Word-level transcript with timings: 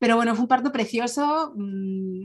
Pero 0.00 0.16
bueno, 0.16 0.34
fue 0.34 0.42
un 0.42 0.48
parto 0.48 0.72
precioso 0.72 1.52
mm, 1.54 2.22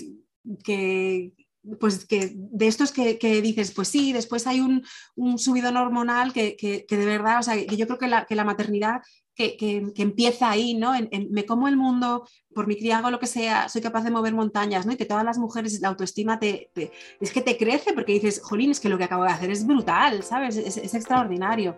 que, 0.64 1.34
pues 1.80 2.06
que 2.06 2.32
de 2.34 2.68
estos 2.68 2.92
que, 2.92 3.42
dices, 3.42 3.72
pues 3.72 3.90
sí, 3.90 4.14
después 4.14 4.48
hay 4.48 4.62
un, 4.62 4.84
un 5.16 5.38
subidón 5.38 5.78
hormonal 5.78 6.32
que, 6.34 6.56
que, 6.56 6.86
de 6.90 7.06
verdad, 7.06 7.40
o 7.40 7.44
sea, 7.44 7.54
que 7.54 7.78
yo 7.78 7.86
creo 7.86 8.00
que 8.00 8.08
la, 8.08 8.26
que 8.26 8.36
la 8.36 8.46
maternidad 8.46 9.02
que, 9.36 9.92
empieza 9.98 10.50
ahí, 10.50 10.74
¿no? 10.74 10.96
En, 10.96 11.10
me 11.32 11.46
como 11.46 11.68
el 11.68 11.76
mundo, 11.76 12.26
por 12.54 12.66
mi 12.66 12.78
criado, 12.78 13.12
lo 13.12 13.20
que 13.20 13.28
sea, 13.28 13.68
soy 13.68 13.82
capaz 13.82 14.06
de 14.06 14.12
mover 14.12 14.34
montañas, 14.34 14.86
¿no? 14.86 14.94
Y 14.94 14.98
que 14.98 15.06
todas 15.06 15.26
las 15.26 15.38
mujeres, 15.38 15.82
la 15.82 15.90
autoestima 15.90 16.40
te, 16.40 16.72
es 17.20 17.32
que 17.34 17.42
te 17.42 17.58
crece 17.58 17.92
porque 17.92 18.14
dices, 18.14 18.40
jolín, 18.42 18.72
es 18.72 18.80
que 18.80 18.88
lo 18.88 18.98
que 18.98 19.04
acabo 19.04 19.24
de 19.24 19.32
hacer 19.32 19.52
es 19.52 19.68
brutal, 19.68 20.24
¿sabes? 20.24 20.56
es, 20.56 20.78
es 20.78 20.94
extraordinario. 20.94 21.78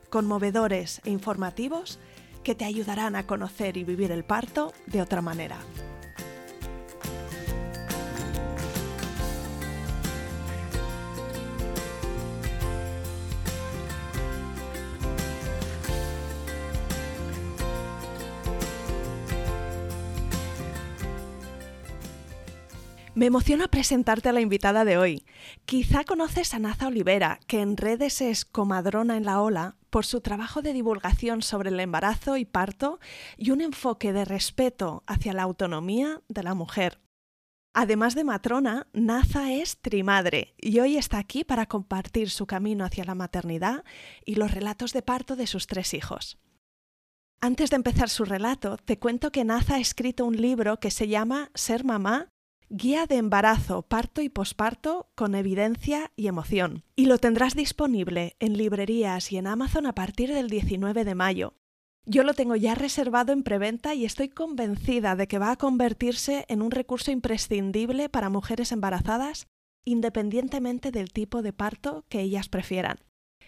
conmovedores 0.11 1.01
e 1.03 1.09
informativos 1.09 1.97
que 2.43 2.53
te 2.53 2.65
ayudarán 2.65 3.15
a 3.15 3.25
conocer 3.25 3.77
y 3.77 3.83
vivir 3.83 4.11
el 4.11 4.23
parto 4.23 4.73
de 4.85 5.01
otra 5.01 5.21
manera. 5.23 5.57
Me 23.13 23.25
emociona 23.25 23.67
presentarte 23.67 24.29
a 24.29 24.31
la 24.31 24.39
invitada 24.39 24.85
de 24.85 24.97
hoy. 24.97 25.25
Quizá 25.65 26.05
conoces 26.05 26.53
a 26.53 26.59
Naza 26.59 26.87
Olivera, 26.87 27.41
que 27.45 27.59
en 27.59 27.75
redes 27.75 28.21
es 28.21 28.45
comadrona 28.45 29.17
en 29.17 29.25
la 29.25 29.41
ola 29.41 29.75
por 29.89 30.05
su 30.05 30.21
trabajo 30.21 30.61
de 30.61 30.71
divulgación 30.71 31.41
sobre 31.41 31.71
el 31.71 31.79
embarazo 31.81 32.37
y 32.37 32.45
parto 32.45 33.01
y 33.35 33.51
un 33.51 33.59
enfoque 33.59 34.13
de 34.13 34.23
respeto 34.23 35.03
hacia 35.07 35.33
la 35.33 35.43
autonomía 35.43 36.21
de 36.29 36.43
la 36.43 36.53
mujer. 36.53 37.01
Además 37.73 38.15
de 38.15 38.23
matrona, 38.23 38.87
Naza 38.93 39.51
es 39.51 39.81
trimadre 39.81 40.53
y 40.57 40.79
hoy 40.79 40.95
está 40.95 41.17
aquí 41.17 41.43
para 41.43 41.65
compartir 41.65 42.29
su 42.29 42.45
camino 42.45 42.85
hacia 42.85 43.03
la 43.03 43.15
maternidad 43.15 43.83
y 44.25 44.35
los 44.35 44.51
relatos 44.51 44.93
de 44.93 45.01
parto 45.01 45.35
de 45.35 45.47
sus 45.47 45.67
tres 45.67 45.93
hijos. 45.93 46.37
Antes 47.41 47.71
de 47.71 47.75
empezar 47.75 48.07
su 48.07 48.23
relato, 48.23 48.77
te 48.77 48.99
cuento 48.99 49.33
que 49.33 49.43
Naza 49.43 49.75
ha 49.75 49.79
escrito 49.79 50.25
un 50.25 50.37
libro 50.37 50.79
que 50.79 50.91
se 50.91 51.09
llama 51.09 51.51
Ser 51.55 51.83
mamá 51.83 52.29
Guía 52.73 53.05
de 53.05 53.17
embarazo, 53.17 53.81
parto 53.81 54.21
y 54.21 54.29
posparto 54.29 55.11
con 55.15 55.35
evidencia 55.35 56.13
y 56.15 56.27
emoción. 56.27 56.85
Y 56.95 57.07
lo 57.07 57.17
tendrás 57.17 57.53
disponible 57.53 58.37
en 58.39 58.55
librerías 58.55 59.29
y 59.33 59.37
en 59.37 59.47
Amazon 59.47 59.85
a 59.85 59.93
partir 59.93 60.33
del 60.33 60.49
19 60.49 61.03
de 61.03 61.13
mayo. 61.13 61.53
Yo 62.05 62.23
lo 62.23 62.33
tengo 62.33 62.55
ya 62.55 62.73
reservado 62.73 63.33
en 63.33 63.43
preventa 63.43 63.93
y 63.93 64.05
estoy 64.05 64.29
convencida 64.29 65.17
de 65.17 65.27
que 65.27 65.37
va 65.37 65.51
a 65.51 65.57
convertirse 65.57 66.45
en 66.47 66.61
un 66.61 66.71
recurso 66.71 67.11
imprescindible 67.11 68.07
para 68.07 68.29
mujeres 68.29 68.71
embarazadas, 68.71 69.47
independientemente 69.83 70.91
del 70.91 71.11
tipo 71.11 71.41
de 71.41 71.51
parto 71.51 72.05
que 72.07 72.21
ellas 72.21 72.47
prefieran. 72.47 72.99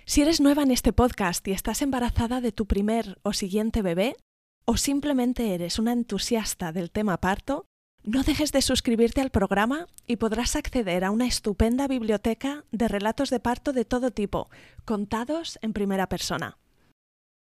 Si 0.03 0.21
eres 0.21 0.41
nueva 0.41 0.63
en 0.63 0.71
este 0.71 0.91
podcast 0.91 1.47
y 1.47 1.51
estás 1.51 1.81
embarazada 1.81 2.41
de 2.41 2.51
tu 2.51 2.65
primer 2.65 3.19
o 3.23 3.31
siguiente 3.31 3.83
bebé, 3.83 4.17
o 4.65 4.75
simplemente 4.75 5.53
eres 5.53 5.79
una 5.79 5.93
entusiasta 5.93 6.73
del 6.73 6.91
tema 6.91 7.21
parto, 7.21 7.67
no 8.03 8.23
dejes 8.23 8.51
de 8.51 8.61
suscribirte 8.61 9.21
al 9.21 9.29
programa 9.29 9.87
y 10.07 10.17
podrás 10.17 10.55
acceder 10.55 11.03
a 11.03 11.11
una 11.11 11.25
estupenda 11.25 11.87
biblioteca 11.87 12.65
de 12.71 12.87
relatos 12.87 13.29
de 13.29 13.39
parto 13.39 13.73
de 13.73 13.85
todo 13.85 14.11
tipo, 14.11 14.49
contados 14.85 15.57
en 15.61 15.73
primera 15.73 16.07
persona. 16.07 16.57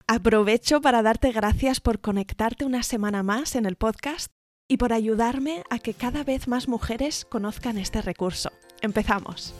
Aprovecho 0.07 0.81
para 0.81 1.01
darte 1.01 1.31
gracias 1.31 1.79
por 1.79 1.99
conectarte 1.99 2.63
una 2.63 2.83
semana 2.83 3.23
más 3.23 3.55
en 3.55 3.65
el 3.65 3.75
podcast 3.75 4.27
y 4.67 4.77
por 4.77 4.93
ayudarme 4.93 5.63
a 5.69 5.79
que 5.79 5.93
cada 5.93 6.23
vez 6.23 6.47
más 6.47 6.67
mujeres 6.67 7.25
conozcan 7.25 7.77
este 7.77 8.01
recurso. 8.01 8.51
Empezamos. 8.81 9.53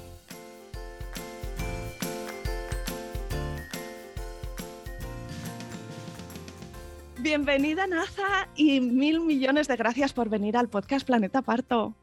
Bienvenida, 7.19 7.87
Naza, 7.87 8.49
y 8.55 8.81
mil 8.81 9.21
millones 9.21 9.67
de 9.67 9.75
gracias 9.75 10.13
por 10.13 10.29
venir 10.29 10.57
al 10.57 10.69
podcast 10.69 11.05
Planeta 11.05 11.41
Parto. 11.41 11.95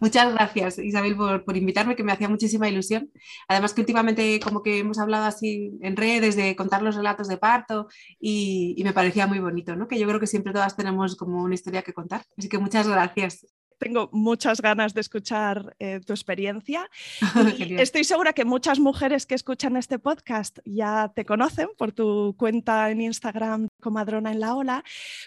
Muchas 0.00 0.32
gracias, 0.32 0.78
Isabel, 0.78 1.16
por, 1.16 1.56
invitarme, 1.56 1.96
que 1.96 2.02
me 2.02 2.12
hacía 2.12 2.28
muchísima 2.28 2.68
ilusión. 2.68 3.10
Además 3.48 3.74
que 3.74 3.80
últimamente 3.80 4.40
como 4.40 4.62
que 4.62 4.78
hemos 4.78 4.98
hablado 4.98 5.24
así 5.24 5.78
en 5.80 5.96
redes 5.96 6.36
de 6.36 6.56
contar 6.56 6.82
los 6.82 6.96
relatos 6.96 7.28
de 7.28 7.38
parto 7.38 7.88
y, 8.20 8.74
y 8.76 8.84
me 8.84 8.92
parecía 8.92 9.26
muy 9.26 9.38
bonito, 9.38 9.76
¿no? 9.76 9.88
Que 9.88 9.98
yo 9.98 10.06
creo 10.06 10.20
que 10.20 10.26
siempre 10.26 10.52
todas 10.52 10.76
tenemos 10.76 11.16
como 11.16 11.42
una 11.42 11.54
historia 11.54 11.82
que 11.82 11.94
contar. 11.94 12.22
Así 12.36 12.48
que 12.48 12.58
muchas 12.58 12.88
gracias 12.88 13.46
tengo 13.78 14.08
muchas 14.12 14.60
ganas 14.60 14.94
de 14.94 15.00
escuchar 15.00 15.76
eh, 15.78 16.00
tu 16.04 16.12
experiencia. 16.12 16.88
estoy 17.58 18.04
segura 18.04 18.32
que 18.32 18.44
muchas 18.44 18.78
mujeres 18.78 19.26
que 19.26 19.34
escuchan 19.34 19.76
este 19.76 19.98
podcast 19.98 20.58
ya 20.64 21.12
te 21.14 21.24
conocen 21.24 21.68
por 21.76 21.92
tu 21.92 22.34
cuenta 22.36 22.90
en 22.90 23.00
Instagram 23.00 23.68
Comadrona 23.80 24.32
en 24.32 24.40
la 24.40 24.54
Ola, 24.54 24.84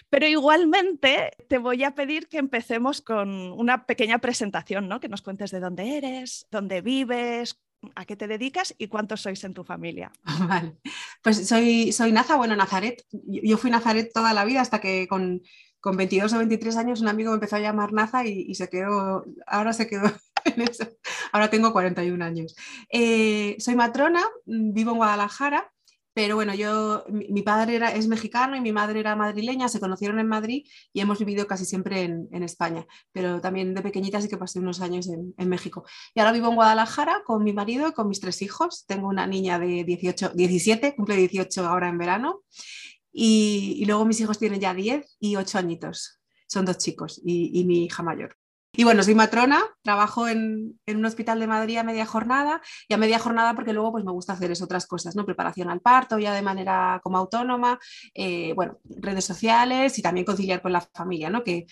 pero 0.08 0.26
igualmente 0.26 1.30
te 1.48 1.58
voy 1.58 1.84
a 1.84 1.94
pedir 1.94 2.28
que 2.28 2.38
empecemos 2.38 3.00
con 3.00 3.28
una 3.52 3.86
pequeña 3.86 4.18
presentación, 4.18 4.88
¿no? 4.88 5.00
que 5.00 5.08
nos 5.08 5.22
cuentes 5.22 5.50
de 5.50 5.60
dónde 5.60 5.96
eres, 5.96 6.46
dónde 6.50 6.80
vives, 6.80 7.60
a 7.94 8.04
qué 8.04 8.16
te 8.16 8.26
dedicas 8.26 8.74
y 8.78 8.88
cuántos 8.88 9.22
sois 9.22 9.42
en 9.44 9.54
tu 9.54 9.64
familia. 9.64 10.12
Vale, 10.48 10.76
pues 11.22 11.48
soy, 11.48 11.92
soy 11.92 12.12
Naza, 12.12 12.36
bueno, 12.36 12.56
Nazaret. 12.56 13.04
Yo 13.10 13.56
fui 13.56 13.70
Nazaret 13.70 14.10
toda 14.12 14.32
la 14.32 14.44
vida 14.44 14.60
hasta 14.60 14.80
que 14.80 15.08
con 15.08 15.42
con 15.80 15.96
22 15.96 16.32
o 16.32 16.38
23 16.38 16.76
años 16.76 17.00
un 17.00 17.08
amigo 17.08 17.30
me 17.30 17.36
empezó 17.36 17.56
a 17.56 17.60
llamar 17.60 17.92
Naza 17.92 18.24
y, 18.26 18.54
se 18.54 18.68
quedó, 18.68 19.24
ahora 19.46 19.72
se 19.72 19.86
quedó 19.86 20.10
en 20.44 20.62
eso. 20.62 20.86
Ahora 21.32 21.50
tengo 21.50 21.72
41 21.72 22.24
años. 22.24 22.54
Eh, 22.90 23.56
soy 23.58 23.76
matrona, 23.76 24.22
vivo 24.44 24.92
en 24.92 24.98
Guadalajara, 24.98 25.72
pero 26.12 26.34
bueno, 26.34 26.54
yo, 26.54 27.04
mi, 27.08 27.42
padre 27.42 27.76
era, 27.76 27.92
es 27.94 28.08
mexicano 28.08 28.56
y 28.56 28.60
mi 28.60 28.72
madre 28.72 28.98
era 29.00 29.14
madrileña, 29.14 29.68
se 29.68 29.78
conocieron 29.78 30.18
en 30.18 30.26
Madrid 30.26 30.66
y 30.92 31.00
hemos 31.00 31.20
vivido 31.20 31.46
casi 31.46 31.64
siempre 31.64 32.02
en, 32.02 32.42
España, 32.42 32.84
pero 33.12 33.40
también 33.40 33.74
de 33.74 33.82
pequeñita 33.82 34.20
sí 34.20 34.28
que 34.28 34.36
pasé 34.36 34.58
unos 34.58 34.80
años 34.80 35.08
en, 35.08 35.34
en, 35.38 35.48
México. 35.48 35.84
Y 36.14 36.20
ahora 36.20 36.32
vivo 36.32 36.48
en 36.48 36.56
Guadalajara 36.56 37.22
con 37.24 37.44
mi 37.44 37.52
marido 37.52 37.88
y 37.88 37.92
con 37.92 38.08
mis 38.08 38.20
tres 38.20 38.42
hijos. 38.42 38.84
Tengo 38.86 39.08
una 39.08 39.26
niña 39.26 39.58
de 39.58 39.84
18, 39.84 40.32
17, 40.34 40.96
cumple 40.96 41.16
18 41.16 41.66
ahora 41.66 41.88
en 41.88 41.98
verano 41.98 42.42
y, 43.12 43.84
luego 43.86 44.04
mis 44.04 44.20
hijos 44.20 44.38
tienen 44.38 44.60
ya 44.60 44.74
10 44.74 45.16
y 45.20 45.36
8 45.36 45.58
añitos. 45.58 46.20
Son 46.46 46.64
dos 46.64 46.78
chicos 46.78 47.20
y, 47.24 47.64
mi 47.64 47.84
hija 47.84 48.02
mayor. 48.02 48.36
Y 48.72 48.84
bueno, 48.84 49.02
soy 49.02 49.16
matrona, 49.16 49.60
trabajo 49.82 50.28
en, 50.28 50.78
un 50.86 51.04
hospital 51.04 51.40
de 51.40 51.48
Madrid 51.48 51.78
a 51.78 51.82
media 51.82 52.06
jornada 52.06 52.60
y 52.88 52.94
a 52.94 52.98
media 52.98 53.18
jornada 53.18 53.54
porque 53.54 53.72
luego 53.72 53.90
pues 53.90 54.04
me 54.04 54.12
gusta 54.12 54.34
hacer 54.34 54.52
otras 54.62 54.86
cosas, 54.86 55.16
¿no? 55.16 55.26
Preparación 55.26 55.70
al 55.70 55.80
parto 55.80 56.18
ya 56.18 56.32
de 56.32 56.42
manera 56.42 57.00
como 57.02 57.18
autónoma, 57.18 57.80
eh, 58.14 58.52
bueno, 58.54 58.78
redes 58.84 59.24
sociales 59.24 59.98
y 59.98 60.02
también 60.02 60.24
conciliar 60.24 60.62
con 60.62 60.72
la 60.72 60.80
familia, 60.80 61.30
¿no? 61.30 61.42
Que 61.42 61.66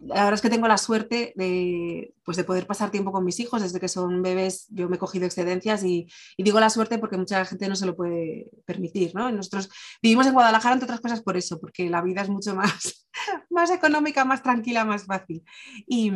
la 0.00 0.24
verdad 0.24 0.34
es 0.34 0.40
que 0.42 0.50
tengo 0.50 0.68
la 0.68 0.78
suerte 0.78 1.32
de, 1.36 2.14
pues 2.24 2.36
de 2.36 2.44
poder 2.44 2.66
pasar 2.66 2.90
tiempo 2.90 3.10
con 3.10 3.24
mis 3.24 3.40
hijos 3.40 3.62
desde 3.62 3.80
que 3.80 3.88
son 3.88 4.22
bebés. 4.22 4.66
Yo 4.70 4.88
me 4.88 4.96
he 4.96 4.98
cogido 4.98 5.26
excedencias 5.26 5.82
y, 5.84 6.08
digo 6.36 6.60
la 6.60 6.70
suerte 6.70 6.98
porque 6.98 7.16
mucha 7.16 7.44
gente 7.44 7.68
no 7.68 7.76
se 7.76 7.86
lo 7.86 7.96
puede 7.96 8.50
permitir. 8.64 9.14
¿no? 9.14 9.30
Nosotros 9.32 9.68
vivimos 10.02 10.26
en 10.26 10.34
Guadalajara, 10.34 10.74
entre 10.74 10.86
otras 10.86 11.00
cosas, 11.00 11.22
por 11.22 11.36
eso, 11.36 11.60
porque 11.60 11.90
la 11.90 12.02
vida 12.02 12.22
es 12.22 12.28
mucho 12.28 12.54
más, 12.56 13.08
más 13.50 13.70
económica, 13.70 14.24
más 14.24 14.42
tranquila, 14.42 14.84
más 14.84 15.04
fácil. 15.04 15.42
Y, 15.86 16.10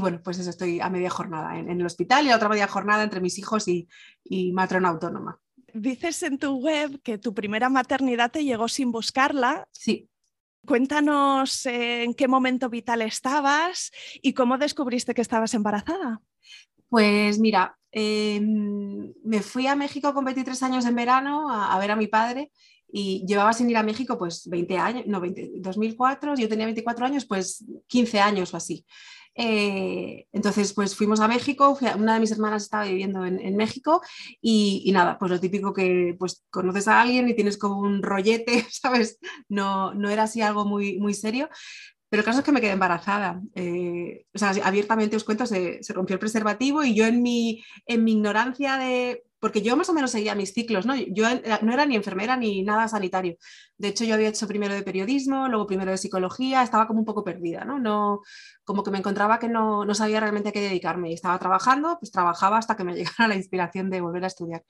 bueno, 0.00 0.20
pues 0.22 0.38
eso, 0.38 0.50
estoy 0.50 0.80
a 0.80 0.90
media 0.90 1.10
jornada 1.10 1.58
en, 1.58 1.68
el 1.68 1.86
hospital 1.86 2.26
y 2.26 2.30
a 2.30 2.36
otra 2.36 2.48
media 2.48 2.68
jornada 2.68 3.02
entre 3.02 3.20
mis 3.20 3.38
hijos 3.38 3.66
y, 3.68 3.88
y 4.24 4.52
matrona 4.52 4.90
autónoma. 4.90 5.40
Dices 5.74 6.22
en 6.22 6.38
tu 6.38 6.56
web 6.56 7.02
que 7.02 7.18
tu 7.18 7.34
primera 7.34 7.68
maternidad 7.68 8.30
te 8.30 8.44
llegó 8.44 8.68
sin 8.68 8.92
buscarla. 8.92 9.68
Sí 9.72 10.08
Cuéntanos 10.66 11.64
eh, 11.66 12.02
en 12.02 12.14
qué 12.14 12.28
momento 12.28 12.68
vital 12.68 13.02
estabas 13.02 13.92
y 14.20 14.34
cómo 14.34 14.58
descubriste 14.58 15.14
que 15.14 15.22
estabas 15.22 15.54
embarazada. 15.54 16.20
Pues 16.88 17.38
mira, 17.38 17.78
em, 17.90 19.12
me 19.24 19.42
fui 19.42 19.66
a 19.66 19.76
México 19.76 20.12
con 20.12 20.24
23 20.24 20.62
años 20.62 20.86
en 20.86 20.94
verano 20.94 21.50
a, 21.50 21.78
ver 21.78 21.90
a 21.90 21.96
mi 21.96 22.06
padre 22.06 22.50
y 22.88 23.24
llevaba 23.26 23.52
sin 23.52 23.70
ir 23.70 23.76
a 23.76 23.82
México 23.82 24.18
pues 24.18 24.48
20 24.48 24.78
años, 24.78 25.04
no, 25.06 25.20
2004, 25.20 26.34
yo 26.36 26.48
tenía 26.48 26.66
24 26.66 27.06
años, 27.06 27.24
pues 27.26 27.64
15 27.88 28.20
años 28.20 28.54
o 28.54 28.56
así. 28.56 28.84
Eh, 29.38 30.26
entonces, 30.32 30.72
pues 30.72 30.96
fuimos 30.96 31.20
a 31.20 31.28
México, 31.28 31.78
una 31.98 32.14
de 32.14 32.20
mis 32.20 32.32
hermanas 32.32 32.62
estaba 32.64 32.84
viviendo 32.86 33.24
en, 33.26 33.56
México 33.56 34.00
y, 34.40 34.90
nada, 34.92 35.18
pues 35.18 35.30
lo 35.30 35.38
típico 35.38 35.74
que 35.74 36.16
pues 36.18 36.44
conoces 36.50 36.88
a 36.88 37.02
alguien 37.02 37.28
y 37.28 37.34
tienes 37.34 37.58
como 37.58 37.78
un 37.80 38.02
rollete, 38.02 38.66
¿sabes? 38.70 39.18
No, 39.48 39.92
no 39.94 40.08
era 40.08 40.24
así 40.24 40.40
algo 40.40 40.64
muy, 40.64 40.98
muy 40.98 41.12
serio. 41.14 41.50
Pero 42.08 42.20
el 42.20 42.24
caso 42.24 42.38
es 42.38 42.44
que 42.44 42.52
me 42.52 42.60
quedé 42.60 42.70
embarazada. 42.70 43.42
Eh, 43.54 44.24
o 44.32 44.38
sea, 44.38 44.54
abiertamente 44.64 45.16
os 45.16 45.24
cuento, 45.24 45.44
se, 45.44 45.82
se, 45.82 45.92
rompió 45.92 46.14
el 46.14 46.20
preservativo 46.20 46.84
y 46.84 46.94
yo 46.94 47.04
en 47.04 47.20
mi, 47.20 47.64
en 47.84 48.04
mi 48.04 48.12
ignorancia 48.12 48.78
de, 48.78 49.24
porque 49.46 49.62
yo 49.62 49.76
más 49.76 49.88
o 49.88 49.92
menos 49.92 50.10
seguía 50.10 50.34
mis 50.34 50.52
ciclos, 50.52 50.86
¿no? 50.86 50.96
Yo 50.96 51.24
no 51.62 51.72
era 51.72 51.86
ni 51.86 51.94
enfermera 51.94 52.36
ni 52.36 52.64
nada 52.64 52.88
sanitario. 52.88 53.36
De 53.78 53.86
hecho, 53.86 54.02
yo 54.02 54.14
había 54.14 54.28
hecho 54.28 54.48
primero 54.48 54.74
de 54.74 54.82
periodismo, 54.82 55.46
luego 55.46 55.68
primero 55.68 55.92
de 55.92 55.98
psicología, 55.98 56.64
estaba 56.64 56.88
como 56.88 56.98
un 56.98 57.04
poco 57.04 57.22
perdida, 57.22 57.64
¿no? 57.64 57.78
no 57.78 58.22
como 58.64 58.82
que 58.82 58.90
me 58.90 58.98
encontraba 58.98 59.38
que 59.38 59.48
no, 59.48 59.84
no 59.84 59.94
sabía 59.94 60.18
realmente 60.18 60.48
a 60.48 60.52
qué 60.52 60.60
dedicarme 60.60 61.10
y 61.10 61.14
estaba 61.14 61.38
trabajando, 61.38 61.96
pues 62.00 62.10
trabajaba 62.10 62.58
hasta 62.58 62.76
que 62.76 62.82
me 62.82 62.94
llegara 62.96 63.28
la 63.28 63.36
inspiración 63.36 63.88
de 63.88 64.00
volver 64.00 64.24
a 64.24 64.26
estudiar. 64.26 64.64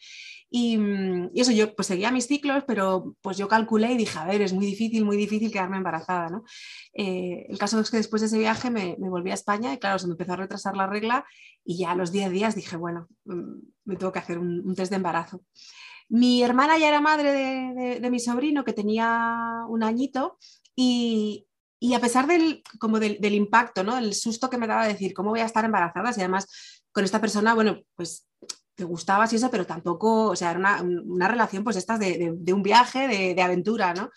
Y, 0.51 0.77
mm, 0.77 1.31
y, 1.33 1.41
eso, 1.41 1.53
yo 1.53 1.75
pues 1.75 1.89
seguía 1.89 2.11
mis 2.11 2.27
ciclos, 2.27 2.65
pero 2.67 3.17
pues 3.23 3.39
yo 3.39 3.49
calculé 3.49 3.93
y 3.93 3.97
dije, 3.97 4.19
a 4.19 4.27
ver, 4.27 4.43
es 4.43 4.53
muy 4.53 4.67
difícil, 4.67 5.07
muy 5.07 5.17
difícil 5.17 5.51
quedarme 5.51 5.79
embarazada, 5.79 6.29
¿no? 6.29 6.45
Eh, 6.93 7.47
el 7.49 7.57
caso 7.57 7.81
es 7.81 7.91
que 7.91 7.97
después 7.97 8.21
de 8.21 8.27
ese 8.27 8.39
viaje 8.39 8.71
me, 8.71 8.97
me, 8.99 9.09
volví 9.09 9.31
a 9.31 9.35
España 9.35 9.73
y 9.73 9.79
claro, 9.79 9.99
se 9.99 10.07
me 10.07 10.13
empezó 10.13 10.35
a 10.35 10.37
retrasar 10.37 10.77
la 10.77 10.87
regla 10.87 11.25
y 11.67 11.79
ya 11.79 11.91
a 11.91 11.97
los 11.97 12.13
10 12.13 12.31
días 12.31 12.55
dije, 12.55 12.77
bueno, 12.77 13.09
mm, 13.25 13.59
me 13.85 13.97
tengo 13.97 14.13
que 14.13 14.21
hacer 14.21 14.39
un, 14.39 14.75
test 14.75 14.91
de 14.91 14.97
embarazo. 14.97 15.43
Mi 16.09 16.43
hermana 16.43 16.79
ya 16.79 16.89
era 16.89 17.01
madre 17.01 17.33
de, 17.33 18.01
de, 18.01 18.11
mi 18.11 18.21
sobrino 18.21 18.65
que 18.65 18.73
tenía 18.73 19.65
un 19.69 19.83
añito 19.83 20.39
y, 20.77 21.49
y 21.81 21.95
a 21.95 22.01
pesar 22.01 22.29
del, 22.29 22.63
como 22.79 23.01
del, 23.01 23.35
impacto, 23.35 23.83
¿no? 23.83 23.99
el 23.99 24.15
susto 24.15 24.49
que 24.49 24.59
me 24.59 24.69
daba 24.69 24.87
decir, 24.87 25.13
¿cómo 25.13 25.31
voy 25.31 25.41
a 25.41 25.47
estar 25.47 25.65
embarazada? 25.65 26.13
Si 26.13 26.21
además 26.21 26.47
con 26.93 27.05
esta 27.05 27.21
persona, 27.21 27.55
bueno, 27.55 27.81
pues 27.97 28.29
te 28.77 28.85
gustaba 28.85 29.27
y 29.31 29.35
eso, 29.35 29.51
pero 29.51 29.67
tampoco, 29.67 30.29
o 30.29 30.37
sea, 30.37 30.51
era 30.51 30.61
una, 30.61 30.83
una 30.83 31.29
relación 31.29 31.65
pues 31.65 31.77
estas 31.77 31.99
de, 31.99 32.35
de 32.37 32.53
un 32.53 32.63
viaje, 32.63 33.35
de, 33.35 33.43
aventura, 33.43 33.93
¿no? 33.95 34.11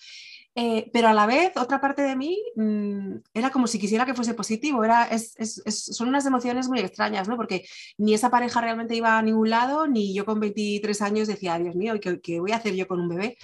Eh, 0.55 0.89
pero 0.91 1.07
a 1.07 1.13
la 1.13 1.25
vez, 1.25 1.51
otra 1.55 1.79
parte 1.79 2.01
de 2.01 2.15
mí 2.15 2.37
mm, 2.55 3.15
era 3.33 3.49
como 3.49 3.67
si 3.67 3.79
quisiera 3.79 4.05
que 4.05 4.13
fuese 4.13 4.33
positivo. 4.33 4.83
Era, 4.83 5.09
son 5.17 6.09
unas 6.09 6.25
emociones 6.25 6.67
muy 6.67 6.79
extrañas, 6.79 7.27
¿no? 7.27 7.37
Porque 7.37 7.65
ni 7.97 8.13
esa 8.13 8.29
pareja 8.29 8.61
realmente 8.61 8.95
iba 8.95 9.17
a 9.17 9.21
ningún 9.21 9.49
lado, 9.49 9.87
ni 9.87 10.13
yo 10.13 10.25
con 10.25 10.39
23 10.39 11.01
años 11.01 11.27
decía, 11.27 11.57
Dios 11.59 11.75
mío, 11.75 11.99
¿qué, 12.01 12.19
qué 12.19 12.39
voy 12.39 12.51
a 12.51 12.57
hacer 12.57 12.75
yo 12.75 12.87
con 12.87 12.99
un 12.99 13.09
bebé? 13.09 13.37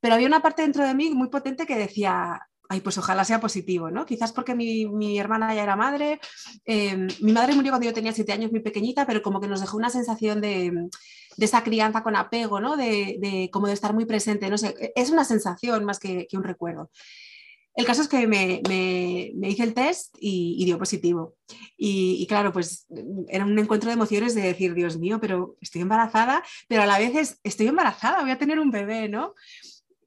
Pero 0.00 0.14
había 0.14 0.26
una 0.26 0.42
parte 0.42 0.62
dentro 0.62 0.84
de 0.86 0.94
mí 0.94 1.10
muy 1.10 1.28
potente 1.28 1.66
que 1.66 1.76
decía, 1.76 2.40
ay, 2.68 2.80
pues 2.80 2.98
ojalá 2.98 3.24
sea 3.24 3.40
positivo, 3.40 3.90
¿no? 3.90 4.04
Quizás 4.04 4.32
porque 4.32 4.54
mi, 4.54 4.86
mi 4.86 5.18
hermana 5.18 5.54
ya 5.54 5.62
era 5.62 5.76
madre, 5.76 6.20
eh, 6.66 7.08
mi 7.20 7.32
madre 7.32 7.54
murió 7.54 7.72
cuando 7.72 7.86
yo 7.86 7.94
tenía 7.94 8.12
siete 8.12 8.32
años, 8.32 8.50
muy 8.50 8.60
pequeñita, 8.60 9.06
pero 9.06 9.22
como 9.22 9.40
que 9.40 9.48
nos 9.48 9.60
dejó 9.60 9.76
una 9.76 9.90
sensación 9.90 10.40
de, 10.40 10.88
de 11.38 11.46
esa 11.46 11.62
crianza 11.62 12.02
con 12.02 12.16
apego, 12.16 12.60
¿no? 12.60 12.76
De, 12.76 13.16
de, 13.20 13.48
como 13.52 13.68
de 13.68 13.72
estar 13.72 13.94
muy 13.94 14.04
presente, 14.06 14.50
no 14.50 14.58
sé, 14.58 14.92
es 14.96 15.10
una 15.10 15.24
sensación 15.24 15.84
más 15.84 16.00
que, 16.00 16.26
un 16.32 16.42
recuerdo. 16.42 16.90
El 17.74 17.86
caso 17.86 18.02
es 18.02 18.08
que 18.08 18.26
me, 18.26 18.60
me, 18.68 19.30
me 19.36 19.50
hice 19.50 19.62
el 19.62 19.72
test 19.72 20.16
y, 20.20 20.56
y 20.58 20.64
dio 20.64 20.78
positivo. 20.78 21.36
Y, 21.76 22.16
y, 22.20 22.26
claro, 22.26 22.52
pues 22.52 22.88
era 23.28 23.44
un 23.44 23.56
encuentro 23.56 23.88
de 23.88 23.94
emociones 23.94 24.34
de 24.34 24.42
decir, 24.42 24.74
Dios 24.74 24.98
mío, 24.98 25.20
pero 25.20 25.56
estoy 25.60 25.82
embarazada, 25.82 26.42
pero 26.66 26.82
a 26.82 26.86
la 26.86 26.98
vez 26.98 27.14
es, 27.14 27.40
estoy 27.44 27.68
embarazada, 27.68 28.22
voy 28.22 28.32
a 28.32 28.38
tener 28.38 28.58
un 28.58 28.72
bebé, 28.72 29.08
¿no? 29.08 29.34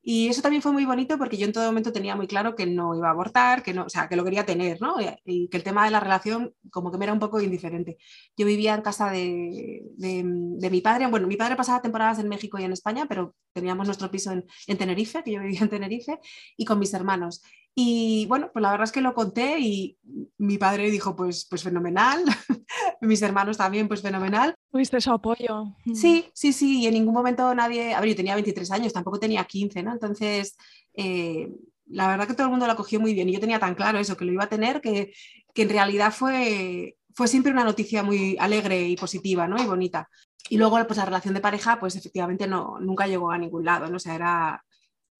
Y 0.03 0.29
eso 0.29 0.41
también 0.41 0.63
fue 0.63 0.71
muy 0.71 0.85
bonito 0.85 1.17
porque 1.17 1.37
yo 1.37 1.45
en 1.45 1.53
todo 1.53 1.65
momento 1.67 1.91
tenía 1.91 2.15
muy 2.15 2.25
claro 2.25 2.55
que 2.55 2.65
no 2.65 2.95
iba 2.95 3.07
a 3.09 3.11
abortar, 3.11 3.61
que, 3.61 3.73
no, 3.73 3.85
o 3.85 3.89
sea, 3.89 4.09
que 4.09 4.15
lo 4.15 4.23
quería 4.23 4.45
tener, 4.45 4.81
¿no? 4.81 4.95
Y 5.25 5.47
que 5.49 5.57
el 5.57 5.63
tema 5.63 5.85
de 5.85 5.91
la 5.91 5.99
relación 5.99 6.55
como 6.71 6.91
que 6.91 6.97
me 6.97 7.05
era 7.05 7.13
un 7.13 7.19
poco 7.19 7.39
indiferente. 7.39 7.97
Yo 8.35 8.45
vivía 8.47 8.73
en 8.73 8.81
casa 8.81 9.11
de, 9.11 9.83
de, 9.97 10.69
mi 10.71 10.81
padre, 10.81 11.07
bueno, 11.07 11.27
mi 11.27 11.37
padre 11.37 11.55
pasaba 11.55 11.81
temporadas 11.81 12.17
en 12.19 12.29
México 12.29 12.57
y 12.59 12.63
en 12.63 12.71
España, 12.71 13.05
pero 13.07 13.35
teníamos 13.53 13.85
nuestro 13.87 14.09
piso 14.09 14.31
en, 14.31 14.45
en 14.67 14.77
Tenerife, 14.77 15.23
que 15.23 15.33
yo 15.33 15.41
vivía 15.41 15.61
en 15.61 15.69
Tenerife, 15.69 16.19
y 16.57 16.65
con 16.65 16.79
mis 16.79 16.93
hermanos. 16.93 17.43
Y 17.73 18.25
bueno, 18.27 18.49
pues 18.51 18.61
la 18.61 18.71
verdad 18.71 18.83
es 18.83 18.91
que 18.91 19.01
lo 19.01 19.13
conté 19.13 19.59
y 19.59 19.97
mi 20.37 20.57
padre 20.57 20.91
dijo, 20.91 21.15
pues, 21.15 21.47
pues 21.49 21.63
fenomenal, 21.63 22.23
mis 23.01 23.21
hermanos 23.21 23.57
también, 23.57 23.87
pues 23.87 24.01
fenomenal. 24.01 24.55
Tuviste 24.71 24.99
su 24.99 25.11
apoyo. 25.11 25.73
Sí, 25.93 26.25
sí, 26.33 26.51
sí, 26.51 26.81
y 26.81 26.87
en 26.87 26.93
ningún 26.93 27.13
momento 27.13 27.53
nadie, 27.55 27.93
a 27.93 28.01
ver, 28.01 28.09
yo 28.09 28.15
tenía 28.15 28.35
23 28.35 28.71
años, 28.71 28.93
tampoco 28.93 29.19
tenía 29.19 29.45
15, 29.45 29.83
¿no? 29.83 29.93
Entonces, 29.93 30.57
eh, 30.93 31.49
la 31.85 32.07
verdad 32.07 32.27
que 32.27 32.33
todo 32.33 32.47
el 32.47 32.51
mundo 32.51 32.65
lo 32.65 32.73
acogió 32.73 32.99
muy 32.99 33.13
bien 33.13 33.29
y 33.29 33.33
yo 33.33 33.39
tenía 33.39 33.59
tan 33.59 33.75
claro 33.75 33.99
eso, 33.99 34.17
que 34.17 34.25
lo 34.25 34.33
iba 34.33 34.43
a 34.43 34.49
tener, 34.49 34.81
que, 34.81 35.13
que 35.53 35.61
en 35.61 35.69
realidad 35.69 36.13
fue, 36.13 36.97
fue 37.15 37.29
siempre 37.29 37.53
una 37.53 37.63
noticia 37.63 38.03
muy 38.03 38.35
alegre 38.37 38.87
y 38.87 38.97
positiva, 38.97 39.47
¿no? 39.47 39.61
Y 39.61 39.65
bonita. 39.65 40.09
Y 40.49 40.57
luego, 40.57 40.77
pues 40.85 40.97
la 40.97 41.05
relación 41.05 41.33
de 41.33 41.39
pareja, 41.39 41.79
pues 41.79 41.95
efectivamente 41.95 42.47
no, 42.47 42.79
nunca 42.81 43.07
llegó 43.07 43.31
a 43.31 43.37
ningún 43.37 43.63
lado, 43.63 43.87
¿no? 43.87 43.95
O 43.97 43.99
sea, 43.99 44.15
era, 44.15 44.65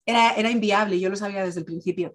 era, 0.06 0.32
era 0.32 0.50
inviable, 0.50 1.00
yo 1.00 1.10
lo 1.10 1.16
sabía 1.16 1.44
desde 1.44 1.60
el 1.60 1.66
principio. 1.66 2.14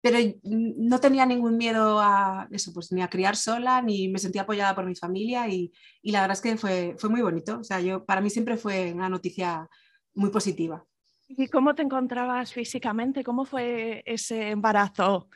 Pero 0.00 0.18
no 0.44 1.00
tenía 1.00 1.26
ningún 1.26 1.56
miedo 1.56 1.98
a 2.00 2.46
eso, 2.52 2.72
pues 2.72 2.92
ni 2.92 3.02
a 3.02 3.08
criar 3.08 3.34
sola, 3.34 3.82
ni 3.82 4.08
me 4.08 4.18
sentía 4.18 4.42
apoyada 4.42 4.74
por 4.74 4.86
mi 4.86 4.94
familia 4.94 5.48
y, 5.48 5.72
y 6.00 6.12
la 6.12 6.20
verdad 6.20 6.36
es 6.36 6.42
que 6.42 6.56
fue, 6.56 6.94
fue 6.98 7.10
muy 7.10 7.22
bonito. 7.22 7.58
O 7.58 7.64
sea, 7.64 7.80
yo, 7.80 8.04
para 8.04 8.20
mí 8.20 8.30
siempre 8.30 8.56
fue 8.56 8.92
una 8.92 9.08
noticia 9.08 9.68
muy 10.14 10.30
positiva. 10.30 10.84
¿Y 11.28 11.48
cómo 11.48 11.74
te 11.74 11.82
encontrabas 11.82 12.52
físicamente? 12.52 13.24
¿Cómo 13.24 13.44
fue 13.44 14.02
ese 14.06 14.50
embarazo? 14.50 15.28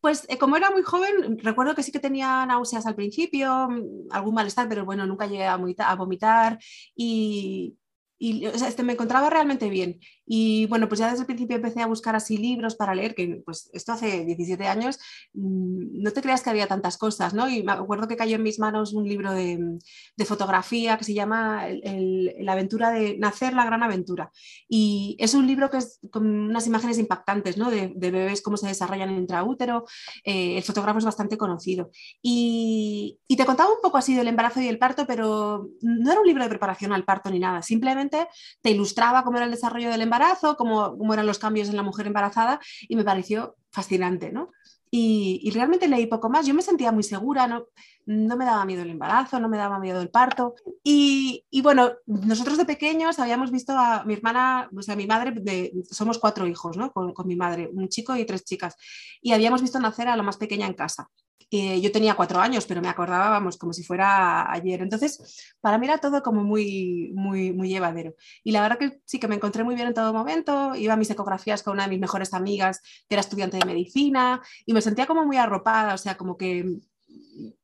Pues 0.00 0.26
eh, 0.28 0.38
como 0.38 0.56
era 0.56 0.70
muy 0.70 0.82
joven, 0.82 1.38
recuerdo 1.42 1.74
que 1.74 1.82
sí 1.82 1.92
que 1.92 2.00
tenía 2.00 2.44
náuseas 2.46 2.86
al 2.86 2.94
principio, 2.94 3.68
algún 4.10 4.34
malestar, 4.34 4.68
pero 4.68 4.84
bueno, 4.84 5.06
nunca 5.06 5.26
llegué 5.26 5.46
a 5.46 5.94
vomitar 5.96 6.58
y, 6.96 7.76
y 8.18 8.46
o 8.46 8.50
este, 8.50 8.82
me 8.82 8.92
encontraba 8.92 9.30
realmente 9.30 9.68
bien. 9.68 10.00
Y 10.26 10.66
bueno, 10.66 10.88
pues 10.88 11.00
ya 11.00 11.10
desde 11.10 11.20
el 11.20 11.26
principio 11.26 11.56
empecé 11.56 11.82
a 11.82 11.86
buscar 11.86 12.16
así 12.16 12.36
libros 12.38 12.76
para 12.76 12.94
leer, 12.94 13.14
que 13.14 13.42
pues 13.44 13.70
esto 13.72 13.92
hace 13.92 14.24
17 14.24 14.66
años, 14.66 14.98
mm, 15.34 16.02
no 16.02 16.10
te 16.12 16.22
creas 16.22 16.42
que 16.42 16.50
había 16.50 16.66
tantas 16.66 16.96
cosas, 16.96 17.34
¿no? 17.34 17.48
Y 17.48 17.62
me 17.62 17.72
acuerdo 17.72 18.08
que 18.08 18.16
cayó 18.16 18.36
en 18.36 18.42
mis 18.42 18.58
manos 18.58 18.92
un 18.94 19.08
libro 19.08 19.32
de, 19.32 19.78
de 20.16 20.24
fotografía 20.24 20.96
que 20.96 21.04
se 21.04 21.14
llama 21.14 21.68
el, 21.68 22.34
La 22.40 22.52
aventura 22.52 22.90
de 22.90 23.18
Nacer, 23.18 23.54
la 23.54 23.66
gran 23.66 23.82
aventura. 23.82 24.30
Y 24.68 25.16
es 25.18 25.34
un 25.34 25.46
libro 25.46 25.70
que 25.70 25.78
es 25.78 26.00
con 26.10 26.26
unas 26.26 26.66
imágenes 26.66 26.98
impactantes, 26.98 27.58
¿no? 27.58 27.70
De, 27.70 27.92
de 27.94 28.10
bebés, 28.10 28.42
cómo 28.42 28.56
se 28.56 28.68
desarrollan 28.68 29.10
en 29.10 29.18
intraútero. 29.18 29.84
Eh, 30.24 30.56
el 30.56 30.62
fotógrafo 30.62 30.98
es 30.98 31.04
bastante 31.04 31.36
conocido. 31.36 31.90
Y, 32.22 33.18
y 33.28 33.36
te 33.36 33.44
contaba 33.44 33.70
un 33.70 33.80
poco 33.82 33.98
así 33.98 34.14
del 34.14 34.28
embarazo 34.28 34.60
y 34.60 34.68
el 34.68 34.78
parto, 34.78 35.06
pero 35.06 35.68
no 35.82 36.10
era 36.10 36.20
un 36.20 36.26
libro 36.26 36.42
de 36.42 36.48
preparación 36.48 36.92
al 36.92 37.04
parto 37.04 37.30
ni 37.30 37.38
nada, 37.38 37.62
simplemente 37.62 38.03
te 38.08 38.70
ilustraba 38.70 39.24
cómo 39.24 39.36
era 39.36 39.46
el 39.46 39.52
desarrollo 39.52 39.90
del 39.90 40.02
embarazo 40.02 40.56
cómo, 40.56 40.96
cómo, 40.96 41.14
eran 41.14 41.26
los 41.26 41.38
cambios 41.38 41.68
en 41.68 41.76
la 41.76 41.82
mujer 41.82 42.06
embarazada 42.06 42.60
y 42.88 42.96
me 42.96 43.04
pareció 43.04 43.56
fascinante, 43.70 44.32
¿no? 44.32 44.50
Y, 44.90 45.40
y, 45.42 45.50
realmente 45.50 45.88
leí 45.88 46.06
poco 46.06 46.30
más, 46.30 46.46
yo 46.46 46.54
me 46.54 46.62
sentía 46.62 46.92
muy 46.92 47.02
segura, 47.02 47.48
no, 47.48 47.66
no 48.06 48.36
me 48.36 48.44
daba 48.44 48.64
miedo 48.64 48.82
el 48.82 48.90
embarazo, 48.90 49.40
no 49.40 49.48
me 49.48 49.56
daba 49.56 49.78
miedo 49.78 50.00
el 50.00 50.10
parto. 50.10 50.54
Y, 50.82 51.44
bueno, 51.62 51.92
nosotros 52.06 52.58
de 52.58 52.64
pequeños 52.64 53.18
habíamos 53.18 53.50
visto 53.50 53.72
a 53.76 54.04
mi 54.04 54.14
hermana, 54.14 54.68
o 54.76 54.82
sea, 54.82 54.96
mi 54.96 55.06
madre, 55.06 55.72
somos 55.90 56.18
cuatro 56.18 56.46
hijos, 56.46 56.76
¿no? 56.76 56.92
Con, 56.92 57.14
mi 57.26 57.36
madre, 57.36 57.70
un 57.72 57.88
chico 57.88 58.16
y 58.16 58.24
tres 58.24 58.44
chicas, 58.44 58.76
y 59.22 59.32
habíamos 59.32 59.62
visto 59.62 59.78
nacer 59.80 60.08
a 60.08 60.16
la 60.16 60.22
más 60.22 60.36
pequeña 60.36 60.66
en 60.66 60.74
casa. 60.74 61.08
Yo 61.50 61.92
tenía 61.92 62.16
cuatro 62.16 62.40
años, 62.40 62.66
pero 62.66 62.80
me 62.80 62.88
acordaba, 62.88 63.30
vamos, 63.30 63.56
como 63.56 63.72
si 63.72 63.84
fuera 63.84 64.50
ayer. 64.50 64.82
Entonces, 64.82 65.54
para 65.60 65.78
mí 65.78 65.86
era 65.86 65.98
todo 65.98 66.20
como 66.20 66.42
muy, 66.42 67.12
muy, 67.14 67.52
muy 67.52 67.68
llevadero. 67.68 68.14
Y 68.42 68.50
la 68.50 68.60
verdad 68.60 68.78
que 68.78 69.00
sí 69.04 69.20
que 69.20 69.28
me 69.28 69.36
encontré 69.36 69.62
muy 69.62 69.76
bien 69.76 69.86
en 69.86 69.94
todo 69.94 70.12
momento. 70.12 70.74
Iba 70.74 70.94
a 70.94 70.96
mis 70.96 71.10
ecografías 71.10 71.62
con 71.62 71.74
una 71.74 71.84
de 71.84 71.90
mis 71.90 72.00
mejores 72.00 72.34
amigas, 72.34 72.80
que 73.08 73.14
era 73.14 73.20
estudiante 73.20 73.58
de 73.58 73.66
medicina, 73.66 74.42
y 74.66 74.72
me 74.72 74.82
sentía 74.82 75.06
como 75.06 75.24
muy 75.24 75.36
arropada, 75.36 75.94
o 75.94 75.98
sea, 75.98 76.16
como 76.16 76.36
que 76.36 76.80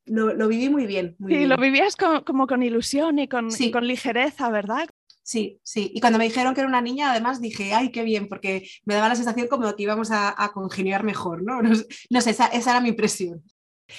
lo, 0.05 0.33
lo 0.33 0.47
viví 0.47 0.69
muy 0.69 0.85
bien. 0.85 1.15
Muy 1.19 1.31
sí, 1.31 1.37
bien. 1.37 1.49
lo 1.49 1.57
vivías 1.57 1.95
con, 1.95 2.23
como 2.23 2.47
con 2.47 2.63
ilusión 2.63 3.19
y 3.19 3.27
con, 3.27 3.51
sí. 3.51 3.67
y 3.67 3.71
con 3.71 3.87
ligereza, 3.87 4.49
¿verdad? 4.49 4.89
Sí, 5.23 5.59
sí. 5.63 5.91
Y 5.93 6.01
cuando 6.01 6.19
me 6.19 6.25
dijeron 6.25 6.53
que 6.53 6.61
era 6.61 6.67
una 6.67 6.81
niña, 6.81 7.11
además 7.11 7.39
dije, 7.39 7.73
ay, 7.73 7.91
qué 7.91 8.03
bien, 8.03 8.27
porque 8.27 8.67
me 8.85 8.95
daba 8.95 9.09
la 9.09 9.15
sensación 9.15 9.47
como 9.47 9.75
que 9.75 9.83
íbamos 9.83 10.11
a, 10.11 10.33
a 10.43 10.51
congeniar 10.51 11.03
mejor, 11.03 11.43
¿no? 11.43 11.61
No, 11.61 11.69
no 12.09 12.21
sé, 12.21 12.31
esa, 12.31 12.47
esa, 12.47 12.71
era 12.71 12.81
mi 12.81 12.89
impresión. 12.89 13.43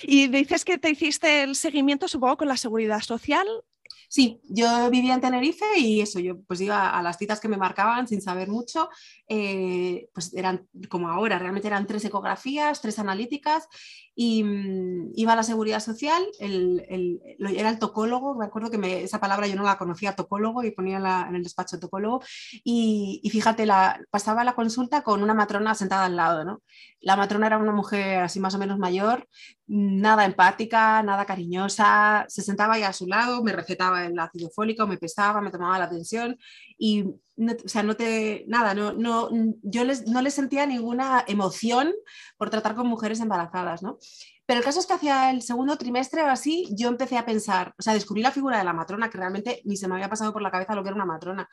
Y 0.02 0.28
dices 0.28 0.64
que 0.64 0.78
te 0.78 0.90
hiciste 0.90 1.42
el 1.42 1.54
seguimiento, 1.54 2.08
supongo, 2.08 2.38
con 2.38 2.48
la 2.48 2.56
seguridad 2.56 3.00
social. 3.00 3.46
Sí, 4.12 4.42
yo 4.44 4.90
vivía 4.90 5.14
en 5.14 5.22
Tenerife 5.22 5.64
y 5.78 6.02
eso, 6.02 6.20
yo 6.20 6.42
pues 6.42 6.60
iba 6.60 6.90
a 6.90 7.02
las 7.02 7.16
citas 7.16 7.40
que 7.40 7.48
me 7.48 7.56
marcaban 7.56 8.06
sin 8.06 8.20
saber 8.20 8.48
mucho, 8.50 8.90
eh, 9.26 10.10
pues 10.12 10.34
eran 10.34 10.68
como 10.90 11.08
ahora, 11.08 11.38
realmente 11.38 11.68
eran 11.68 11.86
tres 11.86 12.04
ecografías, 12.04 12.82
tres 12.82 12.98
analíticas 12.98 13.66
y 14.14 14.44
mm, 14.44 15.12
iba 15.14 15.32
a 15.32 15.36
la 15.36 15.42
seguridad 15.42 15.80
social, 15.80 16.22
el, 16.38 16.84
era 17.38 17.70
el 17.70 17.78
tocólogo, 17.78 18.34
me 18.34 18.44
acuerdo 18.44 18.70
que 18.70 19.02
esa 19.02 19.20
palabra 19.20 19.46
yo 19.46 19.56
no 19.56 19.62
la 19.62 19.78
conocía, 19.78 20.14
tocólogo, 20.14 20.62
y 20.62 20.72
ponía 20.72 20.98
en 20.98 21.34
el 21.34 21.42
despacho 21.42 21.80
tocólogo, 21.80 22.22
y, 22.64 23.26
fíjate, 23.32 23.64
la, 23.66 23.98
pasaba 24.10 24.44
la 24.44 24.54
consulta 24.54 25.02
con 25.02 25.22
una 25.22 25.34
matrona 25.34 25.74
sentada 25.74 26.04
al 26.04 26.16
lado, 26.16 26.44
¿no? 26.44 26.62
La 27.00 27.16
matrona 27.16 27.46
era 27.46 27.58
una 27.58 27.72
mujer 27.72 28.20
así 28.20 28.40
más 28.40 28.54
o 28.54 28.58
menos 28.58 28.78
mayor, 28.78 29.26
nada 29.74 30.26
empática, 30.26 31.02
nada 31.02 31.24
cariñosa, 31.24 32.26
se 32.28 32.42
sentaba 32.42 32.74
ahí 32.74 32.82
a 32.82 32.92
su 32.92 33.06
lado, 33.06 33.42
me 33.42 33.52
recetaba 33.52 34.04
el 34.04 34.18
ácido 34.18 34.50
fólico, 34.50 34.86
me 34.86 34.98
pesaba, 34.98 35.40
me 35.40 35.50
tomaba 35.50 35.78
la 35.78 35.88
tensión 35.88 36.38
y, 36.76 37.04
o 37.04 37.16
sea, 37.64 37.82
no 37.82 37.96
te, 37.96 38.44
nada, 38.48 38.74
no, 38.74 38.92
no, 38.92 39.30
yo 39.62 39.84
les, 39.84 40.06
no 40.06 40.20
les 40.20 40.34
sentía 40.34 40.66
ninguna 40.66 41.24
emoción 41.26 41.90
por 42.36 42.50
tratar 42.50 42.74
con 42.74 42.86
mujeres 42.86 43.20
embarazadas, 43.20 43.82
¿no? 43.82 43.98
Pero 44.44 44.58
el 44.58 44.64
caso 44.64 44.80
es 44.80 44.86
que 44.86 44.92
hacia 44.92 45.30
el 45.30 45.40
segundo 45.40 45.78
trimestre 45.78 46.22
o 46.22 46.26
así, 46.26 46.68
yo 46.72 46.88
empecé 46.88 47.16
a 47.16 47.24
pensar, 47.24 47.74
o 47.78 47.82
sea, 47.82 47.94
descubrí 47.94 48.20
la 48.20 48.32
figura 48.32 48.58
de 48.58 48.64
la 48.64 48.74
matrona, 48.74 49.08
que 49.08 49.16
realmente 49.16 49.62
ni 49.64 49.78
se 49.78 49.88
me 49.88 49.94
había 49.94 50.10
pasado 50.10 50.34
por 50.34 50.42
la 50.42 50.50
cabeza 50.50 50.74
lo 50.74 50.82
que 50.82 50.88
era 50.88 50.96
una 50.96 51.06
matrona. 51.06 51.48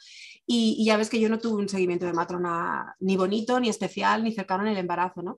Y, 0.46 0.76
y 0.78 0.86
ya 0.86 0.98
ves 0.98 1.10
que 1.10 1.22
yo 1.22 1.30
no 1.30 1.40
tuve 1.40 1.62
un 1.62 1.70
seguimiento 1.70 2.06
de 2.06 2.14
matrona 2.14 2.96
ni 3.00 3.16
bonito, 3.16 3.60
ni 3.62 3.70
especial, 3.70 4.24
ni 4.24 4.34
cercano 4.34 4.64
en 4.64 4.70
el 4.72 4.78
embarazo, 4.78 5.22
¿no? 5.22 5.38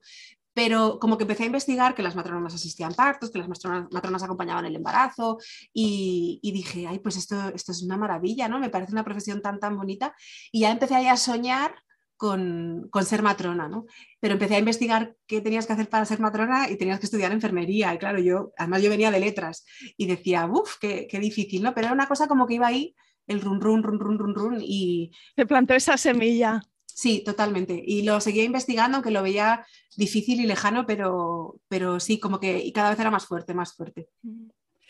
Pero 0.54 0.98
como 0.98 1.16
que 1.16 1.24
empecé 1.24 1.44
a 1.44 1.46
investigar 1.46 1.94
que 1.94 2.02
las 2.02 2.16
matronas 2.16 2.54
asistían 2.54 2.94
partos, 2.94 3.30
que 3.30 3.38
las 3.38 3.48
matronas, 3.48 4.22
acompañaban 4.22 4.66
el 4.66 4.76
embarazo 4.76 5.38
y, 5.72 6.40
dije, 6.42 6.86
ay, 6.86 6.98
pues 6.98 7.16
esto, 7.16 7.48
esto 7.54 7.72
es 7.72 7.82
una 7.82 7.96
maravilla, 7.96 8.48
¿no? 8.48 8.58
Me 8.58 8.70
parece 8.70 8.92
una 8.92 9.04
profesión 9.04 9.40
tan, 9.40 9.58
tan 9.58 9.76
bonita 9.76 10.14
y 10.50 10.60
ya 10.60 10.70
empecé 10.70 11.08
a 11.08 11.16
soñar 11.16 11.74
con, 12.16 12.88
con, 12.90 13.04
ser 13.04 13.22
matrona, 13.22 13.68
¿no? 13.68 13.86
Pero 14.20 14.34
empecé 14.34 14.54
a 14.54 14.60
investigar 14.60 15.16
qué 15.26 15.40
tenías 15.40 15.66
que 15.66 15.72
hacer 15.72 15.88
para 15.88 16.04
ser 16.04 16.20
matrona 16.20 16.70
y 16.70 16.76
tenías 16.76 17.00
que 17.00 17.06
estudiar 17.06 17.32
enfermería 17.32 17.92
y 17.94 17.98
claro, 17.98 18.20
yo, 18.20 18.52
además 18.56 18.82
yo 18.82 18.90
venía 18.90 19.10
de 19.10 19.18
letras 19.18 19.64
y 19.96 20.06
decía, 20.06 20.46
uff, 20.46 20.76
qué, 20.80 21.08
qué 21.10 21.18
difícil, 21.18 21.62
¿no? 21.62 21.74
Pero 21.74 21.86
era 21.86 21.94
una 21.94 22.06
cosa 22.06 22.28
como 22.28 22.46
que 22.46 22.54
iba 22.54 22.66
ahí 22.68 22.94
el 23.26 23.40
run, 23.40 23.60
run, 23.60 23.82
run, 23.82 23.98
run, 23.98 24.18
run, 24.18 24.34
run 24.34 24.58
y... 24.60 25.12
Se 25.36 25.46
plantó 25.46 25.74
esa 25.74 25.96
semilla. 25.96 26.62
Sí, 26.94 27.22
totalmente. 27.24 27.82
Y 27.84 28.02
lo 28.02 28.20
seguía 28.20 28.44
investigando, 28.44 28.96
aunque 28.96 29.10
lo 29.10 29.22
veía 29.22 29.64
difícil 29.96 30.40
y 30.40 30.46
lejano, 30.46 30.86
pero, 30.86 31.56
pero 31.68 32.00
sí, 32.00 32.18
como 32.18 32.38
que 32.38 32.58
y 32.58 32.72
cada 32.72 32.90
vez 32.90 33.00
era 33.00 33.10
más 33.10 33.26
fuerte, 33.26 33.54
más 33.54 33.74
fuerte. 33.74 34.08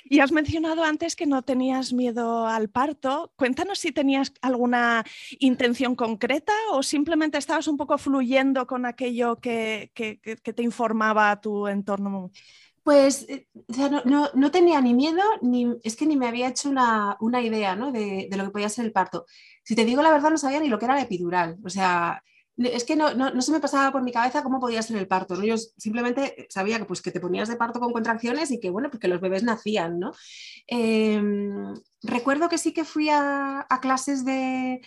Y 0.04 0.18
has 0.20 0.32
mencionado 0.32 0.82
antes 0.84 1.14
que 1.14 1.26
no 1.26 1.42
tenías 1.42 1.92
miedo 1.92 2.46
al 2.46 2.68
parto. 2.68 3.32
Cuéntanos 3.36 3.78
si 3.78 3.92
tenías 3.92 4.32
alguna 4.42 5.04
intención 5.38 5.94
concreta 5.94 6.52
o 6.72 6.82
simplemente 6.82 7.38
estabas 7.38 7.68
un 7.68 7.76
poco 7.76 7.96
fluyendo 7.98 8.66
con 8.66 8.84
aquello 8.84 9.36
que, 9.36 9.90
que, 9.94 10.18
que 10.20 10.52
te 10.52 10.62
informaba 10.62 11.40
tu 11.40 11.68
entorno. 11.68 12.30
Pues 12.82 13.26
eh, 13.28 13.46
no, 14.04 14.50
tenía 14.50 14.80
ni 14.80 14.92
miedo, 14.92 15.22
ni 15.40 15.76
es 15.84 15.94
que 15.94 16.06
ni 16.06 16.16
me 16.16 16.26
había 16.26 16.48
hecho 16.48 16.68
una, 16.68 17.16
idea 17.40 17.76
de, 17.76 18.28
lo 18.36 18.44
que 18.44 18.50
podía 18.50 18.68
ser 18.68 18.84
el 18.84 18.92
parto. 18.92 19.24
Si 19.62 19.76
te 19.76 19.84
digo 19.84 20.02
la 20.02 20.10
verdad, 20.10 20.30
no 20.30 20.38
sabía 20.38 20.60
ni 20.60 20.68
lo 20.68 20.78
que 20.78 20.86
era 20.86 20.96
la 20.96 21.02
epidural. 21.02 21.58
O 21.64 21.70
sea, 21.70 22.22
es 22.56 22.84
que 22.84 22.96
no, 22.96 23.40
se 23.40 23.52
me 23.52 23.60
pasaba 23.60 23.92
por 23.92 24.02
mi 24.02 24.10
cabeza 24.10 24.42
cómo 24.42 24.58
podía 24.58 24.82
ser 24.82 24.96
el 24.96 25.06
parto. 25.06 25.36
¿no? 25.36 25.44
Yo 25.44 25.56
simplemente 25.56 26.46
sabía 26.50 26.78
que, 26.78 26.84
pues, 26.84 27.02
que 27.02 27.12
te 27.12 27.20
ponías 27.20 27.48
de 27.48 27.56
parto 27.56 27.78
con 27.78 27.92
contracciones 27.92 28.50
y 28.50 28.58
que, 28.58 28.70
bueno, 28.70 28.90
porque 28.90 29.08
los 29.08 29.20
bebés 29.20 29.44
nacían. 29.44 30.00
¿no? 30.00 30.12
Em, 30.66 31.74
recuerdo 32.02 32.48
que 32.48 32.58
sí 32.58 32.72
que 32.72 32.84
fui 32.84 33.08
a 33.10 33.66
clases 33.80 34.24
de, 34.24 34.80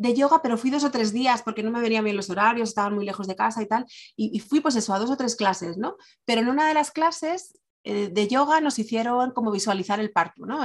de 0.00 0.14
yoga, 0.14 0.40
pero 0.40 0.56
fui 0.56 0.70
dos 0.70 0.82
o 0.82 0.90
tres 0.90 1.12
días 1.12 1.42
porque 1.42 1.62
no 1.62 1.70
me 1.70 1.80
venían 1.80 2.04
bien 2.04 2.16
los 2.16 2.30
horarios, 2.30 2.70
estaban 2.70 2.94
muy 2.94 3.04
lejos 3.04 3.26
de 3.26 3.36
casa 3.36 3.62
y 3.62 3.66
tal, 3.66 3.84
y, 4.16 4.40
fui 4.40 4.60
pues 4.60 4.74
eso, 4.74 4.94
a 4.94 4.98
dos 4.98 5.10
o 5.10 5.16
tres 5.16 5.36
clases, 5.36 5.76
¿no? 5.76 5.96
Pero 6.24 6.40
en 6.40 6.48
una 6.48 6.66
de 6.66 6.74
las 6.74 6.90
clases 6.90 7.59
de 7.84 8.28
yoga 8.28 8.60
nos 8.60 8.78
hicieron 8.78 9.32
como 9.32 9.50
visualizar 9.50 10.00
el 10.00 10.10
parto, 10.10 10.46
¿no? 10.46 10.60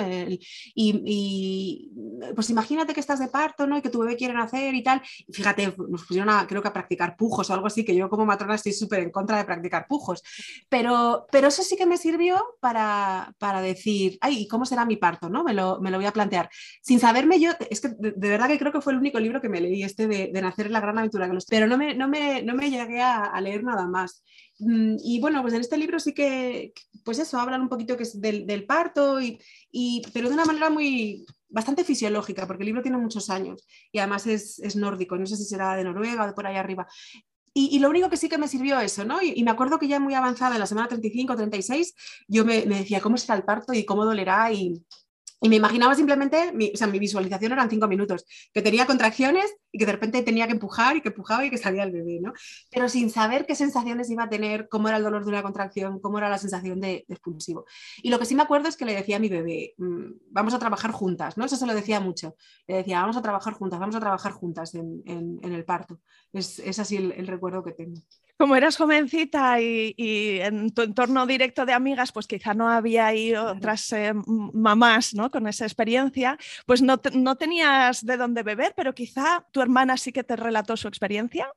y, 0.75 1.91
pues 2.35 2.49
imagínate 2.49 2.93
que 2.93 2.99
estás 2.99 3.19
de 3.19 3.27
parto, 3.27 3.67
¿no? 3.67 3.77
Y 3.77 3.81
que 3.81 3.89
tu 3.89 3.99
bebé 3.99 4.15
quiere 4.15 4.33
nacer 4.33 4.73
y 4.73 4.83
tal. 4.83 5.01
Y 5.27 5.33
fíjate, 5.33 5.75
nos 5.89 6.05
pusieron 6.05 6.29
a, 6.29 6.47
creo 6.47 6.61
que 6.61 6.67
a 6.67 6.73
practicar 6.73 7.15
pujos 7.15 7.49
o 7.49 7.53
algo 7.53 7.67
así, 7.67 7.85
que 7.85 7.95
yo 7.95 8.09
como 8.09 8.25
matrona 8.25 8.55
estoy 8.55 8.73
súper 8.73 8.99
en 8.99 9.11
contra 9.11 9.37
de 9.37 9.45
practicar 9.45 9.87
pujos. 9.87 10.23
Pero, 10.69 11.25
pero 11.31 11.47
eso 11.47 11.63
sí 11.63 11.75
que 11.75 11.85
me 11.85 11.97
sirvió 11.97 12.41
para, 12.59 13.33
para 13.37 13.61
decir, 13.61 14.17
ay, 14.21 14.43
¿y 14.43 14.47
cómo 14.47 14.65
será 14.65 14.85
mi 14.85 14.97
parto, 14.97 15.29
no? 15.29 15.43
Me 15.43 15.53
lo, 15.53 15.79
me 15.81 15.91
lo 15.91 15.97
voy 15.97 16.05
a 16.05 16.13
plantear. 16.13 16.49
Sin 16.81 16.99
saberme 16.99 17.39
yo, 17.39 17.51
es 17.69 17.81
que 17.81 17.89
de, 17.89 18.29
verdad 18.29 18.47
que 18.47 18.59
creo 18.59 18.71
que 18.71 18.81
fue 18.81 18.93
el 18.93 18.99
único 18.99 19.19
libro 19.19 19.41
que 19.41 19.49
me 19.49 19.61
leí, 19.61 19.83
este 19.83 20.07
de, 20.07 20.31
de 20.33 20.41
nacer 20.41 20.67
en 20.67 20.73
la 20.73 20.81
gran 20.81 20.97
aventura, 20.97 21.29
pero 21.49 21.67
no 21.67 21.77
me, 21.77 21.95
no 21.95 22.07
me, 22.07 22.41
no 22.43 22.55
me 22.55 22.69
llegué 22.69 23.01
a, 23.01 23.23
a 23.25 23.41
leer 23.41 23.63
nada 23.63 23.87
más. 23.87 24.23
Mm, 24.59 24.97
y 25.03 25.19
bueno, 25.19 25.41
pues 25.41 25.53
en 25.53 25.61
este 25.61 25.77
libro 25.77 25.99
sí 25.99 26.13
que, 26.13 26.73
pues 27.03 27.19
eso, 27.19 27.39
hablan 27.39 27.61
un 27.61 27.69
poquito 27.69 27.97
que 27.97 28.03
es 28.03 28.19
del, 28.19 28.65
parto, 28.65 29.19
y, 29.21 30.01
pero 30.13 30.29
de 30.29 30.35
una 30.35 30.45
manera 30.45 30.69
muy 30.69 31.25
bastante 31.49 31.83
fisiológica, 31.83 32.47
porque 32.47 32.63
el 32.63 32.67
libro 32.67 32.81
tiene 32.81 32.97
muchos 32.97 33.29
años 33.29 33.65
y 33.91 33.99
además 33.99 34.27
es, 34.27 34.75
nórdico, 34.75 35.17
no 35.17 35.25
sé 35.25 35.37
si 35.37 35.45
será 35.45 35.75
de 35.75 35.83
Noruega 35.83 36.23
o 36.23 36.27
de 36.27 36.33
por 36.33 36.47
ahí 36.47 36.55
arriba. 36.55 36.87
Y, 37.57 37.79
lo 37.79 37.89
único 37.89 38.09
que 38.09 38.17
sí 38.17 38.27
que 38.27 38.37
me 38.37 38.49
sirvió 38.49 38.79
eso, 38.81 39.05
¿no? 39.05 39.21
Y, 39.21 39.41
me 39.43 39.51
acuerdo 39.51 39.79
que 39.79 39.87
ya 39.87 39.99
muy 39.99 40.13
avanzada, 40.13 40.55
en 40.55 40.59
la 40.59 40.65
semana 40.67 40.89
35, 40.89 41.35
36, 41.37 41.95
yo 42.27 42.43
me, 42.43 42.65
decía, 42.65 42.99
¿cómo 43.01 43.17
será 43.17 43.35
el 43.35 43.45
parto 43.45 43.73
y 43.73 43.85
cómo 43.85 44.03
dolerá? 44.03 44.51
Y 45.41 45.49
me 45.49 45.57
imaginaba 45.57 45.95
simplemente, 45.95 46.53
mi, 46.53 46.71
o 46.73 46.77
sea, 46.77 46.87
mi 46.87 46.99
visualización 46.99 47.51
eran 47.51 47.69
cinco 47.69 47.87
minutos, 47.87 48.25
que 48.53 48.61
tenía 48.61 48.85
contracciones 48.85 49.53
y 49.71 49.77
que 49.77 49.85
de 49.85 49.91
repente 49.91 50.23
tenía 50.23 50.47
que 50.47 50.53
empujar 50.53 50.95
y 50.95 51.01
que 51.01 51.09
empujaba 51.09 51.45
y 51.45 51.49
que 51.49 51.57
salía 51.57 51.83
el 51.83 51.91
bebé, 51.91 52.19
¿no? 52.21 52.33
Pero 52.71 52.87
sin 52.87 53.09
saber 53.09 53.45
qué 53.45 53.55
sensaciones 53.55 54.09
iba 54.09 54.23
a 54.23 54.29
tener, 54.29 54.69
cómo 54.69 54.87
era 54.87 54.97
el 54.97 55.03
dolor 55.03 55.23
de 55.23 55.29
una 55.29 55.43
contracción, 55.43 55.99
cómo 55.99 56.17
era 56.17 56.29
la 56.29 56.37
sensación 56.37 56.79
de, 56.79 57.05
expulsivo. 57.09 57.65
Y 58.01 58.09
lo 58.09 58.19
que 58.19 58.25
sí 58.25 58.35
me 58.35 58.43
acuerdo 58.43 58.69
es 58.69 58.77
que 58.77 58.85
le 58.85 58.95
decía 58.95 59.17
a 59.17 59.19
mi 59.19 59.29
bebé, 59.29 59.73
mm, 59.77 60.11
vamos 60.31 60.53
a 60.53 60.59
trabajar 60.59 60.91
juntas, 60.91 61.37
¿no? 61.37 61.45
Eso 61.45 61.57
se 61.57 61.65
lo 61.65 61.75
decía 61.75 61.99
mucho. 61.99 62.35
Le 62.67 62.77
decía, 62.77 63.01
vamos 63.01 63.17
a 63.17 63.21
trabajar 63.21 63.53
juntas, 63.53 63.79
vamos 63.79 63.95
a 63.95 63.99
trabajar 63.99 64.31
juntas 64.31 64.73
en, 64.75 65.03
en, 65.05 65.53
el 65.53 65.65
parto. 65.65 65.99
Es, 66.31 66.59
es 66.59 66.79
así 66.79 66.95
el, 66.97 67.11
el 67.11 67.27
recuerdo 67.27 67.63
que 67.63 67.73
tengo 67.73 68.01
como 68.37 68.55
eras 68.55 68.77
jovencita 68.77 69.61
y, 69.61 69.93
en 70.41 70.71
tu 70.71 70.81
entorno 70.81 71.25
directo 71.25 71.65
de 71.65 71.73
amigas, 71.73 72.11
pues 72.11 72.27
quizá 72.27 72.53
no 72.53 72.69
había 72.69 73.07
ahí 73.07 73.33
otras 73.35 73.91
eh, 73.93 74.13
mamás 74.25 75.13
¿no? 75.13 75.31
con 75.31 75.47
esa 75.47 75.65
experiencia, 75.65 76.37
pues 76.65 76.81
no, 76.81 76.99
no, 77.13 77.35
tenías 77.35 78.05
de 78.05 78.17
dónde 78.17 78.43
beber, 78.43 78.73
pero 78.75 78.93
quizá 78.93 79.45
tu 79.51 79.61
hermana 79.61 79.97
sí 79.97 80.11
que 80.11 80.23
te 80.23 80.35
relató 80.35 80.75
su 80.75 80.87
experiencia. 80.87 81.47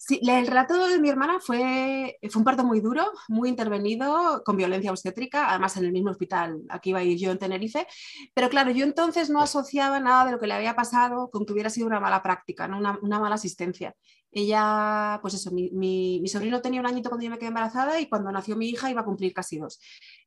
Sí, 0.00 0.20
el 0.22 0.46
relato 0.46 0.86
de 0.86 1.00
mi 1.00 1.08
hermana 1.08 1.40
fue, 1.40 2.18
fue 2.30 2.38
un 2.38 2.44
parto 2.44 2.62
muy 2.62 2.80
duro, 2.80 3.10
muy 3.26 3.48
intervenido, 3.48 4.44
con 4.44 4.56
violencia 4.56 4.92
obstétrica, 4.92 5.50
además 5.50 5.76
en 5.76 5.86
el 5.86 5.92
mismo 5.92 6.10
hospital, 6.10 6.62
aquí 6.68 6.90
iba 6.90 7.00
a 7.00 7.02
ir 7.02 7.18
yo 7.18 7.32
en 7.32 7.38
Tenerife, 7.38 7.84
pero 8.32 8.48
claro, 8.48 8.70
yo 8.70 8.84
entonces 8.84 9.28
no 9.28 9.42
asociaba 9.42 9.98
nada 9.98 10.26
de 10.26 10.32
lo 10.32 10.38
que 10.38 10.46
le 10.46 10.54
había 10.54 10.76
pasado 10.76 11.30
con 11.30 11.44
que 11.44 11.52
hubiera 11.52 11.68
sido 11.68 11.88
una 11.88 11.98
mala 11.98 12.22
práctica, 12.22 12.68
¿no? 12.68 12.78
una, 12.78 12.96
una 13.02 13.18
mala 13.18 13.34
asistencia. 13.34 13.96
Ella, 14.30 15.18
pues 15.22 15.34
eso, 15.34 15.50
mi, 15.50 15.70
mi, 15.70 16.20
mi, 16.20 16.28
sobrino 16.28 16.60
tenía 16.60 16.80
un 16.80 16.86
añito 16.86 17.08
cuando 17.08 17.24
yo 17.24 17.30
me 17.30 17.38
quedé 17.38 17.48
embarazada 17.48 18.00
y 18.00 18.08
cuando 18.08 18.30
nació 18.30 18.56
mi 18.56 18.68
hija 18.68 18.90
iba 18.90 19.00
a 19.00 19.04
cumplir 19.04 19.32
casi 19.32 19.58
dos. 19.58 19.80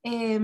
Eh, 0.04 0.40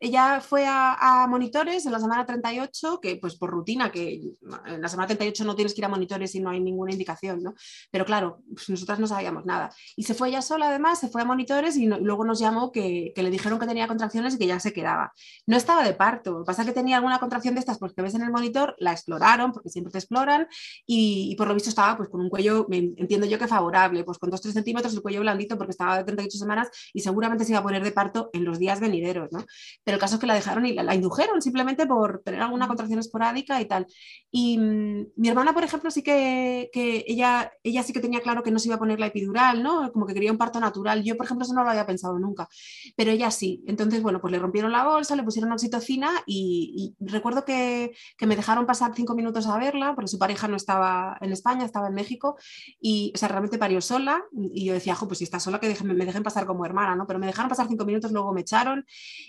ella 0.00 0.40
fue 0.40 0.64
a, 0.66 1.26
monitores 1.28 1.84
en 1.86 1.92
la 1.92 2.00
semana 2.00 2.24
38, 2.24 3.00
que 3.00 3.16
pues 3.16 3.36
por 3.36 3.50
rutina, 3.50 3.90
que 3.90 4.20
en 4.66 4.80
la 4.80 4.88
semana 4.88 5.08
38 5.08 5.44
no 5.44 5.54
tienes 5.54 5.74
que 5.74 5.80
ir 5.80 5.84
a 5.84 5.88
monitores 5.88 6.34
y 6.34 6.40
no 6.40 6.50
hay 6.50 6.60
ninguna 6.60 6.92
indicación, 6.92 7.42
¿no? 7.42 7.54
Pero 7.90 8.04
claro, 8.04 8.42
pues 8.52 8.68
nosotras 8.70 8.98
no 8.98 9.06
sabíamos 9.06 9.44
nada. 9.44 9.70
Y 9.96 10.04
se 10.04 10.14
fue 10.14 10.28
ella 10.28 10.42
sola 10.42 10.68
además, 10.68 11.00
se 11.00 11.08
fue 11.08 11.22
a 11.22 11.24
monitores 11.24 11.76
y 11.76 11.86
luego 11.86 12.24
nos 12.24 12.38
llamó 12.38 12.70
que, 12.72 13.12
le 13.16 13.30
dijeron 13.30 13.58
que 13.58 13.66
tenía 13.66 13.88
contracciones 13.88 14.34
y 14.34 14.38
que 14.38 14.46
ya 14.46 14.60
se 14.60 14.72
quedaba. 14.72 15.12
No 15.46 15.56
estaba 15.56 15.82
de 15.84 15.94
parto, 15.94 16.44
pasa 16.44 16.64
que 16.64 16.72
tenía 16.72 16.96
alguna 16.96 17.18
contracción 17.18 17.54
de 17.54 17.60
estas, 17.60 17.78
porque 17.78 17.94
pues, 17.96 18.12
ves 18.12 18.14
en 18.14 18.26
el 18.26 18.32
monitor, 18.32 18.76
la 18.78 18.92
exploraron, 18.92 19.52
porque 19.52 19.68
siempre 19.68 19.92
te 19.92 19.98
exploran, 19.98 20.46
y, 20.86 21.34
por 21.36 21.48
lo 21.48 21.54
visto 21.54 21.68
estaba 21.68 21.96
pues 21.96 22.08
con 22.08 22.20
un 22.20 22.28
cuello, 22.28 22.66
entiendo 22.70 23.26
yo 23.26 23.38
que 23.38 23.48
favorable, 23.48 24.04
pues 24.04 24.18
con 24.18 24.30
2-3 24.30 24.52
centímetros 24.52 24.94
el 24.94 25.02
cuello 25.02 25.20
blandito 25.20 25.56
porque 25.56 25.72
estaba 25.72 25.96
de 25.96 26.04
38 26.04 26.38
semanas 26.38 26.68
y 26.92 27.00
seguramente 27.00 27.44
se 27.44 27.52
iba 27.52 27.60
a 27.60 27.62
poner 27.62 27.82
de 27.82 27.92
parto 27.92 28.30
en 28.32 28.44
los 28.44 28.58
días 28.58 28.80
venideros, 28.80 29.30
¿no? 29.32 29.44
Pero 29.88 29.96
el 29.96 30.00
caso 30.02 30.16
es 30.16 30.20
que 30.20 30.26
la 30.26 30.34
dejaron 30.34 30.66
y 30.66 30.74
la, 30.74 30.94
indujeron 30.94 31.40
simplemente 31.40 31.86
por 31.86 32.20
tener 32.22 32.42
alguna 32.42 32.66
contracción 32.68 32.98
esporádica 32.98 33.58
y 33.58 33.64
tal. 33.64 33.86
Y 34.30 34.58
mm, 34.58 35.06
mi 35.16 35.28
hermana, 35.30 35.54
por 35.54 35.64
ejemplo, 35.64 35.90
sí 35.90 36.02
que, 36.02 36.68
que, 36.74 37.06
ella, 37.08 37.50
ella 37.62 37.82
sí 37.82 37.94
que 37.94 38.00
tenía 38.00 38.20
claro 38.20 38.42
que 38.42 38.50
no 38.50 38.58
se 38.58 38.68
iba 38.68 38.74
a 38.74 38.78
poner 38.78 39.00
la 39.00 39.06
epidural, 39.06 39.62
¿no? 39.62 39.90
Como 39.90 40.04
que 40.04 40.12
quería 40.12 40.30
un 40.30 40.36
parto 40.36 40.60
natural. 40.60 41.02
Yo, 41.04 41.16
por 41.16 41.24
ejemplo, 41.24 41.46
eso 41.46 41.54
no 41.54 41.64
lo 41.64 41.70
había 41.70 41.86
pensado 41.86 42.18
nunca, 42.18 42.50
pero 42.98 43.10
ella 43.12 43.30
sí. 43.30 43.64
Entonces, 43.66 44.02
bueno, 44.02 44.20
pues 44.20 44.30
le 44.30 44.38
rompieron 44.38 44.72
la 44.72 44.84
bolsa, 44.84 45.16
le 45.16 45.22
pusieron 45.22 45.50
oxitocina 45.52 46.10
y, 46.26 46.94
y 47.00 47.06
recuerdo 47.06 47.46
que, 47.46 47.94
que, 48.18 48.26
me 48.26 48.36
dejaron 48.36 48.66
pasar 48.66 48.92
cinco 48.94 49.14
minutos 49.14 49.46
a 49.46 49.56
verla, 49.56 49.94
porque 49.94 50.08
su 50.08 50.18
pareja 50.18 50.48
no 50.48 50.56
estaba 50.56 51.16
en 51.22 51.32
España, 51.32 51.64
estaba 51.64 51.88
en 51.88 51.94
México, 51.94 52.36
y, 52.78 53.10
o 53.14 53.18
sea, 53.18 53.28
realmente 53.28 53.56
parió 53.56 53.80
sola. 53.80 54.22
Y 54.52 54.66
yo 54.66 54.74
decía, 54.74 54.98
pues 55.00 55.16
si 55.16 55.24
está 55.24 55.40
sola, 55.40 55.58
que 55.60 55.74
me 55.82 56.04
dejen 56.04 56.22
pasar 56.22 56.44
como 56.44 56.66
hermana, 56.66 56.94
¿no? 56.94 57.06
Pero 57.06 57.18
me 57.18 57.26
dejaron 57.26 57.48
pasar 57.48 57.68
cinco 57.68 57.86
minutos, 57.86 58.12
luego 58.12 58.34
me 58.34 58.42
echaron 58.42 58.84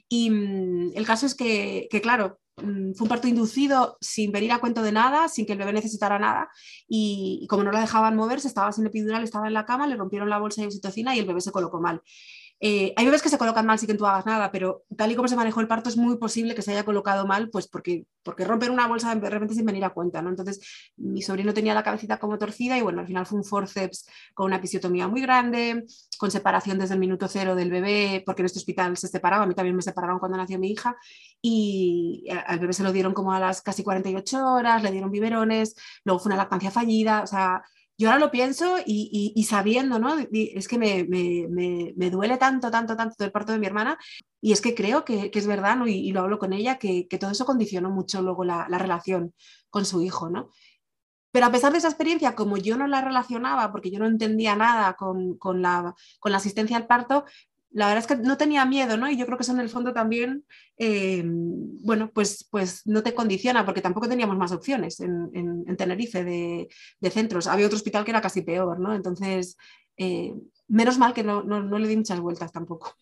y 0.09 0.29
mm, 0.29 0.48
el 0.95 1.05
caso 1.05 1.25
es 1.25 1.35
que, 1.35 1.87
claro, 2.01 2.39
mm, 2.57 2.93
fue 2.93 3.05
un 3.05 3.09
parto 3.09 3.27
inducido 3.27 3.97
sin 4.01 4.31
venir 4.31 4.51
a 4.51 4.59
cuento 4.59 4.81
de 4.81 4.91
nada, 4.91 5.27
sin 5.27 5.45
que 5.45 5.53
el 5.53 5.59
bebé 5.59 5.73
necesitara 5.73 6.19
nada. 6.19 6.49
Y, 6.87 7.47
como 7.49 7.63
no 7.63 7.71
la 7.71 7.81
dejaban 7.81 8.15
moverse, 8.15 8.47
estaba 8.47 8.71
sin 8.71 8.85
epidural, 8.85 9.23
estaba 9.23 9.47
en 9.47 9.53
la 9.53 9.65
cama, 9.65 9.87
le 9.87 9.95
rompieron 9.95 10.29
la 10.29 10.39
bolsa 10.39 10.61
de 10.61 10.67
oxitocina 10.67 11.15
y 11.15 11.19
el 11.19 11.25
bebé 11.25 11.41
se 11.41 11.51
colocó 11.51 11.79
mal. 11.81 12.01
Eh, 12.61 12.93
hay 12.97 13.05
bebés 13.05 13.21
que 13.21 13.29
se 13.29 13.37
colocan 13.37 13.65
mal 13.65 13.79
sin 13.79 13.87
que 13.87 13.93
tú 13.93 14.05
hagas 14.05 14.25
nada, 14.25 14.51
pero 14.51 14.83
tal 14.97 15.11
y 15.11 15.15
como 15.15 15.29
se 15.29 15.35
manejó 15.37 15.61
el 15.61 15.67
parto 15.67 15.87
es 15.87 15.95
muy 15.95 16.17
posible 16.17 16.55
que 16.55 16.61
se 16.61 16.71
haya 16.71 16.83
colocado 16.83 17.25
mal, 17.25 17.49
pues 17.49 17.67
porque, 17.67 18.05
porque 18.21 18.43
romper 18.43 18.69
una 18.69 18.85
bolsa 18.87 19.15
de 19.15 19.29
repente 19.29 19.55
sin 19.55 19.65
venir 19.65 19.85
a 19.85 19.91
cuenta, 19.91 20.21
¿no? 20.21 20.29
Entonces 20.29 20.59
mi 20.97 21.21
sobrino 21.21 21.53
tenía 21.53 21.73
la 21.73 21.83
cabecita 21.83 22.19
como 22.19 22.37
torcida 22.37 22.77
y 22.77 22.81
bueno, 22.81 22.99
al 22.99 23.07
final 23.07 23.25
fue 23.25 23.37
un 23.39 23.45
forceps 23.45 24.07
con 24.33 24.47
una 24.47 24.57
episiotomía 24.57 25.07
muy 25.07 25.21
grande, 25.21 25.85
con 26.17 26.31
separación 26.31 26.77
desde 26.79 26.95
el 26.95 26.99
minuto 26.99 27.29
cero 27.29 27.55
del 27.55 27.71
bebé, 27.71 28.23
porque 28.25 28.41
en 28.41 28.47
este 28.47 28.59
hospital 28.59 28.97
se 28.97 29.07
separaba, 29.07 29.43
a 29.43 29.47
mí 29.47 29.55
también 29.55 29.75
me 29.75 29.81
separaron 29.81 30.19
cuando 30.19 30.37
nació 30.37 30.59
mi 30.59 30.69
hija, 30.71 30.97
y 31.41 32.27
al 32.45 32.59
bebé 32.59 32.73
se 32.73 32.83
lo 32.83 32.91
dieron 32.91 33.13
como 33.13 33.31
a 33.31 33.39
las 33.39 33.61
casi 33.61 33.83
48 33.83 34.45
horas, 34.45 34.83
le 34.83 34.91
dieron 34.91 35.11
biberones, 35.11 35.75
luego 36.03 36.19
fue 36.19 36.29
una 36.29 36.37
lactancia 36.37 36.71
fallida, 36.71 37.23
o 37.23 37.27
sea, 37.27 37.63
yo 37.99 38.07
ahora 38.07 38.21
lo 38.21 38.31
pienso 38.31 38.77
y, 38.85 39.43
sabiendo, 39.43 39.99
¿no? 39.99 40.15
Es 40.31 40.69
que 40.69 40.77
me, 40.77 42.09
duele 42.09 42.37
tanto, 42.37 42.71
tanto, 42.71 42.95
tanto 42.95 43.25
el 43.25 43.31
parto 43.33 43.51
de 43.51 43.59
mi 43.59 43.65
hermana 43.65 43.97
y 44.39 44.53
es 44.53 44.61
que 44.61 44.73
creo 44.73 45.03
que, 45.03 45.29
es 45.33 45.47
verdad, 45.47 45.75
¿no? 45.75 45.85
Y, 45.85 46.13
lo 46.13 46.21
hablo 46.21 46.39
con 46.39 46.53
ella, 46.53 46.79
que, 46.79 47.05
todo 47.19 47.31
eso 47.31 47.45
condicionó 47.45 47.89
mucho 47.89 48.21
luego 48.21 48.45
la, 48.45 48.65
relación 48.69 49.33
con 49.69 49.85
su 49.85 50.01
hijo, 50.01 50.29
¿no? 50.29 50.49
Pero 51.31 51.47
a 51.47 51.51
pesar 51.51 51.73
de 51.73 51.79
esa 51.79 51.89
experiencia, 51.89 52.35
como 52.35 52.55
yo 52.55 52.77
no 52.77 52.87
la 52.87 53.01
relacionaba, 53.01 53.69
porque 53.69 53.91
yo 53.91 53.99
no 53.99 54.07
entendía 54.07 54.55
nada 54.55 54.93
con, 54.93 55.37
la, 55.61 55.93
con 56.21 56.31
la 56.31 56.37
asistencia 56.37 56.77
al 56.77 56.87
parto, 56.87 57.25
la 57.71 57.87
verdad 57.87 57.99
es 57.99 58.07
que 58.07 58.15
no 58.15 58.37
tenía 58.37 58.65
miedo, 58.65 58.97
¿no? 58.97 59.09
Y 59.09 59.17
yo 59.17 59.25
creo 59.25 59.37
que 59.37 59.43
eso 59.43 59.51
en 59.51 59.59
el 59.59 59.69
fondo 59.69 59.93
también, 59.93 60.43
eh, 60.77 61.23
bueno, 61.25 62.11
pues, 62.13 62.47
pues 62.49 62.81
no 62.85 63.03
te 63.03 63.13
condiciona, 63.13 63.65
porque 63.65 63.81
tampoco 63.81 64.09
teníamos 64.09 64.37
más 64.37 64.51
opciones 64.51 64.99
en, 64.99 65.65
Tenerife 65.77 66.23
de, 66.23 66.67
centros. 67.11 67.47
Había 67.47 67.67
otro 67.67 67.77
hospital 67.77 68.03
que 68.03 68.11
era 68.11 68.21
casi 68.21 68.41
peor, 68.41 68.79
¿no? 68.79 68.93
Entonces, 68.93 69.55
eh, 69.97 70.33
menos 70.67 70.97
mal 70.97 71.13
que 71.13 71.23
no, 71.23 71.43
no, 71.43 71.77
le 71.77 71.87
di 71.87 71.97
muchas 71.97 72.19
vueltas 72.19 72.51
tampoco. 72.51 72.95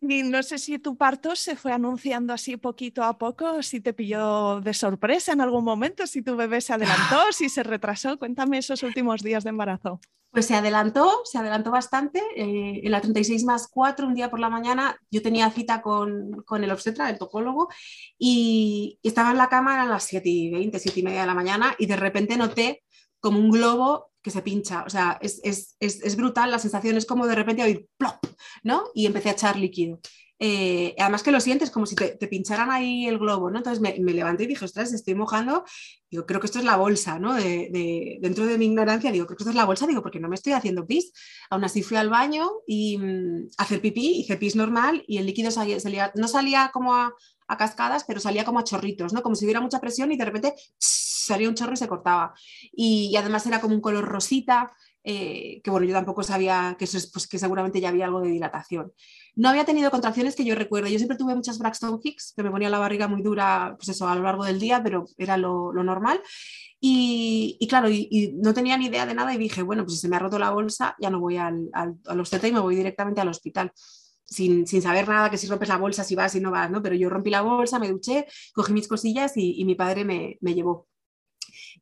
Y 0.00 0.22
no 0.22 0.42
sé 0.42 0.58
si 0.58 0.78
tu 0.78 0.96
parto 0.96 1.34
se 1.36 1.56
fue 1.56 1.72
anunciando 1.72 2.32
así 2.32 2.56
poquito 2.56 3.02
a 3.02 3.18
poco, 3.18 3.62
si 3.62 3.80
te 3.80 3.92
pilló 3.92 4.60
de 4.60 4.74
sorpresa 4.74 5.32
en 5.32 5.40
algún 5.40 5.64
momento, 5.64 6.06
si 6.06 6.22
tu 6.22 6.36
bebé 6.36 6.60
se 6.60 6.72
adelantó, 6.72 7.20
si 7.32 7.48
se 7.48 7.62
retrasó. 7.62 8.18
Cuéntame 8.18 8.58
esos 8.58 8.82
últimos 8.82 9.22
días 9.22 9.44
de 9.44 9.50
embarazo. 9.50 10.00
Pues 10.36 10.46
se 10.46 10.54
adelantó, 10.54 11.22
se 11.24 11.38
adelantó 11.38 11.70
bastante. 11.70 12.22
Eh, 12.36 12.82
en 12.84 12.90
la 12.90 13.00
36 13.00 13.44
más 13.44 13.68
4, 13.68 14.06
un 14.06 14.14
día 14.14 14.28
por 14.28 14.38
la 14.38 14.50
mañana, 14.50 15.00
yo 15.10 15.22
tenía 15.22 15.50
cita 15.50 15.80
con, 15.80 16.44
el 16.62 16.70
obstetra, 16.70 17.08
el 17.08 17.18
tocólogo, 17.18 17.68
y, 18.18 18.98
estaba 19.02 19.30
en 19.30 19.38
la 19.38 19.48
cama 19.48 19.80
a 19.80 19.86
las 19.86 20.04
7 20.04 20.28
y 20.28 20.50
20, 20.50 20.78
7 20.78 21.00
y 21.00 21.02
media 21.02 21.22
de 21.22 21.26
la 21.26 21.34
mañana, 21.34 21.74
y 21.78 21.86
de 21.86 21.96
repente 21.96 22.36
noté 22.36 22.82
como 23.18 23.38
un 23.38 23.50
globo 23.50 24.10
que 24.26 24.32
se 24.32 24.42
pincha. 24.42 24.82
O 24.84 24.90
sea, 24.90 25.20
es, 25.22 25.40
es, 25.78 26.16
brutal, 26.16 26.50
la 26.50 26.58
sensación 26.58 26.96
es 26.96 27.06
como 27.06 27.28
de 27.28 27.36
repente 27.36 27.62
oír 27.62 27.86
plop, 27.96 28.16
¿no? 28.64 28.86
Y 28.92 29.06
empecé 29.06 29.28
a 29.28 29.32
echar 29.32 29.56
líquido. 29.56 30.00
Eh, 30.40 30.96
además 30.98 31.22
que 31.22 31.30
lo 31.30 31.38
sientes 31.38 31.70
como 31.70 31.86
si 31.86 31.94
te, 31.94 32.26
pincharan 32.26 32.72
ahí 32.72 33.06
el 33.06 33.20
globo, 33.20 33.52
¿no? 33.52 33.58
Entonces 33.58 33.80
me, 33.80 33.96
levanté 34.12 34.42
y 34.42 34.48
dije, 34.48 34.64
ostras, 34.64 34.92
estoy 34.92 35.14
mojando. 35.14 35.64
Digo, 36.10 36.26
creo 36.26 36.40
que 36.40 36.46
esto 36.46 36.58
es 36.58 36.64
la 36.64 36.76
bolsa, 36.76 37.20
¿no? 37.20 37.34
De, 37.34 38.18
dentro 38.20 38.46
de 38.46 38.58
mi 38.58 38.66
ignorancia, 38.66 39.12
digo, 39.12 39.26
creo 39.26 39.36
que 39.36 39.44
esto 39.44 39.50
es 39.50 39.56
la 39.56 39.64
bolsa, 39.64 39.86
digo, 39.86 40.02
porque 40.02 40.18
no 40.18 40.28
me 40.28 40.34
estoy 40.34 40.54
haciendo 40.54 40.88
pis. 40.88 41.12
Aún 41.48 41.62
así 41.62 41.84
fui 41.84 41.96
al 41.96 42.10
baño 42.10 42.50
y 42.66 42.98
mm, 42.98 43.50
hacer 43.58 43.80
pipí, 43.80 44.22
hice 44.22 44.36
pis 44.38 44.56
normal 44.56 45.04
y 45.06 45.18
el 45.18 45.26
líquido 45.26 45.52
salía, 45.52 46.10
no 46.16 46.26
salía 46.26 46.72
como 46.72 46.96
a, 46.96 47.14
a, 47.46 47.56
cascadas, 47.56 48.02
pero 48.02 48.18
salía 48.18 48.44
como 48.44 48.58
a 48.58 48.64
chorritos, 48.64 49.12
¿no? 49.12 49.22
Como 49.22 49.36
si 49.36 49.44
hubiera 49.44 49.60
mucha 49.60 49.80
presión 49.80 50.10
y 50.10 50.16
de 50.16 50.24
repente 50.24 50.54
salía 51.26 51.48
un 51.48 51.54
chorro 51.54 51.74
y 51.74 51.76
se 51.76 51.88
cortaba. 51.88 52.34
Y, 52.72 53.10
y 53.12 53.16
además 53.16 53.46
era 53.46 53.60
como 53.60 53.74
un 53.74 53.80
color 53.80 54.04
rosita. 54.04 54.72
Eh, 55.08 55.60
que 55.62 55.70
bueno, 55.70 55.86
yo 55.86 55.94
tampoco 55.94 56.24
sabía 56.24 56.74
que 56.76 56.84
eso 56.84 56.98
es, 56.98 57.08
pues 57.12 57.28
que 57.28 57.38
seguramente 57.38 57.80
ya 57.80 57.90
había 57.90 58.06
algo 58.06 58.20
de 58.20 58.30
dilatación. 58.30 58.92
No 59.36 59.48
había 59.48 59.64
tenido 59.64 59.92
contracciones 59.92 60.34
que 60.34 60.44
yo 60.44 60.56
recuerde. 60.56 60.90
Yo 60.90 60.98
siempre 60.98 61.16
tuve 61.16 61.36
muchas 61.36 61.60
Braxton 61.60 62.00
Hicks, 62.02 62.32
que 62.36 62.42
me 62.42 62.50
ponía 62.50 62.70
la 62.70 62.80
barriga 62.80 63.06
muy 63.06 63.22
dura, 63.22 63.76
pues 63.78 63.90
eso, 63.90 64.08
a 64.08 64.16
lo 64.16 64.22
largo 64.24 64.44
del 64.44 64.58
día, 64.58 64.82
pero 64.82 65.06
era 65.16 65.36
lo, 65.36 65.72
normal. 65.72 66.20
Y, 66.80 67.64
claro, 67.68 67.88
y, 67.88 68.34
no 68.42 68.52
tenía 68.52 68.76
ni 68.76 68.86
idea 68.86 69.06
de 69.06 69.14
nada 69.14 69.32
y 69.32 69.38
dije, 69.38 69.62
bueno, 69.62 69.84
pues 69.84 69.94
si 69.94 70.00
se 70.00 70.08
me 70.08 70.16
ha 70.16 70.18
roto 70.18 70.40
la 70.40 70.50
bolsa, 70.50 70.96
ya 71.00 71.08
no 71.08 71.20
voy 71.20 71.36
al, 71.36 71.68
al, 71.72 71.94
al 72.06 72.22
y 72.42 72.52
me 72.52 72.60
voy 72.60 72.74
directamente 72.74 73.20
al 73.20 73.28
hospital. 73.28 73.70
Sin, 74.24 74.66
sin, 74.66 74.82
saber 74.82 75.06
nada, 75.06 75.30
que 75.30 75.38
si 75.38 75.46
rompes 75.46 75.68
la 75.68 75.76
bolsa, 75.76 76.02
si 76.02 76.16
vas, 76.16 76.32
si 76.32 76.40
no 76.40 76.50
vas, 76.50 76.68
¿no? 76.68 76.82
Pero 76.82 76.96
yo 76.96 77.08
rompí 77.08 77.30
la 77.30 77.42
bolsa, 77.42 77.78
me 77.78 77.88
duché, 77.88 78.26
cogí 78.54 78.72
mis 78.72 78.88
cosillas 78.88 79.36
y, 79.36 79.60
y 79.60 79.64
mi 79.64 79.76
padre 79.76 80.04
me, 80.04 80.36
me 80.40 80.54
llevó. 80.54 80.88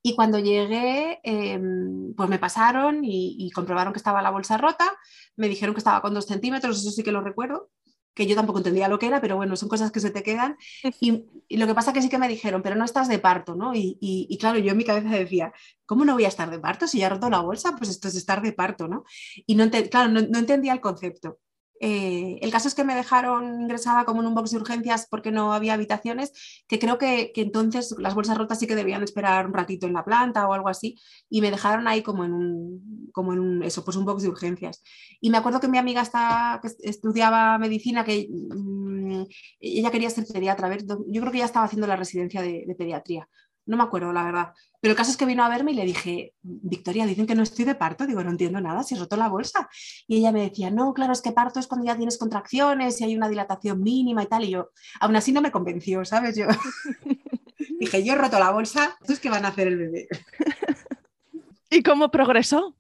Y 0.03 0.15
cuando 0.15 0.39
llegué, 0.39 1.21
em, 1.23 2.15
pues 2.15 2.29
me 2.29 2.39
pasaron 2.39 3.01
y, 3.05 3.51
comprobaron 3.53 3.93
que 3.93 3.99
estaba 3.99 4.23
la 4.23 4.31
bolsa 4.31 4.57
rota, 4.57 4.93
me 5.37 5.49
dijeron 5.49 5.75
que 5.75 5.81
estaba 5.81 6.01
con 6.03 6.15
dos 6.15 6.27
centímetros, 6.27 6.79
eso 6.81 6.91
sí 6.91 7.03
que 7.03 7.13
lo 7.13 7.21
recuerdo, 7.23 7.71
que 8.15 8.27
yo 8.27 8.37
tampoco 8.37 8.59
entendía 8.59 8.89
lo 8.89 8.99
que 8.99 9.07
era, 9.07 9.21
pero 9.21 9.37
bueno, 9.37 9.57
son 9.57 9.69
cosas 9.69 9.91
que 9.91 10.01
se 10.01 10.11
te 10.11 10.23
quedan. 10.23 10.57
Y, 11.49 11.59
lo 11.59 11.67
que 11.67 11.75
pasa 11.75 11.93
que 11.93 12.01
sí 12.03 12.09
que 12.09 12.19
me 12.19 12.27
dijeron, 12.27 12.63
pero 12.63 12.75
no 12.75 12.85
estás 12.85 13.07
de 13.09 13.19
parto, 13.19 13.55
¿no? 13.55 13.73
Y, 13.75 14.37
claro, 14.41 14.59
yo 14.59 14.71
en 14.73 14.77
mi 14.79 14.85
cabeza 14.85 15.11
decía, 15.11 15.53
¿cómo 15.87 16.05
no 16.05 16.15
voy 16.15 16.25
a 16.25 16.29
estar 16.29 16.51
de 16.51 16.59
parto? 16.59 16.87
Si 16.89 16.99
ya 16.99 17.07
he 17.07 17.11
roto 17.11 17.29
la 17.29 17.41
bolsa, 17.41 17.77
pues 17.77 17.91
esto 17.91 18.09
es 18.09 18.17
estar 18.17 18.41
de 18.43 18.53
parto, 18.53 18.89
¿no? 18.89 19.05
Y 19.47 19.55
no, 19.55 19.71
claro, 19.91 20.09
no 20.11 20.39
entendía 20.39 20.73
el 20.73 20.81
concepto. 20.81 21.39
Eh, 21.87 22.39
el 22.41 22.51
caso 22.51 22.67
es 22.67 22.75
que 22.75 22.83
me 22.83 22.95
dejaron 22.95 23.61
ingresada 23.61 24.07
como 24.07 24.23
en 24.23 24.29
un 24.29 24.35
box 24.35 24.53
de 24.53 24.57
urgencias 24.57 25.07
porque 25.11 25.31
no 25.31 25.53
había 25.53 25.75
habitaciones, 25.75 26.33
que 26.67 26.79
creo 26.79 26.97
que, 26.97 27.31
entonces 27.37 27.95
las 27.99 28.15
bolsas 28.15 28.39
rotas 28.39 28.59
sí 28.59 28.67
que 28.67 28.75
debían 28.75 29.03
esperar 29.03 29.47
un 29.47 29.53
ratito 29.53 29.87
en 29.87 29.93
la 29.93 30.03
planta 30.03 30.49
o 30.49 30.55
algo 30.55 30.71
así, 30.71 30.99
y 31.29 31.43
me 31.43 31.51
dejaron 31.51 31.87
ahí 31.87 32.03
como 32.03 32.25
en 32.25 32.33
un, 32.33 33.11
como 33.13 33.35
en 33.35 33.41
un, 33.41 33.63
eso, 33.63 33.85
pues 33.85 33.99
un 33.99 34.07
box 34.07 34.23
de 34.23 34.31
urgencias. 34.31 34.83
Y 35.21 35.29
me 35.29 35.37
acuerdo 35.37 35.61
que 35.61 35.69
mi 35.69 35.77
amiga 35.77 36.01
está, 36.01 36.59
que 36.63 36.71
estudiaba 36.89 37.59
medicina, 37.59 38.03
que 38.03 38.29
mm, 38.31 39.25
ella 39.61 39.91
quería 39.91 40.09
ser 40.09 40.25
pediatra, 40.27 40.75
yo 40.79 41.21
creo 41.21 41.33
que 41.33 41.39
ya 41.39 41.45
estaba 41.45 41.67
haciendo 41.67 41.87
la 41.87 41.97
residencia 41.97 42.41
de 42.41 42.75
pediatría, 42.79 43.29
no 43.67 43.77
me 43.77 43.83
acuerdo, 43.83 44.13
la 44.13 44.25
verdad. 44.25 44.53
Pero 44.81 44.93
el 44.93 44.97
caso 44.97 45.11
es 45.11 45.17
que 45.17 45.25
vino 45.25 45.43
a 45.43 45.49
verme 45.49 45.73
y 45.73 45.75
le 45.75 45.85
dije, 45.85 46.35
Victoria, 46.43 47.07
dicen 47.07 47.27
que 47.27 47.35
no 47.35 47.43
estoy 47.43 47.65
de 47.65 47.75
parto. 47.75 48.07
Digo, 48.07 48.23
no 48.23 48.31
entiendo 48.31 48.61
nada, 48.61 48.83
si 48.83 48.95
he 48.95 48.99
roto 48.99 49.17
la 49.17 49.29
bolsa. 49.29 49.69
Y 50.07 50.19
ella 50.19 50.33
me 50.33 50.43
decía, 50.43 50.71
no, 50.71 50.93
claro, 50.93 51.13
es 51.13 51.23
que 51.23 51.33
parto 51.33 51.61
es 51.61 51.67
cuando 51.67 51.87
ya 51.87 51.97
tienes 51.97 52.19
contracciones 52.19 53.01
y 53.01 53.05
hay 53.05 53.17
una 53.17 53.29
dilatación 53.29 53.83
mínima 53.83 54.23
y 54.23 54.27
tal. 54.27 54.45
Y 54.45 54.51
yo, 54.51 54.71
aún 55.01 55.17
así 55.17 55.33
no 55.33 55.41
me 55.41 55.51
convenció, 55.51 56.05
¿sabes? 56.05 56.37
Yo 56.37 56.47
dije, 57.81 58.05
yo 58.05 58.13
he 58.13 58.17
roto 58.17 58.39
la 58.39 58.51
bolsa, 58.51 58.97
¿tú 59.07 59.13
es 59.15 59.21
que 59.21 59.31
van 59.31 59.45
a 59.45 59.49
hacer 59.49 59.69
el 59.69 59.79
bebé? 59.79 60.09
¿Y 61.71 61.83
cómo 61.83 62.11
progresó? 62.11 62.77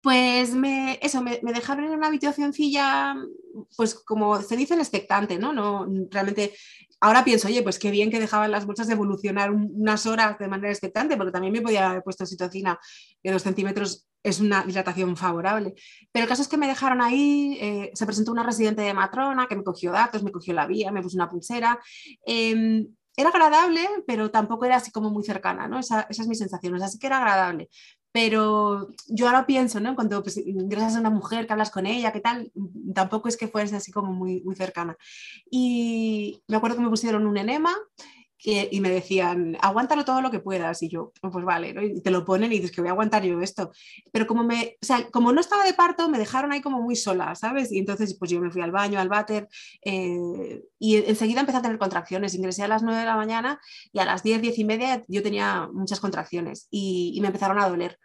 Pues 0.00 0.52
me, 0.54 0.98
eso, 1.00 1.22
me, 1.22 1.38
dejaron 1.42 1.84
en 1.84 1.92
una 1.92 2.08
habitacióncilla, 2.08 3.14
pues 3.76 3.94
como 3.94 4.42
se 4.42 4.56
dice, 4.56 4.74
expectante, 4.74 5.38
¿no? 5.38 5.52
no 5.52 5.86
realmente 6.10 6.52
ahora 7.02 7.24
pienso, 7.24 7.48
oye, 7.48 7.62
pues 7.62 7.80
qué 7.80 7.90
bien 7.90 8.10
que 8.10 8.20
dejaban 8.20 8.52
las 8.52 8.64
bolsas 8.64 8.86
de 8.86 8.92
evolucionar 8.92 9.50
unas 9.50 10.06
horas 10.06 10.38
de 10.38 10.46
manera 10.46 10.70
expectante, 10.70 11.16
porque 11.16 11.32
también 11.32 11.52
me 11.52 11.60
podía 11.60 11.90
haber 11.90 12.02
puesto 12.04 12.24
citocina 12.24 12.78
de 13.22 13.32
dos 13.32 13.42
centímetros, 13.42 14.06
es 14.22 14.38
una 14.38 14.62
dilatación 14.62 15.16
favorable. 15.16 15.74
Pero 16.12 16.22
el 16.22 16.28
caso 16.28 16.42
es 16.42 16.48
que 16.48 16.56
me 16.56 16.68
dejaron 16.68 17.02
ahí, 17.02 17.58
eh, 17.60 17.90
se 17.92 18.06
presentó 18.06 18.30
una 18.30 18.44
residente 18.44 18.82
de 18.82 18.94
matrona 18.94 19.48
que 19.48 19.56
me 19.56 19.64
cogió 19.64 19.90
datos, 19.90 20.22
me 20.22 20.30
cogió 20.30 20.54
la 20.54 20.66
vía, 20.66 20.92
me 20.92 21.02
puso 21.02 21.16
una 21.16 21.28
pulsera. 21.28 21.80
Em, 22.24 22.86
era 23.16 23.30
agradable, 23.30 23.80
pero 24.06 24.30
tampoco 24.30 24.64
era 24.64 24.76
así 24.76 24.92
como 24.92 25.10
muy 25.10 25.24
cercana, 25.24 25.66
¿no? 25.66 25.80
Esa, 25.80 26.06
esa 26.08 26.22
es 26.22 26.28
mi 26.28 26.36
sensación, 26.36 26.80
así 26.80 27.00
que 27.00 27.08
era 27.08 27.18
agradable. 27.18 27.68
Pero 28.12 28.90
yo 29.08 29.26
ahora 29.26 29.46
pienso, 29.46 29.80
¿no? 29.80 29.94
Cuando 29.94 30.22
pues, 30.22 30.36
ingresas 30.36 30.96
a 30.96 31.00
una 31.00 31.10
mujer, 31.10 31.46
que 31.46 31.52
hablas 31.52 31.70
con 31.70 31.86
ella, 31.86 32.12
¿qué 32.12 32.20
tal? 32.20 32.52
Tampoco 32.94 33.28
es 33.28 33.36
que 33.36 33.48
fuese 33.48 33.76
así 33.76 33.90
como 33.90 34.12
muy, 34.12 34.42
muy 34.42 34.54
cercana. 34.54 34.96
Y 35.50 36.42
me 36.46 36.56
acuerdo 36.56 36.76
que 36.76 36.82
me 36.82 36.90
pusieron 36.90 37.26
un 37.26 37.38
enema 37.38 37.74
y 38.44 38.80
me 38.80 38.90
decían, 38.90 39.56
aguántalo 39.60 40.04
todo 40.04 40.20
lo 40.20 40.30
que 40.30 40.40
puedas. 40.40 40.82
Y 40.82 40.88
yo, 40.88 41.12
oh, 41.22 41.30
pues 41.30 41.44
vale, 41.44 41.74
y 41.96 42.00
te 42.00 42.10
lo 42.10 42.24
ponen 42.24 42.52
y 42.52 42.56
dices 42.56 42.72
que 42.72 42.80
voy 42.80 42.88
a 42.88 42.92
aguantar 42.92 43.22
yo 43.24 43.40
esto. 43.40 43.70
Pero 44.12 44.26
como, 44.26 44.44
me, 44.44 44.76
o 44.82 44.84
sea, 44.84 45.08
como 45.10 45.32
no 45.32 45.40
estaba 45.40 45.64
de 45.64 45.74
parto, 45.74 46.08
me 46.08 46.18
dejaron 46.18 46.52
ahí 46.52 46.60
como 46.60 46.80
muy 46.80 46.96
sola, 46.96 47.34
¿sabes? 47.34 47.70
Y 47.72 47.78
entonces 47.78 48.16
pues 48.18 48.30
yo 48.30 48.40
me 48.40 48.50
fui 48.50 48.62
al 48.62 48.72
baño, 48.72 48.98
al 48.98 49.08
váter, 49.08 49.48
eh, 49.84 50.62
y 50.78 50.96
enseguida 50.96 51.40
empecé 51.40 51.58
a 51.58 51.62
tener 51.62 51.78
contracciones. 51.78 52.34
Ingresé 52.34 52.62
a 52.64 52.68
las 52.68 52.82
9 52.82 53.00
de 53.00 53.06
la 53.06 53.16
mañana 53.16 53.60
y 53.92 54.00
a 54.00 54.04
las 54.04 54.22
10, 54.22 54.42
10 54.42 54.58
y 54.58 54.64
media 54.64 55.04
yo 55.08 55.22
tenía 55.22 55.68
muchas 55.72 56.00
contracciones 56.00 56.66
y, 56.70 57.12
y 57.14 57.20
me 57.20 57.28
empezaron 57.28 57.60
a 57.60 57.68
doler. 57.68 57.98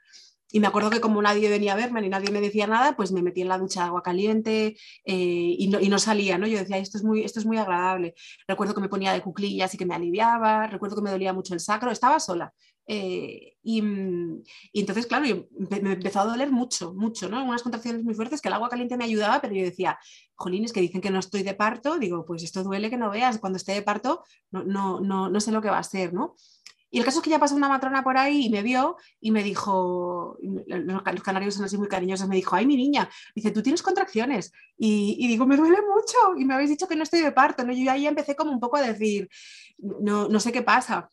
Y 0.57 0.59
me 0.59 0.65
acuerdo 0.65 0.89
que 0.89 0.99
como 0.99 1.21
nadie 1.21 1.49
venía 1.49 1.73
a 1.73 1.75
verme 1.75 2.01
ni 2.01 2.09
nadie 2.09 2.31
me 2.31 2.41
decía 2.41 2.65
nada, 2.65 2.95
pues 2.95 3.11
me 3.11 3.21
metí 3.21 3.43
en 3.43 3.47
la 3.47 3.59
ducha 3.59 3.81
de 3.81 3.87
agua 3.89 4.01
caliente 4.01 4.75
eh, 5.05 5.55
y, 5.55 5.67
no, 5.67 5.79
y, 5.79 5.87
no, 5.87 5.99
salía, 5.99 6.39
¿no? 6.39 6.47
Yo 6.47 6.57
decía, 6.57 6.79
esto 6.79 6.97
es, 6.97 7.03
muy, 7.03 7.23
esto 7.23 7.39
es 7.39 7.45
muy 7.45 7.57
agradable. 7.57 8.15
Recuerdo 8.47 8.73
que 8.73 8.81
me 8.81 8.89
ponía 8.89 9.13
de 9.13 9.21
cuclillas 9.21 9.71
y 9.75 9.77
que 9.77 9.85
me 9.85 9.93
aliviaba, 9.93 10.65
recuerdo 10.65 10.95
que 10.95 11.03
me 11.03 11.11
dolía 11.11 11.31
mucho 11.31 11.53
el 11.53 11.59
sacro, 11.59 11.91
estaba 11.91 12.19
sola. 12.19 12.51
Eh, 12.87 13.57
mm, 13.65 14.37
y, 14.71 14.79
entonces, 14.79 15.05
claro, 15.05 15.25
me 15.69 15.93
empezó 15.93 16.21
a 16.21 16.25
doler 16.25 16.49
mucho, 16.49 16.91
mucho, 16.95 17.29
¿no? 17.29 17.45
Unas 17.45 17.61
contracciones 17.61 18.03
muy 18.03 18.15
fuertes 18.15 18.41
que 18.41 18.47
el 18.47 18.55
agua 18.55 18.69
caliente 18.69 18.97
me 18.97 19.03
ayudaba, 19.05 19.39
pero 19.39 19.53
yo 19.53 19.63
decía, 19.63 19.99
jolines, 20.33 20.73
que 20.73 20.81
dicen 20.81 21.01
que 21.01 21.11
no 21.11 21.19
estoy 21.19 21.43
de 21.43 21.53
parto, 21.53 21.99
digo, 21.99 22.25
pues 22.25 22.41
esto 22.41 22.63
duele 22.63 22.89
que 22.89 22.97
no 22.97 23.11
veas, 23.11 23.37
cuando 23.37 23.57
esté 23.57 23.73
de 23.73 23.83
parto 23.83 24.23
no, 24.49 24.63
no, 24.63 25.01
no, 25.01 25.29
no 25.29 25.39
sé 25.39 25.51
lo 25.51 25.61
que 25.61 25.69
va 25.69 25.77
a 25.77 25.83
ser, 25.83 26.15
¿no? 26.15 26.35
Y 26.89 26.99
el 26.99 27.05
caso 27.05 27.19
es 27.19 27.23
que 27.23 27.29
ya 27.29 27.39
pasó 27.39 27.55
una 27.55 27.69
matrona 27.69 28.03
por 28.03 28.17
ahí 28.17 28.45
y 28.45 28.49
me 28.49 28.61
vio 28.61 28.97
y 29.19 29.31
me 29.31 29.43
dijo, 29.43 30.37
los, 30.67 31.21
canarios 31.21 31.55
son 31.55 31.65
así 31.65 31.77
muy 31.77 31.87
cariñosos, 31.87 32.27
me 32.27 32.35
dijo, 32.35 32.55
ay, 32.55 32.65
mi 32.65 32.77
niña, 32.77 33.09
dice, 33.35 33.51
tú 33.51 33.61
tienes 33.61 33.81
contracciones. 33.81 34.51
Y, 34.77 35.27
digo, 35.27 35.45
me 35.45 35.57
duele 35.57 35.77
mucho 35.81 36.39
y 36.39 36.45
me 36.45 36.53
habéis 36.53 36.69
dicho 36.69 36.87
que 36.87 36.95
no 36.95 37.03
estoy 37.03 37.21
de 37.21 37.31
parto, 37.31 37.65
¿no? 37.65 37.73
Yo 37.73 37.91
ahí 37.91 38.07
empecé 38.07 38.35
como 38.35 38.51
un 38.51 38.59
poco 38.59 38.77
a 38.77 38.81
decir, 38.81 39.29
no, 39.77 40.29
no 40.29 40.39
sé 40.39 40.51
qué 40.51 40.61
pasa. 40.61 41.09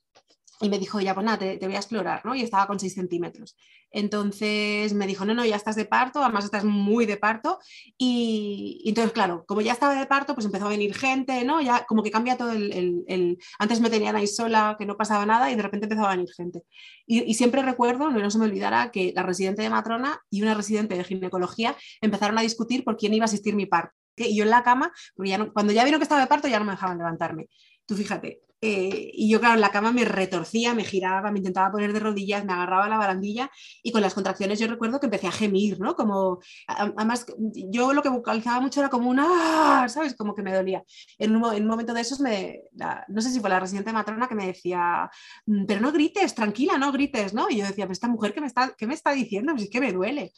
Y 0.60 0.68
me 0.68 0.78
dijo, 0.78 1.00
ya, 1.00 1.14
pues 1.14 1.26
nada, 1.26 1.38
te, 1.38 1.58
voy 1.66 1.74
a 1.74 1.78
explorar, 1.78 2.24
¿no? 2.24 2.34
Y 2.34 2.42
estaba 2.42 2.66
con 2.66 2.78
6 2.78 2.94
centímetros. 2.94 3.56
Entonces 3.90 4.92
me 4.94 5.06
dijo, 5.06 5.24
no, 5.24 5.34
no, 5.34 5.44
ya 5.44 5.56
estás 5.56 5.76
de 5.76 5.84
parto, 5.84 6.22
además 6.22 6.44
estás 6.44 6.64
muy 6.64 7.06
de 7.06 7.16
parto. 7.16 7.58
Y, 7.98 8.82
entonces, 8.86 9.12
claro, 9.12 9.44
como 9.46 9.60
ya 9.60 9.72
estaba 9.72 9.94
de 9.94 10.06
parto, 10.06 10.34
pues 10.34 10.46
empezó 10.46 10.66
a 10.66 10.70
venir 10.70 10.94
gente, 10.94 11.44
¿no? 11.44 11.60
Ya 11.60 11.84
como 11.86 12.02
que 12.02 12.10
cambia 12.10 12.36
todo 12.36 12.52
el... 12.52 13.38
Antes 13.58 13.80
me 13.80 13.90
tenían 13.90 14.16
ahí 14.16 14.26
sola, 14.26 14.76
que 14.78 14.86
no 14.86 14.96
pasaba 14.96 15.26
nada, 15.26 15.50
y 15.50 15.56
de 15.56 15.62
repente 15.62 15.86
empezó 15.86 16.06
a 16.06 16.10
venir 16.10 16.28
gente. 16.36 16.62
Y, 17.06 17.34
siempre 17.34 17.62
recuerdo, 17.62 18.10
no, 18.10 18.18
no 18.18 18.30
se 18.30 18.38
me 18.38 18.44
olvidará, 18.44 18.90
que 18.90 19.12
la 19.14 19.22
residente 19.22 19.62
de 19.62 19.70
matrona 19.70 20.20
y 20.30 20.42
una 20.42 20.54
residente 20.54 20.96
de 20.96 21.04
ginecología 21.04 21.76
empezaron 22.00 22.38
a 22.38 22.42
discutir 22.42 22.84
por 22.84 22.96
quién 22.96 23.14
iba 23.14 23.24
a 23.24 23.26
asistir 23.26 23.56
mi 23.56 23.66
parto. 23.66 23.94
Y 24.16 24.36
yo 24.36 24.44
en 24.44 24.50
la 24.50 24.62
cama, 24.62 24.92
porque 25.16 25.50
cuando 25.52 25.72
ya 25.72 25.82
vieron 25.82 25.98
que 25.98 26.04
estaba 26.04 26.20
de 26.20 26.28
parto, 26.28 26.48
ya 26.48 26.58
no 26.58 26.64
me 26.64 26.72
dejaban 26.72 26.98
levantarme. 26.98 27.48
Tú 27.86 27.96
fíjate, 27.96 28.40
eh, 28.66 29.10
y 29.12 29.28
yo, 29.28 29.40
claro, 29.40 29.56
en 29.56 29.60
la 29.60 29.68
cama 29.68 29.92
me 29.92 30.06
retorcía, 30.06 30.72
me 30.72 30.84
giraba, 30.84 31.30
me 31.30 31.38
intentaba 31.38 31.70
poner 31.70 31.92
de 31.92 32.00
rodillas, 32.00 32.46
me 32.46 32.54
agarraba 32.54 32.88
la 32.88 32.96
barandilla 32.96 33.50
y 33.82 33.92
con 33.92 34.00
las 34.00 34.14
contracciones 34.14 34.58
yo 34.58 34.66
recuerdo 34.68 34.98
que 35.00 35.04
empecé 35.04 35.26
a 35.26 35.32
gemir, 35.32 35.78
¿no? 35.78 35.94
Como, 35.94 36.38
además, 36.66 37.26
yo 37.36 37.92
lo 37.92 38.00
que 38.00 38.08
vocalizaba 38.08 38.60
mucho 38.60 38.80
era 38.80 38.88
como 38.88 39.10
una, 39.10 39.86
¿sabes? 39.90 40.14
Como 40.16 40.34
que 40.34 40.40
me 40.40 40.54
dolía. 40.54 40.82
En 41.18 41.36
un, 41.36 41.54
en 41.54 41.64
un 41.64 41.68
momento 41.68 41.92
de 41.92 42.00
esos, 42.00 42.20
me, 42.20 42.62
no 43.08 43.20
sé 43.20 43.30
si 43.30 43.40
fue 43.40 43.50
la 43.50 43.60
residente 43.60 43.92
matrona 43.92 44.28
que 44.28 44.34
me 44.34 44.46
decía, 44.46 45.10
mm, 45.44 45.66
pero 45.66 45.82
no 45.82 45.92
grites, 45.92 46.34
tranquila, 46.34 46.78
no 46.78 46.90
grites, 46.90 47.34
¿no? 47.34 47.50
Y 47.50 47.58
yo 47.58 47.66
decía, 47.66 47.84
pues 47.84 47.96
esta 47.96 48.08
mujer, 48.08 48.32
¿qué 48.32 48.40
me 48.40 48.46
está, 48.46 48.74
qué 48.78 48.86
me 48.86 48.94
está 48.94 49.12
diciendo? 49.12 49.52
Es 49.54 49.68
que 49.68 49.80
me 49.80 49.92
duele. 49.92 50.32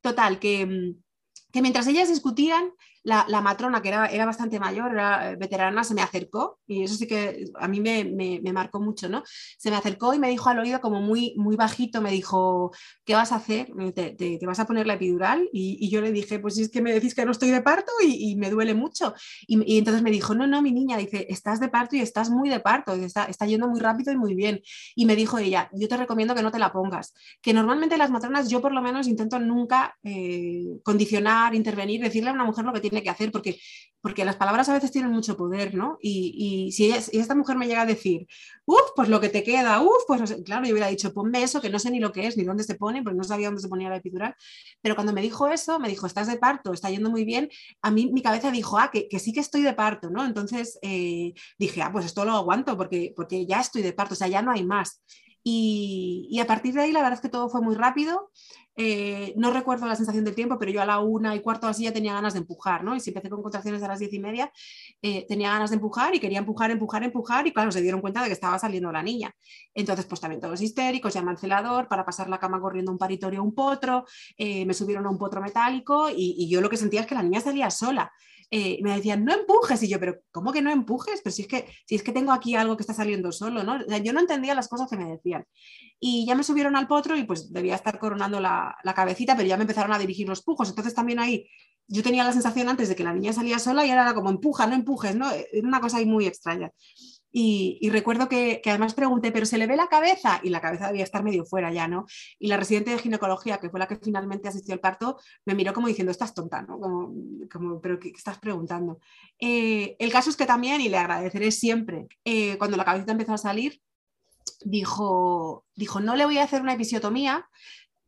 Total, 0.00 0.40
que, 0.40 0.66
mm, 0.66 1.02
que 1.52 1.62
mientras 1.62 1.86
ellas 1.86 2.08
discutían, 2.08 2.72
la, 3.02 3.40
matrona, 3.40 3.80
que 3.80 3.88
era, 3.88 4.06
era, 4.06 4.26
bastante 4.26 4.60
mayor, 4.60 4.92
era 4.92 5.34
veterana, 5.36 5.84
se 5.84 5.94
me 5.94 6.02
acercó 6.02 6.58
y 6.66 6.82
eso 6.82 6.94
sí 6.94 7.06
que 7.06 7.46
a 7.54 7.66
mí 7.68 7.80
me, 7.80 8.04
me, 8.04 8.52
marcó 8.52 8.80
mucho, 8.80 9.08
¿no? 9.08 9.22
Se 9.58 9.70
me 9.70 9.76
acercó 9.76 10.12
y 10.12 10.18
me 10.18 10.28
dijo 10.28 10.50
al 10.50 10.58
oído 10.58 10.80
como 10.80 11.00
muy, 11.00 11.34
muy 11.36 11.56
bajito, 11.56 12.02
me 12.02 12.10
dijo, 12.10 12.72
¿qué 13.04 13.14
vas 13.14 13.32
a 13.32 13.36
hacer? 13.36 13.72
¿Te, 13.94 14.10
te, 14.12 14.46
vas 14.46 14.60
a 14.60 14.66
poner 14.66 14.86
la 14.86 14.94
epidural? 14.94 15.48
Y, 15.52 15.88
yo 15.90 16.00
le 16.00 16.12
dije, 16.12 16.38
pues 16.38 16.58
es 16.58 16.70
que 16.70 16.82
me 16.82 16.92
decís 16.92 17.14
que 17.14 17.24
no 17.24 17.32
estoy 17.32 17.50
de 17.50 17.62
parto 17.62 17.90
y, 18.06 18.36
me 18.36 18.50
duele 18.50 18.74
mucho. 18.74 19.14
Y, 19.46 19.78
entonces 19.78 20.02
me 20.02 20.10
dijo, 20.10 20.34
no, 20.34 20.46
no, 20.46 20.62
mi 20.62 20.72
niña, 20.72 20.96
dice, 20.96 21.26
estás 21.28 21.58
de 21.60 21.68
parto 21.68 21.96
y 21.96 22.00
estás 22.00 22.30
muy 22.30 22.48
de 22.48 22.60
parto, 22.60 22.92
está, 22.94 23.24
está 23.24 23.46
yendo 23.46 23.68
muy 23.68 23.80
rápido 23.80 24.12
y 24.12 24.16
muy 24.16 24.34
bien. 24.34 24.60
Y 24.94 25.06
me 25.06 25.16
dijo 25.16 25.38
ella, 25.38 25.70
yo 25.72 25.88
te 25.88 25.96
recomiendo 25.96 26.34
que 26.34 26.42
no 26.42 26.50
te 26.50 26.58
la 26.58 26.72
pongas, 26.72 27.14
que 27.40 27.52
normalmente 27.52 27.96
las 27.96 28.10
matronas 28.10 28.48
yo 28.48 28.60
por 28.60 28.72
lo 28.72 28.82
menos 28.82 29.08
intento 29.08 29.38
nunca 29.38 29.96
eh, 30.02 30.78
condicionar, 30.82 31.54
intervenir, 31.54 32.00
decirle 32.02 32.30
a 32.30 32.34
una 32.34 32.44
mujer 32.44 32.64
lo 32.64 32.72
que 32.72 32.80
tiene 32.80 32.89
tiene 32.90 33.02
que 33.02 33.10
hacer, 33.10 33.32
porque, 33.32 33.58
porque 34.00 34.24
las 34.24 34.36
palabras 34.36 34.68
a 34.68 34.74
veces 34.74 34.90
tienen 34.90 35.10
mucho 35.10 35.36
poder, 35.36 35.74
¿no? 35.74 35.98
Y, 36.00 36.70
si, 36.72 36.90
esta 36.90 37.34
mujer 37.34 37.56
me 37.56 37.66
llega 37.66 37.82
a 37.82 37.86
decir, 37.86 38.26
uff, 38.66 38.90
pues 38.94 39.08
lo 39.08 39.20
que 39.20 39.28
te 39.28 39.42
queda, 39.42 39.80
uff, 39.80 40.04
pues 40.06 40.36
claro, 40.44 40.66
yo 40.66 40.72
hubiera 40.72 40.88
dicho, 40.88 41.12
ponme 41.12 41.42
eso, 41.42 41.60
que 41.60 41.70
no 41.70 41.78
sé 41.78 41.90
ni 41.90 42.00
lo 42.00 42.12
que 42.12 42.26
es, 42.26 42.36
ni 42.36 42.44
dónde 42.44 42.64
se 42.64 42.74
pone, 42.74 43.02
porque 43.02 43.16
no 43.16 43.24
sabía 43.24 43.48
dónde 43.48 43.62
se 43.62 43.68
ponía 43.68 43.88
la 43.88 43.96
epidural. 43.96 44.34
Pero 44.82 44.94
cuando 44.94 45.12
me 45.12 45.22
dijo 45.22 45.48
eso, 45.48 45.78
me 45.78 45.88
dijo, 45.88 46.06
estás 46.06 46.26
de 46.26 46.36
parto, 46.36 46.72
está 46.72 46.90
yendo 46.90 47.10
muy 47.10 47.24
bien, 47.24 47.48
a 47.82 47.90
mí 47.90 48.10
mi 48.12 48.22
cabeza 48.22 48.50
dijo, 48.50 48.78
ah, 48.78 48.90
que, 48.90 49.08
sí 49.18 49.32
que 49.32 49.40
estoy 49.40 49.62
de 49.62 49.72
parto, 49.74 50.10
¿no? 50.10 50.24
Entonces 50.24 50.78
eh, 50.82 51.32
dije, 51.58 51.82
ah, 51.82 51.90
pues 51.92 52.06
esto 52.06 52.24
lo 52.24 52.32
aguanto, 52.32 52.76
porque, 52.76 53.12
porque 53.16 53.46
ya 53.46 53.60
estoy 53.60 53.82
de 53.82 53.92
parto, 53.92 54.14
o 54.14 54.16
sea, 54.16 54.28
ya 54.28 54.42
no 54.42 54.52
hay 54.52 54.64
más. 54.64 55.02
Y, 55.42 56.28
y, 56.30 56.38
a 56.40 56.46
partir 56.46 56.74
de 56.74 56.82
ahí 56.82 56.92
la 56.92 57.00
verdad 57.00 57.14
es 57.14 57.22
que 57.22 57.30
todo 57.30 57.48
fue 57.48 57.62
muy 57.62 57.74
rápido. 57.74 58.30
Eh, 58.82 59.34
no 59.36 59.52
recuerdo 59.52 59.86
la 59.86 59.94
sensación 59.94 60.24
del 60.24 60.34
tiempo, 60.34 60.58
pero 60.58 60.72
yo 60.72 60.80
a 60.80 60.86
la 60.86 61.00
una 61.00 61.36
y 61.36 61.40
cuarto 61.40 61.66
así 61.66 61.84
ya 61.84 61.92
tenía 61.92 62.14
ganas 62.14 62.32
de 62.32 62.38
empujar, 62.38 62.82
¿no? 62.82 62.96
Y 62.96 63.00
si 63.00 63.10
empecé 63.10 63.28
con 63.28 63.42
contracciones 63.42 63.82
a 63.82 63.88
las 63.88 63.98
diez 63.98 64.10
y 64.14 64.18
media, 64.18 64.50
eh, 65.02 65.26
tenía 65.28 65.50
ganas 65.50 65.68
de 65.68 65.76
empujar 65.76 66.14
y 66.14 66.18
quería 66.18 66.38
empujar, 66.38 66.70
empujar, 66.70 67.04
empujar 67.04 67.46
y 67.46 67.52
claro, 67.52 67.70
se 67.70 67.82
dieron 67.82 68.00
cuenta 68.00 68.22
de 68.22 68.28
que 68.28 68.32
estaba 68.32 68.58
saliendo 68.58 68.90
la 68.90 69.02
niña. 69.02 69.36
Entonces, 69.74 70.06
pues 70.06 70.22
también 70.22 70.40
todos 70.40 70.62
histéricos, 70.62 71.12
llaman 71.12 71.36
celador 71.36 71.88
para 71.88 72.06
pasar 72.06 72.30
la 72.30 72.38
cama 72.38 72.58
corriendo 72.58 72.90
un 72.90 72.96
paritorio 72.96 73.40
a 73.40 73.42
un 73.42 73.54
potro, 73.54 74.06
eh, 74.38 74.64
me 74.64 74.72
subieron 74.72 75.04
a 75.04 75.10
un 75.10 75.18
potro 75.18 75.42
metálico 75.42 76.08
y, 76.08 76.36
y 76.38 76.48
yo 76.48 76.62
lo 76.62 76.70
que 76.70 76.78
sentía 76.78 77.02
es 77.02 77.06
que 77.06 77.14
la 77.14 77.22
niña 77.22 77.42
salía 77.42 77.70
sola. 77.70 78.10
Eh, 78.50 78.80
me 78.82 78.96
decían, 78.96 79.24
no 79.24 79.32
empujes, 79.32 79.82
y 79.82 79.88
yo, 79.88 80.00
pero 80.00 80.18
¿cómo 80.32 80.52
que 80.52 80.60
no 80.60 80.72
empujes? 80.72 81.20
Pero 81.22 81.32
si 81.32 81.42
es 81.42 81.48
que, 81.48 81.66
si 81.86 81.94
es 81.94 82.02
que 82.02 82.12
tengo 82.12 82.32
aquí 82.32 82.56
algo 82.56 82.76
que 82.76 82.82
está 82.82 82.94
saliendo 82.94 83.30
solo, 83.30 83.62
¿no? 83.62 83.78
yo 83.98 84.12
no 84.12 84.20
entendía 84.20 84.54
las 84.54 84.68
cosas 84.68 84.90
que 84.90 84.96
me 84.96 85.08
decían. 85.08 85.44
Y 86.00 86.26
ya 86.26 86.34
me 86.34 86.42
subieron 86.42 86.74
al 86.74 86.88
potro 86.88 87.16
y 87.16 87.24
pues 87.24 87.52
debía 87.52 87.76
estar 87.76 87.98
coronando 87.98 88.40
la, 88.40 88.76
la 88.82 88.94
cabecita, 88.94 89.36
pero 89.36 89.48
ya 89.48 89.56
me 89.56 89.62
empezaron 89.62 89.92
a 89.92 89.98
dirigir 89.98 90.28
los 90.28 90.42
pujos. 90.42 90.68
Entonces 90.68 90.94
también 90.94 91.20
ahí 91.20 91.48
yo 91.86 92.02
tenía 92.02 92.24
la 92.24 92.32
sensación 92.32 92.68
antes 92.68 92.88
de 92.88 92.96
que 92.96 93.04
la 93.04 93.12
niña 93.12 93.32
salía 93.32 93.58
sola 93.58 93.84
y 93.84 93.90
era 93.90 94.14
como 94.14 94.30
empuja, 94.30 94.66
no 94.66 94.74
empujes, 94.74 95.16
¿no? 95.16 95.30
Era 95.30 95.66
una 95.66 95.80
cosa 95.80 95.98
ahí 95.98 96.06
muy 96.06 96.26
extraña. 96.26 96.70
Y, 97.32 97.88
recuerdo 97.90 98.28
que, 98.28 98.60
además 98.64 98.94
pregunté, 98.94 99.30
¿pero 99.30 99.46
se 99.46 99.58
le 99.58 99.66
ve 99.66 99.76
la 99.76 99.88
cabeza? 99.88 100.40
Y 100.42 100.50
la 100.50 100.60
cabeza 100.60 100.88
debía 100.88 101.04
estar 101.04 101.22
medio 101.22 101.44
fuera 101.44 101.72
ya, 101.72 101.86
¿no? 101.86 102.06
Y 102.38 102.48
la 102.48 102.56
residente 102.56 102.90
de 102.90 102.98
ginecología, 102.98 103.58
que 103.58 103.70
fue 103.70 103.78
la 103.78 103.86
que 103.86 103.96
finalmente 103.96 104.48
asistió 104.48 104.74
al 104.74 104.80
parto, 104.80 105.18
me 105.44 105.54
miró 105.54 105.72
como 105.72 105.86
diciendo, 105.86 106.10
estás 106.10 106.34
tonta, 106.34 106.62
¿no? 106.62 106.78
Como, 106.80 107.80
¿pero 107.80 107.98
qué, 108.00 108.08
estás 108.08 108.38
preguntando? 108.38 108.98
Eh, 109.38 109.96
el 109.98 110.10
caso 110.10 110.30
es 110.30 110.36
que 110.36 110.46
también, 110.46 110.80
y 110.80 110.88
le 110.88 110.96
agradeceré 110.96 111.52
siempre, 111.52 112.08
eh, 112.24 112.58
cuando 112.58 112.76
la 112.76 112.84
cabecita 112.84 113.12
empezó 113.12 113.34
a 113.34 113.38
salir, 113.38 113.80
dijo, 114.64 115.64
dijo, 115.74 116.00
no 116.00 116.16
le 116.16 116.24
voy 116.24 116.38
a 116.38 116.44
hacer 116.44 116.62
una 116.62 116.74
episiotomía 116.74 117.48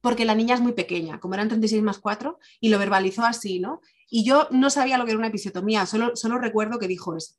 porque 0.00 0.24
la 0.24 0.35
niña 0.35 0.56
es 0.56 0.61
muy 0.61 0.72
pequeña, 0.72 1.20
como 1.20 1.35
eran 1.35 1.48
36 1.48 1.80
más 1.82 1.98
4, 1.98 2.38
y 2.61 2.70
lo 2.70 2.78
verbalizó 2.78 3.24
así, 3.24 3.61
¿no? 3.61 3.80
Y 4.11 4.24
yo 4.24 4.48
no 4.50 4.68
sabía 4.68 4.98
lo 4.98 5.04
que 5.04 5.12
era 5.12 5.18
una 5.18 5.28
episiotomía, 5.28 5.87
solo, 5.87 6.16
solo 6.16 6.38
recuerdo 6.38 6.80
que 6.80 6.88
dijo 6.88 7.16
eso. 7.16 7.37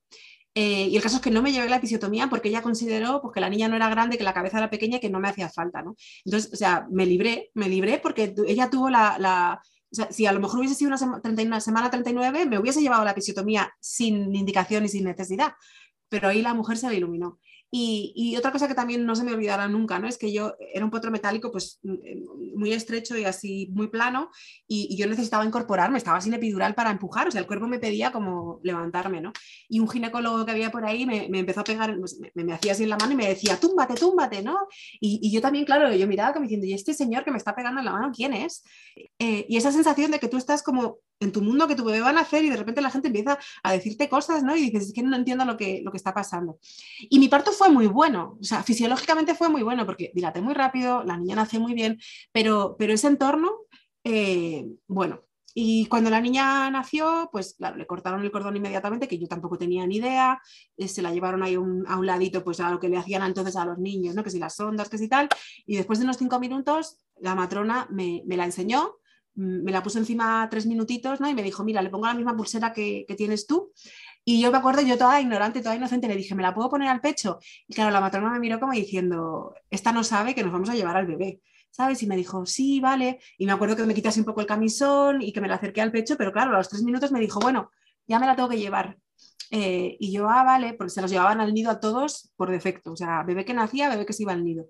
Eh, 0.55 0.87
y 0.87 0.95
el 0.95 1.01
caso 1.01 1.15
es 1.15 1.21
que 1.21 1.31
no 1.31 1.41
me 1.41 1.51
llevé 1.51 1.67
la 1.67 1.77
episiotomía 1.77 2.29
porque 2.29 2.49
ella 2.49 2.61
consideró 2.61 3.21
pues, 3.21 3.33
que 3.33 3.41
la 3.41 3.49
niña 3.49 3.67
no 3.67 3.75
era 3.75 3.89
grande, 3.89 4.17
que 4.17 4.23
la 4.23 4.33
cabeza 4.33 4.59
era 4.59 4.69
pequeña 4.69 4.97
y 4.97 4.99
que 4.99 5.09
no 5.09 5.19
me 5.19 5.29
hacía 5.29 5.49
falta, 5.49 5.81
¿no? 5.81 5.95
Entonces, 6.25 6.53
o 6.53 6.55
sea, 6.55 6.87
me 6.91 7.05
libré, 7.05 7.49
me 7.55 7.69
libré 7.69 7.97
porque 7.99 8.35
ella 8.47 8.69
tuvo 8.69 8.89
la, 8.89 9.17
la 9.17 9.61
o 9.91 9.95
sea, 9.95 10.11
si 10.11 10.25
a 10.25 10.31
lo 10.31 10.39
mejor 10.39 10.59
hubiese 10.59 10.75
sido 10.75 10.89
una, 10.89 11.21
una 11.43 11.61
semana 11.61 11.89
39, 11.89 12.45
me 12.47 12.59
hubiese 12.59 12.81
llevado 12.81 13.03
la 13.03 13.11
episiotomía 13.11 13.71
sin 13.79 14.35
indicación 14.35 14.85
y 14.85 14.89
sin 14.89 15.05
necesidad, 15.05 15.53
pero 16.09 16.29
ahí 16.29 16.41
la 16.41 16.53
mujer 16.53 16.77
se 16.77 16.89
le 16.89 16.95
iluminó. 16.95 17.39
Y, 17.75 18.35
otra 18.37 18.51
cosa 18.51 18.67
que 18.67 18.75
también 18.75 19.03
no 19.03 19.15
se 19.15 19.23
me 19.23 19.33
olvidará 19.33 19.67
nunca, 19.67 19.97
¿no? 19.97 20.07
Es 20.07 20.19
que 20.19 20.31
yo 20.31 20.53
era 20.59 20.85
un 20.85 20.91
potro 20.91 21.09
metálico 21.09 21.51
pues 21.51 21.79
mm, 21.81 21.93
eh, 22.03 22.23
muy 22.55 22.71
estrecho 22.71 23.17
y 23.17 23.25
así 23.25 23.67
muy 23.73 23.87
plano 23.87 24.29
y, 24.67 24.95
yo 24.95 25.07
necesitaba 25.07 25.43
incorporarme, 25.43 25.97
estaba 25.97 26.21
sin 26.21 26.35
epidural 26.35 26.75
para 26.75 26.91
empujar, 26.91 27.27
o 27.27 27.31
sea, 27.31 27.41
el 27.41 27.47
cuerpo 27.47 27.67
me 27.67 27.79
pedía 27.79 28.11
como 28.11 28.59
levantarme, 28.61 29.21
¿no? 29.21 29.33
Y 29.67 29.79
un 29.79 29.89
ginecólogo 29.89 30.45
que 30.45 30.51
había 30.51 30.69
por 30.69 30.85
ahí 30.85 31.07
me, 31.07 31.25
empezó 31.25 31.61
a 31.61 31.63
pegar, 31.63 31.97
pues, 31.97 32.19
me, 32.35 32.53
hacía 32.53 32.73
así 32.73 32.83
en 32.83 32.89
la 32.89 32.97
mano 32.97 33.13
y 33.13 33.15
me 33.15 33.27
decía, 33.27 33.59
túmbate, 33.59 33.95
túmbate, 33.95 34.43
¿no? 34.43 34.55
Y, 35.01 35.31
yo 35.31 35.41
también, 35.41 35.65
claro, 35.65 35.91
yo 35.91 36.07
miraba 36.07 36.31
como 36.31 36.43
diciendo, 36.43 36.67
¿y 36.67 36.73
este 36.73 36.93
señor 36.93 37.23
que 37.23 37.31
me 37.31 37.37
está 37.37 37.55
pegando 37.55 37.79
en 37.79 37.85
la 37.85 37.93
mano, 37.93 38.11
quién 38.15 38.33
es? 38.33 38.63
Eh, 39.17 39.47
y 39.49 39.57
esa 39.57 39.71
sensación 39.71 40.11
de 40.11 40.19
que 40.19 40.27
tú 40.27 40.37
estás 40.37 40.61
como 40.61 40.99
en 41.23 41.31
tu 41.31 41.41
mundo 41.41 41.67
que 41.67 41.75
tu 41.75 41.83
bebé 41.83 42.01
va 42.01 42.09
a 42.09 42.13
nacer 42.13 42.43
y 42.43 42.49
de 42.49 42.57
repente 42.57 42.81
la 42.81 42.89
gente 42.89 43.07
empieza 43.07 43.37
a 43.63 43.71
decirte 43.71 44.09
cosas, 44.09 44.43
¿no? 44.43 44.55
Y 44.55 44.69
dices, 44.69 44.87
es 44.87 44.93
que 44.93 45.03
no 45.03 45.15
entiendo 45.15 45.45
lo 45.45 45.57
que, 45.57 45.81
lo 45.83 45.91
que 45.91 45.97
está 45.97 46.13
pasando. 46.13 46.59
Y 47.09 47.19
mi 47.19 47.29
parto 47.29 47.51
fue 47.51 47.69
muy 47.69 47.87
bueno, 47.87 48.37
o 48.39 48.43
sea, 48.43 48.63
fisiológicamente 48.63 49.35
fue 49.35 49.49
muy 49.49 49.63
bueno 49.63 49.85
porque 49.85 50.11
dilaté 50.13 50.41
muy 50.41 50.53
rápido, 50.53 51.03
la 51.03 51.17
niña 51.17 51.35
nació 51.35 51.59
muy 51.59 51.73
bien, 51.73 51.99
pero, 52.31 52.75
pero 52.77 52.93
ese 52.93 53.07
entorno, 53.07 53.51
eh, 54.03 54.65
bueno. 54.87 55.21
Y 55.55 55.85
cuando 55.85 56.09
la 56.09 56.19
niña 56.19 56.71
nació, 56.71 57.29
pues 57.31 57.53
claro, 57.53 57.77
le 57.77 57.85
cortaron 57.85 58.23
el 58.23 58.31
cordón 58.31 58.57
inmediatamente, 58.57 59.07
que 59.07 59.19
yo 59.19 59.27
tampoco 59.27 59.55
tenía 59.55 59.85
ni 59.85 59.97
idea, 59.97 60.41
eh, 60.77 60.87
se 60.87 61.03
la 61.03 61.13
llevaron 61.13 61.43
ahí 61.43 61.53
a 61.53 61.59
un 61.59 62.05
ladito, 62.07 62.43
pues 62.43 62.59
a 62.59 62.71
lo 62.71 62.79
que 62.79 62.89
le 62.89 62.97
hacían 62.97 63.21
entonces 63.21 63.55
a 63.55 63.63
los 63.63 63.77
niños, 63.77 64.15
¿no? 64.15 64.23
Que 64.23 64.31
si 64.31 64.39
las 64.39 64.59
ondas, 64.59 64.89
que 64.89 64.97
si 64.97 65.07
tal, 65.07 65.29
y 65.67 65.75
después 65.75 65.99
de 65.99 66.05
unos 66.05 66.17
cinco 66.17 66.39
minutos, 66.39 66.97
la 67.17 67.35
matrona 67.35 67.87
me 67.91 68.23
la 68.25 68.45
enseñó, 68.45 68.95
me 69.35 69.71
la 69.71 69.81
puso 69.81 69.99
encima 69.99 70.47
tres 70.49 70.65
minutitos, 70.65 71.19
¿no? 71.19 71.29
Y 71.29 71.33
me 71.33 71.43
dijo, 71.43 71.63
mira, 71.63 71.81
le 71.81 71.89
pongo 71.89 72.05
la 72.05 72.13
misma 72.13 72.35
pulsera 72.35 72.73
que, 72.73 73.05
tienes 73.17 73.47
tú. 73.47 73.71
Y 74.25 74.41
yo 74.41 74.51
me 74.51 74.57
acuerdo, 74.57 74.81
yo 74.81 74.97
toda 74.97 75.19
ignorante, 75.19 75.61
toda 75.61 75.75
inocente, 75.75 76.07
le 76.07 76.15
dije, 76.15 76.35
¿me 76.35 76.43
la 76.43 76.53
puedo 76.53 76.69
poner 76.69 76.89
al 76.89 77.01
pecho? 77.01 77.39
Y 77.67 77.73
claro, 77.73 77.91
la 77.91 78.01
matrona 78.01 78.29
me 78.31 78.39
miró 78.39 78.59
como 78.59 78.73
diciendo, 78.73 79.53
esta 79.69 79.91
no 79.91 80.03
sabe 80.03 80.33
que 80.35 80.43
nos 80.43 80.53
vamos 80.53 80.69
a 80.69 80.75
llevar 80.75 80.95
al 80.97 81.07
bebé, 81.07 81.41
¿sabes? 81.71 82.01
Y 82.03 82.07
me 82.07 82.15
dijo, 82.15 82.45
sí, 82.45 82.79
vale. 82.79 83.19
Y 83.37 83.45
me 83.45 83.51
acuerdo 83.51 83.75
que 83.75 83.83
me 83.83 83.93
quitase 83.93 84.19
un 84.19 84.25
poco 84.25 84.41
el 84.41 84.47
camisón 84.47 85.21
y 85.21 85.33
que 85.33 85.41
me 85.41 85.47
la 85.47 85.55
acerqué 85.55 85.81
al 85.81 85.91
pecho, 85.91 86.15
pero 86.17 86.31
claro, 86.31 86.53
a 86.53 86.57
los 86.57 86.69
tres 86.69 86.83
minutos 86.83 87.11
me 87.11 87.19
dijo, 87.19 87.39
bueno, 87.39 87.71
ya 88.07 88.19
me 88.19 88.27
la 88.27 88.35
tengo 88.35 88.49
que 88.49 88.59
llevar. 88.59 88.97
Eh, 89.55 89.97
y 89.99 90.11
yo, 90.11 90.27
ah, 90.29 90.43
vale, 90.43 90.73
porque 90.73 90.89
se 90.89 91.01
los 91.01 91.11
llevaban 91.11 91.39
al 91.39 91.53
nido 91.53 91.69
a 91.69 91.79
todos 91.79 92.31
por 92.35 92.49
defecto. 92.49 92.91
O 92.91 92.95
sea, 92.95 93.21
bebé 93.21 93.45
que 93.45 93.53
nacía, 93.53 93.87
bebé 93.87 94.03
que 94.05 94.13
se 94.13 94.23
iba 94.23 94.33
al 94.33 94.43
nido. 94.43 94.65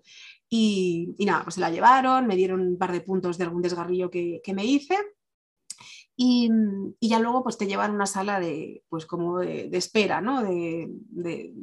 Y, 0.56 1.16
nada, 1.26 1.42
pues 1.42 1.56
se 1.56 1.62
la 1.62 1.72
llevaron, 1.72 2.28
me 2.28 2.36
dieron 2.36 2.62
un 2.62 2.78
par 2.78 2.92
de 2.92 3.02
puntos 3.02 3.40
de 3.40 3.44
algún 3.44 3.64
desgarrillo 3.64 4.12
que, 4.12 4.40
me 4.54 4.64
hice. 4.64 4.96
Y, 6.16 6.48
ya 7.02 7.18
luego 7.18 7.42
pues 7.42 7.58
te 7.58 7.66
llevan 7.66 7.90
a 7.90 7.96
una 7.96 8.06
sala 8.06 8.40
de, 8.40 8.84
pues 8.88 9.08
como 9.08 9.40
de, 9.40 9.68
espera, 9.72 10.22
¿no? 10.22 10.44
De, 10.44 10.92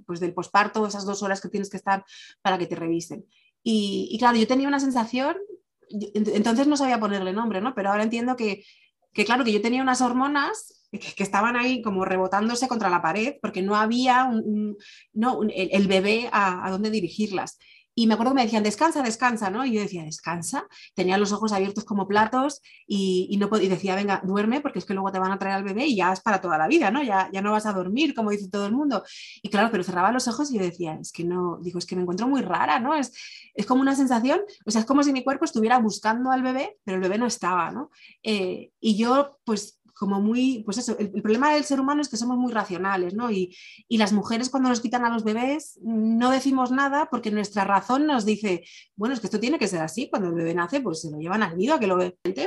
pues 0.05 0.18
del 0.18 0.35
posparto, 0.35 0.85
esas 0.88 1.07
dos 1.07 1.22
horas 1.22 1.40
que 1.40 1.48
tienes 1.48 1.70
que 1.70 1.76
estar 1.76 2.05
para 2.42 2.59
que 2.59 2.66
te 2.66 2.74
revisen. 2.74 3.24
Y, 3.62 4.16
claro, 4.18 4.37
yo 4.37 4.48
tenía 4.48 4.66
una 4.66 4.81
sensación, 4.81 5.37
entonces 5.88 6.66
no 6.66 6.76
sabía 6.76 6.98
ponerle 6.98 7.33
nombre, 7.33 7.61
¿no? 7.61 7.76
Pero 7.76 7.90
ahora 7.90 8.03
entiendo 8.03 8.35
que, 8.35 8.64
claro, 9.24 9.44
que 9.44 9.53
yo 9.53 9.62
tenía 9.62 9.83
unas 9.83 10.00
hormonas 10.00 10.88
que, 10.90 11.22
estaban 11.22 11.55
ahí 11.55 11.81
como 11.81 12.05
rebotándose 12.05 12.66
contra 12.66 12.90
la 12.90 13.03
pared 13.03 13.37
porque 13.40 13.62
no 13.62 13.76
había 13.76 14.24
un, 14.24 14.76
no, 15.12 15.42
el, 15.48 15.87
bebé 15.87 16.29
a 16.33 16.68
dónde 16.72 16.90
dirigirlas. 16.90 17.57
Y 18.00 18.06
me 18.06 18.14
acuerdo 18.14 18.32
que 18.32 18.36
me 18.36 18.44
decían, 18.44 18.62
descansa, 18.62 19.02
descansa, 19.02 19.50
¿no? 19.50 19.62
Y 19.62 19.72
yo 19.72 19.82
decía, 19.82 20.02
descansa. 20.02 20.66
Tenía 20.94 21.18
los 21.18 21.32
ojos 21.32 21.52
abiertos 21.52 21.84
como 21.84 22.08
platos 22.08 22.62
y, 22.86 23.36
no 23.38 23.50
y 23.60 23.68
decía, 23.68 23.94
venga, 23.94 24.22
duerme 24.24 24.62
porque 24.62 24.78
es 24.78 24.86
que 24.86 24.94
luego 24.94 25.12
te 25.12 25.18
van 25.18 25.32
a 25.32 25.38
traer 25.38 25.56
al 25.56 25.64
bebé 25.64 25.84
y 25.84 25.96
ya 25.96 26.10
es 26.10 26.20
para 26.22 26.40
toda 26.40 26.56
la 26.56 26.66
vida, 26.66 26.90
¿no? 26.90 27.02
Ya, 27.02 27.28
ya 27.30 27.42
no 27.42 27.52
vas 27.52 27.66
a 27.66 27.74
dormir, 27.74 28.14
como 28.14 28.30
dice 28.30 28.48
todo 28.48 28.64
el 28.64 28.72
mundo. 28.72 29.04
Y 29.42 29.50
claro, 29.50 29.68
pero 29.70 29.84
cerraba 29.84 30.12
los 30.12 30.28
ojos 30.28 30.50
y 30.50 30.56
yo 30.56 30.62
decía, 30.62 30.94
es 30.98 31.12
que 31.12 31.24
no, 31.24 31.58
digo, 31.60 31.78
es 31.78 31.84
que 31.84 31.94
me 31.94 32.00
encuentro 32.00 32.26
muy 32.26 32.40
rara, 32.40 32.80
¿no? 32.80 32.94
Es, 32.94 33.12
es 33.54 33.66
como 33.66 33.82
una 33.82 33.94
sensación, 33.94 34.40
o 34.64 34.70
sea, 34.70 34.80
es 34.80 34.86
como 34.86 35.02
si 35.02 35.12
mi 35.12 35.22
cuerpo 35.22 35.44
estuviera 35.44 35.78
buscando 35.78 36.30
al 36.30 36.42
bebé, 36.42 36.78
pero 36.82 36.96
el 36.96 37.02
bebé 37.02 37.18
no 37.18 37.26
estaba, 37.26 37.70
¿no? 37.70 37.90
Eh, 38.22 38.70
y 38.80 38.96
yo, 38.96 39.38
pues 39.44 39.78
como 40.00 40.18
muy, 40.18 40.62
pues 40.64 40.78
eso, 40.78 40.96
el, 40.98 41.10
problema 41.10 41.52
del 41.52 41.64
ser 41.64 41.78
humano 41.78 42.00
es 42.00 42.08
que 42.08 42.16
somos 42.16 42.38
muy 42.38 42.50
racionales, 42.54 43.12
¿no? 43.12 43.30
Y, 43.30 43.54
las 43.90 44.14
mujeres 44.14 44.48
cuando 44.48 44.70
nos 44.70 44.80
quitan 44.80 45.04
a 45.04 45.10
los 45.10 45.24
bebés 45.24 45.78
no 45.82 46.30
decimos 46.30 46.70
nada 46.70 47.08
porque 47.10 47.30
nuestra 47.30 47.64
razón 47.64 48.06
nos 48.06 48.24
dice, 48.24 48.64
bueno, 48.96 49.14
es 49.14 49.20
que 49.20 49.26
esto 49.26 49.38
tiene 49.38 49.58
que 49.58 49.68
ser 49.68 49.82
así, 49.82 50.08
cuando 50.08 50.30
el 50.30 50.36
bebé 50.36 50.54
nace, 50.54 50.80
pues 50.80 51.02
se 51.02 51.10
lo 51.10 51.18
llevan 51.18 51.42
al 51.42 51.58
nido 51.58 51.74
a 51.74 51.78
que 51.78 51.86
lo 51.86 51.98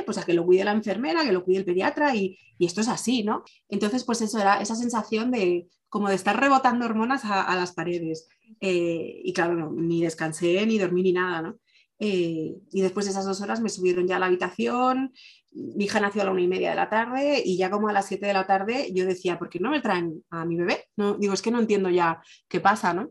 pues 0.04 0.18
a 0.18 0.24
que 0.24 0.34
lo 0.34 0.44
cuide 0.44 0.64
la 0.64 0.72
enfermera, 0.72 1.22
que 1.22 1.30
lo 1.30 1.44
cuide 1.44 1.58
el 1.58 1.64
pediatra 1.64 2.16
y, 2.16 2.36
esto 2.58 2.80
es 2.80 2.88
así, 2.88 3.22
¿no? 3.22 3.44
Entonces, 3.68 4.02
pues 4.02 4.20
eso 4.20 4.40
era 4.40 4.60
esa 4.60 4.74
sensación 4.74 5.30
de 5.30 5.68
como 5.88 6.08
de 6.08 6.16
estar 6.16 6.38
rebotando 6.40 6.86
hormonas 6.86 7.24
a, 7.24 7.54
las 7.54 7.72
paredes. 7.72 8.26
Eh, 8.60 9.20
y 9.22 9.32
claro, 9.32 9.70
ni 9.70 10.02
descansé, 10.02 10.66
ni 10.66 10.76
dormí, 10.76 11.04
ni 11.04 11.12
nada, 11.12 11.42
¿no? 11.42 11.58
Eh, 12.00 12.56
y 12.72 12.80
después 12.80 13.06
de 13.06 13.12
esas 13.12 13.24
dos 13.24 13.40
horas 13.40 13.60
me 13.60 13.68
subieron 13.68 14.06
ya 14.08 14.16
a 14.16 14.18
la 14.18 14.26
habitación, 14.26 15.12
mi 15.54 15.84
hija 15.84 16.00
nació 16.00 16.22
a 16.22 16.24
la 16.26 16.32
una 16.32 16.42
y 16.42 16.48
media 16.48 16.70
de 16.70 16.76
la 16.76 16.90
tarde 16.90 17.42
y 17.44 17.56
ya 17.56 17.70
como 17.70 17.88
a 17.88 17.92
las 17.92 18.06
siete 18.06 18.26
de 18.26 18.32
la 18.32 18.46
tarde 18.46 18.90
yo 18.92 19.06
decía, 19.06 19.38
¿por 19.38 19.48
qué 19.48 19.60
no 19.60 19.70
me 19.70 19.80
traen 19.80 20.24
a 20.30 20.44
mi 20.44 20.56
bebé? 20.56 20.86
No, 20.96 21.14
digo, 21.14 21.32
es 21.32 21.42
que 21.42 21.50
no 21.50 21.60
entiendo 21.60 21.88
ya 21.90 22.20
qué 22.48 22.60
pasa, 22.60 22.92
¿no? 22.92 23.10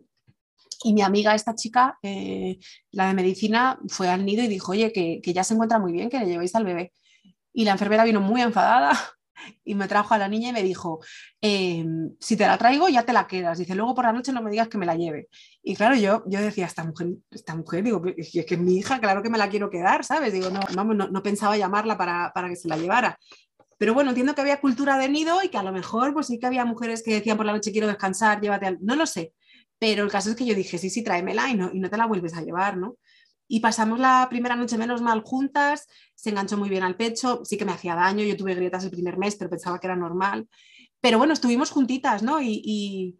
Y 0.83 0.93
mi 0.93 1.01
amiga, 1.01 1.33
esta 1.33 1.55
chica, 1.55 1.97
eh, 2.03 2.59
la 2.91 3.07
de 3.07 3.13
medicina, 3.13 3.79
fue 3.87 4.09
al 4.09 4.25
nido 4.25 4.43
y 4.43 4.47
dijo, 4.47 4.73
oye, 4.73 4.91
que, 4.91 5.21
que 5.23 5.33
ya 5.33 5.43
se 5.45 5.53
encuentra 5.53 5.79
muy 5.79 5.93
bien, 5.93 6.09
que 6.09 6.19
le 6.19 6.25
llevéis 6.25 6.55
al 6.55 6.65
bebé. 6.65 6.91
Y 7.53 7.63
la 7.63 7.71
enfermera 7.71 8.03
vino 8.03 8.19
muy 8.19 8.41
enfadada 8.41 8.91
y 9.65 9.75
me 9.75 9.87
trajo 9.87 10.13
a 10.13 10.17
la 10.17 10.27
niña 10.27 10.49
y 10.49 10.53
me 10.53 10.63
dijo, 10.63 10.99
em, 11.41 12.15
si 12.19 12.37
te 12.37 12.45
la 12.45 12.57
traigo 12.57 12.89
ya 12.89 13.03
te 13.03 13.13
la 13.13 13.27
quedas. 13.27 13.57
Dice, 13.57 13.75
luego 13.75 13.95
por 13.95 14.05
la 14.05 14.13
noche 14.13 14.31
no 14.31 14.41
me 14.41 14.51
digas 14.51 14.67
que 14.67 14.77
me 14.77 14.85
la 14.85 14.95
lleve. 14.95 15.27
Y 15.61 15.75
claro, 15.75 15.95
yo, 15.95 16.23
yo 16.27 16.41
decía, 16.41 16.65
esta 16.65 16.83
mujer, 16.83 17.07
esta 17.31 17.55
mujer, 17.55 17.83
digo, 17.83 18.01
es 18.17 18.45
que 18.45 18.57
mi 18.57 18.77
hija, 18.77 18.99
claro 18.99 19.23
que 19.23 19.29
me 19.29 19.37
la 19.37 19.49
quiero 19.49 19.69
quedar, 19.69 20.03
¿sabes? 20.03 20.33
Digo, 20.33 20.49
no, 20.49 20.59
vamos, 20.75 20.95
no, 20.95 21.23
pensaba 21.23 21.57
llamarla 21.57 21.97
para, 21.97 22.31
para 22.33 22.49
que 22.49 22.55
se 22.55 22.67
la 22.67 22.77
llevara. 22.77 23.17
Pero 23.77 23.93
bueno, 23.93 24.11
entiendo 24.11 24.35
que 24.35 24.41
había 24.41 24.61
cultura 24.61 24.97
de 24.97 25.09
nido 25.09 25.43
y 25.43 25.49
que 25.49 25.57
a 25.57 25.63
lo 25.63 25.71
mejor 25.71 26.13
pues 26.13 26.27
sí 26.27 26.39
que 26.39 26.45
había 26.45 26.63
mujeres 26.65 27.03
que 27.03 27.15
decían 27.15 27.37
por 27.37 27.45
la 27.45 27.53
noche 27.53 27.71
quiero 27.71 27.87
descansar, 27.87 28.39
llévate 28.39 28.65
al... 28.67 28.77
No 28.81 28.95
lo 28.95 29.05
sé, 29.05 29.33
pero 29.79 30.05
el 30.05 30.11
caso 30.11 30.29
es 30.29 30.37
que 30.37 30.45
yo 30.45 30.55
dije, 30.55 30.77
sí, 30.77 30.89
sí, 30.89 31.03
tráemela 31.03 31.49
y 31.49 31.55
no, 31.55 31.69
y 31.73 31.79
no 31.81 31.89
te 31.89 31.97
la 31.97 32.05
vuelves 32.05 32.33
a 32.35 32.41
llevar, 32.41 32.77
¿no? 32.77 32.95
Y 33.47 33.59
pasamos 33.59 33.99
la 33.99 34.27
primera 34.29 34.55
noche 34.55 34.77
menos 34.77 35.01
mal 35.01 35.21
juntas, 35.21 35.87
se 36.15 36.29
enganchó 36.29 36.57
muy 36.57 36.69
bien 36.69 36.83
al 36.83 36.95
pecho, 36.95 37.41
sí 37.43 37.57
que 37.57 37.65
me 37.65 37.73
hacía 37.73 37.95
daño, 37.95 38.23
yo 38.23 38.37
tuve 38.37 38.55
grietas 38.55 38.83
el 38.83 38.91
primer 38.91 39.17
mes, 39.17 39.35
pero 39.35 39.49
pensaba 39.49 39.79
que 39.79 39.87
era 39.87 39.95
normal. 39.95 40.47
Pero 41.01 41.17
bueno, 41.17 41.33
estuvimos 41.33 41.69
juntitas, 41.69 42.23
¿no? 42.23 42.41
Y, 42.41 43.19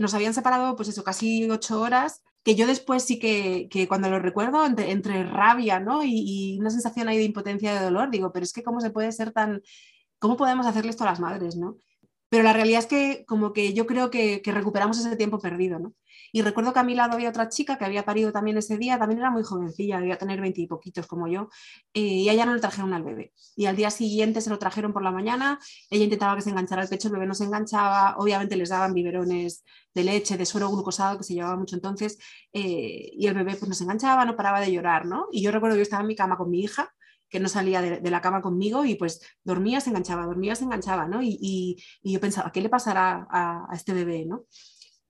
nos 0.00 0.14
habían 0.14 0.34
separado, 0.34 0.76
pues 0.76 0.88
eso, 0.88 1.04
casi 1.04 1.50
ocho 1.50 1.80
horas, 1.80 2.22
que 2.42 2.54
yo 2.54 2.66
después 2.66 3.04
sí 3.04 3.18
que, 3.18 3.86
cuando 3.88 4.10
lo 4.10 4.18
recuerdo, 4.18 4.64
entre, 4.64 5.24
rabia, 5.24 5.80
¿no? 5.80 6.02
Y, 6.02 6.56
una 6.60 6.70
sensación 6.70 7.08
ahí 7.08 7.18
de 7.18 7.24
impotencia, 7.24 7.74
de 7.74 7.84
dolor, 7.84 8.10
digo, 8.10 8.32
pero 8.32 8.44
es 8.44 8.52
que 8.52 8.62
cómo 8.62 8.80
se 8.80 8.90
puede 8.90 9.12
ser 9.12 9.32
tan, 9.32 9.62
cómo 10.18 10.36
podemos 10.36 10.66
hacerle 10.66 10.90
esto 10.90 11.04
a 11.04 11.08
las 11.08 11.20
madres, 11.20 11.56
¿no? 11.56 11.76
Pero 12.30 12.42
la 12.42 12.52
realidad 12.54 12.80
es 12.80 12.86
que 12.86 13.24
como 13.26 13.52
que 13.52 13.74
yo 13.74 13.86
creo 13.86 14.10
que, 14.10 14.42
que 14.42 14.52
recuperamos 14.52 14.98
ese 14.98 15.16
tiempo 15.16 15.38
perdido, 15.38 15.78
¿no? 15.78 15.94
Y 16.34 16.42
recuerdo 16.42 16.72
que 16.72 16.80
a 16.80 16.82
mi 16.82 16.96
lado 16.96 17.12
había 17.12 17.28
otra 17.28 17.48
chica 17.48 17.78
que 17.78 17.84
había 17.84 18.04
parido 18.04 18.32
también 18.32 18.58
ese 18.58 18.76
día, 18.76 18.98
también 18.98 19.20
era 19.20 19.30
muy 19.30 19.44
jovencilla, 19.44 20.00
debía 20.00 20.18
tener 20.18 20.40
veinte 20.40 20.60
y 20.62 20.66
poquitos 20.66 21.06
como 21.06 21.28
yo, 21.28 21.48
eh, 21.92 22.00
y 22.00 22.28
a 22.28 22.32
ella 22.32 22.44
no 22.44 22.54
le 22.54 22.60
trajeron 22.60 22.92
al 22.92 23.04
bebé. 23.04 23.32
Y 23.54 23.66
al 23.66 23.76
día 23.76 23.88
siguiente 23.88 24.40
se 24.40 24.50
lo 24.50 24.58
trajeron 24.58 24.92
por 24.92 25.04
la 25.04 25.12
mañana, 25.12 25.60
ella 25.90 26.02
intentaba 26.02 26.34
que 26.34 26.42
se 26.42 26.50
enganchara 26.50 26.82
el 26.82 26.88
pecho, 26.88 27.06
el 27.06 27.14
bebé 27.14 27.26
no 27.28 27.34
se 27.34 27.44
enganchaba, 27.44 28.16
obviamente 28.18 28.56
les 28.56 28.70
daban 28.70 28.94
biberones 28.94 29.64
de 29.94 30.02
leche, 30.02 30.36
de 30.36 30.44
suero 30.44 30.68
glucosado, 30.70 31.18
que 31.18 31.22
se 31.22 31.34
llevaba 31.34 31.54
mucho 31.54 31.76
entonces, 31.76 32.18
eh, 32.52 33.12
y 33.12 33.28
el 33.28 33.34
bebé 33.34 33.54
pues 33.54 33.68
no 33.68 33.74
se 33.76 33.84
enganchaba, 33.84 34.24
no 34.24 34.34
paraba 34.34 34.60
de 34.60 34.72
llorar, 34.72 35.06
¿no? 35.06 35.28
Y 35.30 35.40
yo 35.40 35.52
recuerdo 35.52 35.76
que 35.76 35.78
yo 35.78 35.82
estaba 35.84 36.02
en 36.02 36.08
mi 36.08 36.16
cama 36.16 36.36
con 36.36 36.50
mi 36.50 36.62
hija, 36.64 36.92
que 37.34 37.40
no 37.40 37.48
salía 37.48 37.82
de, 37.82 38.10
la 38.10 38.20
cama 38.20 38.40
conmigo 38.40 38.84
y 38.84 38.94
pues 38.94 39.20
dormía, 39.42 39.80
se 39.80 39.90
enganchaba, 39.90 40.24
dormía, 40.24 40.54
se 40.54 40.62
enganchaba, 40.62 41.08
¿no? 41.08 41.20
Y, 41.20 41.82
yo 42.04 42.20
pensaba, 42.20 42.52
¿qué 42.52 42.60
le 42.60 42.68
pasará 42.68 43.26
a, 43.28 43.66
este 43.74 43.92
bebé, 43.92 44.24
¿no? 44.24 44.44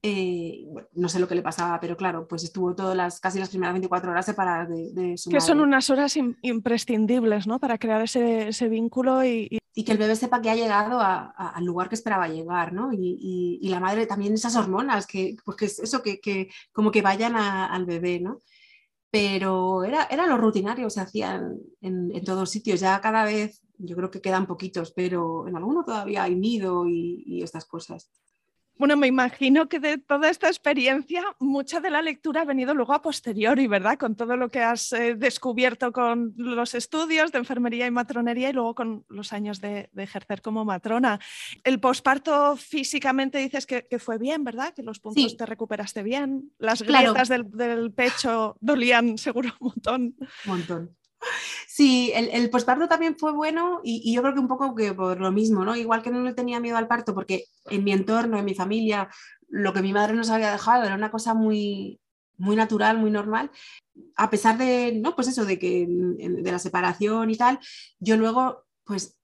Eh, 0.07 0.67
no 0.93 1.09
sé 1.09 1.19
lo 1.19 1.27
que 1.27 1.35
le 1.35 1.40
pasaba, 1.40 1.81
pero 1.81 1.97
claro, 1.97 2.29
pues 2.29 2.45
estuvo 2.45 2.75
todas 2.75 2.95
las, 2.95 3.21
casi 3.21 3.38
las 3.38 3.49
primeras 3.49 3.73
24 3.73 4.11
horas 4.11 4.27
separadas 4.27 4.69
de, 4.69 4.93
de 4.93 5.17
su 5.17 5.31
Que 5.31 5.40
son 5.40 5.61
unas 5.61 5.88
horas 5.88 6.19
imprescindibles, 6.43 7.47
¿no? 7.47 7.59
Para 7.59 7.79
crear 7.79 8.03
ese, 8.03 8.49
ese 8.49 8.69
vínculo 8.69 9.25
y, 9.25 9.59
y... 9.73 9.83
que 9.83 9.93
el 9.93 9.97
bebé 9.97 10.14
sepa 10.14 10.43
que 10.43 10.51
ha 10.51 10.57
llegado 10.57 11.01
al 11.01 11.64
lugar 11.64 11.88
que 11.88 11.95
esperaba 11.95 12.29
llegar, 12.29 12.75
¿no? 12.75 12.93
Y, 12.93 13.59
y, 13.62 13.67
la 13.71 13.81
madre 13.81 14.05
también 14.05 14.35
esas 14.35 14.57
hormonas, 14.57 15.07
que, 15.07 15.37
pues 15.43 15.57
que 15.57 15.64
es 15.64 15.79
eso, 15.79 16.03
que, 16.03 16.21
que 16.21 16.51
como 16.71 16.90
que 16.90 17.01
vayan 17.01 17.35
al 17.37 17.87
bebé, 17.87 18.21
¿no? 18.21 18.40
Pero 19.11 19.85
era, 19.85 20.05
era 20.11 20.27
lo 20.27 20.37
rutinario, 20.37 20.90
se 20.90 21.01
hacían 21.01 21.61
en, 21.81 22.14
en, 22.14 22.25
todos 22.27 22.51
sitios, 22.51 22.81
ya 22.81 23.01
cada 23.01 23.25
vez, 23.25 23.62
yo 23.79 23.97
creo 23.97 24.11
que 24.11 24.21
quedan 24.21 24.47
poquitos, 24.47 24.93
pero 24.93 25.49
en 25.49 25.57
alguno 25.57 25.83
todavía 25.83 26.25
hay 26.25 26.35
nido 26.35 26.87
y 26.87 27.40
estas 27.43 27.64
cosas. 27.64 28.11
Bueno, 28.77 28.97
me 28.97 29.07
imagino 29.07 29.69
que 29.69 29.79
de 29.79 29.99
toda 29.99 30.29
esta 30.29 30.49
experiencia, 30.49 31.23
mucha 31.39 31.81
de 31.81 31.91
la 31.91 32.03
lectura 32.03 32.41
ha 32.41 32.45
venido 32.45 32.75
luego 32.75 32.93
a 32.93 33.03
posteriori, 33.03 33.69
¿verdad? 33.69 33.97
Con 33.99 34.17
todo 34.17 34.37
lo 34.37 34.49
que 34.49 34.61
has 34.61 34.93
eh, 34.93 35.15
descubierto 35.15 35.93
con 35.93 36.35
los 36.37 36.75
estudios 36.75 37.31
de 37.31 37.39
enfermería 37.39 37.87
y 37.87 37.93
matronería 37.93 38.51
y 38.51 38.53
luego 38.53 38.75
con 38.75 39.05
los 39.09 39.33
años 39.33 39.61
de, 39.61 39.91
ejercer 39.97 40.43
como 40.43 40.65
matrona. 40.65 41.21
El 41.63 41.79
posparto 41.79 42.57
físicamente 42.57 43.39
dices 43.39 43.65
que, 43.65 43.87
fue 43.99 44.19
bien, 44.19 44.43
¿verdad? 44.43 44.75
Que 44.75 44.83
los 44.83 44.99
puntos 44.99 45.37
te 45.37 45.47
recuperaste 45.47 46.03
bien. 46.03 46.51
Las 46.59 46.83
grietas 46.83 47.29
del, 47.29 47.49
del, 47.53 47.93
pecho 47.93 48.57
dolían 48.61 49.19
seguro 49.19 49.51
un 49.61 49.69
montón. 49.69 50.15
Un 50.19 50.29
montón. 50.47 50.97
Sí, 51.77 52.13
el, 52.15 52.29
el 52.31 52.51
posparto 52.51 52.87
también 52.87 53.17
fue 53.19 53.33
bueno 53.33 53.81
y, 53.83 54.15
yo 54.15 54.23
creo 54.23 54.33
que 54.33 54.39
un 54.39 54.47
poco 54.47 54.77
que 54.77 54.95
por 54.95 55.21
lo 55.21 55.33
mismo, 55.33 55.65
¿no? 55.65 55.75
Igual 55.75 56.03
que 56.03 56.11
no 56.13 56.23
le 56.23 56.33
tenía 56.33 56.61
miedo 56.61 56.77
al 56.77 56.87
parto, 56.87 57.15
porque 57.15 57.47
en 57.69 57.83
mi 57.83 57.91
entorno, 57.91 58.39
en 58.39 58.45
mi 58.45 58.55
familia, 58.55 59.09
lo 59.49 59.73
que 59.73 59.83
mi 59.83 59.93
madre 59.93 60.15
nos 60.15 60.31
había 60.31 60.53
dejado 60.53 60.85
era 60.85 60.95
una 60.95 61.11
cosa 61.11 61.35
muy, 61.35 61.99
muy 62.37 62.55
natural, 62.55 62.99
muy 62.99 63.11
normal. 63.11 63.51
A 64.17 64.31
pesar 64.31 64.57
de, 64.57 65.01
no, 65.03 65.17
pues 65.17 65.27
eso, 65.27 65.45
de 65.45 65.59
que 65.59 65.87
de 65.89 66.53
la 66.53 66.61
separación 66.61 67.31
y 67.31 67.37
tal, 67.37 67.59
yo 67.99 68.17
luego, 68.17 68.67
pues 68.85 69.17
Mm, 69.17 69.24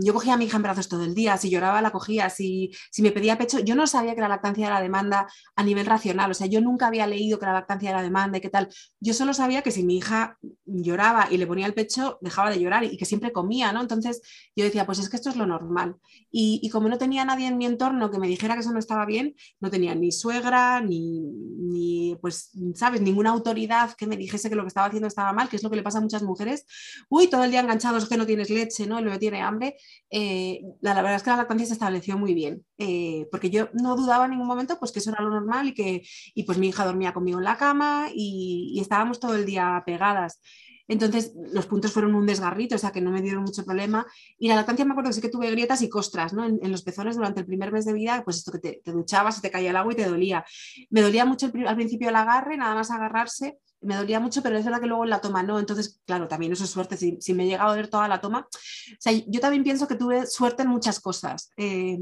yo 0.00 0.12
cogía 0.12 0.34
a 0.34 0.36
mi 0.36 0.46
hija 0.46 0.56
en 0.56 0.62
brazos 0.62 0.88
todo 0.88 1.04
el 1.04 1.14
día, 1.14 1.36
si 1.36 1.50
lloraba 1.50 1.80
la 1.80 1.92
cogía, 1.92 2.28
si, 2.30 2.72
si 2.90 3.02
me 3.02 3.12
pedía 3.12 3.38
pecho, 3.38 3.60
yo 3.60 3.74
no 3.74 3.86
sabía 3.86 4.14
que 4.14 4.20
la 4.20 4.28
lactancia 4.28 4.66
era 4.66 4.80
demanda 4.80 5.28
a 5.54 5.62
nivel 5.62 5.86
racional, 5.86 6.30
o 6.30 6.34
sea, 6.34 6.46
yo 6.46 6.60
nunca 6.60 6.88
había 6.88 7.06
leído 7.06 7.38
que 7.38 7.46
la 7.46 7.52
lactancia 7.52 7.90
era 7.90 8.02
demanda 8.02 8.38
y 8.38 8.40
qué 8.40 8.50
tal, 8.50 8.68
yo 9.00 9.14
solo 9.14 9.34
sabía 9.34 9.62
que 9.62 9.70
si 9.70 9.84
mi 9.84 9.98
hija 9.98 10.38
lloraba 10.64 11.28
y 11.30 11.36
le 11.36 11.46
ponía 11.46 11.66
el 11.66 11.74
pecho, 11.74 12.18
dejaba 12.20 12.50
de 12.50 12.60
llorar 12.60 12.84
y 12.84 12.96
que 12.96 13.04
siempre 13.04 13.32
comía, 13.32 13.72
¿no? 13.72 13.80
Entonces 13.80 14.22
yo 14.56 14.64
decía, 14.64 14.86
pues 14.86 14.98
es 14.98 15.08
que 15.08 15.16
esto 15.16 15.30
es 15.30 15.36
lo 15.36 15.46
normal. 15.46 15.96
Y, 16.30 16.68
como 16.70 16.88
no 16.88 16.98
tenía 16.98 17.24
nadie 17.24 17.46
en 17.46 17.56
mi 17.56 17.66
entorno 17.66 18.10
que 18.10 18.18
me 18.18 18.26
dijera 18.26 18.54
que 18.54 18.60
eso 18.60 18.72
no 18.72 18.80
estaba 18.80 19.06
bien, 19.06 19.36
no 19.60 19.70
tenía 19.70 19.94
ni 19.94 20.10
suegra, 20.10 20.80
ni, 20.80 21.20
ni, 21.20 22.16
pues, 22.20 22.50
¿sabes? 22.74 23.00
Ninguna 23.00 23.30
autoridad 23.30 23.94
que 23.94 24.08
me 24.08 24.16
dijese 24.16 24.48
que 24.48 24.56
lo 24.56 24.62
que 24.62 24.68
estaba 24.68 24.88
haciendo 24.88 25.06
estaba 25.06 25.32
mal, 25.32 25.48
que 25.48 25.54
es 25.54 25.62
lo 25.62 25.70
que 25.70 25.76
le 25.76 25.84
pasa 25.84 25.98
a 25.98 26.00
muchas 26.00 26.24
mujeres. 26.24 26.64
Uy, 27.08 27.28
todo 27.28 27.44
el 27.44 27.52
día 27.52 27.60
enganchados 27.60 28.08
que 28.08 28.16
no 28.16 28.26
tienes 28.26 28.50
leche, 28.50 28.86
¿no? 28.86 28.98
El 28.98 29.04
bebé 29.04 29.18
tiene 29.18 29.42
hambre, 29.44 29.76
eh, 30.10 30.60
la, 30.80 30.94
verdad 30.94 31.16
es 31.16 31.22
que 31.22 31.30
la 31.30 31.36
lactancia 31.36 31.66
se 31.66 31.72
estableció 31.74 32.18
muy 32.18 32.34
bien, 32.34 32.64
eh, 32.78 33.28
porque 33.30 33.50
yo 33.50 33.68
no 33.72 33.94
dudaba 33.96 34.24
en 34.24 34.32
ningún 34.32 34.46
momento 34.46 34.78
pues 34.78 34.92
que 34.92 34.98
eso 34.98 35.10
era 35.10 35.22
lo 35.22 35.30
normal 35.30 35.68
y 35.68 35.74
que 35.74 36.02
y 36.34 36.42
pues 36.42 36.58
mi 36.58 36.68
hija 36.68 36.84
dormía 36.84 37.12
conmigo 37.14 37.38
en 37.38 37.44
la 37.44 37.56
cama 37.56 38.08
y, 38.12 38.78
estábamos 38.80 39.20
todo 39.20 39.34
el 39.36 39.46
día 39.46 39.82
pegadas. 39.86 40.40
Entonces, 40.86 41.32
los 41.52 41.66
puntos 41.66 41.92
fueron 41.92 42.14
un 42.14 42.26
desgarrito, 42.26 42.74
o 42.74 42.78
sea 42.78 42.92
que 42.92 43.00
no 43.00 43.10
me 43.10 43.22
dieron 43.22 43.42
mucho 43.42 43.64
problema. 43.64 44.06
Y 44.38 44.48
la 44.48 44.56
lactancia 44.56 44.84
me 44.84 44.90
acuerdo 44.90 45.08
que 45.08 45.14
sí 45.14 45.20
que 45.22 45.30
tuve 45.30 45.50
grietas 45.50 45.80
y 45.80 45.88
costras, 45.88 46.34
¿no? 46.34 46.44
En, 46.44 46.70
los 46.70 46.82
pezones 46.82 47.16
durante 47.16 47.40
el 47.40 47.46
primer 47.46 47.72
mes 47.72 47.86
de 47.86 47.94
vida, 47.94 48.22
pues 48.22 48.36
esto 48.38 48.52
que 48.52 48.58
te, 48.58 48.92
duchabas, 48.92 49.36
se 49.36 49.40
te 49.40 49.50
caía 49.50 49.70
el 49.70 49.76
agua 49.76 49.94
y 49.94 49.96
te 49.96 50.04
dolía. 50.04 50.44
Me 50.90 51.00
dolía 51.00 51.24
mucho 51.24 51.50
al 51.66 51.76
principio 51.76 52.10
el 52.10 52.16
agarre, 52.16 52.58
nada 52.58 52.74
más 52.74 52.90
agarrarse, 52.90 53.58
me 53.84 53.96
dolía 53.96 54.20
mucho, 54.20 54.42
pero 54.42 54.56
es 54.56 54.64
verdad 54.64 54.80
que 54.80 54.86
luego 54.86 55.04
en 55.04 55.10
la 55.10 55.20
toma 55.20 55.42
no. 55.42 55.58
Entonces, 55.58 56.00
claro, 56.06 56.28
también 56.28 56.52
eso 56.52 56.64
es 56.64 56.70
suerte. 56.70 56.96
Si, 56.96 57.34
me 57.34 57.46
llega 57.46 57.64
a 57.64 57.68
doler 57.68 57.88
toda 57.88 58.08
la 58.08 58.20
toma. 58.20 58.46
O 58.48 59.10
yo 59.28 59.40
también 59.40 59.64
pienso 59.64 59.86
que 59.86 59.94
tuve 59.94 60.26
suerte 60.26 60.62
en 60.62 60.68
muchas 60.68 61.00
cosas. 61.00 61.50
Eh, 61.56 61.98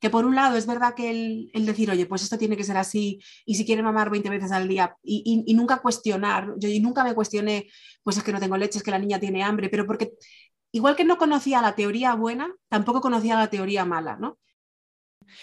que 0.00 0.10
por 0.10 0.24
un 0.26 0.34
lado 0.34 0.56
es 0.56 0.66
verdad 0.66 0.94
que 0.94 1.10
el, 1.52 1.66
decir, 1.66 1.90
oye, 1.90 2.06
pues 2.06 2.22
esto 2.22 2.38
tiene 2.38 2.56
que 2.56 2.64
ser 2.64 2.76
así, 2.76 3.20
y 3.46 3.54
si 3.54 3.64
quiere 3.64 3.82
mamar 3.82 4.10
20 4.10 4.28
veces 4.30 4.52
al 4.52 4.68
día, 4.68 4.96
y, 5.02 5.44
y, 5.46 5.54
nunca 5.54 5.78
cuestionar. 5.78 6.54
Yo 6.58 6.68
nunca 6.80 7.04
me 7.04 7.14
cuestioné, 7.14 7.68
pues 8.02 8.16
es 8.16 8.22
que 8.22 8.32
no 8.32 8.40
tengo 8.40 8.56
leche, 8.56 8.78
es 8.78 8.84
que 8.84 8.90
la 8.90 8.98
niña 8.98 9.18
tiene 9.18 9.42
hambre, 9.42 9.68
pero 9.68 9.86
porque 9.86 10.12
igual 10.72 10.96
que 10.96 11.04
no 11.04 11.18
conocía 11.18 11.62
la 11.62 11.74
teoría 11.74 12.14
buena, 12.14 12.52
tampoco 12.68 13.00
conocía 13.00 13.36
la 13.36 13.48
teoría 13.48 13.84
mala, 13.84 14.16
¿no? 14.16 14.38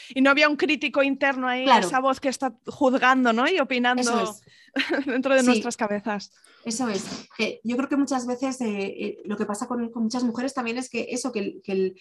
Y 0.09 0.21
no 0.21 0.29
había 0.29 0.49
un 0.49 0.55
crítico 0.55 1.03
interno 1.03 1.47
ahí, 1.47 1.65
esa 1.67 1.99
voz 1.99 2.19
que 2.19 2.29
está 2.29 2.53
juzgando 2.65 3.33
¿no? 3.33 3.47
y 3.49 3.59
opinando 3.59 4.35
dentro 5.05 5.35
de 5.35 5.43
nuestras 5.43 5.77
cabezas. 5.77 6.31
Eso 6.65 6.87
es. 6.89 7.27
yo 7.63 7.75
creo 7.75 7.89
que 7.89 7.97
muchas 7.97 8.27
veces 8.27 8.61
eh, 8.61 8.67
eh, 8.67 9.17
lo 9.25 9.35
que 9.35 9.45
pasa 9.45 9.67
con, 9.67 9.91
muchas 9.95 10.23
mujeres 10.23 10.53
también 10.53 10.77
es 10.77 10.89
que 10.89 11.07
eso, 11.09 11.31
que, 11.31 11.61
el, 11.65 11.95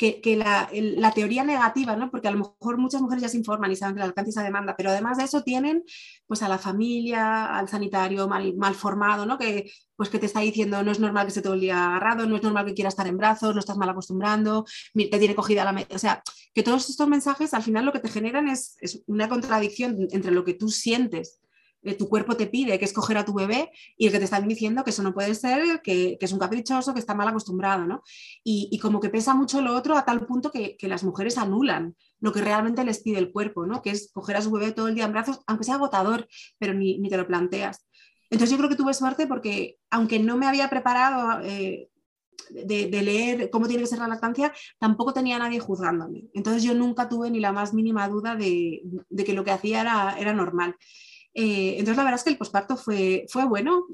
que, 0.00 0.36
la, 0.36 1.12
teoría 1.12 1.44
negativa, 1.44 1.94
¿no? 1.94 2.10
porque 2.10 2.28
a 2.28 2.30
lo 2.30 2.38
mejor 2.38 2.78
muchas 2.78 3.02
mujeres 3.02 3.22
ya 3.22 3.28
se 3.28 3.36
informan 3.36 3.70
y 3.70 3.76
saben 3.76 3.94
que 3.94 4.00
el 4.00 4.08
alcance 4.08 4.30
esa 4.30 4.42
demanda, 4.42 4.74
pero 4.76 4.90
además 4.90 5.18
de 5.18 5.24
eso 5.24 5.42
tienen 5.42 5.84
pues 6.26 6.42
a 6.42 6.48
la 6.48 6.58
familia, 6.58 7.54
al 7.54 7.68
sanitario 7.68 8.26
mal, 8.26 8.54
mal 8.56 8.74
formado, 8.74 9.26
¿no? 9.26 9.36
que, 9.36 9.70
pues, 10.00 10.08
que 10.08 10.18
te 10.18 10.24
está 10.24 10.40
diciendo 10.40 10.82
no 10.82 10.92
es 10.92 10.98
normal 10.98 11.26
que 11.26 11.28
esté 11.28 11.42
todo 11.42 11.52
el 11.52 11.60
día 11.60 11.88
agarrado, 11.88 12.26
no 12.26 12.36
es 12.36 12.42
normal 12.42 12.64
que 12.64 12.72
quiera 12.72 12.88
estar 12.88 13.06
en 13.06 13.18
brazos, 13.18 13.52
no 13.52 13.60
estás 13.60 13.76
mal 13.76 13.90
acostumbrando, 13.90 14.64
te 14.94 15.18
tiene 15.18 15.34
cogida 15.34 15.62
la... 15.62 15.86
O 15.90 15.98
sea, 15.98 16.22
que 16.54 16.62
todos 16.62 16.88
estos 16.88 17.06
mensajes 17.06 17.52
al 17.52 17.62
final 17.62 17.84
lo 17.84 17.92
que 17.92 17.98
te 17.98 18.08
generan 18.08 18.48
es, 18.48 18.78
una 19.06 19.28
contradicción 19.28 20.08
entre 20.10 20.30
lo 20.30 20.42
que 20.42 20.54
tú 20.54 20.70
sientes 20.70 21.38
eh, 21.82 21.94
tu 21.94 22.08
cuerpo 22.08 22.34
te 22.34 22.46
pide 22.46 22.78
que 22.78 22.84
escoger 22.86 23.18
a 23.18 23.26
tu 23.26 23.34
bebé 23.34 23.70
y 23.98 24.06
el 24.06 24.12
que 24.12 24.18
te 24.18 24.24
están 24.24 24.48
diciendo 24.48 24.84
que 24.84 24.90
eso 24.90 25.02
no 25.02 25.12
puede 25.12 25.34
ser, 25.34 25.82
que, 25.82 26.16
es 26.18 26.32
un 26.32 26.38
caprichoso, 26.38 26.94
que 26.94 27.00
está 27.00 27.14
mal 27.14 27.28
acostumbrado, 27.28 27.86
¿no? 27.86 28.02
Y, 28.42 28.78
como 28.78 29.00
que 29.00 29.10
pesa 29.10 29.34
mucho 29.34 29.60
lo 29.60 29.74
otro 29.74 29.96
a 29.96 30.04
tal 30.04 30.26
punto 30.26 30.50
que, 30.50 30.76
las 30.82 31.04
mujeres 31.04 31.38
anulan 31.38 31.94
lo 32.20 32.32
que 32.32 32.40
realmente 32.40 32.84
les 32.84 33.02
pide 33.02 33.18
el 33.18 33.32
cuerpo, 33.32 33.66
¿no? 33.66 33.82
Que 33.82 33.90
es 33.90 34.10
coger 34.12 34.36
a 34.36 34.42
su 34.42 34.50
bebé 34.50 34.72
todo 34.72 34.88
el 34.88 34.94
día 34.94 35.04
en 35.04 35.12
brazos, 35.12 35.40
aunque 35.46 35.64
sea 35.64 35.76
agotador, 35.76 36.26
pero 36.58 36.74
ni, 36.74 37.00
te 37.08 37.16
lo 37.16 37.26
planteas. 37.26 37.86
Entonces 38.30 38.50
yo 38.50 38.58
creo 38.58 38.70
que 38.70 38.76
tuve 38.76 38.94
suerte 38.94 39.26
porque 39.26 39.78
aunque 39.90 40.20
no 40.20 40.36
me 40.36 40.46
había 40.46 40.70
preparado 40.70 41.42
eh, 41.42 41.90
de, 42.50 43.02
leer 43.02 43.50
cómo 43.50 43.66
tiene 43.66 43.82
que 43.82 43.88
ser 43.88 43.98
la 43.98 44.08
lactancia, 44.08 44.52
tampoco 44.78 45.12
tenía 45.12 45.38
nadie 45.38 45.58
juzgándome. 45.58 46.24
Entonces 46.32 46.62
yo 46.62 46.74
nunca 46.74 47.08
tuve 47.08 47.30
ni 47.30 47.40
la 47.40 47.52
más 47.52 47.74
mínima 47.74 48.08
duda 48.08 48.36
de, 48.36 48.82
que 49.24 49.32
lo 49.34 49.44
que 49.44 49.50
hacía 49.50 49.80
era, 50.16 50.32
normal. 50.32 50.76
Eh, 51.32 51.76
entonces, 51.78 51.96
la 51.96 52.02
verdad 52.02 52.18
es 52.18 52.24
que 52.24 52.30
el 52.30 52.38
posparto 52.38 52.76
fue, 52.76 53.26
bueno. 53.48 53.86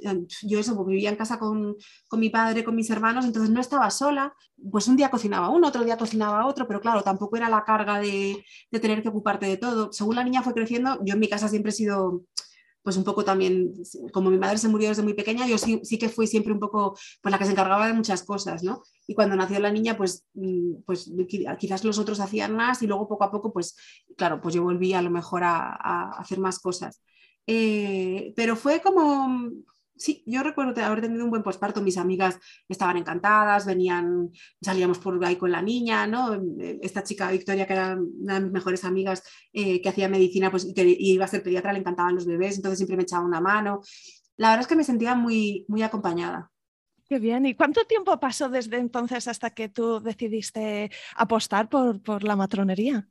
Yo 0.43 0.59
eso, 0.59 0.75
pues, 0.75 0.87
vivía 0.87 1.11
en 1.11 1.17
casa 1.17 1.39
con, 1.39 1.77
mi 2.13 2.31
padre, 2.31 2.65
con 2.65 2.75
mis 2.75 2.91
hermanos, 2.91 3.25
entonces 3.25 3.51
no 3.51 3.61
estaba 3.61 3.91
sola. 3.91 4.35
Pues 4.71 4.89
un 4.89 4.97
día 4.97 5.11
cocinaba 5.11 5.51
uno, 5.51 5.69
otro 5.69 5.85
día 5.85 5.99
cocinaba 5.99 6.47
otro, 6.47 6.67
pero 6.67 6.81
claro, 6.81 7.03
tampoco 7.03 7.37
era 7.37 7.51
la 7.51 7.65
carga 7.65 8.01
de 8.01 8.43
tener 8.71 9.03
que 9.03 9.09
ocuparte 9.09 9.47
de 9.47 9.57
todo. 9.57 9.93
Según 9.93 10.17
la 10.17 10.25
niña 10.25 10.43
fue 10.43 10.55
creciendo, 10.55 10.99
yo 11.05 11.15
en 11.15 11.21
mi 11.21 11.29
casa 11.29 11.49
siempre 11.49 11.71
he 11.71 11.75
sido 11.75 12.23
pues 12.87 12.97
un 12.97 13.03
poco 13.03 13.25
también, 13.25 13.73
como 14.13 14.31
mi 14.31 14.39
madre 14.39 14.59
se 14.59 14.69
murió 14.69 14.91
desde 14.91 15.03
muy 15.03 15.15
pequeña, 15.15 15.45
yo 15.45 15.59
sí, 15.59 15.81
que 15.99 16.09
fui 16.09 16.29
siempre 16.29 16.53
un 16.53 16.61
poco 16.61 16.97
pues 17.21 17.33
la 17.33 17.37
que 17.37 17.45
se 17.45 17.51
encargaba 17.51 17.89
de 17.89 17.95
muchas 17.95 18.23
cosas, 18.23 18.63
¿no? 18.63 18.85
Y 19.09 19.15
cuando 19.17 19.35
nació 19.35 19.59
la 19.59 19.73
niña, 19.73 19.97
pues, 19.97 20.25
mm, 20.35 20.83
pues 20.87 21.11
quizás 21.59 21.83
los 21.83 21.99
otros 21.99 22.21
hacían 22.21 22.55
más 22.55 22.83
y 22.83 22.87
luego 22.87 23.09
poco 23.09 23.25
a 23.25 23.33
poco, 23.33 23.53
pues 23.53 23.75
claro, 24.17 24.41
pues 24.41 24.55
yo 24.55 24.63
volví 24.63 24.93
a 24.93 25.03
lo 25.03 25.11
mejor 25.11 25.43
a, 25.43 25.71
a 25.71 26.11
hacer 26.21 26.39
más 26.39 26.61
cosas. 26.61 27.03
Eh, 27.49 28.33
pero 28.37 28.55
fue 28.55 28.81
como, 28.81 29.51
sí, 29.97 30.23
yo 30.27 30.43
recuerdo 30.43 30.85
haber 30.85 31.01
tenido 31.01 31.25
un 31.25 31.31
buen 31.31 31.43
posparto, 31.43 31.81
mis 31.81 31.99
amigas 31.99 32.39
estaban 32.69 32.97
encantadas, 32.97 33.67
venían, 33.67 34.31
salíamos 34.61 34.99
por 34.99 35.23
ahí 35.25 35.37
con 35.37 35.51
la 35.51 35.63
niña, 35.63 36.07
¿no? 36.07 36.41
Esta 36.59 37.03
chica 37.03 37.31
Victoria, 37.31 37.67
que 37.67 37.73
era 37.73 37.97
una 37.97 38.35
de 38.35 38.41
mis 38.41 38.53
mejores 38.53 38.85
amigas, 38.85 39.23
eh, 39.53 39.81
que 39.81 39.89
hacía 39.89 40.09
medicina 40.09 40.51
pues, 40.51 40.65
y 40.65 40.75
que 40.75 40.85
iba 40.85 41.25
a 41.25 41.29
ser 41.29 41.43
pediatra, 41.43 41.73
le 41.73 41.81
encantaban 41.81 42.15
los 42.15 42.27
bebés, 42.27 42.57
entonces 42.57 42.79
siempre 42.79 42.97
me 42.97 43.05
echaba 43.05 43.25
una 43.25 43.41
mano. 43.41 43.81
La 44.37 44.51
verdad 44.51 44.63
es 44.63 44.67
que 44.67 44.77
me 44.77 44.85
sentía 44.85 45.15
muy, 45.15 45.65
muy 45.69 45.83
acompañada. 45.83 46.51
Qué 47.09 47.19
bien. 47.19 47.47
¿Y 47.47 47.55
cuánto 47.55 47.85
tiempo 47.85 48.19
pasó 48.19 48.49
desde 48.49 48.79
entonces 48.79 49.29
hasta 49.29 49.51
que 49.51 49.69
tú 49.69 50.01
decidiste 50.01 50.91
apostar 51.15 51.69
por, 51.69 52.03
por 52.03 52.25
la 52.25 52.35
matronería? 52.35 53.07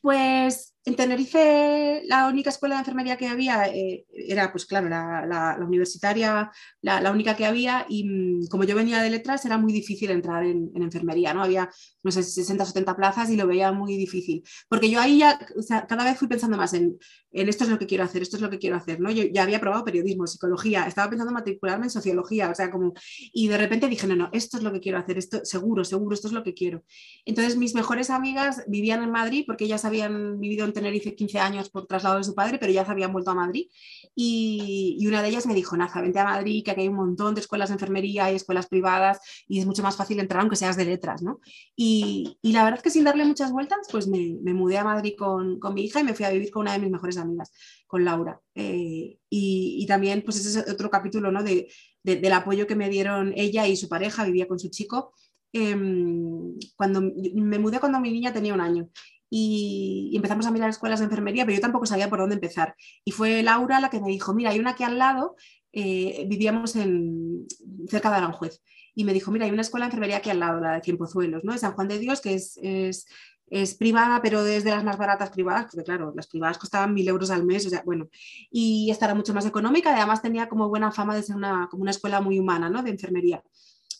Pues 0.00 0.69
en 0.84 0.96
Tenerife 0.96 2.02
la 2.06 2.26
única 2.26 2.50
escuela 2.50 2.76
de 2.76 2.80
enfermería 2.80 3.16
que 3.16 3.28
había 3.28 3.66
eh, 3.68 4.06
era, 4.12 4.50
pues 4.50 4.64
claro, 4.64 4.88
la, 4.88 5.58
universitaria, 5.60 6.50
la, 6.80 7.12
única 7.12 7.36
que 7.36 7.44
había 7.44 7.84
y 7.88 8.04
mm, 8.08 8.46
como 8.48 8.64
yo 8.64 8.74
venía 8.74 9.02
de 9.02 9.10
letras 9.10 9.44
era 9.44 9.58
muy 9.58 9.72
difícil 9.72 10.10
entrar 10.10 10.44
en, 10.44 10.70
enfermería, 10.74 11.34
¿no? 11.34 11.42
Había, 11.42 11.70
no 12.02 12.10
sé, 12.10 12.22
60 12.22 12.62
o 12.62 12.66
70 12.66 12.96
plazas 12.96 13.30
y 13.30 13.36
lo 13.36 13.46
veía 13.46 13.72
muy 13.72 13.96
difícil, 13.96 14.42
porque 14.68 14.90
yo 14.90 15.00
ahí 15.00 15.18
ya, 15.18 15.38
o 15.56 15.62
sea, 15.62 15.86
cada 15.86 16.04
vez 16.04 16.18
fui 16.18 16.28
pensando 16.28 16.56
más 16.56 16.72
en, 16.72 16.98
en, 17.32 17.48
esto 17.48 17.64
es 17.64 17.70
lo 17.70 17.78
que 17.78 17.86
quiero 17.86 18.04
hacer, 18.04 18.22
esto 18.22 18.36
es 18.36 18.42
lo 18.42 18.50
que 18.50 18.58
quiero 18.58 18.76
hacer, 18.76 19.00
¿no? 19.00 19.10
Yo 19.10 19.24
ya 19.24 19.42
había 19.42 19.60
probado 19.60 19.84
periodismo, 19.84 20.26
psicología, 20.26 20.86
estaba 20.86 21.10
pensando 21.10 21.30
en 21.30 21.34
matricularme 21.34 21.86
en 21.86 21.90
sociología, 21.90 22.50
o 22.50 22.54
sea, 22.54 22.70
como, 22.70 22.94
y 23.32 23.48
de 23.48 23.58
repente 23.58 23.88
dije, 23.88 24.06
no, 24.06 24.16
no, 24.16 24.30
esto 24.32 24.56
es 24.56 24.62
lo 24.62 24.72
que 24.72 24.80
quiero 24.80 24.98
hacer, 24.98 25.18
esto 25.18 25.40
seguro, 25.44 25.84
seguro, 25.84 26.14
esto 26.14 26.28
es 26.28 26.32
lo 26.32 26.42
que 26.42 26.54
quiero. 26.54 26.84
Entonces 27.26 27.56
mis 27.56 27.74
mejores 27.74 28.08
amigas 28.08 28.64
vivían 28.66 29.02
en 29.02 29.10
Madrid 29.10 29.44
porque 29.46 29.64
ellas 29.64 29.84
habían 29.84 30.40
vivido 30.40 30.64
en 30.64 30.69
Tenerife 30.72 31.14
15 31.14 31.38
años 31.38 31.70
por 31.70 31.86
traslado 31.86 32.18
de 32.18 32.24
su 32.24 32.34
padre, 32.34 32.58
pero 32.58 32.72
ya 32.72 32.84
se 32.84 32.90
habían 32.90 33.12
vuelto 33.12 33.30
a 33.30 33.34
Madrid. 33.34 33.66
Y, 34.14 35.04
una 35.06 35.22
de 35.22 35.28
ellas 35.28 35.46
me 35.46 35.54
dijo, 35.54 35.76
Naza, 35.76 36.00
vente 36.00 36.18
a 36.18 36.24
Madrid, 36.24 36.64
que 36.64 36.70
aquí 36.70 36.82
hay 36.82 36.88
un 36.88 36.96
montón 36.96 37.34
de 37.34 37.40
escuelas 37.40 37.68
de 37.68 37.74
enfermería 37.74 38.30
y 38.30 38.36
escuelas 38.36 38.68
privadas 38.68 39.20
y 39.48 39.58
es 39.58 39.66
mucho 39.66 39.82
más 39.82 39.96
fácil 39.96 40.20
entrar 40.20 40.40
aunque 40.40 40.56
seas 40.56 40.76
de 40.76 40.84
letras, 40.84 41.22
¿no? 41.22 41.40
Y, 41.76 42.38
la 42.42 42.64
verdad 42.64 42.78
es 42.78 42.82
que 42.84 42.90
sin 42.90 43.04
darle 43.04 43.24
muchas 43.24 43.52
vueltas, 43.52 43.78
pues 43.90 44.06
me, 44.08 44.38
mudé 44.54 44.78
a 44.78 44.84
Madrid 44.84 45.14
con, 45.18 45.58
mi 45.74 45.84
hija 45.84 46.00
y 46.00 46.04
me 46.04 46.14
fui 46.14 46.24
a 46.24 46.30
vivir 46.30 46.50
con 46.50 46.62
una 46.62 46.72
de 46.72 46.78
mis 46.80 46.90
mejores 46.90 47.16
amigas, 47.16 47.52
con 47.86 48.04
Laura. 48.04 48.40
Eh, 48.54 49.18
y, 49.28 49.86
también, 49.86 50.22
pues 50.22 50.38
ese 50.38 50.60
es 50.60 50.68
otro 50.70 50.90
capítulo, 50.90 51.30
¿no? 51.32 51.42
De, 51.42 51.68
del 52.02 52.32
apoyo 52.32 52.66
que 52.66 52.76
me 52.76 52.88
dieron 52.88 53.32
ella 53.36 53.66
y 53.66 53.76
su 53.76 53.88
pareja, 53.88 54.24
vivía 54.24 54.48
con 54.48 54.58
su 54.58 54.70
chico. 54.70 55.12
Em, 55.52 56.58
cuando 56.76 57.00
me 57.00 57.58
mudé 57.58 57.80
cuando 57.80 58.00
mi 58.00 58.12
niña 58.12 58.32
tenía 58.32 58.54
un 58.54 58.60
año 58.60 58.88
y, 59.30 60.12
empezamos 60.14 60.46
a 60.46 60.50
mirar 60.50 60.68
escuelas 60.68 60.98
de 60.98 61.06
enfermería, 61.06 61.44
pero 61.46 61.54
yo 61.54 61.62
tampoco 61.62 61.86
sabía 61.86 62.10
por 62.10 62.18
dónde 62.18 62.34
empezar. 62.34 62.74
Y 63.04 63.12
fue 63.12 63.42
Laura 63.42 63.80
la 63.80 63.88
que 63.88 64.00
me 64.00 64.08
dijo, 64.08 64.34
mira, 64.34 64.50
hay 64.50 64.58
una 64.58 64.70
aquí 64.70 64.82
al 64.84 64.98
lado, 64.98 65.36
eh, 65.72 66.26
vivíamos 66.28 66.72
cerca 66.72 68.10
de 68.10 68.16
Aranjuez, 68.16 68.60
y 68.94 69.04
me 69.04 69.12
dijo, 69.12 69.30
mira, 69.30 69.46
hay 69.46 69.52
una 69.52 69.62
escuela 69.62 69.86
de 69.86 69.90
enfermería 69.90 70.16
aquí 70.18 70.30
al 70.30 70.40
lado, 70.40 70.60
la 70.60 70.72
de 70.74 70.82
Cienpozuelos, 70.82 71.44
¿no? 71.44 71.52
De 71.52 71.58
San 71.58 71.72
Juan 71.72 71.88
de 71.88 71.98
Dios, 72.00 72.20
que 72.20 72.34
es, 72.34 72.58
es, 72.60 73.06
es 73.46 73.74
privada, 73.74 74.20
pero 74.20 74.44
es 74.44 74.64
de 74.64 74.70
las 74.70 74.82
más 74.82 74.98
baratas 74.98 75.30
privadas, 75.30 75.66
porque 75.70 75.84
claro, 75.84 76.12
las 76.14 76.26
privadas 76.26 76.58
costaban 76.58 76.92
mil 76.92 77.06
euros 77.08 77.30
al 77.30 77.44
mes, 77.44 77.64
o 77.66 77.70
sea, 77.70 77.82
bueno, 77.84 78.08
y 78.50 78.90
esta 78.90 79.06
era 79.06 79.14
mucho 79.14 79.32
más 79.32 79.46
económica, 79.46 79.94
además 79.94 80.22
tenía 80.22 80.48
como 80.48 80.68
buena 80.68 80.90
fama 80.90 81.14
de 81.14 81.22
ser 81.22 81.36
una, 81.36 81.68
como 81.70 81.82
una 81.82 81.92
escuela 81.92 82.20
muy 82.20 82.38
humana, 82.38 82.68
¿no? 82.68 82.82
De 82.82 82.90
enfermería. 82.90 83.42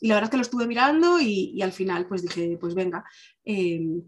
Y 0.00 0.08
la 0.08 0.14
verdad 0.14 0.28
es 0.28 0.30
que 0.30 0.36
lo 0.38 0.42
estuve 0.42 0.66
mirando 0.66 1.20
y, 1.20 1.52
y 1.54 1.62
al 1.62 1.72
final 1.72 2.06
pues 2.06 2.22
dije, 2.22 2.56
pues 2.58 2.74
venga, 2.74 3.04
eh, 3.44 4.02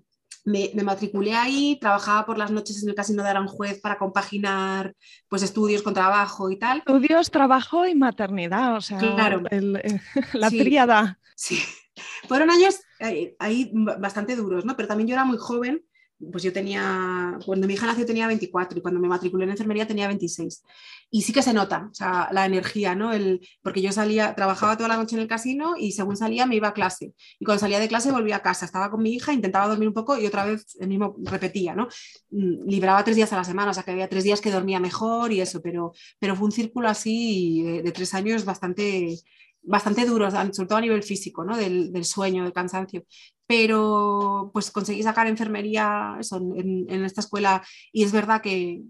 me, 0.44 0.70
matriculé 0.82 1.34
ahí, 1.34 1.78
trabajaba 1.80 2.26
por 2.26 2.38
las 2.38 2.50
noches 2.50 2.82
en 2.82 2.88
el 2.88 2.94
casino 2.94 3.22
de 3.22 3.30
Aranjuez 3.30 3.80
para 3.80 3.98
compaginar 3.98 4.94
pues, 5.28 5.42
estudios 5.42 5.82
con 5.82 5.94
trabajo 5.94 6.50
y 6.50 6.58
tal. 6.58 6.78
Estudios, 6.78 7.30
trabajo 7.30 7.86
y 7.86 7.94
maternidad, 7.94 8.76
o 8.76 8.80
sea, 8.80 8.98
claro. 8.98 9.42
La 10.32 10.50
tríada. 10.50 11.18
Sí, 11.36 11.58
fueron 12.28 12.50
años 12.50 12.80
eh, 12.98 13.36
ahí 13.38 13.70
bastante 13.72 14.36
duros, 14.36 14.64
¿no? 14.64 14.76
Pero 14.76 14.88
también 14.88 15.08
yo 15.08 15.14
era 15.14 15.24
muy 15.24 15.38
joven 15.38 15.84
pues 16.30 16.42
yo 16.42 16.52
tenía, 16.52 17.38
cuando 17.44 17.66
mi 17.66 17.74
hija 17.74 17.86
nació 17.86 18.06
tenía 18.06 18.26
24 18.26 18.78
y 18.78 18.82
cuando 18.82 19.00
me 19.00 19.08
matriculé 19.08 19.44
en 19.44 19.50
enfermería 19.50 19.86
tenía 19.86 20.06
26. 20.06 20.62
Y 21.10 21.22
sí 21.22 21.32
que 21.32 21.42
se 21.42 21.52
nota, 21.52 21.88
o 21.90 21.94
sea, 21.94 22.28
la 22.32 22.46
energía, 22.46 22.94
¿no? 22.94 23.12
El, 23.12 23.46
porque 23.62 23.82
yo 23.82 23.92
salía, 23.92 24.34
trabajaba 24.34 24.76
toda 24.76 24.88
la 24.88 24.96
noche 24.96 25.16
en 25.16 25.22
el 25.22 25.28
casino 25.28 25.74
y 25.76 25.92
según 25.92 26.16
salía 26.16 26.46
me 26.46 26.56
iba 26.56 26.68
a 26.68 26.72
clase. 26.72 27.12
Y 27.38 27.44
cuando 27.44 27.60
salía 27.60 27.80
de 27.80 27.88
clase 27.88 28.10
volvía 28.12 28.36
a 28.36 28.42
casa, 28.42 28.64
estaba 28.64 28.90
con 28.90 29.02
mi 29.02 29.12
hija, 29.12 29.32
intentaba 29.32 29.68
dormir 29.68 29.88
un 29.88 29.94
poco 29.94 30.16
y 30.16 30.26
otra 30.26 30.44
vez 30.46 30.76
el 30.80 30.88
mismo 30.88 31.16
repetía, 31.22 31.74
¿no? 31.74 31.88
Mm, 32.30 32.68
libraba 32.68 33.04
tres 33.04 33.16
días 33.16 33.32
a 33.32 33.36
la 33.36 33.44
semana, 33.44 33.70
o 33.70 33.74
sea 33.74 33.82
que 33.82 33.90
había 33.90 34.08
tres 34.08 34.24
días 34.24 34.40
que 34.40 34.50
dormía 34.50 34.80
mejor 34.80 35.32
y 35.32 35.40
eso, 35.40 35.60
pero, 35.60 35.92
pero 36.18 36.36
fue 36.36 36.46
un 36.46 36.52
círculo 36.52 36.88
así 36.88 37.62
de, 37.62 37.92
tres 37.92 38.14
años 38.14 38.44
bastante, 38.44 39.18
bastante 39.62 40.06
duros, 40.06 40.32
sobre 40.32 40.68
todo 40.68 40.78
a 40.78 40.80
nivel 40.80 41.02
físico, 41.02 41.44
¿no? 41.44 41.56
del, 41.56 42.04
sueño, 42.04 42.44
del 42.44 42.52
cansancio. 42.52 43.04
Pero 43.52 44.48
pues 44.50 44.70
conseguí 44.70 45.02
sacar 45.02 45.26
enfermería 45.26 46.16
en, 46.56 46.86
en, 46.88 47.04
esta 47.04 47.20
escuela. 47.20 47.62
Y 47.92 48.02
es 48.02 48.10
verdad 48.10 48.40
que 48.40 48.80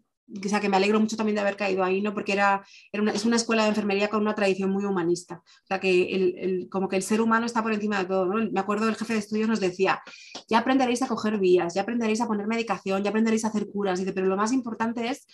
o 0.44 0.48
sea, 0.48 0.60
que 0.60 0.68
me 0.68 0.76
alegro 0.76 1.00
mucho 1.00 1.16
también 1.16 1.34
de 1.34 1.40
haber 1.40 1.56
caído 1.56 1.84
ahí, 1.84 2.00
¿no? 2.00 2.14
Porque 2.14 2.32
era, 2.32 2.64
es 2.92 3.24
una 3.24 3.36
escuela 3.36 3.64
de 3.64 3.70
enfermería 3.70 4.08
con 4.08 4.22
una 4.22 4.34
tradición 4.34 4.70
muy 4.70 4.84
humanista. 4.84 5.42
O 5.44 5.66
sea, 5.66 5.80
que 5.80 6.14
el, 6.14 6.68
como 6.70 6.88
que 6.88 6.96
el 6.96 7.02
ser 7.02 7.20
humano 7.20 7.46
está 7.46 7.62
por 7.62 7.72
encima 7.72 7.98
de 7.98 8.04
todo. 8.06 8.26
Me 8.26 8.60
acuerdo 8.60 8.86
del 8.86 8.96
jefe 8.96 9.14
de 9.14 9.18
estudios 9.18 9.48
nos 9.48 9.60
decía, 9.60 10.02
ya 10.48 10.58
aprenderéis 10.58 11.02
a 11.02 11.08
coger 11.08 11.38
vías, 11.38 11.74
ya 11.74 11.82
aprenderéis 11.82 12.20
a 12.20 12.26
poner 12.26 12.46
medicación, 12.46 13.02
ya 13.02 13.10
aprenderéis 13.10 13.44
a 13.44 13.48
hacer 13.48 13.68
curas, 13.68 13.98
dice, 13.98 14.12
pero 14.12 14.26
lo 14.26 14.36
más 14.36 14.52
importante 14.52 15.08
es 15.08 15.26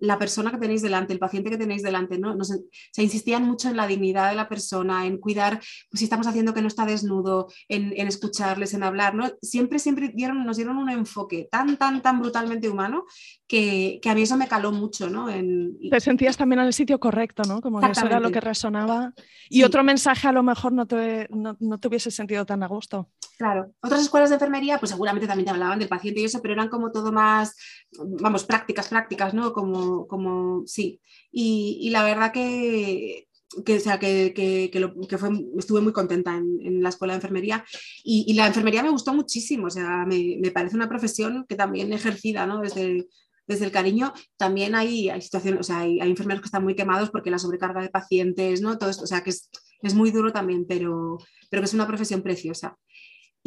la 0.00 0.18
persona 0.18 0.50
que 0.50 0.58
tenéis 0.58 0.82
delante, 0.82 1.12
el 1.12 1.18
paciente 1.18 1.50
que 1.50 1.58
tenéis 1.58 1.82
delante, 1.82 2.18
¿no? 2.18 2.36
se 2.44 3.02
insistían 3.02 3.44
mucho 3.44 3.68
en 3.68 3.76
la 3.76 3.86
dignidad 3.86 4.30
de 4.30 4.36
la 4.36 4.48
persona, 4.48 5.06
en 5.06 5.18
cuidar 5.18 5.60
pues, 5.90 5.98
si 5.98 6.04
estamos 6.04 6.26
haciendo 6.26 6.54
que 6.54 6.62
no 6.62 6.68
está 6.68 6.86
desnudo, 6.86 7.48
en, 7.68 8.06
escucharles, 8.06 8.74
en 8.74 8.82
hablar, 8.82 9.14
¿no? 9.14 9.30
Siempre, 9.42 9.78
siempre 9.78 10.12
nos 10.14 10.56
dieron 10.56 10.76
un 10.76 10.90
enfoque 10.90 11.48
tan, 11.50 11.76
tan, 11.76 12.02
tan 12.02 12.20
brutalmente 12.20 12.68
humano 12.68 13.04
que, 13.46 13.98
que 14.02 14.10
a 14.10 14.14
mí 14.14 14.22
eso 14.22 14.36
me 14.36 14.45
caló 14.46 14.72
mucho, 14.72 15.08
¿no? 15.08 15.26
Te 15.26 16.00
sentías 16.00 16.36
también 16.36 16.60
en 16.60 16.66
el 16.66 16.72
sitio 16.72 16.98
correcto, 16.98 17.42
¿no? 17.46 17.60
Como 17.60 17.80
que 17.80 17.90
eso 17.90 18.06
era 18.06 18.20
lo 18.20 18.30
que 18.30 18.40
resonaba. 18.40 19.12
Y 19.48 19.62
otro 19.62 19.84
mensaje 19.84 20.28
a 20.28 20.32
lo 20.32 20.42
mejor 20.42 20.72
no 20.72 20.86
te, 20.86 21.28
no, 21.30 21.56
no 21.60 21.78
te 21.78 21.88
hubiese 21.88 22.10
sentido 22.10 22.44
tan 22.44 22.62
a 22.62 22.66
gusto. 22.68 23.10
Claro. 23.38 23.74
Otras 23.82 24.00
escuelas 24.00 24.30
de 24.30 24.36
enfermería, 24.36 24.78
pues 24.78 24.90
seguramente 24.90 25.26
también 25.26 25.44
te 25.44 25.50
hablaban 25.50 25.78
del 25.78 25.88
paciente 25.88 26.20
y 26.20 26.24
eso, 26.24 26.40
pero 26.40 26.54
eran 26.54 26.68
como 26.68 26.90
todo 26.90 27.12
más, 27.12 27.54
vamos, 28.20 28.44
prácticas, 28.44 28.88
prácticas, 28.88 29.34
¿no? 29.34 29.52
Como, 29.52 30.06
como 30.06 30.62
sí. 30.66 31.00
Y, 31.30 31.78
y 31.82 31.90
la 31.90 32.02
verdad 32.02 32.32
que, 32.32 33.28
que, 33.64 33.76
o 33.76 33.80
sea, 33.80 33.98
que, 33.98 34.32
que, 34.34 34.70
que, 34.72 34.80
lo, 34.80 34.94
que 35.06 35.18
fue, 35.18 35.30
estuve 35.58 35.80
muy 35.80 35.92
contenta 35.92 36.36
en, 36.36 36.58
en 36.62 36.82
la 36.82 36.88
escuela 36.88 37.12
de 37.12 37.18
enfermería 37.18 37.64
y, 38.02 38.24
y, 38.26 38.34
la 38.34 38.46
enfermería 38.46 38.82
me 38.82 38.90
gustó 38.90 39.14
muchísimo, 39.14 39.66
o 39.66 39.70
sea, 39.70 40.04
me, 40.06 40.38
me, 40.40 40.50
parece 40.50 40.76
una 40.76 40.88
profesión 40.88 41.44
que 41.48 41.56
también 41.56 41.92
ejercida, 41.92 42.46
¿no? 42.46 42.60
Desde, 42.60 43.06
desde 43.46 43.64
el 43.64 43.72
cariño, 43.72 44.12
también 44.36 44.74
hay, 44.74 45.08
hay 45.08 45.20
situaciones, 45.20 45.60
o 45.60 45.62
sea, 45.62 45.80
hay, 45.80 46.00
enfermeros 46.00 46.42
que 46.42 46.46
están 46.46 46.64
muy 46.64 46.74
quemados 46.74 47.10
porque 47.10 47.30
la 47.30 47.38
sobrecarga 47.38 47.80
de 47.80 47.90
pacientes, 47.90 48.60
¿no? 48.60 48.78
Todo 48.78 48.90
esto, 48.90 49.04
o 49.04 49.06
sea, 49.06 49.22
que 49.22 49.30
es, 49.30 49.50
es 49.82 49.94
muy 49.94 50.10
duro 50.10 50.32
también, 50.32 50.66
pero, 50.68 51.18
pero 51.50 51.62
que 51.62 51.66
es 51.66 51.74
una 51.74 51.86
profesión 51.86 52.22
preciosa. 52.22 52.76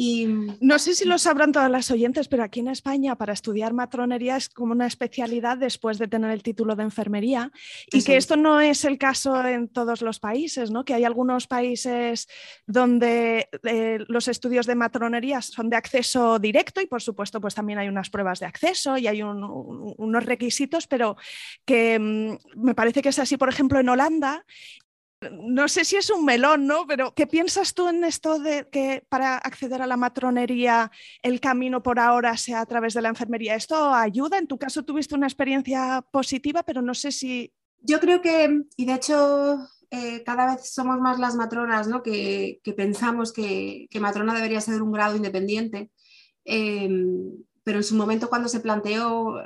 Y... 0.02 0.26
No 0.62 0.78
sé 0.78 0.94
si 0.94 1.04
lo 1.04 1.18
sabrán 1.18 1.52
todas 1.52 1.70
las 1.70 1.90
oyentes, 1.90 2.26
pero 2.26 2.42
aquí 2.42 2.60
en 2.60 2.68
España 2.68 3.16
para 3.16 3.34
estudiar 3.34 3.74
matronería 3.74 4.38
es 4.38 4.48
como 4.48 4.72
una 4.72 4.86
especialidad 4.86 5.58
después 5.58 5.98
de 5.98 6.08
tener 6.08 6.30
el 6.30 6.42
título 6.42 6.74
de 6.74 6.84
enfermería 6.84 7.52
y 7.92 8.02
que 8.02 8.16
esto 8.16 8.38
no 8.38 8.62
es 8.62 8.86
el 8.86 8.96
caso 8.96 9.44
en 9.44 9.68
todos 9.68 10.00
los 10.00 10.18
países, 10.18 10.70
¿no? 10.70 10.86
que 10.86 10.94
hay 10.94 11.04
algunos 11.04 11.46
países 11.46 12.28
donde 12.66 13.50
eh, 13.64 13.98
los 14.08 14.28
estudios 14.28 14.64
de 14.64 14.74
matronería 14.74 15.42
son 15.42 15.68
de 15.68 15.76
acceso 15.76 16.38
directo 16.38 16.80
y 16.80 16.86
por 16.86 17.02
supuesto 17.02 17.38
pues 17.38 17.54
también 17.54 17.78
hay 17.78 17.88
unas 17.88 18.08
pruebas 18.08 18.40
de 18.40 18.46
acceso 18.46 18.96
y 18.96 19.06
hay 19.06 19.20
un, 19.20 19.44
un, 19.44 19.94
unos 19.98 20.24
requisitos, 20.24 20.86
pero 20.86 21.18
que 21.66 21.98
mm, 21.98 22.62
me 22.64 22.74
parece 22.74 23.02
que 23.02 23.10
es 23.10 23.18
así, 23.18 23.36
por 23.36 23.50
ejemplo, 23.50 23.78
en 23.78 23.90
Holanda 23.90 24.46
no 25.30 25.68
sé 25.68 25.84
si 25.84 25.96
es 25.96 26.10
un 26.10 26.24
melón, 26.24 26.66
¿no? 26.66 26.86
Pero 26.86 27.14
¿qué 27.14 27.26
piensas 27.26 27.74
tú 27.74 27.88
en 27.88 28.04
esto 28.04 28.38
de 28.38 28.68
que 28.70 29.04
para 29.08 29.36
acceder 29.36 29.82
a 29.82 29.86
la 29.86 29.96
matronería 29.96 30.90
el 31.22 31.40
camino 31.40 31.82
por 31.82 31.98
ahora 31.98 32.36
sea 32.36 32.60
a 32.60 32.66
través 32.66 32.94
de 32.94 33.02
la 33.02 33.10
enfermería? 33.10 33.54
¿Esto 33.54 33.92
ayuda? 33.92 34.38
En 34.38 34.46
tu 34.46 34.58
caso 34.58 34.82
tuviste 34.82 35.14
una 35.14 35.26
experiencia 35.26 36.04
positiva, 36.10 36.62
pero 36.62 36.80
no 36.80 36.94
sé 36.94 37.12
si... 37.12 37.52
Yo 37.82 38.00
creo 38.00 38.20
que, 38.22 38.62
y 38.76 38.84
de 38.86 38.94
hecho 38.94 39.58
eh, 39.90 40.22
cada 40.24 40.54
vez 40.54 40.72
somos 40.72 40.98
más 41.00 41.18
las 41.18 41.34
matronas, 41.34 41.88
¿no? 41.88 42.02
Que, 42.02 42.60
pensamos 42.76 43.32
que, 43.32 43.88
que, 43.90 44.00
matrona 44.00 44.34
debería 44.34 44.60
ser 44.60 44.82
un 44.82 44.92
grado 44.92 45.16
independiente. 45.16 45.90
Eh, 46.44 46.88
pero 47.70 47.78
en 47.78 47.84
su 47.84 47.94
momento 47.94 48.28
cuando 48.28 48.48
se 48.48 48.58
planteó, 48.58 49.36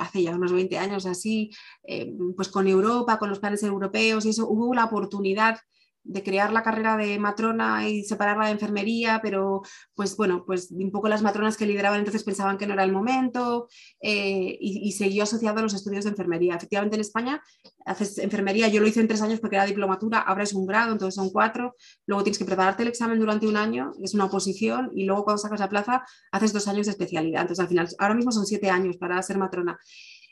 hace 0.00 0.20
ya 0.24 0.34
unos 0.34 0.50
20 0.50 0.78
años 0.78 1.06
así, 1.06 1.52
eh, 1.84 2.12
pues 2.34 2.48
con 2.48 2.66
Europa, 2.66 3.20
con 3.20 3.28
los 3.28 3.38
planes 3.38 3.62
europeos 3.62 4.26
y 4.26 4.30
eso, 4.30 4.48
hubo 4.48 4.74
la 4.74 4.86
oportunidad 4.86 5.60
de 6.04 6.22
crear 6.22 6.52
la 6.52 6.62
carrera 6.62 6.96
de 6.96 7.18
matrona 7.18 7.88
y 7.88 8.04
separarla 8.04 8.46
de 8.46 8.52
enfermería, 8.52 9.20
pero 9.22 9.62
pues 9.94 10.16
bueno, 10.16 10.44
pues 10.46 10.70
un 10.70 10.90
poco 10.90 11.08
las 11.08 11.22
matronas 11.22 11.56
que 11.56 11.66
lideraban 11.66 11.98
entonces 11.98 12.24
pensaban 12.24 12.56
que 12.56 12.66
no 12.66 12.74
era 12.74 12.84
el 12.84 12.92
momento 12.92 13.68
eh, 14.00 14.56
y, 14.60 14.88
y, 14.88 14.92
siguió 14.92 15.24
asociado 15.24 15.58
a 15.58 15.62
los 15.62 15.74
estudios 15.74 16.04
de 16.04 16.10
enfermería. 16.10 16.54
Efectivamente 16.54 16.96
en 16.96 17.00
España 17.00 17.42
haces 17.84 18.18
enfermería, 18.18 18.68
yo 18.68 18.80
lo 18.80 18.86
hice 18.86 19.00
en 19.00 19.08
tres 19.08 19.22
años 19.22 19.40
porque 19.40 19.56
era 19.56 19.66
diplomatura, 19.66 20.18
ahora 20.18 20.42
es 20.42 20.52
un 20.52 20.66
grado, 20.66 20.92
entonces 20.92 21.14
son 21.14 21.30
cuatro, 21.30 21.74
luego 22.06 22.22
tienes 22.22 22.38
que 22.38 22.44
prepararte 22.44 22.82
el 22.82 22.88
examen 22.88 23.18
durante 23.18 23.46
un 23.46 23.56
año, 23.56 23.92
es 24.02 24.14
una 24.14 24.26
oposición 24.26 24.90
y 24.94 25.04
luego 25.04 25.24
cuando 25.24 25.38
sacas 25.38 25.60
la 25.60 25.68
plaza 25.68 26.04
haces 26.32 26.52
dos 26.52 26.68
años 26.68 26.86
de 26.86 26.92
especialidad, 26.92 27.42
entonces 27.42 27.62
al 27.62 27.68
final, 27.68 27.88
ahora 27.98 28.14
mismo 28.14 28.32
son 28.32 28.46
siete 28.46 28.70
años 28.70 28.96
para 28.96 29.22
ser 29.22 29.38
matrona. 29.38 29.78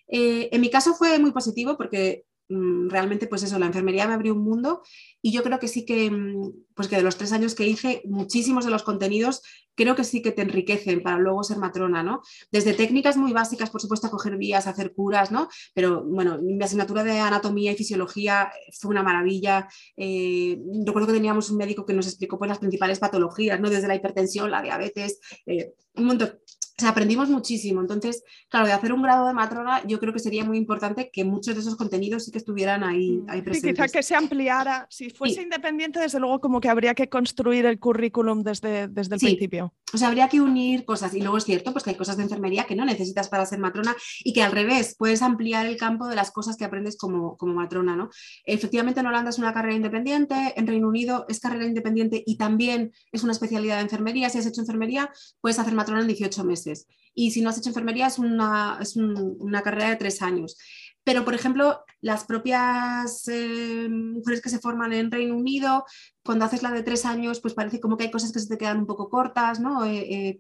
Eh, 0.09 0.49
en 0.53 0.61
mi 0.61 0.71
caso 0.71 0.95
fue 0.95 1.19
muy 1.19 1.33
positivo 1.33 1.77
porque 1.77 2.25
realmente 2.49 3.27
pues 3.27 3.43
eso, 3.43 3.59
la 3.59 3.67
enfermería 3.67 4.07
me 4.07 4.15
abrió 4.15 4.35
un 4.35 4.45
mundo 4.45 4.83
y 5.21 5.33
yo 5.33 5.43
creo 5.43 5.59
que 5.59 5.69
sí 5.69 5.85
que, 5.85 6.11
mm, 6.11 6.53
pues 6.75 6.89
que 6.89 6.97
de 6.97 7.03
los 7.03 7.17
tres 7.17 7.33
años 7.33 7.55
que 7.55 7.67
hice, 7.67 8.03
muchísimos 8.05 8.65
de 8.65 8.71
los 8.71 8.83
contenidos 8.83 9.43
creo 9.75 9.95
que 9.95 10.05
sí 10.05 10.23
que 10.23 10.33
te 10.33 10.43
enriquecen 10.43 11.03
para 11.03 11.19
luego 11.19 11.45
ser 11.45 11.59
matrona, 11.59 12.03
¿no? 12.03 12.23
Desde 12.51 12.73
técnicas 12.73 13.17
muy 13.17 13.33
básicas, 13.33 13.71
por 13.71 13.81
supuesto, 13.81 14.07
a 14.07 14.11
coger 14.11 14.37
vías, 14.39 14.67
hacer 14.67 14.95
curas, 14.95 15.31
¿no? 15.31 15.49
Pero 15.75 16.03
bueno, 16.05 16.39
mi 16.43 16.63
asignatura 16.65 17.05
de 17.05 17.19
anatomía 17.19 17.73
y 17.73 17.77
fisiología 17.77 18.51
fue 18.81 18.91
una 18.91 19.03
maravilla. 19.03 19.69
Eh, 19.97 20.59
recuerdo 20.87 21.09
que 21.09 21.15
teníamos 21.15 21.51
un 21.51 21.59
médico 21.59 21.85
que 21.85 21.93
nos 21.93 22.07
explicó 22.07 22.39
pues, 22.39 22.49
las 22.49 22.59
principales 22.59 22.99
patologías, 22.99 23.61
¿no? 23.61 23.69
Desde 23.69 23.89
la 23.89 23.97
hipertensión, 23.97 24.51
la 24.51 24.63
diabetes, 24.63 25.21
eh, 25.45 25.75
un 25.95 26.05
montón 26.07 26.39
o 26.79 26.83
sea, 26.83 26.91
aprendimos 26.91 27.31
muchísimo. 27.31 27.81
Entonces, 27.81 28.23
claro, 28.51 28.67
de 28.67 28.75
hacer 28.75 28.93
un 28.93 29.01
grado 29.01 29.27
de 29.27 29.33
matrona, 29.33 29.83
yo 29.87 29.99
creo 29.99 30.13
que 30.13 30.19
sería 30.19 30.45
muy 30.45 30.59
importante 30.59 31.11
que 31.11 31.25
muchos 31.25 31.55
de 31.55 31.63
esos 31.63 31.75
contenidos 31.75 32.27
sí 32.27 32.31
que 32.31 32.37
estuvieran 32.37 32.85
ahí, 32.85 33.13
mm, 33.13 33.31
ahí 33.31 33.41
presentes. 33.41 33.71
Sí, 33.71 33.83
quizá 33.83 33.89
que 33.89 34.03
se 34.03 34.15
ampliara. 34.15 34.87
Si 34.91 35.09
fuese 35.09 35.37
sí. 35.37 35.43
independiente, 35.43 36.01
desde 36.01 36.21
luego, 36.21 36.39
como 36.39 36.61
que 36.61 36.69
habría 36.69 36.95
que 36.95 37.09
construir 37.09 37.65
el 37.65 37.79
currículum 37.79 38.43
desde, 38.43 38.89
desde 38.89 39.15
el 39.15 39.21
sí. 39.21 39.27
principio. 39.27 39.73
O 39.95 39.97
sea, 39.97 40.09
habría 40.09 40.29
que 40.29 40.43
unir 40.43 40.85
cosas. 40.85 41.15
Y 41.15 41.21
luego 41.21 41.39
es 41.39 41.45
cierto, 41.45 41.73
pues 41.73 41.83
que 41.83 41.91
hay 41.91 41.97
cosas 41.97 42.19
de 42.19 42.25
enfermería 42.25 42.65
que 42.65 42.77
no 42.77 42.85
necesitas 42.85 43.31
para 43.31 43.47
ser 43.47 43.59
matrona 43.59 43.97
y 44.23 44.35
que 44.35 44.43
al 44.43 44.53
revés, 44.53 44.97
puedes 44.99 45.23
ampliar 45.23 45.65
el 45.65 45.79
campo 45.79 46.07
de 46.09 46.17
las 46.17 46.31
cosas 46.31 46.59
que 46.59 46.67
aprendes 46.67 46.99
como, 46.99 47.39
como 47.39 47.55
matrona, 47.55 47.97
¿no? 47.97 48.11
Efectivamente, 48.45 49.01
en 49.01 49.07
Holanda 49.07 49.31
es 49.31 49.39
una 49.39 49.55
carrera 49.55 49.75
independiente, 49.75 50.53
en 50.57 50.67
Reino 50.67 50.89
Unido 50.89 51.25
es 51.31 51.41
carrera 51.41 51.65
independiente 51.65 52.23
y 52.27 52.37
también 52.37 52.93
es 53.13 53.23
una 53.23 53.33
especialidad 53.33 53.77
de 53.77 53.83
enfermería. 53.83 54.29
Si 54.29 54.37
has 54.37 54.47
hecho 54.47 54.61
enfermería, 54.61 55.11
puedes 55.41 55.59
hacer 55.59 55.73
matrona 55.73 56.03
en 56.03 56.09
18 56.09 56.45
meses 56.45 56.66
Y 57.15 57.31
si 57.31 57.41
no 57.41 57.51
has 57.51 57.59
hecho 57.59 57.71
enfermería, 57.71 58.07
es 58.09 58.19
una, 58.19 58.79
es 58.81 58.97
un, 58.97 59.37
una 59.41 59.63
carrera 59.63 59.91
de 59.91 59.97
tres 59.97 60.23
años. 60.23 60.57
Pero, 61.07 61.25
por 61.25 61.35
ejemplo, 61.35 61.85
las 62.01 62.25
propias 62.25 63.29
eh, 63.29 63.89
mujeres 63.89 64.43
que 64.43 64.49
se 64.49 64.59
forman 64.59 64.93
en 64.93 65.13
Reino 65.13 65.37
Unido, 65.37 65.85
cuando 66.25 66.45
haces 66.45 66.65
la 66.65 66.73
de 66.73 66.83
tres 66.83 67.05
años, 67.05 67.41
pues 67.41 67.55
parece 67.55 67.79
como 67.79 67.97
que 67.97 68.05
hay 68.05 68.11
cosas 68.11 68.33
que 68.33 68.41
se 68.41 68.49
te 68.49 68.59
quedan 68.59 68.79
un 68.79 68.87
poco 68.87 69.09
cortas, 69.09 69.61
¿no? 69.61 69.85
Eh, 69.85 69.99
eh, 69.99 70.39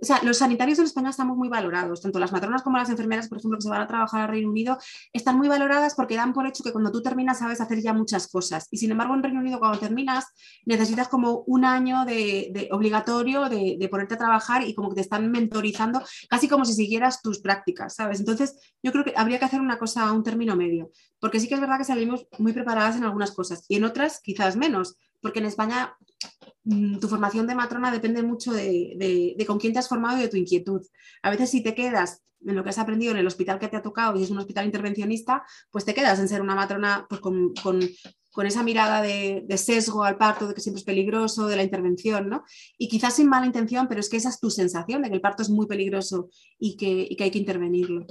o 0.00 0.04
sea, 0.04 0.20
los 0.22 0.38
sanitarios 0.38 0.78
en 0.78 0.84
España 0.84 1.10
estamos 1.10 1.36
muy 1.36 1.48
valorados, 1.48 2.00
tanto 2.00 2.18
las 2.18 2.32
matronas 2.32 2.62
como 2.62 2.78
las 2.78 2.90
enfermeras, 2.90 3.28
por 3.28 3.38
ejemplo, 3.38 3.58
que 3.58 3.62
se 3.62 3.70
van 3.70 3.82
a 3.82 3.86
trabajar 3.86 4.22
al 4.22 4.28
Reino 4.28 4.50
Unido, 4.50 4.78
están 5.12 5.36
muy 5.36 5.48
valoradas 5.48 5.94
porque 5.94 6.16
dan 6.16 6.32
por 6.32 6.46
hecho 6.46 6.62
que 6.62 6.72
cuando 6.72 6.90
tú 6.90 7.02
terminas 7.02 7.38
sabes 7.38 7.60
hacer 7.60 7.80
ya 7.82 7.92
muchas 7.92 8.28
cosas. 8.28 8.68
Y 8.70 8.78
sin 8.78 8.90
embargo, 8.90 9.14
en 9.14 9.22
Reino 9.22 9.40
Unido, 9.40 9.58
cuando 9.58 9.78
terminas, 9.78 10.26
necesitas 10.64 11.08
como 11.08 11.44
un 11.46 11.64
año 11.64 12.04
de, 12.04 12.50
de 12.52 12.68
obligatorio 12.72 13.48
de, 13.48 13.76
de, 13.78 13.88
ponerte 13.88 14.14
a 14.14 14.18
trabajar 14.18 14.66
y 14.66 14.74
como 14.74 14.88
que 14.90 14.96
te 14.96 15.00
están 15.02 15.30
mentorizando, 15.30 16.02
casi 16.28 16.48
como 16.48 16.64
si 16.64 16.74
siguieras 16.74 17.22
tus 17.22 17.40
prácticas, 17.40 17.94
¿sabes? 17.94 18.20
Entonces, 18.20 18.58
yo 18.82 18.92
creo 18.92 19.04
que 19.04 19.14
habría 19.16 19.38
que 19.38 19.44
hacer 19.44 19.60
una 19.60 19.78
cosa, 19.78 20.12
un 20.12 20.22
término 20.22 20.56
medio, 20.56 20.90
porque 21.20 21.40
sí 21.40 21.48
que 21.48 21.54
es 21.54 21.60
verdad 21.60 21.78
que 21.78 21.84
salimos 21.84 22.26
muy 22.38 22.52
preparadas 22.52 22.96
en 22.96 23.04
algunas 23.04 23.32
cosas 23.32 23.64
y 23.68 23.76
en 23.76 23.84
otras 23.84 24.20
quizás 24.22 24.56
menos 24.56 24.96
porque 25.22 25.38
en 25.38 25.46
España 25.46 25.96
tu 26.64 27.08
formación 27.08 27.46
de 27.46 27.54
matrona 27.54 27.90
depende 27.90 28.22
mucho 28.22 28.52
de, 28.52 29.36
con 29.46 29.58
quién 29.58 29.72
te 29.72 29.80
has 29.80 29.88
formado 29.88 30.18
y 30.18 30.22
de 30.22 30.28
tu 30.28 30.36
inquietud. 30.36 30.80
A 31.22 31.30
veces 31.30 31.50
si 31.50 31.62
te 31.62 31.74
quedas 31.74 32.22
en 32.44 32.56
lo 32.56 32.62
que 32.62 32.70
has 32.70 32.78
aprendido 32.78 33.12
en 33.12 33.18
el 33.18 33.26
hospital 33.26 33.58
que 33.58 33.68
te 33.68 33.76
ha 33.76 33.82
tocado 33.82 34.18
y 34.18 34.22
es 34.22 34.30
un 34.30 34.38
hospital 34.38 34.66
intervencionista, 34.66 35.44
pues 35.70 35.84
te 35.84 35.94
quedas 35.94 36.18
en 36.18 36.28
ser 36.28 36.40
una 36.40 36.54
matrona 36.54 37.06
pues, 37.08 37.20
con, 37.20 38.46
esa 38.46 38.62
mirada 38.62 39.02
de, 39.02 39.44
sesgo 39.56 40.04
al 40.04 40.16
parto, 40.16 40.48
de 40.48 40.54
que 40.54 40.60
siempre 40.60 40.80
es 40.80 40.84
peligroso, 40.84 41.46
de 41.46 41.56
la 41.56 41.62
intervención, 41.62 42.28
¿no? 42.28 42.44
Y 42.78 42.88
quizás 42.88 43.14
sin 43.14 43.28
mala 43.28 43.46
intención, 43.46 43.86
pero 43.88 44.00
es 44.00 44.08
que 44.08 44.16
esa 44.16 44.30
es 44.30 44.40
tu 44.40 44.50
sensación 44.50 45.02
de 45.02 45.08
que 45.08 45.16
el 45.16 45.20
parto 45.20 45.42
es 45.42 45.50
muy 45.50 45.66
peligroso 45.66 46.30
y 46.58 46.76
que, 46.76 47.14
hay 47.22 47.30
que 47.30 47.38
intervenirlo. 47.38 48.06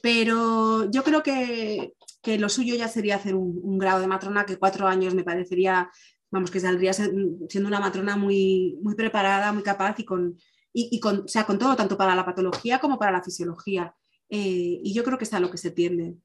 Pero 0.00 0.90
yo 0.90 1.02
creo 1.02 1.22
que, 1.22 1.92
lo 2.38 2.48
suyo 2.48 2.74
ya 2.74 2.88
sería 2.88 3.16
hacer 3.16 3.34
un 3.34 3.78
grado 3.78 4.00
de 4.00 4.06
matrona 4.06 4.46
que 4.46 4.56
cuatro 4.56 4.86
años 4.86 5.14
me 5.14 5.24
parecería 5.24 5.90
vamos, 6.34 6.50
que 6.50 6.60
saldría 6.60 6.92
siendo 6.92 7.68
una 7.68 7.80
matrona 7.80 8.16
muy, 8.16 8.76
muy 8.82 8.94
preparada, 8.96 9.52
muy 9.52 9.62
capaz 9.62 9.98
y 10.00 10.04
con, 10.04 10.36
y, 10.72 10.98
con, 10.98 11.20
o 11.20 11.28
sea, 11.28 11.46
con 11.46 11.58
todo, 11.58 11.76
tanto 11.76 11.96
para 11.96 12.16
la 12.16 12.24
patología 12.24 12.80
como 12.80 12.98
para 12.98 13.12
la 13.12 13.22
fisiología. 13.22 13.94
Eh, 14.28 14.80
y 14.82 14.92
yo 14.92 15.04
creo 15.04 15.16
que 15.16 15.24
es 15.24 15.32
a 15.32 15.38
lo 15.38 15.50
que 15.50 15.58
se 15.58 15.70
tiende. 15.70 16.16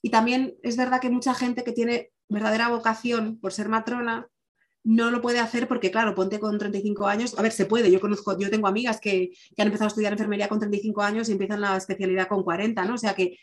Y 0.00 0.08
también 0.08 0.56
es 0.62 0.78
verdad 0.78 1.00
que 1.00 1.10
mucha 1.10 1.34
gente 1.34 1.64
que 1.64 1.72
tiene 1.72 2.10
verdadera 2.28 2.68
vocación 2.68 3.38
por 3.38 3.52
ser 3.52 3.68
matrona 3.68 4.28
no 4.84 5.10
lo 5.10 5.20
puede 5.20 5.38
hacer 5.38 5.68
porque, 5.68 5.90
claro, 5.90 6.14
ponte 6.14 6.40
con 6.40 6.56
35 6.56 7.06
años, 7.06 7.38
a 7.38 7.42
ver, 7.42 7.52
se 7.52 7.66
puede, 7.66 7.90
yo 7.90 8.00
conozco, 8.00 8.38
yo 8.38 8.48
tengo 8.48 8.68
amigas 8.68 9.00
que, 9.00 9.32
que 9.54 9.60
han 9.62 9.68
empezado 9.68 9.88
a 9.88 9.88
estudiar 9.88 10.12
enfermería 10.12 10.48
con 10.48 10.60
35 10.60 11.02
años 11.02 11.28
y 11.28 11.32
empiezan 11.32 11.60
la 11.60 11.76
especialidad 11.76 12.26
con 12.26 12.42
40, 12.42 12.84
¿no? 12.86 12.94
O 12.94 12.98
sea 12.98 13.12
que 13.14 13.38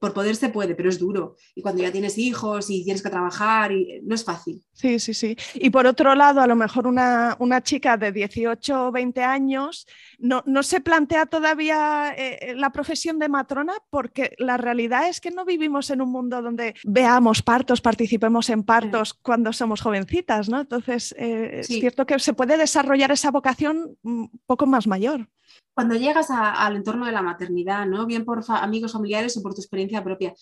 por 0.00 0.14
poder 0.14 0.34
se 0.34 0.48
puede, 0.48 0.74
pero 0.74 0.88
es 0.88 0.98
duro. 0.98 1.36
Y 1.54 1.60
cuando 1.60 1.82
ya 1.82 1.92
tienes 1.92 2.16
hijos 2.16 2.70
y 2.70 2.82
tienes 2.82 3.02
que 3.02 3.10
trabajar, 3.10 3.70
y, 3.70 4.00
no 4.02 4.14
es 4.14 4.24
fácil. 4.24 4.64
Sí, 4.72 4.98
sí, 4.98 5.12
sí. 5.12 5.36
Y 5.54 5.68
por 5.68 5.86
otro 5.86 6.14
lado, 6.14 6.40
a 6.40 6.46
lo 6.46 6.56
mejor 6.56 6.86
una, 6.86 7.36
chica 7.62 7.98
de 7.98 8.10
18 8.10 8.86
o 8.86 8.90
20 8.90 9.22
años 9.22 9.86
no, 10.18 10.42
no 10.46 10.62
se 10.62 10.80
plantea 10.80 11.26
todavía 11.26 12.14
eh, 12.16 12.54
la 12.56 12.70
profesión 12.70 13.18
de 13.18 13.28
matrona 13.28 13.74
porque 13.90 14.34
la 14.38 14.56
realidad 14.56 15.06
es 15.08 15.20
que 15.20 15.30
no 15.30 15.44
vivimos 15.44 15.90
en 15.90 16.00
un 16.00 16.10
mundo 16.10 16.40
donde 16.40 16.74
veamos 16.84 17.42
partos, 17.42 17.82
participemos 17.82 18.48
en 18.48 18.62
partos 18.62 19.12
cuando 19.12 19.52
somos 19.52 19.82
jovencitas, 19.82 20.48
¿no? 20.48 20.60
Entonces, 20.60 21.14
eh, 21.18 21.60
es 21.60 21.66
cierto 21.66 22.06
que 22.06 22.18
se 22.18 22.32
puede 22.32 22.56
desarrollar 22.56 23.12
esa 23.12 23.30
vocación 23.30 23.98
un 24.02 24.30
poco 24.46 24.64
más 24.64 24.86
mayor 24.86 25.28
cuando 25.74 25.94
llegas 25.94 26.28
al 26.30 26.76
entorno 26.76 27.06
de 27.06 27.12
la 27.12 27.22
maternidad, 27.22 27.86
¿no? 27.86 28.06
Bien 28.06 28.24
por 28.24 28.42
amigos 28.48 28.92
familiares 28.92 29.36
o 29.36 29.42
por 29.42 29.54
tu 29.54 29.60
experiencia 29.60 30.04
propia. 30.04 30.34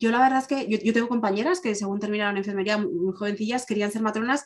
Yo 0.00 0.10
la 0.10 0.18
verdad 0.18 0.38
es 0.38 0.48
que 0.48 0.66
yo, 0.68 0.92
tengo 0.92 1.08
compañeras 1.08 1.60
que 1.60 1.74
según 1.74 2.00
terminaron 2.00 2.36
enfermería 2.36 2.78
muy 2.78 3.12
jovencillas 3.14 3.66
querían 3.66 3.92
ser 3.92 4.02
matronas 4.02 4.44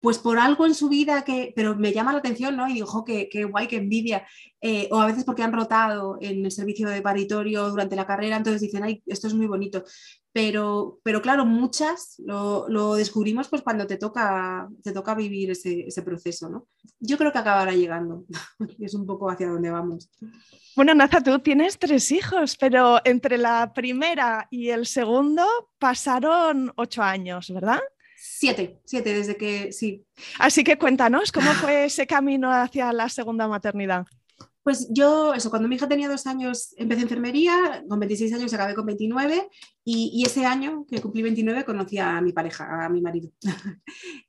pues 0.00 0.18
por 0.18 0.38
algo 0.38 0.64
en 0.64 0.74
su 0.74 0.88
vida 0.88 1.24
que, 1.24 1.52
pero 1.56 1.76
me 1.76 1.92
llama 1.92 2.12
la 2.12 2.18
atención, 2.20 2.56
¿no? 2.56 2.68
Y 2.68 2.74
dijo 2.74 3.04
que, 3.04 3.28
guay, 3.50 3.66
que 3.66 3.76
envidia. 3.76 4.26
Eh, 4.60 4.88
o 4.92 5.00
a 5.00 5.06
veces 5.06 5.24
porque 5.24 5.42
han 5.42 5.52
rotado 5.52 6.18
en 6.20 6.44
el 6.44 6.52
servicio 6.52 6.88
de 6.88 7.02
paritorio 7.02 7.68
durante 7.68 7.96
la 7.96 8.06
carrera, 8.06 8.36
entonces 8.36 8.62
dicen, 8.62 8.84
ay, 8.84 9.02
esto 9.06 9.26
es 9.26 9.34
muy 9.34 9.46
bonito. 9.46 9.84
Pero, 10.32 11.00
pero 11.02 11.22
claro, 11.22 11.46
muchas 11.46 12.16
lo, 12.18 12.94
descubrimos 12.94 13.48
pues 13.48 13.62
cuando 13.62 13.86
te 13.86 13.96
toca, 13.96 14.68
te 14.82 14.92
toca 14.92 15.14
vivir 15.14 15.50
ese, 15.50 15.86
ese 15.86 16.02
proceso, 16.02 16.48
¿no? 16.48 16.68
Yo 17.00 17.16
creo 17.16 17.32
que 17.32 17.38
acabará 17.38 17.72
llegando. 17.72 18.24
es 18.78 18.94
un 18.94 19.06
poco 19.06 19.30
hacia 19.30 19.48
donde 19.48 19.70
vamos. 19.70 20.10
Bueno, 20.76 20.94
Naza, 20.94 21.20
tú 21.22 21.38
tienes 21.40 21.78
tres 21.78 22.12
hijos, 22.12 22.56
pero 22.56 23.00
entre 23.04 23.36
la 23.38 23.72
primera 23.72 24.46
y 24.50 24.68
el 24.68 24.86
segundo 24.86 25.44
pasaron 25.78 26.72
ocho 26.76 27.02
años, 27.02 27.50
¿verdad? 27.52 27.80
Siete, 28.16 28.80
siete 28.84 29.14
desde 29.14 29.36
que 29.36 29.72
sí. 29.72 30.04
Así 30.38 30.62
que 30.62 30.78
cuéntanos, 30.78 31.32
¿cómo 31.32 31.50
fue 31.52 31.86
ese 31.86 32.06
camino 32.06 32.52
hacia 32.52 32.92
la 32.92 33.08
segunda 33.08 33.48
maternidad? 33.48 34.06
Pues 34.68 34.86
yo, 34.92 35.32
eso, 35.32 35.48
cuando 35.48 35.66
mi 35.66 35.76
hija 35.76 35.88
tenía 35.88 36.10
dos 36.10 36.26
años 36.26 36.74
empecé 36.76 37.00
enfermería, 37.00 37.82
con 37.88 37.98
26 38.00 38.34
años 38.34 38.52
acabé 38.52 38.74
con 38.74 38.84
29 38.84 39.48
y, 39.82 40.22
ese 40.26 40.44
año 40.44 40.84
que 40.86 41.00
cumplí 41.00 41.22
29 41.22 41.64
conocí 41.64 41.96
a 41.96 42.20
mi 42.20 42.34
pareja, 42.34 42.84
a 42.84 42.90
mi 42.90 43.00
marido. 43.00 43.30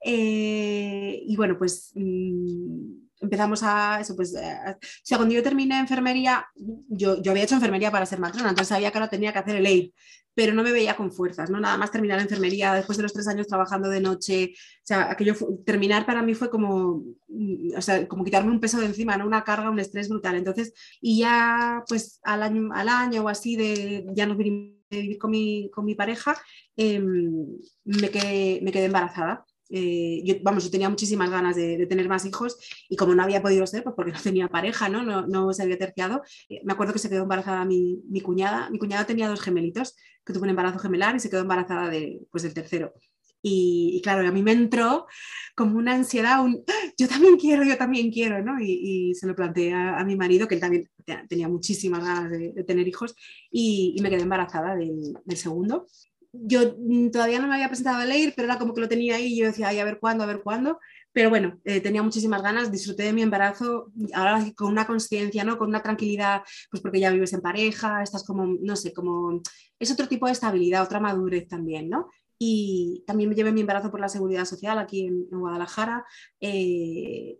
Eh, 0.06 1.24
y 1.26 1.36
bueno, 1.36 1.58
pues... 1.58 1.92
Mm, 1.94 3.09
empezamos 3.20 3.62
a 3.64 4.00
eso, 4.00 4.16
pues, 4.16 4.34
eh, 4.36 4.58
o 4.68 4.78
sea, 5.04 5.18
cuando 5.18 5.36
yo 5.36 5.44
terminé 5.44 5.80
enfermería, 5.80 6.46
yo, 6.88 7.22
yo 7.22 7.32
había 7.32 7.44
hecho 7.44 7.56
enfermería 7.56 7.92
para 7.92 8.06
ser 8.06 8.20
matrona, 8.20 8.50
entonces 8.50 8.70
sabía 8.70 8.92
que 8.92 8.98
ahora 8.98 9.10
tenía 9.10 9.34
que 9.34 9.40
hacer 9.40 9.56
el 9.56 9.66
EIR, 9.66 9.92
pero 10.40 10.54
no 10.54 10.64
me 10.64 10.72
veía 10.72 10.96
con 10.96 11.12
fuerzas, 11.12 11.50
¿no? 11.50 11.60
Nada 11.60 11.78
más 11.78 11.92
terminar 11.92 12.20
enfermería 12.20 12.74
después 12.74 12.98
de 12.98 13.04
los 13.04 13.12
tres 13.12 13.28
años 13.28 13.48
trabajando 13.48 13.90
de 13.90 14.00
noche, 14.00 14.52
o 14.54 14.86
sea, 14.86 15.12
aquello 15.12 15.36
terminar 15.66 16.06
para 16.06 16.22
mí 16.22 16.34
fue 16.34 16.50
como, 16.50 17.04
mm, 17.28 17.78
o 17.78 17.82
sea, 17.82 18.08
como 18.08 18.24
quitarme 18.24 18.52
un 18.52 18.62
peso 18.62 18.80
de 18.80 18.86
encima, 18.86 19.18
¿no? 19.18 19.28
Una 19.28 19.44
carga, 19.44 19.70
un 19.70 19.80
estrés 19.80 20.08
brutal. 20.08 20.36
Entonces, 20.36 20.74
y 21.02 21.20
ya, 21.20 21.84
pues, 21.90 22.20
al 22.24 22.44
año, 22.44 22.70
al 22.74 22.88
año 22.88 23.24
o 23.24 23.28
así 23.28 23.58
de, 23.58 24.06
ya 24.14 24.26
nos 24.26 24.38
vinimos 24.38 24.78
a 24.92 24.96
vivir 24.96 25.18
con 25.18 25.32
mi, 25.32 25.70
con 25.72 25.84
mi 25.84 25.96
pareja, 25.96 26.38
em, 26.78 27.58
me, 27.84 28.10
quedé, 28.10 28.62
me 28.64 28.72
quedé 28.72 28.86
embarazada. 28.86 29.46
Eh, 29.70 30.22
yo, 30.26 30.36
vamos, 30.42 30.64
yo 30.64 30.72
tenía 30.72 30.90
muchísimas 30.90 31.30
ganas 31.30 31.56
de, 31.56 31.86
tener 31.88 32.08
más 32.10 32.26
hijos 32.26 32.58
y 32.90 32.96
como 32.96 33.14
no 33.16 33.24
había 33.24 33.42
podido 33.42 33.66
ser, 33.68 33.84
pues 33.84 33.96
porque 33.96 34.12
no 34.12 34.20
tenía 34.22 34.48
pareja, 34.48 34.90
¿no? 34.90 35.04
No, 35.04 35.28
no 35.28 35.54
se 35.54 35.64
había 35.64 35.78
terciado, 35.78 36.24
eh, 36.50 36.62
me 36.64 36.74
acuerdo 36.74 36.94
que 36.94 37.00
se 37.00 37.10
quedó 37.10 37.24
embarazada 37.24 37.66
mi, 37.66 38.02
mi, 38.10 38.22
cuñada. 38.22 38.70
Mi 38.70 38.80
cuñada 38.80 39.06
tenía 39.06 39.30
dos 39.30 39.42
gemelitos, 39.42 39.96
que 40.26 40.34
tuvo 40.34 40.44
un 40.44 40.50
embarazo 40.50 40.80
gemelar 40.80 41.16
y 41.16 41.20
se 41.20 41.30
quedó 41.30 41.42
embarazada 41.42 41.90
de, 41.90 42.22
pues, 42.32 42.44
del 42.44 42.54
tercero. 42.54 42.94
Y, 43.42 44.02
claro, 44.04 44.28
a 44.28 44.32
mí 44.32 44.44
me 44.44 44.52
entró 44.52 45.08
como 45.56 45.78
una 45.78 45.96
ansiedad, 45.96 46.44
un, 46.44 46.64
yo 46.98 47.08
también 47.08 47.38
quiero, 47.38 47.64
yo 47.64 47.78
también 47.78 48.12
quiero, 48.12 48.44
¿no? 48.44 48.60
Y, 48.60 49.14
se 49.16 49.28
lo 49.28 49.36
planteé 49.36 49.74
a, 49.74 50.04
mi 50.04 50.16
marido, 50.16 50.48
que 50.48 50.56
él 50.56 50.62
también 50.62 50.90
tenía 51.28 51.48
muchísimas 51.48 52.04
ganas 52.04 52.32
de, 52.32 52.64
tener 52.66 52.88
hijos, 52.88 53.16
y, 53.52 53.98
me 54.02 54.10
quedé 54.10 54.24
embarazada 54.24 54.76
del, 54.76 55.14
del 55.24 55.38
segundo 55.38 55.88
yo 56.32 56.76
mm, 56.78 57.10
todavía 57.10 57.40
no 57.40 57.48
me 57.48 57.56
había 57.56 57.68
presentado 57.68 58.00
a 58.00 58.06
leer, 58.06 58.34
pero 58.36 58.48
era 58.48 58.60
como 58.60 58.74
que 58.74 58.82
lo 58.82 58.90
tenía 58.90 59.16
ahí 59.16 59.34
y 59.34 59.38
yo 59.38 59.48
decía, 59.48 59.70
ay, 59.70 59.80
a 59.80 59.86
ver 59.86 60.00
cuándo, 60.00 60.24
a 60.24 60.28
ver 60.28 60.42
cuándo. 60.42 60.80
Pero 61.12 61.30
bueno, 61.30 61.60
eh, 61.64 61.82
tenía 61.82 62.04
muchísimas 62.04 62.42
ganas, 62.42 62.72
disfruté 62.72 63.04
de 63.04 63.14
mi 63.14 63.24
embarazo, 63.24 63.92
ahora 64.14 64.46
con 64.56 64.72
una 64.72 64.86
conciencia, 64.86 65.44
¿no? 65.44 65.58
Con 65.58 65.70
una 65.70 65.82
tranquilidad, 65.82 66.44
pues 66.70 66.82
porque 66.82 67.00
ya 67.00 67.12
vives 67.12 67.34
en 67.34 67.42
pareja, 67.42 68.04
estás 68.04 68.24
como, 68.24 68.46
no 68.46 68.76
sé, 68.76 68.94
como, 68.94 69.42
es 69.80 69.92
otro 69.92 70.08
tipo 70.08 70.28
de 70.28 70.34
estabilidad, 70.34 70.84
otra 70.84 71.00
madurez 71.00 71.48
también, 71.48 71.90
¿no? 71.90 72.10
Y 72.38 73.04
también 73.06 73.30
me 73.30 73.36
llevé 73.36 73.52
mi 73.52 73.62
embarazo 73.62 73.92
por 73.92 74.00
la 74.00 74.08
seguridad 74.08 74.46
social 74.46 74.78
aquí 74.78 75.08
en, 75.08 75.28
Guadalajara. 75.30 76.06
Eh, 76.40 77.40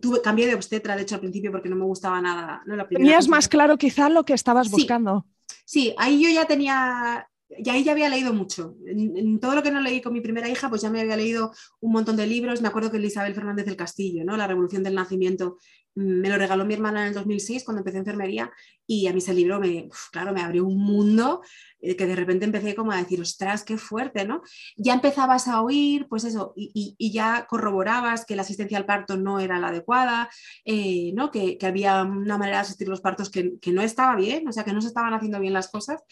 tuve, 0.00 0.22
cambié 0.22 0.46
de 0.46 0.54
obstetra, 0.54 0.96
de 0.96 1.02
hecho, 1.02 1.16
al 1.16 1.20
principio 1.20 1.52
porque 1.52 1.68
no 1.68 1.76
me 1.76 1.84
gustaba 1.84 2.20
nada. 2.22 2.62
¿no? 2.64 2.86
Tenías 2.86 3.28
más 3.28 3.48
claro 3.48 3.76
quizá 3.76 4.08
lo 4.08 4.24
que 4.24 4.32
estabas 4.32 4.70
buscando. 4.70 5.26
Sí, 5.66 5.94
ahí 5.98 6.22
yo 6.22 6.30
ya 6.30 6.46
tenía 6.46 7.28
y 7.58 7.70
ahí 7.70 7.84
ya 7.84 7.92
había 7.92 8.08
leído 8.08 8.32
mucho. 8.32 8.76
En, 8.86 9.38
todo 9.40 9.54
lo 9.54 9.62
que 9.62 9.70
no 9.70 9.80
leí 9.80 10.00
con 10.00 10.12
mi 10.12 10.20
primera 10.20 10.48
hija, 10.48 10.68
pues 10.68 10.82
ya 10.82 10.90
me 10.90 11.00
había 11.00 11.16
leído 11.16 11.52
un 11.80 11.92
montón 11.92 12.16
de 12.16 12.26
libros. 12.26 12.62
Me 12.62 12.68
acuerdo 12.68 12.90
que 12.90 12.98
Isabel 12.98 13.34
Fernández 13.34 13.66
del 13.66 13.76
Castillo, 13.76 14.24
¿no? 14.24 14.36
La 14.36 14.46
Revolución 14.46 14.82
del 14.82 14.94
Nacimiento, 14.94 15.58
mm, 15.94 16.20
me 16.20 16.28
lo 16.28 16.36
regaló 16.36 16.64
mi 16.64 16.74
hermana 16.74 17.02
en 17.02 17.08
el 17.08 17.14
2006 17.14 17.64
cuando 17.64 17.80
empecé 17.80 17.98
enfermería 17.98 18.50
y 18.86 19.06
a 19.06 19.12
mí 19.12 19.18
ese 19.18 19.34
libro 19.34 19.60
me, 19.60 19.88
claro, 20.12 20.32
me 20.32 20.42
abrió 20.42 20.66
un 20.66 20.78
mundo 20.78 21.42
eh, 21.80 21.96
que 21.96 22.06
de 22.06 22.16
repente 22.16 22.44
empecé 22.44 22.74
como 22.74 22.92
a 22.92 22.96
decir, 22.96 23.20
ostras, 23.20 23.64
qué 23.64 23.78
fuerte, 23.78 24.24
¿no? 24.24 24.42
Ya 24.76 24.94
empezabas 24.94 25.48
a 25.48 25.62
oír, 25.62 26.06
pues 26.08 26.24
eso, 26.24 26.52
y, 26.56 26.94
ya 27.12 27.46
corroborabas 27.48 28.24
que 28.24 28.36
la 28.36 28.42
asistencia 28.42 28.78
al 28.78 28.86
parto 28.86 29.16
no 29.16 29.38
era 29.38 29.58
la 29.58 29.68
adecuada, 29.68 30.28
eh, 30.64 31.12
¿no? 31.14 31.30
Que, 31.30 31.58
había 31.62 32.02
una 32.02 32.36
manera 32.36 32.58
de 32.58 32.62
asistir 32.62 32.88
los 32.88 33.00
partos 33.00 33.30
que, 33.30 33.58
que 33.60 33.72
no 33.72 33.82
estaba 33.82 34.16
bien, 34.16 34.46
o 34.48 34.52
sea, 34.52 34.64
que 34.64 34.72
no 34.72 34.80
se 34.80 34.88
estaban 34.88 35.14
haciendo 35.14 35.40
bien 35.40 35.52
las 35.52 35.70
cosas. 35.70 36.02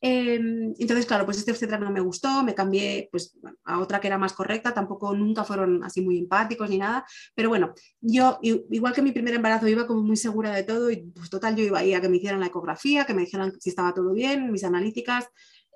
Em, 0.00 0.74
entonces, 0.78 1.06
claro, 1.06 1.24
pues 1.24 1.38
este 1.38 1.50
obstetra 1.50 1.78
no 1.78 1.90
me 1.90 2.00
gustó, 2.00 2.42
me 2.42 2.54
cambié 2.54 3.08
pues, 3.10 3.38
a 3.64 3.80
otra 3.80 4.00
que 4.00 4.06
era 4.08 4.18
más 4.18 4.34
correcta, 4.34 4.74
tampoco 4.74 5.14
nunca 5.14 5.44
fueron 5.44 5.82
así 5.82 6.02
muy 6.02 6.18
empáticos 6.18 6.68
ni 6.68 6.76
nada, 6.78 7.06
pero 7.34 7.48
bueno, 7.48 7.72
yo 8.02 8.38
igual 8.42 8.92
que 8.92 9.00
mi 9.02 9.12
primer 9.12 9.34
embarazo 9.34 9.66
iba 9.66 9.86
como 9.86 10.02
muy 10.02 10.16
segura 10.16 10.54
de 10.54 10.62
todo 10.64 10.90
y 10.90 10.96
pues 11.14 11.30
total 11.30 11.56
yo 11.56 11.64
iba 11.64 11.78
ahí 11.78 11.94
a 11.94 12.00
que 12.02 12.08
me 12.10 12.18
hicieran 12.18 12.40
la 12.40 12.46
ecografía, 12.46 13.06
que 13.06 13.14
me 13.14 13.22
dijeran 13.22 13.52
si 13.60 13.70
estaba 13.70 13.94
todo 13.94 14.12
bien, 14.12 14.52
mis 14.52 14.64
analíticas. 14.64 15.26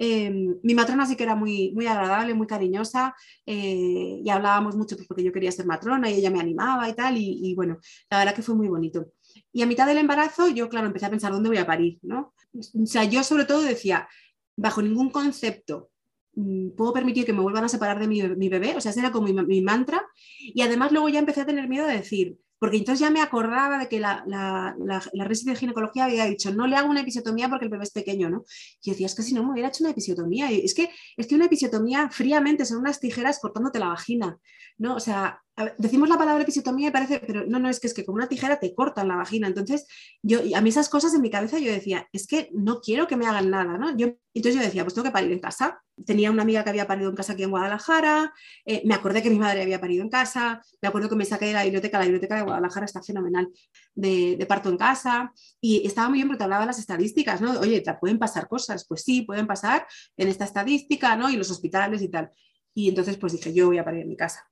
Em, 0.00 0.56
mi 0.62 0.74
matrona 0.74 1.06
sí 1.06 1.16
que 1.16 1.24
era 1.24 1.34
muy, 1.34 1.72
muy 1.74 1.86
agradable, 1.86 2.32
muy 2.34 2.46
cariñosa 2.46 3.14
eh, 3.46 4.20
y 4.22 4.30
hablábamos 4.30 4.76
mucho 4.76 4.94
pues, 4.96 5.08
porque 5.08 5.24
yo 5.24 5.32
quería 5.32 5.50
ser 5.50 5.66
matrona 5.66 6.08
y 6.10 6.14
ella 6.14 6.30
me 6.30 6.38
animaba 6.40 6.88
y 6.88 6.94
tal 6.94 7.16
y, 7.16 7.40
y 7.50 7.54
bueno, 7.56 7.78
la 8.10 8.18
verdad 8.18 8.34
que 8.34 8.42
fue 8.42 8.54
muy 8.54 8.68
bonito. 8.68 9.08
Y 9.52 9.62
a 9.62 9.66
mitad 9.66 9.86
del 9.86 9.98
embarazo 9.98 10.48
yo, 10.48 10.68
claro, 10.68 10.86
empecé 10.86 11.06
a 11.06 11.10
pensar 11.10 11.32
dónde 11.32 11.48
voy 11.48 11.58
a 11.58 11.66
parir, 11.66 11.98
¿no? 12.02 12.34
O 12.54 12.86
sea, 12.86 13.04
yo 13.04 13.22
sobre 13.22 13.44
todo 13.44 13.62
decía, 13.62 14.08
bajo 14.56 14.82
ningún 14.82 15.10
concepto 15.10 15.90
mm, 16.34 16.70
puedo 16.70 16.92
permitir 16.92 17.24
que 17.24 17.32
me 17.32 17.40
vuelvan 17.40 17.64
a 17.64 17.68
separar 17.68 17.98
de 17.98 18.08
mi, 18.08 18.48
bebé, 18.48 18.76
o 18.76 18.80
sea, 18.80 18.90
ese 18.90 19.00
era 19.00 19.12
como 19.12 19.28
mi, 19.28 19.62
mantra. 19.62 20.04
Y 20.38 20.60
además 20.62 20.92
luego 20.92 21.08
ya 21.08 21.20
empecé 21.20 21.42
a 21.42 21.46
tener 21.46 21.68
miedo 21.68 21.86
de 21.86 21.96
decir, 21.96 22.36
porque 22.58 22.76
entonces 22.76 23.00
ya 23.00 23.10
me 23.10 23.20
acordaba 23.20 23.78
de 23.78 23.88
que 23.88 24.00
la, 24.00 24.24
la, 24.26 24.74
la, 24.78 25.28
de 25.28 25.56
ginecología 25.56 26.06
había 26.06 26.24
dicho, 26.24 26.52
no 26.52 26.66
le 26.66 26.76
hago 26.76 26.90
una 26.90 27.02
episiotomía 27.02 27.48
porque 27.48 27.66
el 27.66 27.70
bebé 27.70 27.84
es 27.84 27.92
pequeño, 27.92 28.30
¿no? 28.30 28.44
Y 28.82 28.90
decía, 28.90 29.06
es 29.06 29.14
que 29.14 29.22
si 29.22 29.32
no 29.32 29.44
me 29.44 29.52
hubiera 29.52 29.68
hecho 29.68 29.84
una 29.84 29.92
episiotomía, 29.92 30.50
es 30.50 30.74
que, 30.74 30.90
es 31.16 31.26
que 31.26 31.36
una 31.36 31.46
episiotomía 31.46 32.10
fríamente 32.10 32.64
son 32.64 32.78
unas 32.78 32.98
tijeras 32.98 33.38
cortándote 33.38 33.78
la 33.78 33.88
vagina, 33.88 34.38
¿no? 34.76 34.96
O 34.96 35.00
sea, 35.00 35.40
decimos 35.78 36.08
la 36.08 36.18
palabra 36.18 36.42
episiotomía 36.42 36.88
y 36.88 36.90
parece, 36.90 37.20
pero 37.20 37.46
no, 37.46 37.58
no, 37.58 37.68
es 37.68 37.80
que 37.80 37.86
es 37.86 37.94
que 37.94 38.04
con 38.04 38.14
una 38.14 38.28
tijera 38.28 38.58
te 38.58 38.74
cortan 38.74 39.08
la 39.08 39.16
vagina. 39.16 39.46
Entonces, 39.46 39.86
yo, 40.22 40.40
a 40.54 40.60
mí 40.60 40.68
esas 40.68 40.88
cosas 40.88 41.14
en 41.14 41.22
mi 41.22 41.30
cabeza 41.30 41.58
yo 41.58 41.72
decía, 41.72 42.08
es 42.12 42.26
que 42.26 42.50
no 42.52 42.80
quiero 42.80 43.06
que 43.06 43.16
me 43.16 43.26
hagan 43.26 43.50
nada, 43.50 43.78
¿no? 43.78 43.96
Yo, 43.96 44.14
entonces 44.34 44.60
yo 44.60 44.64
decía, 44.64 44.84
pues 44.84 44.94
tengo 44.94 45.04
que 45.04 45.10
parir 45.10 45.32
en 45.32 45.40
casa. 45.40 45.80
Tenía 46.06 46.30
una 46.30 46.42
amiga 46.42 46.62
que 46.62 46.70
había 46.70 46.86
parido 46.86 47.10
en 47.10 47.16
casa 47.16 47.32
aquí 47.32 47.42
en 47.42 47.50
Guadalajara, 47.50 48.32
eh, 48.64 48.82
me 48.84 48.94
acordé 48.94 49.20
que 49.20 49.30
mi 49.30 49.38
madre 49.38 49.62
había 49.62 49.80
parido 49.80 50.02
en 50.04 50.08
casa, 50.08 50.62
me 50.80 50.88
acuerdo 50.88 51.08
que 51.08 51.16
me 51.16 51.24
saqué 51.24 51.46
de 51.46 51.54
la 51.54 51.64
biblioteca, 51.64 51.98
la 51.98 52.04
biblioteca 52.04 52.36
de 52.36 52.42
Guadalajara 52.42 52.86
está 52.86 53.02
fenomenal, 53.02 53.48
de, 53.96 54.46
parto 54.48 54.68
en 54.68 54.76
casa, 54.76 55.32
y 55.60 55.84
estaba 55.84 56.08
muy 56.08 56.18
bien 56.18 56.28
porque 56.28 56.44
hablaba 56.44 56.62
de 56.62 56.68
las 56.68 56.78
estadísticas, 56.78 57.40
¿no? 57.40 57.58
Oye, 57.58 57.80
¿te 57.80 57.92
pueden 57.94 58.18
pasar 58.18 58.46
cosas? 58.46 58.86
Pues 58.86 59.02
sí, 59.02 59.22
pueden 59.22 59.48
pasar 59.48 59.86
en 60.16 60.28
esta 60.28 60.44
estadística, 60.44 61.16
¿no? 61.16 61.30
Y 61.30 61.36
los 61.36 61.50
hospitales 61.50 62.00
y 62.02 62.08
tal. 62.08 62.30
Y 62.74 62.88
entonces 62.88 63.16
pues 63.16 63.32
dije, 63.32 63.52
yo 63.52 63.66
voy 63.66 63.78
a 63.78 63.84
parir 63.84 64.02
en 64.02 64.08
mi 64.08 64.16
casa. 64.16 64.48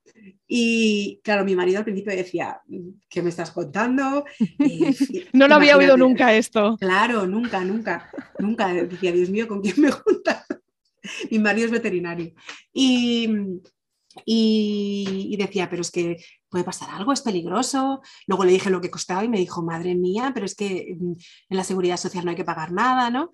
Y 0.47 1.21
claro, 1.23 1.45
mi 1.45 1.55
marido 1.55 1.79
al 1.79 1.85
principio 1.85 2.15
decía, 2.15 2.61
¿qué 3.09 3.23
me 3.23 3.29
estás 3.29 3.51
contando? 3.51 4.25
no 5.33 5.49
lo 5.49 5.55
había 5.55 5.77
oído 5.77 5.97
nunca 5.97 6.35
esto. 6.35 6.77
Claro, 6.81 7.27
nunca, 7.27 7.61
nunca, 7.65 8.11
nunca. 8.39 8.73
Decía, 8.73 9.13
Dios 9.13 9.31
mío, 9.31 9.47
¿con 9.47 9.61
quién 9.61 9.81
me 9.81 9.91
juntas? 9.91 10.45
mi 11.31 11.39
marido 11.39 11.67
es 11.67 11.73
veterinario. 11.73 12.33
Y, 12.73 13.29
y, 14.25 15.37
decía, 15.37 15.69
pero 15.69 15.83
es 15.83 15.91
que 15.91 16.17
puede 16.49 16.65
pasar 16.65 16.91
algo, 16.91 17.13
es 17.13 17.23
peligroso. 17.23 18.01
Luego 18.27 18.45
le 18.45 18.53
dije 18.53 18.71
lo 18.71 18.81
que 18.81 18.91
costaba 18.91 19.25
y 19.25 19.29
me 19.29 19.39
dijo, 19.39 19.63
madre 19.63 19.95
mía, 19.95 20.33
pero 20.35 20.47
es 20.47 20.55
que 20.55 20.89
en 20.91 21.17
la 21.49 21.65
seguridad 21.65 21.97
social 21.97 22.25
no 22.25 22.31
hay 22.31 22.37
que 22.37 22.45
pagar 22.45 22.73
nada, 22.73 23.11
¿no? 23.11 23.31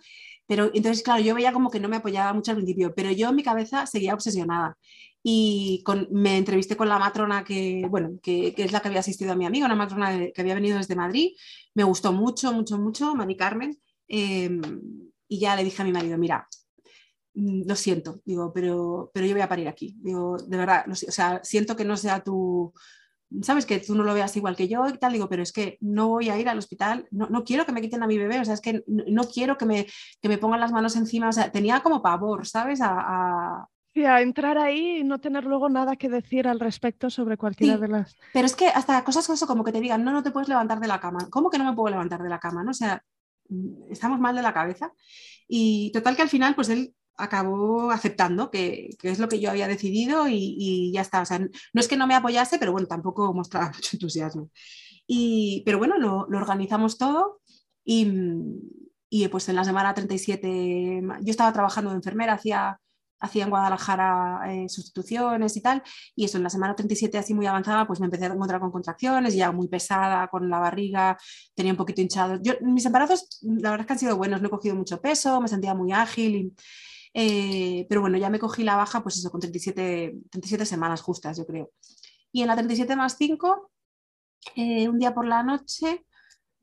Pero 0.47 0.71
entonces, 0.75 1.03
claro, 1.03 1.23
yo 1.23 1.35
veía 1.35 1.53
como 1.53 1.71
que 1.71 1.81
no 1.81 1.89
me 1.89 1.97
apoyaba 1.97 2.33
mucho 2.33 2.51
al 2.51 2.57
principio, 2.57 2.95
pero 2.95 3.11
yo 3.11 3.29
en 3.31 3.37
mi 3.37 3.43
cabeza 3.43 3.87
seguía 3.87 4.15
obsesionada. 4.15 4.77
Y 5.23 5.85
me 6.11 6.37
entrevisté 6.37 6.77
con 6.77 6.89
la 6.89 6.99
matrona 6.99 7.45
que, 7.45 7.87
bueno, 7.89 8.19
que, 8.23 8.55
es 8.57 8.73
la 8.73 8.81
que 8.81 8.89
había 8.89 9.01
asistido 9.01 9.33
a 9.33 9.37
mi 9.37 9.47
amiga, 9.47 9.67
una 9.67 9.77
matrona 9.77 10.11
que 10.33 10.41
había 10.41 10.55
venido 10.55 10.79
desde 10.79 10.97
Madrid. 10.97 11.31
Me 11.75 11.85
gustó 11.85 12.13
mucho, 12.13 12.53
mucho, 12.53 12.77
mucho, 12.79 13.15
Mani 13.15 13.37
Carmen. 13.37 13.79
Em, 14.09 14.61
y 15.29 15.39
ya 15.39 15.57
le 15.57 15.65
dije 15.65 15.81
a 15.81 15.85
mi 15.85 15.93
marido, 15.93 16.19
mira, 16.19 16.47
mm, 17.35 17.63
lo 17.67 17.77
siento, 17.77 18.21
digo, 18.25 18.53
pero, 18.53 19.11
pero 19.15 19.27
yo 19.27 19.33
voy 19.35 19.43
a 19.43 19.49
parir 19.49 19.69
aquí. 19.69 19.95
Digo, 19.99 20.37
de 20.39 20.57
verdad, 20.57 20.85
o 20.91 20.95
sea, 20.95 21.41
siento 21.45 21.77
que 21.77 21.85
no 21.85 21.97
sea 21.97 22.23
tu, 22.23 22.73
sabes, 23.41 23.67
que 23.67 23.79
tú 23.79 23.95
no 23.95 24.05
lo 24.05 24.15
veas 24.15 24.37
igual 24.37 24.57
que 24.57 24.69
yo 24.69 24.87
y 24.89 24.99
tal, 24.99 25.13
digo, 25.13 25.29
pero 25.29 25.43
es 25.43 25.53
que 25.53 25.79
no 25.81 26.09
voy 26.09 26.29
a 26.29 26.39
ir 26.39 26.49
al 26.49 26.59
hospital, 26.59 27.07
no, 27.11 27.29
no 27.29 27.45
quiero 27.45 27.65
que 27.65 27.73
me 27.73 27.81
quiten 27.81 28.03
a 28.03 28.07
mi 28.07 28.19
bebé, 28.19 28.41
o 28.41 28.45
sea, 28.45 28.55
es 28.55 28.61
que 28.61 28.85
no, 28.87 29.25
quiero 29.25 29.57
que 29.57 29.65
me, 29.65 29.87
que 30.21 30.29
me 30.29 30.39
pongan 30.39 30.61
las 30.61 30.73
manos 30.73 30.97
encima, 30.97 31.29
o 31.29 31.33
sea, 31.33 31.51
tenía 31.51 31.81
como 31.81 32.03
pavor, 32.03 32.47
¿sabes? 32.47 32.81
A, 32.81 32.99
a... 32.99 33.69
a 33.95 34.23
entrar 34.23 34.59
ahí 34.59 34.99
y 34.99 35.05
no 35.05 35.21
tener 35.21 35.45
luego 35.45 35.69
nada 35.69 35.97
que 35.97 36.09
decir 36.09 36.49
al 36.49 36.61
respecto 36.61 37.11
sobre 37.11 37.37
cualquiera 37.37 37.79
de 37.79 37.89
las... 37.89 38.17
Pero 38.33 38.47
es 38.47 38.57
que 38.57 38.69
hasta 38.69 39.03
cosas 39.05 39.27
como 39.47 39.65
que 39.65 39.73
te 39.73 39.81
digan, 39.81 40.05
no, 40.05 40.13
no 40.13 40.23
te 40.23 40.31
puedes 40.31 40.49
levantar 40.49 40.81
de 40.81 40.89
la 40.89 41.01
cama, 41.01 41.29
¿cómo 41.31 41.51
que 41.51 41.59
no 41.59 41.65
me 41.65 41.75
puedo 41.75 41.91
levantar 41.91 42.23
de 42.23 42.29
la 42.29 42.39
cama? 42.39 42.63
¿no? 42.63 42.71
O 42.71 42.75
sea, 42.75 43.03
estamos 43.91 44.21
mal 44.21 44.35
de 44.35 44.43
la 44.43 44.53
cabeza. 44.53 44.93
Y 45.49 45.91
total 45.93 46.17
que 46.17 46.23
al 46.23 46.29
final, 46.29 46.55
pues 46.55 46.69
él 46.69 46.95
acabó 47.17 47.91
aceptando 47.91 48.51
que, 48.51 48.91
es 49.03 49.19
lo 49.19 49.29
que 49.29 49.41
yo 49.41 49.51
había 49.51 49.69
decidido 49.69 50.27
y, 50.29 50.91
ya 50.93 51.03
está. 51.03 51.23
O 51.23 51.27
sea, 51.27 51.39
no 51.39 51.49
es 51.75 51.89
que 51.89 51.97
no 51.97 52.07
me 52.07 52.15
apoyase, 52.15 52.59
pero 52.59 52.73
bueno, 52.73 52.87
tampoco 52.87 53.33
mostraba 53.35 53.73
mucho 53.75 53.97
entusiasmo. 53.97 54.51
Y, 55.07 55.63
pero 55.67 55.79
bueno, 55.79 55.99
lo, 55.99 56.27
organizamos 56.39 56.99
todo 56.99 57.41
y, 57.85 58.09
y, 59.11 59.29
pues 59.29 59.49
en 59.49 59.57
la 59.57 59.65
semana 59.65 59.95
37 59.95 61.03
yo 61.23 61.31
estaba 61.31 61.53
trabajando 61.53 61.91
de 61.91 61.97
enfermera, 61.97 62.35
hacía 62.35 62.79
hacía 63.23 63.45
en 63.45 63.51
Guadalajara 63.51 64.41
eh, 64.49 64.69
sustituciones 64.69 65.57
y 65.57 65.63
tal, 65.63 65.83
y 66.15 66.25
eso 66.25 66.37
en 66.39 66.43
la 66.43 66.51
semana 66.51 66.75
37 66.75 67.17
así 67.19 67.35
muy 67.35 67.47
avanzada, 67.47 67.87
pues 67.87 68.01
me 68.01 68.07
empecé 68.07 68.25
a 68.27 68.29
encontrar 68.29 68.61
con 68.61 68.73
contracciones, 68.73 69.35
ya 69.35 69.53
muy 69.53 69.69
pesada, 69.69 70.27
con 70.29 70.51
la 70.51 70.59
barriga, 70.59 71.17
tenía 71.55 71.73
un 71.73 71.77
poquito 71.77 72.01
hinchado. 72.01 72.41
Yo, 72.43 72.55
mis 72.61 72.85
embarazos, 72.85 73.39
la 73.43 73.71
verdad 73.71 73.83
es 73.83 73.87
que 73.87 73.93
han 73.93 73.99
sido 74.01 74.17
buenos, 74.17 74.43
no 74.43 74.49
he 74.49 74.51
cogido 74.51 74.75
mucho 74.75 75.01
peso, 75.01 75.41
me 75.41 75.49
sentía 75.49 75.73
muy 75.73 75.93
ágil, 75.93 76.53
eh, 77.15 77.87
pero 77.89 78.01
bueno, 78.01 78.19
ya 78.19 78.31
me 78.31 78.39
cogí 78.39 78.65
la 78.65 78.77
baja, 78.77 79.03
pues 79.03 79.19
eso, 79.19 79.31
con 79.31 79.41
37, 79.41 80.15
37 80.31 80.67
semanas 80.67 81.03
justas, 81.03 81.39
yo 81.39 81.47
creo. 81.47 81.71
Y 82.33 82.43
en 82.43 82.49
la 82.49 82.55
37 82.57 82.97
más 82.97 83.17
5, 83.19 83.71
eh, 84.57 84.89
un 84.89 84.99
día 84.99 85.15
por 85.15 85.27
la 85.27 85.43
noche, 85.43 86.07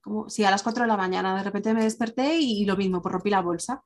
como, 0.01 0.29
sí, 0.29 0.43
a 0.45 0.51
las 0.51 0.63
4 0.63 0.83
de 0.83 0.87
la 0.89 0.97
mañana, 0.97 1.37
de 1.37 1.43
repente 1.43 1.73
me 1.73 1.83
desperté 1.83 2.37
y, 2.39 2.63
y 2.63 2.65
lo 2.65 2.77
mismo, 2.77 3.01
pues 3.01 3.13
rompí 3.13 3.29
la 3.29 3.41
bolsa. 3.41 3.83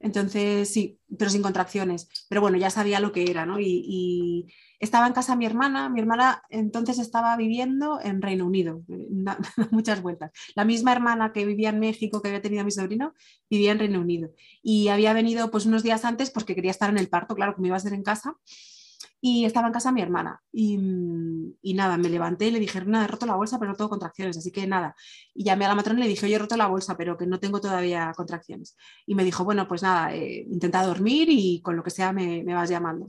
Entonces, 0.00 0.72
sí, 0.72 0.98
pero 1.18 1.30
sin 1.30 1.42
contracciones. 1.42 2.08
Pero 2.28 2.40
bueno, 2.40 2.56
ya 2.56 2.70
sabía 2.70 3.00
lo 3.00 3.12
que 3.12 3.30
era, 3.30 3.46
¿no? 3.46 3.60
Y, 3.60 4.46
estaba 4.80 5.06
en 5.06 5.12
casa 5.12 5.36
mi 5.36 5.44
hermana. 5.44 5.90
Mi 5.90 6.00
hermana 6.00 6.42
entonces 6.48 6.98
estaba 6.98 7.36
viviendo 7.36 8.00
en 8.02 8.22
Reino 8.22 8.46
Unido, 8.46 8.82
muchas 9.70 10.00
vueltas. 10.00 10.30
La 10.54 10.64
misma 10.64 10.92
hermana 10.92 11.32
que 11.32 11.44
vivía 11.44 11.68
en 11.68 11.80
México, 11.80 12.22
que 12.22 12.28
había 12.28 12.40
tenido 12.40 12.62
a 12.62 12.64
mi 12.64 12.70
sobrino, 12.70 13.12
vivía 13.50 13.72
en 13.72 13.78
Reino 13.78 14.00
Unido. 14.00 14.30
Y 14.62 14.88
había 14.88 15.12
venido 15.12 15.50
pues 15.50 15.66
unos 15.66 15.82
días 15.82 16.06
antes 16.06 16.30
porque 16.30 16.54
quería 16.54 16.70
estar 16.70 16.88
en 16.88 16.96
el 16.96 17.10
parto, 17.10 17.34
claro, 17.34 17.54
como 17.54 17.66
iba 17.66 17.76
a 17.76 17.80
ser 17.80 17.92
en 17.92 18.02
casa 18.02 18.36
y 19.20 19.44
estaba 19.44 19.66
en 19.66 19.72
casa 19.72 19.92
mi 19.92 20.00
hermana. 20.00 20.42
Y, 20.52 20.78
y, 21.62 21.74
nada, 21.74 21.98
me 21.98 22.08
levanté 22.08 22.46
y 22.48 22.50
le 22.52 22.58
dije, 22.58 22.82
nada, 22.84 23.04
he 23.04 23.08
roto 23.08 23.26
la 23.26 23.34
bolsa, 23.34 23.58
pero 23.58 23.70
no 23.70 23.76
tengo 23.76 23.90
contracciones, 23.90 24.38
así 24.38 24.50
que 24.50 24.66
nada. 24.66 24.94
Y 25.34 25.44
llamé 25.44 25.66
a 25.66 25.68
la 25.68 25.74
matrona 25.74 26.00
y 26.00 26.02
le 26.04 26.08
dije, 26.08 26.26
oye, 26.26 26.36
he 26.36 26.38
roto 26.38 26.56
la 26.56 26.66
bolsa, 26.66 26.96
pero 26.96 27.16
que 27.18 27.26
no 27.26 27.38
tengo 27.38 27.60
todavía 27.60 28.12
contracciones. 28.16 28.76
Y 29.06 29.14
me 29.14 29.24
dijo, 29.24 29.44
bueno, 29.44 29.68
pues 29.68 29.82
nada, 29.82 30.14
eh, 30.14 30.46
intenta 30.50 30.82
dormir 30.84 31.28
y 31.30 31.60
con 31.62 31.76
lo 31.76 31.82
que 31.82 31.90
sea 31.90 32.12
me, 32.12 32.42
me, 32.44 32.54
vas 32.54 32.70
llamando. 32.70 33.06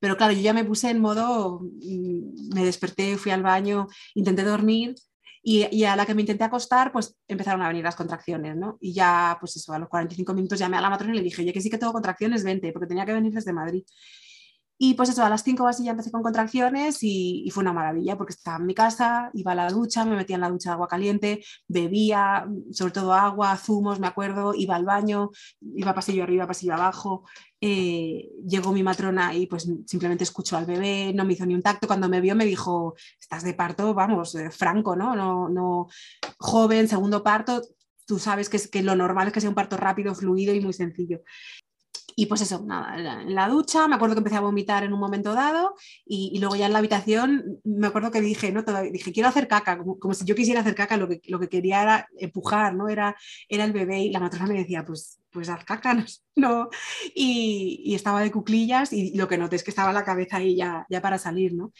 Pero 0.00 0.16
claro, 0.16 0.32
yo 0.32 0.40
ya 0.40 0.52
me 0.54 0.64
puse 0.64 0.90
en 0.90 1.00
modo, 1.00 1.60
mm, 1.60 2.54
me 2.54 2.64
desperté, 2.64 3.16
fui 3.18 3.32
al 3.32 3.42
baño, 3.42 3.88
intenté 4.14 4.42
dormir 4.44 4.94
y, 5.42 5.66
y, 5.76 5.84
a 5.84 5.96
la 5.96 6.06
que 6.06 6.14
me 6.14 6.22
intenté 6.22 6.44
acostar, 6.44 6.92
pues 6.92 7.16
empezaron 7.28 7.62
a 7.62 7.68
venir 7.68 7.84
las 7.84 7.96
contracciones, 7.96 8.56
¿no? 8.56 8.78
Y 8.80 8.92
ya, 8.94 9.36
pues 9.40 9.56
eso, 9.56 9.72
a 9.72 9.78
los 9.78 9.88
45 9.88 10.34
minutos 10.34 10.58
llamé 10.58 10.76
a 10.76 10.80
la 10.80 10.90
matrona 10.90 11.14
y 11.14 11.16
le 11.18 11.24
dije, 11.24 11.42
oye, 11.42 11.52
que 11.52 11.60
sí 11.60 11.68
que 11.68 11.78
tengo 11.78 11.92
contracciones, 11.92 12.44
vente, 12.44 12.72
porque 12.72 12.86
tenía 12.86 13.04
que 13.04 13.12
venir 13.12 13.32
desde 13.32 13.52
Madrid. 13.52 13.84
Y 14.84 14.94
pues 14.94 15.10
eso, 15.10 15.22
a 15.22 15.28
las 15.28 15.44
5 15.44 15.68
así 15.68 15.84
ya 15.84 15.92
empecé 15.92 16.10
con 16.10 16.24
contracciones 16.24 16.98
y, 17.02 17.48
fue 17.52 17.62
una 17.62 17.72
maravilla 17.72 18.18
porque 18.18 18.32
estaba 18.32 18.56
en 18.56 18.66
mi 18.66 18.74
casa, 18.74 19.30
iba 19.32 19.52
a 19.52 19.54
la 19.54 19.68
ducha, 19.68 20.04
me 20.04 20.16
metía 20.16 20.34
en 20.34 20.40
la 20.40 20.50
ducha 20.50 20.70
de 20.70 20.74
agua 20.74 20.88
caliente, 20.88 21.44
bebía 21.68 22.48
sobre 22.72 22.92
todo 22.92 23.12
agua, 23.12 23.56
zumos, 23.56 24.00
me 24.00 24.08
acuerdo, 24.08 24.54
iba 24.56 24.74
al 24.74 24.84
baño, 24.84 25.30
iba 25.76 25.94
pasillo 25.94 26.24
arriba, 26.24 26.48
pasillo 26.48 26.74
abajo. 26.74 27.22
Eh, 27.60 28.28
llegó 28.44 28.72
mi 28.72 28.82
matrona 28.82 29.32
y 29.36 29.46
pues 29.46 29.70
simplemente 29.86 30.24
escuchó 30.24 30.56
al 30.56 30.66
bebé, 30.66 31.12
no 31.14 31.24
me 31.24 31.34
hizo 31.34 31.46
ni 31.46 31.54
un 31.54 31.62
tacto. 31.62 31.86
Cuando 31.86 32.08
me 32.08 32.20
vio 32.20 32.34
me 32.34 32.44
dijo, 32.44 32.96
estás 33.20 33.44
de 33.44 33.54
parto, 33.54 33.94
vamos, 33.94 34.34
eh, 34.34 34.50
franco, 34.50 34.96
¿no? 34.96 35.14
¿no? 35.14 35.48
No, 35.48 35.86
joven, 36.38 36.88
segundo 36.88 37.22
parto, 37.22 37.62
tú 38.04 38.18
sabes 38.18 38.48
que, 38.48 38.56
es, 38.56 38.66
que 38.66 38.82
lo 38.82 38.96
normal 38.96 39.28
es 39.28 39.32
que 39.32 39.40
sea 39.40 39.50
un 39.50 39.54
parto 39.54 39.76
rápido, 39.76 40.12
fluido 40.16 40.52
y 40.52 40.60
muy 40.60 40.72
sencillo. 40.72 41.20
Y 42.16 42.26
pues 42.26 42.40
eso, 42.40 42.62
nada, 42.64 42.96
en 43.22 43.34
la 43.34 43.48
ducha, 43.48 43.88
me 43.88 43.94
acuerdo 43.94 44.14
que 44.14 44.20
empecé 44.20 44.36
a 44.36 44.40
vomitar 44.40 44.84
en 44.84 44.92
un 44.92 45.00
momento 45.00 45.34
dado 45.34 45.74
y, 46.04 46.38
luego 46.38 46.56
ya 46.56 46.66
en 46.66 46.72
la 46.72 46.78
habitación 46.78 47.60
me 47.64 47.86
acuerdo 47.86 48.10
que 48.10 48.20
dije, 48.20 48.52
¿no? 48.52 48.62
dije, 48.62 49.12
quiero 49.12 49.28
hacer 49.28 49.48
caca, 49.48 49.78
como, 49.78 50.14
si 50.14 50.24
yo 50.24 50.34
quisiera 50.34 50.60
hacer 50.60 50.74
caca, 50.74 50.96
lo 50.96 51.08
que, 51.08 51.20
lo 51.28 51.38
que 51.38 51.48
quería 51.48 51.82
era 51.82 52.08
empujar, 52.18 52.74
¿no? 52.74 52.88
Era, 52.88 53.16
era 53.48 53.64
el 53.64 53.72
bebé 53.72 54.00
y 54.00 54.10
la 54.10 54.20
matrona 54.20 54.46
me 54.46 54.58
decía, 54.58 54.84
pues, 54.84 55.20
pues 55.30 55.48
haz 55.48 55.64
caca, 55.64 55.94
no. 56.36 56.68
Y, 57.14 57.82
y, 57.84 57.94
estaba 57.94 58.20
de 58.20 58.30
cuclillas 58.30 58.92
y 58.92 59.16
lo 59.16 59.28
que 59.28 59.38
noté 59.38 59.56
es 59.56 59.64
que 59.64 59.70
estaba 59.70 59.92
la 59.92 60.04
cabeza 60.04 60.36
ahí 60.36 60.56
ya, 60.56 60.86
ya 60.90 61.00
para 61.00 61.18
salir, 61.18 61.54
¿no? 61.54 61.72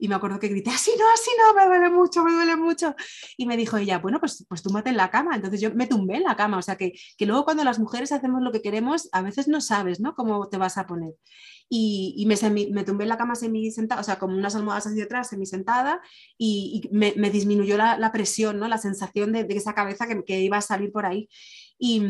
Y 0.00 0.08
me 0.08 0.14
acuerdo 0.14 0.38
que 0.38 0.48
grité, 0.48 0.70
así 0.70 0.90
no, 0.98 1.04
así 1.12 1.30
no, 1.38 1.54
me 1.54 1.66
duele 1.66 1.90
mucho, 1.90 2.24
me 2.24 2.32
duele 2.32 2.56
mucho. 2.56 2.94
Y 3.36 3.46
me 3.46 3.56
dijo 3.56 3.76
ella, 3.76 3.98
bueno, 3.98 4.18
pues, 4.18 4.46
pues 4.48 4.62
túmbate 4.62 4.90
en 4.90 4.96
la 4.96 5.10
cama. 5.10 5.36
Entonces 5.36 5.60
yo 5.60 5.74
me 5.74 5.86
tumbé 5.86 6.16
en 6.16 6.22
la 6.22 6.36
cama. 6.36 6.58
O 6.58 6.62
sea 6.62 6.76
que, 6.76 6.94
que 7.18 7.26
luego 7.26 7.44
cuando 7.44 7.62
las 7.64 7.78
mujeres 7.78 8.10
hacemos 8.10 8.42
lo 8.42 8.50
que 8.50 8.62
queremos, 8.62 9.08
a 9.12 9.20
veces 9.22 9.46
no 9.46 9.60
sabes, 9.60 10.00
¿no? 10.00 10.14
Cómo 10.14 10.48
te 10.48 10.56
vas 10.56 10.78
a 10.78 10.86
poner. 10.86 11.12
Y, 11.68 12.14
y 12.16 12.26
me, 12.26 12.34
me, 12.72 12.82
tumbé 12.82 13.04
en 13.04 13.10
la 13.10 13.16
cama 13.16 13.36
semi 13.36 13.70
sentada, 13.70 14.00
o 14.00 14.04
sea, 14.04 14.18
como 14.18 14.36
unas 14.36 14.56
almohadas 14.56 14.88
hacia 14.88 15.04
atrás, 15.04 15.28
semi 15.28 15.46
sentada, 15.46 16.00
y, 16.36 16.82
y 16.82 16.88
me, 16.92 17.14
me, 17.16 17.30
disminuyó 17.30 17.76
la, 17.76 17.96
la, 17.96 18.10
presión, 18.10 18.58
¿no? 18.58 18.66
La 18.66 18.78
sensación 18.78 19.32
de, 19.32 19.44
de 19.44 19.56
esa 19.56 19.72
cabeza 19.72 20.08
que, 20.08 20.24
que, 20.24 20.40
iba 20.40 20.56
a 20.56 20.62
salir 20.62 20.90
por 20.90 21.06
ahí. 21.06 21.28
Y, 21.82 22.02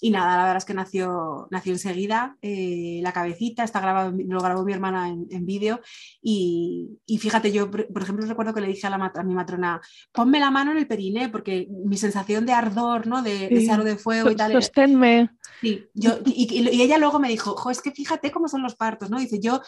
y, 0.00 0.10
nada, 0.12 0.36
la 0.36 0.42
verdad 0.44 0.56
es 0.58 0.64
que 0.64 0.74
nació, 0.74 1.48
nació 1.50 1.72
enseguida 1.72 2.36
eh, 2.40 3.00
la 3.02 3.12
cabecita, 3.12 3.64
está 3.64 3.80
grabado, 3.80 4.12
lo 4.16 4.40
grabó 4.40 4.64
mi 4.64 4.72
hermana 4.72 5.08
en, 5.08 5.26
en 5.32 5.44
vídeo 5.44 5.80
y, 6.22 7.00
y, 7.04 7.18
fíjate, 7.18 7.50
yo 7.50 7.68
por 7.68 8.00
ejemplo 8.00 8.24
recuerdo 8.26 8.54
que 8.54 8.60
le 8.60 8.68
dije 8.68 8.86
a, 8.86 8.90
la, 8.90 9.12
a 9.12 9.22
mi 9.24 9.34
matrona, 9.34 9.80
ponme 10.12 10.38
la 10.38 10.52
mano 10.52 10.70
en 10.70 10.78
el 10.78 10.86
periné 10.86 11.28
porque 11.30 11.66
mi 11.68 11.96
sensación 11.96 12.46
de 12.46 12.52
ardor, 12.52 13.08
¿no? 13.08 13.20
de, 13.22 13.48
sí. 13.48 13.66
de 13.66 13.84
de 13.84 13.96
fuego 13.96 14.30
y 14.30 14.36
tal. 14.36 14.52
Sosténme. 14.52 15.30
Sí, 15.60 15.84
yo, 15.94 16.20
y, 16.24 16.46
y, 16.54 16.80
ella 16.80 16.98
luego 16.98 17.18
me 17.18 17.28
dijo, 17.28 17.56
jo, 17.56 17.72
es 17.72 17.82
que 17.82 17.90
fíjate 17.90 18.30
cómo 18.30 18.46
son 18.46 18.62
los 18.62 18.76
partos, 18.76 19.10
¿no? 19.10 19.18
Dice, 19.18 19.40
yo 19.40 19.60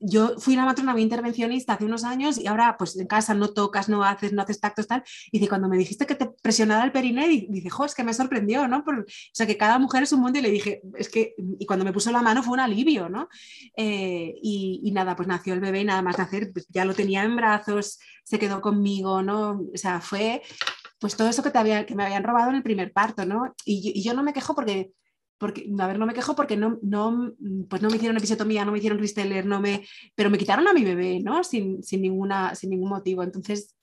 yo 0.00 0.38
fui 0.38 0.54
una 0.54 0.64
matrona 0.64 0.92
muy 0.92 1.02
intervencionista 1.02 1.74
hace 1.74 1.84
unos 1.84 2.04
años 2.04 2.38
y 2.38 2.46
ahora 2.46 2.76
pues 2.78 2.96
en 2.96 3.06
casa 3.06 3.34
no 3.34 3.48
tocas, 3.48 3.88
no 3.88 4.04
haces, 4.04 4.32
no 4.32 4.42
haces 4.42 4.60
tactos, 4.60 4.86
tal. 4.86 5.02
Y 5.30 5.38
dice, 5.38 5.48
cuando 5.48 5.68
me 5.68 5.76
dijiste 5.76 6.06
que 6.06 6.14
te 6.14 6.26
presionara 6.42 6.84
el 6.84 6.92
periné, 6.92 7.28
dice, 7.28 7.70
jo, 7.70 7.86
que 7.96 8.04
me 8.04 8.14
sorprendió, 8.14 8.68
¿no? 8.68 8.84
Por, 8.84 9.00
o 9.00 9.04
sea, 9.32 9.46
que 9.46 9.56
cada 9.56 9.78
mujer 9.78 10.02
es 10.02 10.12
un 10.12 10.20
mundo 10.20 10.38
y 10.38 10.42
le 10.42 10.50
dije, 10.50 10.82
es 10.96 11.08
que, 11.08 11.34
y 11.58 11.66
cuando 11.66 11.84
me 11.84 11.92
puso 11.92 12.12
la 12.12 12.22
mano 12.22 12.42
fue 12.42 12.54
un 12.54 12.60
alivio, 12.60 13.08
¿no? 13.08 13.28
Eh, 13.76 14.34
y, 14.42 14.80
y, 14.84 14.92
nada, 14.92 15.16
pues 15.16 15.28
nació 15.28 15.54
el 15.54 15.60
bebé 15.60 15.80
y 15.80 15.84
nada 15.84 16.02
más 16.02 16.18
nacer, 16.18 16.50
pues 16.52 16.66
ya 16.68 16.84
lo 16.84 16.94
tenía 16.94 17.24
en 17.24 17.36
brazos, 17.36 17.98
se 18.24 18.38
quedó 18.38 18.60
conmigo, 18.60 19.22
¿no? 19.22 19.62
O 19.74 19.76
sea, 19.76 20.00
fue 20.00 20.42
pues 21.00 21.16
todo 21.16 21.28
eso 21.28 21.42
que, 21.42 21.50
te 21.50 21.58
había, 21.58 21.86
que 21.86 21.94
me 21.94 22.04
habían 22.04 22.24
robado 22.24 22.50
en 22.50 22.56
el 22.56 22.62
primer 22.62 22.92
parto, 22.92 23.24
¿no? 23.24 23.54
Y, 23.64 23.92
y 23.94 24.02
yo 24.02 24.14
no 24.14 24.22
me 24.22 24.32
quejo 24.32 24.54
porque 24.54 24.92
porque, 25.38 25.70
a 25.78 25.86
ver, 25.86 25.98
no 25.98 26.06
me 26.06 26.14
quejo 26.14 26.34
porque 26.34 26.56
no, 26.56 26.78
no, 26.82 27.32
pues 27.68 27.80
no 27.80 27.88
me 27.88 27.96
hicieron 27.96 28.16
episiotomía, 28.16 28.64
no 28.64 28.72
me 28.72 28.78
hicieron 28.78 28.98
Risteller, 28.98 29.46
no 29.46 29.60
me, 29.60 29.86
pero 30.14 30.30
me 30.30 30.38
quitaron 30.38 30.66
a 30.66 30.72
mi 30.72 30.84
bebé, 30.84 31.20
¿no? 31.20 31.44
Sin, 31.44 31.82
sin, 31.82 32.02
ninguna, 32.02 32.54
sin 32.54 32.70
ningún 32.70 32.90
motivo. 32.90 33.22
Entonces, 33.22 33.76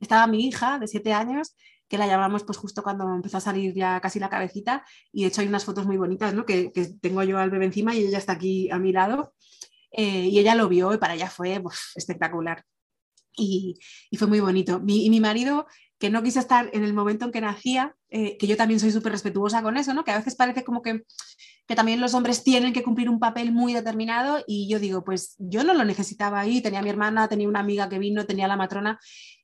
estaba 0.00 0.26
mi 0.26 0.46
hija 0.46 0.78
de 0.78 0.88
siete 0.88 1.12
años, 1.12 1.54
que 1.88 1.98
la 1.98 2.06
llamamos 2.06 2.44
pues 2.44 2.58
justo 2.58 2.82
cuando 2.82 3.08
empezó 3.14 3.38
a 3.38 3.40
salir 3.40 3.74
ya 3.74 4.00
casi 4.00 4.18
la 4.18 4.28
cabecita, 4.28 4.84
y 5.12 5.22
de 5.22 5.28
hecho 5.28 5.40
hay 5.40 5.48
unas 5.48 5.64
fotos 5.64 5.86
muy 5.86 5.96
bonitas, 5.96 6.34
¿no? 6.34 6.44
Que, 6.44 6.72
que 6.72 6.86
tengo 7.00 7.22
yo 7.22 7.38
al 7.38 7.50
bebé 7.50 7.66
encima 7.66 7.94
y 7.94 8.04
ella 8.04 8.18
está 8.18 8.32
aquí 8.32 8.70
a 8.70 8.78
mi 8.78 8.92
lado, 8.92 9.34
eh, 9.92 10.26
y 10.26 10.38
ella 10.38 10.54
lo 10.54 10.68
vio 10.68 10.92
y 10.92 10.98
para 10.98 11.14
ella 11.14 11.30
fue 11.30 11.60
pues, 11.60 11.92
espectacular. 11.94 12.64
Y, 13.36 13.78
y, 14.10 14.16
fue 14.16 14.26
muy 14.26 14.40
bonito. 14.40 14.80
Mi, 14.80 15.06
y 15.06 15.10
mi 15.10 15.20
marido 15.20 15.66
que 15.98 16.10
no 16.10 16.22
quise 16.22 16.38
estar 16.38 16.70
en 16.72 16.84
el 16.84 16.94
momento 16.94 17.24
en 17.24 17.32
que 17.32 17.40
nacía, 17.40 17.96
eh, 18.10 18.36
que 18.38 18.46
yo 18.46 18.56
también 18.56 18.80
soy 18.80 18.90
súper 18.90 19.12
respetuosa 19.12 19.62
con 19.62 19.76
eso, 19.76 19.94
¿no? 19.94 20.04
Que 20.04 20.12
a 20.12 20.18
veces 20.18 20.36
parece 20.36 20.64
como 20.64 20.80
que, 20.80 21.02
que, 21.66 21.74
también 21.74 22.00
los 22.00 22.14
hombres 22.14 22.44
tienen 22.44 22.72
que 22.72 22.82
cumplir 22.82 23.10
un 23.10 23.18
papel 23.18 23.52
muy 23.52 23.74
determinado 23.74 24.42
y 24.46 24.68
yo 24.68 24.78
digo, 24.78 25.04
pues 25.04 25.34
yo 25.38 25.64
no 25.64 25.74
lo 25.74 25.84
necesitaba 25.84 26.40
ahí, 26.40 26.60
tenía 26.60 26.82
mi 26.82 26.90
hermana, 26.90 27.28
tenía 27.28 27.48
una 27.48 27.60
amiga 27.60 27.88
que 27.88 27.98
vino, 27.98 28.26
tenía 28.26 28.48
la 28.48 28.56
matrona 28.56 28.98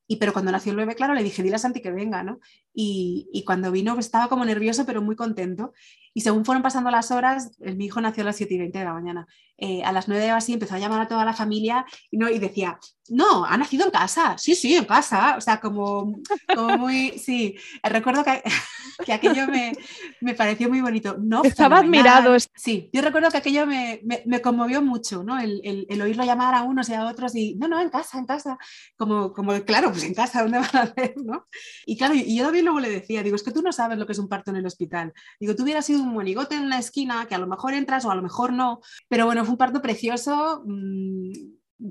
y 0.07 0.16
pero 0.16 0.32
cuando 0.32 0.52
nació 0.52 0.72
el 0.72 0.76
bebé, 0.76 0.94
claro, 0.94 1.14
le 1.14 1.22
dije, 1.22 1.42
dile 1.42 1.57
a 1.57 1.59
Santi 1.59 1.80
que 1.80 1.90
venga, 1.90 2.22
¿no? 2.22 2.38
Y, 2.74 3.28
y 3.32 3.44
cuando 3.44 3.72
vino 3.72 3.98
estaba 3.98 4.28
como 4.28 4.44
nervioso, 4.44 4.84
pero 4.84 5.00
muy 5.00 5.16
contento. 5.16 5.72
Y 6.14 6.20
según 6.20 6.44
fueron 6.44 6.62
pasando 6.62 6.90
las 6.90 7.10
horas, 7.10 7.50
mi 7.58 7.86
hijo 7.86 8.00
nació 8.00 8.22
a 8.22 8.26
las 8.26 8.36
7 8.36 8.54
y 8.54 8.58
20 8.58 8.78
de 8.78 8.84
la 8.84 8.94
mañana. 8.94 9.26
Eh, 9.56 9.82
a 9.84 9.92
las 9.92 10.08
9 10.08 10.32
o 10.32 10.36
así 10.36 10.52
empezó 10.52 10.74
a 10.74 10.78
llamar 10.78 11.00
a 11.00 11.08
toda 11.08 11.24
la 11.24 11.32
familia 11.32 11.86
y, 12.10 12.16
no, 12.16 12.28
y 12.28 12.40
decía, 12.40 12.78
no, 13.08 13.44
ha 13.44 13.56
nacido 13.56 13.84
en 13.84 13.90
casa, 13.90 14.36
sí, 14.38 14.54
sí, 14.54 14.74
en 14.74 14.84
casa. 14.84 15.36
O 15.36 15.40
sea, 15.40 15.60
como, 15.60 16.20
como 16.54 16.78
muy, 16.78 17.18
sí, 17.18 17.56
recuerdo 17.82 18.24
que, 18.24 18.42
que 19.06 19.12
aquello 19.12 19.46
me, 19.46 19.72
me, 20.20 20.34
pareció 20.34 20.68
muy 20.68 20.80
bonito. 20.80 21.16
No, 21.20 21.44
Estaba 21.44 21.78
admirado. 21.78 22.36
Sí, 22.54 22.90
yo 22.92 23.02
recuerdo 23.02 23.30
que 23.30 23.38
aquello 23.38 23.66
me, 23.66 24.00
me, 24.24 24.40
conmovió 24.40 24.82
mucho, 24.82 25.22
¿no? 25.22 25.38
El, 25.38 25.60
el, 25.64 25.86
el, 25.88 26.02
oírlo 26.02 26.24
llamar 26.24 26.54
a 26.54 26.62
unos 26.62 26.88
y 26.88 26.94
a 26.94 27.06
otros 27.06 27.34
y, 27.34 27.54
no, 27.56 27.68
no, 27.68 27.80
en 27.80 27.90
casa, 27.90 28.18
en 28.18 28.26
casa. 28.26 28.58
Como, 28.96 29.32
como 29.32 29.52
claro, 29.64 29.90
pues 29.92 30.04
en 30.04 30.14
casa, 30.14 30.42
¿dónde 30.42 30.58
van 30.58 30.76
a 30.76 30.82
hacer, 30.82 31.14
no? 31.24 31.46
Y 31.86 31.96
claro, 31.96 32.14
y 32.14 32.36
yo 32.36 32.44
también 32.44 32.64
luego 32.64 32.80
le 32.80 32.90
decía, 32.90 33.22
digo, 33.22 33.36
es 33.36 33.42
que 33.42 33.52
tú 33.52 33.62
no 33.62 33.72
sabes 33.72 33.98
lo 33.98 34.06
que 34.06 34.12
es 34.12 34.18
un 34.18 34.28
parto 34.28 34.50
en 34.50 34.56
el 34.56 34.66
hospital. 34.66 35.12
Digo, 35.38 35.54
tú 35.54 35.62
hubieras 35.62 35.84
sido 35.84 36.03
un 36.05 36.14
monigote 36.14 36.55
en 36.57 36.64
una 36.64 36.78
esquina 36.78 37.26
que 37.26 37.34
a 37.34 37.38
lo 37.38 37.46
mejor 37.46 37.74
entras 37.74 38.05
o 38.05 38.11
a 38.11 38.14
lo 38.14 38.22
mejor 38.22 38.52
no, 38.52 38.80
pero 39.09 39.26
bueno, 39.26 39.44
fue 39.44 39.52
un 39.52 39.59
parto 39.59 39.82
precioso 39.82 40.62
mmm, 40.66 41.32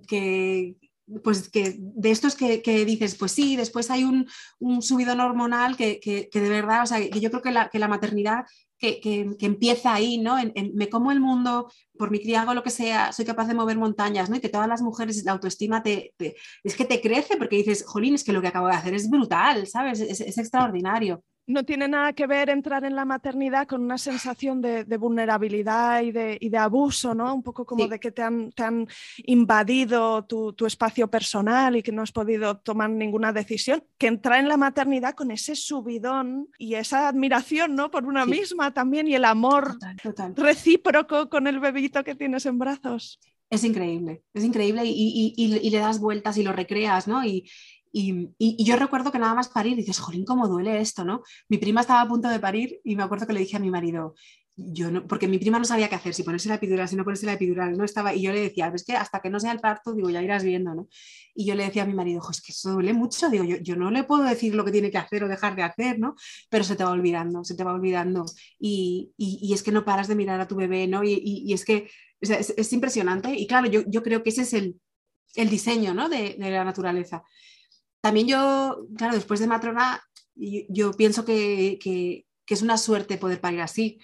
que, 0.07 0.77
pues 1.23 1.49
que 1.49 1.75
de 1.77 2.11
estos 2.11 2.35
que, 2.35 2.61
que, 2.61 2.85
dices, 2.85 3.15
pues 3.15 3.31
sí, 3.31 3.55
después 3.55 3.91
hay 3.91 4.03
un, 4.03 4.27
un 4.59 4.81
subidón 4.81 5.19
hormonal 5.19 5.75
que, 5.75 5.99
que, 5.99 6.29
de 6.31 6.49
verdad, 6.49 6.83
o 6.83 6.85
sea, 6.85 6.99
que 7.09 7.19
yo 7.19 7.29
creo 7.29 7.41
que 7.41 7.51
la, 7.51 7.69
que 7.69 7.79
la 7.79 7.87
maternidad 7.87 8.45
que, 8.77 9.37
empieza 9.39 9.93
ahí, 9.93 10.17
¿no? 10.17 10.37
En, 10.37 10.53
me 10.75 10.89
como 10.89 11.11
el 11.11 11.19
mundo, 11.19 11.71
por 11.97 12.11
mi 12.11 12.19
cría 12.19 12.41
hago 12.41 12.53
lo 12.53 12.63
que 12.63 12.69
sea, 12.69 13.13
soy 13.13 13.25
capaz 13.25 13.47
de 13.47 13.53
mover 13.53 13.77
montañas, 13.77 14.29
¿no? 14.29 14.35
Y 14.35 14.41
que 14.41 14.49
todas 14.49 14.67
las 14.67 14.81
mujeres, 14.81 15.23
la 15.23 15.33
autoestima 15.33 15.83
te, 15.83 16.13
es 16.63 16.75
que 16.75 16.85
te 16.85 17.01
crece 17.01 17.37
porque 17.37 17.57
dices, 17.57 17.85
jolín, 17.85 18.15
es 18.15 18.23
que 18.23 18.33
lo 18.33 18.41
que 18.41 18.47
acabo 18.47 18.67
de 18.67 18.73
hacer 18.73 18.93
es 18.93 19.09
brutal, 19.09 19.67
¿sabes? 19.67 19.99
Es, 20.01 20.19
es 20.21 20.37
extraordinario 20.37 21.23
no 21.45 21.65
tiene 21.65 21.87
nada 21.87 22.13
que 22.13 22.25
ver 22.25 22.49
entrar 22.49 22.85
en 22.85 22.95
la 22.95 23.05
maternidad 23.05 23.67
con 23.67 23.81
una 23.81 23.97
sensación 23.97 24.61
de, 24.61 24.85
de 24.85 24.97
vulnerabilidad 24.97 26.01
y 26.01 26.11
de, 26.11 26.37
y 26.39 26.49
de, 26.49 26.57
abuso, 26.57 27.13
¿no? 27.13 27.33
Un 27.33 27.43
poco 27.43 27.65
como 27.65 27.83
sí. 27.83 27.89
de 27.89 27.99
que 27.99 28.11
te 28.11 28.21
han, 28.21 28.51
te 28.51 28.63
han 28.63 28.87
invadido 29.25 30.23
tu, 30.25 30.53
tu, 30.53 30.65
espacio 30.65 31.09
personal 31.09 31.75
y 31.75 31.83
que 31.83 31.91
no 31.91 32.01
has 32.01 32.11
podido 32.11 32.57
tomar 32.57 32.89
ninguna 32.89 33.33
decisión, 33.33 33.83
que 33.97 34.07
entrar 34.07 34.39
en 34.39 34.47
la 34.47 34.57
maternidad 34.57 35.15
con 35.15 35.31
ese 35.31 35.55
subidón 35.55 36.47
y 36.57 36.75
esa 36.75 37.09
admiración, 37.09 37.75
¿no? 37.75 37.91
Por 37.91 38.05
una 38.05 38.23
sí. 38.23 38.31
misma 38.31 38.73
también 38.73 39.07
y 39.07 39.15
el 39.15 39.25
amor 39.25 39.73
total, 39.73 39.97
total. 40.01 40.35
recíproco 40.37 41.29
con 41.29 41.47
el 41.47 41.59
bebito 41.59 42.03
que 42.03 42.15
tienes 42.15 42.45
en 42.45 42.57
brazos. 42.57 43.19
Es 43.49 43.63
increíble, 43.63 44.23
es 44.33 44.43
increíble 44.43 44.83
y, 44.83 44.89
y, 44.89 45.33
y, 45.37 45.57
y, 45.57 45.69
le 45.69 45.77
das 45.77 45.99
vueltas 45.99 46.37
y 46.37 46.43
lo 46.43 46.53
recreas, 46.53 47.07
¿no? 47.07 47.23
Y, 47.23 47.47
y, 47.93 48.63
yo 48.65 48.75
recuerdo 48.75 49.11
que 49.11 49.19
nada 49.19 49.35
más 49.35 49.49
parir, 49.49 49.77
dices, 49.77 49.99
jolín, 49.99 50.25
cómo 50.25 50.47
duele 50.47 50.81
esto, 50.81 51.05
¿no? 51.05 51.21
Mi 51.47 51.59
prima 51.59 51.81
estaba 51.81 52.01
a 52.01 52.07
punto 52.07 52.27
de 52.27 52.39
parir 52.39 52.81
y 52.83 52.95
me 52.95 53.03
acuerdo 53.03 53.27
que 53.27 53.33
le 53.33 53.39
dije 53.39 53.57
a 53.57 53.59
mi 53.59 53.69
marido, 53.69 54.15
yo 54.55 54.91
no, 54.91 55.07
porque 55.07 55.27
mi 55.27 55.37
prima 55.37 55.59
no 55.59 55.65
sabía 55.65 55.89
qué 55.89 55.95
hacer, 55.95 56.13
si 56.13 56.23
ponerse 56.23 56.49
la 56.49 56.55
epidural, 56.55 56.87
si 56.87 56.95
no 56.95 57.03
ponerse 57.03 57.25
la 57.25 57.33
epidural, 57.33 57.77
no 57.77 57.83
estaba, 57.83 58.13
y 58.13 58.23
yo 58.23 58.31
le 58.31 58.41
decía, 58.41 58.69
ves 58.71 58.83
que 58.83 58.93
hasta 58.95 59.19
que 59.19 59.29
no 59.29 59.39
sea 59.39 59.51
el 59.51 59.59
parto, 59.59 59.93
digo, 59.93 60.09
ya 60.09 60.21
irás 60.23 60.43
viendo, 60.43 60.73
¿no? 60.73 60.87
Y 61.35 61.45
yo 61.45 61.55
le 61.55 61.65
decía 61.65 61.83
a 61.83 61.85
mi 61.85 61.93
marido, 61.93 62.21
es 62.29 62.41
que 62.41 62.51
eso 62.51 62.71
duele 62.71 62.93
mucho, 62.93 63.29
digo, 63.29 63.43
yo, 63.43 63.57
yo 63.57 63.75
no 63.75 63.91
le 63.91 64.03
puedo 64.03 64.23
decir 64.23 64.55
lo 64.55 64.65
que 64.65 64.71
tiene 64.71 64.91
que 64.91 64.97
hacer 64.97 65.23
o 65.23 65.27
dejar 65.27 65.55
de 65.55 65.63
hacer, 65.63 65.99
¿no? 65.99 66.15
Pero 66.49 66.63
se 66.63 66.75
te 66.75 66.83
va 66.83 66.91
olvidando, 66.91 67.43
se 67.43 67.55
te 67.55 67.63
va 67.63 67.73
olvidando. 67.73 68.25
Y, 68.59 69.11
y, 69.17 69.53
es 69.53 69.63
que 69.63 69.71
no 69.71 69.85
paras 69.85 70.07
de 70.07 70.15
mirar 70.15 70.39
a 70.41 70.47
tu 70.47 70.55
bebé, 70.55 70.87
¿no? 70.87 71.03
Y, 71.03 71.21
y 71.23 71.53
es 71.53 71.65
que 71.65 71.89
es, 72.21 72.53
es, 72.55 72.73
impresionante. 72.73 73.33
Y 73.35 73.47
claro, 73.47 73.67
yo, 73.67 73.81
yo 73.87 74.03
creo 74.03 74.23
que 74.23 74.29
ese 74.29 74.43
es 74.43 74.53
el, 74.53 74.79
el 75.35 75.49
diseño, 75.49 75.93
¿no? 75.93 76.09
De, 76.09 76.35
de 76.39 76.51
la 76.51 76.63
naturaleza. 76.63 77.23
También 78.03 78.27
yo, 78.27 78.85
claro, 78.97 79.15
después 79.15 79.39
de 79.39 79.47
matrona, 79.47 80.03
yo, 80.35 80.91
pienso 80.91 81.23
que, 81.23 81.79
que, 81.81 82.25
es 82.45 82.61
una 82.61 82.77
suerte 82.77 83.17
poder 83.17 83.39
parir 83.39 83.61
así, 83.61 83.97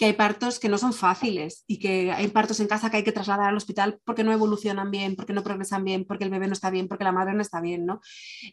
que 0.00 0.06
hay 0.06 0.14
partos 0.14 0.58
que 0.58 0.70
no 0.70 0.78
son 0.78 0.94
fáciles 0.94 1.62
y 1.66 1.78
que 1.78 2.10
hay 2.10 2.28
partos 2.28 2.58
en 2.60 2.68
casa 2.68 2.90
que 2.90 2.96
hay 2.96 3.04
que 3.04 3.12
trasladar 3.12 3.50
al 3.50 3.56
hospital 3.58 4.00
porque 4.06 4.24
no 4.24 4.32
evolucionan 4.32 4.90
bien, 4.90 5.14
porque 5.14 5.34
no 5.34 5.42
progresan 5.42 5.84
bien, 5.84 6.06
porque 6.06 6.24
el 6.24 6.30
bebé 6.30 6.46
no 6.46 6.54
está 6.54 6.70
bien, 6.70 6.88
porque 6.88 7.04
la 7.04 7.12
madre 7.12 7.34
no 7.34 7.42
está 7.42 7.60
bien, 7.60 7.84
¿no? 7.84 8.00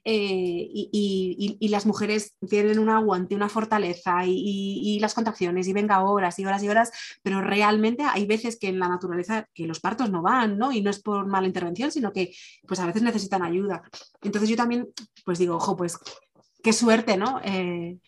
Eh, 0.04 0.68
y, 0.74 0.90
y, 0.92 1.58
y, 1.58 1.70
las 1.70 1.86
mujeres 1.86 2.36
tienen 2.50 2.80
un 2.80 2.90
aguante, 2.90 3.34
una 3.34 3.48
fortaleza 3.48 4.26
y, 4.26 5.00
las 5.00 5.14
contracciones 5.14 5.70
y 5.70 5.72
venga 5.72 6.04
horas 6.04 6.38
y 6.38 6.46
horas 6.46 6.62
y 6.64 6.68
horas, 6.68 6.92
pero 7.24 7.40
realmente 7.40 8.04
hay 8.04 8.26
veces 8.26 8.60
que 8.60 8.68
en 8.68 8.80
la 8.80 8.90
naturaleza 8.90 9.48
que 9.54 9.68
los 9.68 9.80
partos 9.80 10.10
no 10.10 10.22
van, 10.22 10.58
¿no? 10.58 10.74
Y 10.74 10.82
no 10.82 10.90
es 10.90 11.00
por 11.02 11.28
mala 11.28 11.48
intervención, 11.48 11.94
sino 11.94 12.12
que 12.12 12.34
pues 12.68 12.82
a 12.82 12.88
veces 12.88 13.04
necesitan 13.04 13.44
ayuda. 13.44 13.84
Entonces 14.22 14.50
yo 14.50 14.58
también 14.58 14.90
pues 15.24 15.40
digo, 15.40 15.56
ojo, 15.56 15.78
pues 15.78 15.98
qué 16.62 16.74
suerte, 16.74 17.16
¿no? 17.16 17.40
Eh, 17.42 18.00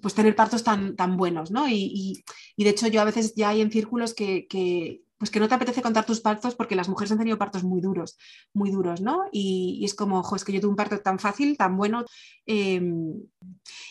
pues 0.00 0.14
tener 0.14 0.34
partos 0.34 0.64
tan, 0.64 0.96
tan 0.96 1.16
buenos, 1.16 1.50
¿no? 1.50 1.68
Y, 1.68 1.74
y, 1.74 2.24
y, 2.56 2.64
de 2.64 2.70
hecho 2.70 2.88
yo 2.88 3.00
a 3.00 3.04
veces 3.04 3.34
ya 3.34 3.50
hay 3.50 3.60
en 3.60 3.70
círculos 3.70 4.14
que, 4.14 4.46
que, 4.48 5.02
pues 5.22 5.30
que 5.30 5.38
no 5.38 5.46
te 5.46 5.54
apetece 5.54 5.82
contar 5.82 6.04
tus 6.04 6.20
partos 6.20 6.56
porque 6.56 6.74
las 6.74 6.88
mujeres 6.88 7.12
han 7.12 7.18
tenido 7.18 7.38
partos 7.38 7.62
muy 7.62 7.80
duros, 7.80 8.18
muy 8.52 8.72
duros, 8.72 9.00
¿no? 9.00 9.26
Y, 9.30 9.80
es 9.84 9.94
como, 9.94 10.18
ojo, 10.18 10.34
es 10.34 10.44
que 10.44 10.52
yo 10.52 10.60
tuve 10.60 10.70
un 10.70 10.76
parto 10.76 10.98
tan 10.98 11.20
fácil, 11.20 11.56
tan 11.56 11.76
bueno. 11.76 12.04
Eh, 12.44 12.82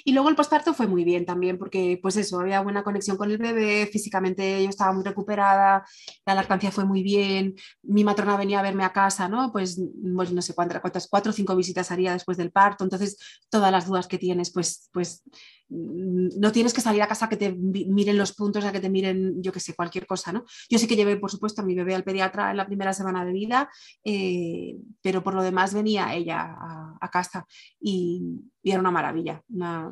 y 0.04 0.12
luego 0.12 0.28
el 0.28 0.36
posparto 0.36 0.74
fue 0.74 0.88
muy 0.88 1.06
bien 1.06 1.26
también 1.26 1.58
porque, 1.58 1.98
pues 2.02 2.18
eso, 2.18 2.42
había 2.42 2.60
buena 2.60 2.84
conexión 2.84 3.16
con 3.16 3.32
el 3.32 3.38
bebé, 3.38 3.88
físicamente 3.88 4.62
yo 4.62 4.68
estaba 4.68 4.92
muy 4.92 5.06
recuperada, 5.06 5.86
la 6.26 6.36
lactancia 6.36 6.70
fue 6.70 6.84
muy 6.84 7.02
bien, 7.02 7.56
mi 7.82 8.04
matrona 8.04 8.36
venía 8.36 8.60
a 8.60 8.64
verme 8.64 8.84
a 8.84 8.92
casa, 8.92 9.30
¿no? 9.30 9.54
Pues, 9.54 9.82
pues 10.14 10.34
no 10.34 10.42
sé 10.42 10.54
cuántas, 10.54 10.82
cuántas, 10.82 11.08
cuatro 11.08 11.30
o 11.30 11.34
cinco 11.34 11.56
visitas 11.56 11.92
haría 11.92 12.12
después 12.12 12.38
del 12.38 12.52
parto, 12.52 12.84
entonces 12.84 13.18
todas 13.50 13.72
las 13.72 13.88
dudas 13.88 14.06
que 14.08 14.18
tienes, 14.18 14.52
pues, 14.52 14.90
pues 14.92 15.24
no 15.72 16.52
tienes 16.52 16.74
que 16.74 16.82
salir 16.82 17.02
a 17.02 17.08
casa 17.08 17.30
que 17.30 17.38
te 17.38 17.54
miren 17.54 18.18
los 18.18 18.34
puntos, 18.34 18.66
a 18.66 18.74
que 18.74 18.82
te 18.82 18.90
miren, 18.90 19.42
yo 19.42 19.54
que 19.54 19.62
sé, 19.62 19.74
cualquier 19.74 20.06
cosa, 20.06 20.34
¿no? 20.34 20.44
Yo 20.70 20.78
sí 20.78 20.86
que 20.86 20.98
llevé, 20.98 21.16
por 21.22 21.32
supuesto, 21.32 21.64
mi 21.64 21.76
bebé 21.76 21.96
al 21.96 22.04
pediatra 22.04 22.52
en 22.52 22.58
la 22.58 22.66
primera 22.66 22.92
semana 22.92 23.24
de 23.24 23.32
vida, 23.32 23.70
eh, 24.04 24.76
pero 25.02 25.24
por 25.24 25.34
lo 25.34 25.44
demás 25.44 25.74
venía 25.74 26.14
ella 26.14 26.58
a, 27.00 27.10
casa 27.12 27.46
y, 27.80 28.22
era 28.64 28.80
una 28.80 28.92
maravilla, 28.92 29.44
una, 29.50 29.92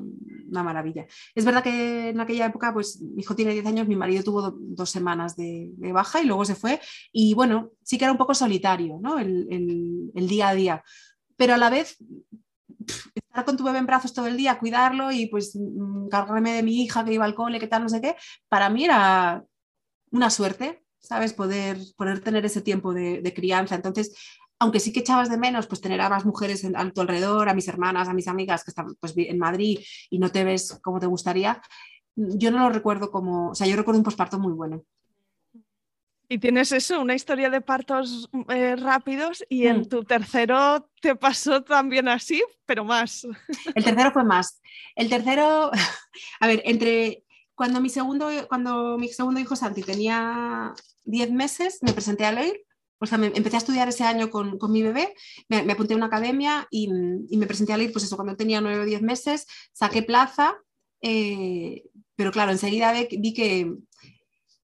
maravilla. 0.51 1.05
Es 1.36 1.45
verdad 1.45 1.63
que 1.63 2.09
en 2.09 2.19
aquella 2.19 2.45
época, 2.45 2.73
pues 2.73 3.01
mi 3.01 3.21
hijo 3.21 3.36
tiene 3.36 3.53
10 3.53 3.65
años, 3.65 3.88
mi 3.88 3.95
marido 3.95 4.23
tuvo 4.23 4.41
do, 4.41 4.57
dos 4.59 4.89
semanas 4.89 5.36
de, 5.36 5.71
baja 5.93 6.21
y 6.21 6.25
luego 6.25 6.45
se 6.45 6.55
fue 6.55 6.80
y 7.11 7.34
bueno, 7.34 7.71
sí 7.84 7.97
que 7.97 8.05
era 8.05 8.11
un 8.11 8.17
poco 8.17 8.34
solitario, 8.34 8.99
¿no? 9.01 9.17
el 9.19 10.27
día 10.27 10.49
a 10.49 10.53
día, 10.53 10.84
pero 11.36 11.53
a 11.53 11.57
la 11.57 11.69
vez 11.69 11.97
estar 13.15 13.45
con 13.45 13.57
tu 13.57 13.63
bebé 13.63 13.80
en 13.80 13.86
brazos 13.86 14.13
todo 14.13 14.27
el 14.27 14.38
día, 14.38 14.59
cuidarlo 14.59 15.11
y 15.11 15.27
pues 15.27 15.57
cargarme 16.09 16.53
de 16.53 16.63
mi 16.63 16.84
hija 16.84 17.03
que 17.05 17.13
iba 17.13 17.25
al 17.25 17.36
cole, 17.36 17.59
que 17.59 17.67
tal, 17.67 17.84
no 17.84 17.89
sé 17.89 18.01
qué, 18.01 18.15
para 18.47 18.69
mí 18.69 18.86
era 18.86 19.43
una 20.11 20.30
suerte, 20.30 20.84
¿sabes? 21.00 21.34
Poder, 21.34 21.78
poder 21.97 22.22
tener 22.22 22.45
ese 22.45 22.62
tiempo 22.62 22.93
de, 22.93 23.22
de 23.22 23.34
crianza. 23.34 23.76
Entonces, 23.76 24.14
aunque 24.60 24.80
sí 24.80 24.91
que 24.91 25.00
echabas 25.00 25.30
de 25.30 25.38
menos, 25.38 25.68
pues 25.68 25.82
tener 25.82 26.02
a 26.02 26.10
más 26.10 26.26
mujeres 26.26 26.64
en, 26.64 26.76
a 26.76 26.91
tu 26.91 27.02
alrededor, 27.02 27.47
a 27.47 27.54
mis 27.54 27.68
hermanas, 27.68 28.10
a 28.10 28.14
mis 28.14 28.28
amigas 28.28 28.64
que 28.64 28.72
están 28.72 28.95
pues, 29.00 29.14
en 29.16 29.39
Madrid 29.39 29.80
y 30.10 30.20
no 30.20 30.30
te 30.32 30.43
ves 30.43 30.80
como 30.84 31.00
te 31.00 31.08
gustaría, 31.08 31.62
yo 32.16 32.52
no 32.52 32.60
lo 32.60 32.70
recuerdo 32.70 33.10
como, 33.10 33.52
o 33.52 33.56
sea, 33.56 33.68
yo 33.68 33.78
recuerdo 33.78 34.00
un 34.00 34.04
posparto 34.04 34.38
muy 34.38 34.52
bueno. 34.52 34.84
Y 36.32 36.38
tienes 36.38 36.72
eso, 36.74 37.02
una 37.02 37.16
historia 37.16 37.50
de 37.50 37.62
partos 37.62 38.30
eh, 38.50 38.76
rápidos 38.76 39.43
y 39.50 39.66
en 39.66 39.80
mm. 39.80 39.86
tu 39.86 40.04
tercero 40.04 40.91
te 41.02 41.16
pasó 41.16 41.64
también 41.64 42.08
así, 42.08 42.43
pero 42.66 42.84
más. 42.84 43.26
El 43.74 43.84
tercero 43.84 44.12
fue 44.12 44.24
más. 44.24 44.62
El 44.95 45.10
tercero, 45.10 45.72
a 46.39 46.47
ver, 46.47 46.62
entre 46.66 47.24
cuando 47.60 47.82
mi 47.82 47.89
segundo, 47.89 48.30
cuando 48.47 48.97
mi 48.97 49.10
segundo 49.10 49.38
hijo 49.38 49.53
Santi 49.53 49.84
tenía 49.84 50.74
10 51.03 51.32
meses, 51.34 51.80
me 51.82 51.91
presenté 51.91 52.24
a 52.26 52.32
leer. 52.32 52.62
O 52.99 53.05
sea, 53.05 53.18
me, 53.18 53.28
empecé 53.28 53.57
a 53.57 53.60
estudiar 53.60 53.89
ese 53.89 54.05
año 54.05 54.30
con, 54.30 54.57
con 54.57 54.72
mi 54.72 54.82
bebé, 54.82 55.14
me, 55.49 55.64
me, 55.64 55.74
apunté 55.74 55.93
a 55.93 55.97
una 55.97 56.05
academia 56.05 56.70
y, 56.72 56.89
y, 57.30 57.36
me 57.36 57.47
presenté 57.47 57.74
a 57.74 57.78
leer, 57.78 57.91
pues 57.91 58.05
eso, 58.05 58.16
cuando 58.16 58.38
tenía 58.38 58.62
9 58.62 58.80
o 58.80 58.86
10 58.86 59.01
meses, 59.01 59.45
saqué 59.74 60.03
plaza, 60.03 60.55
eh, 61.01 61.84
pero 62.16 62.32
claro, 62.32 62.51
enseguida 62.51 62.93
vi, 62.93 63.34
que, 63.34 63.76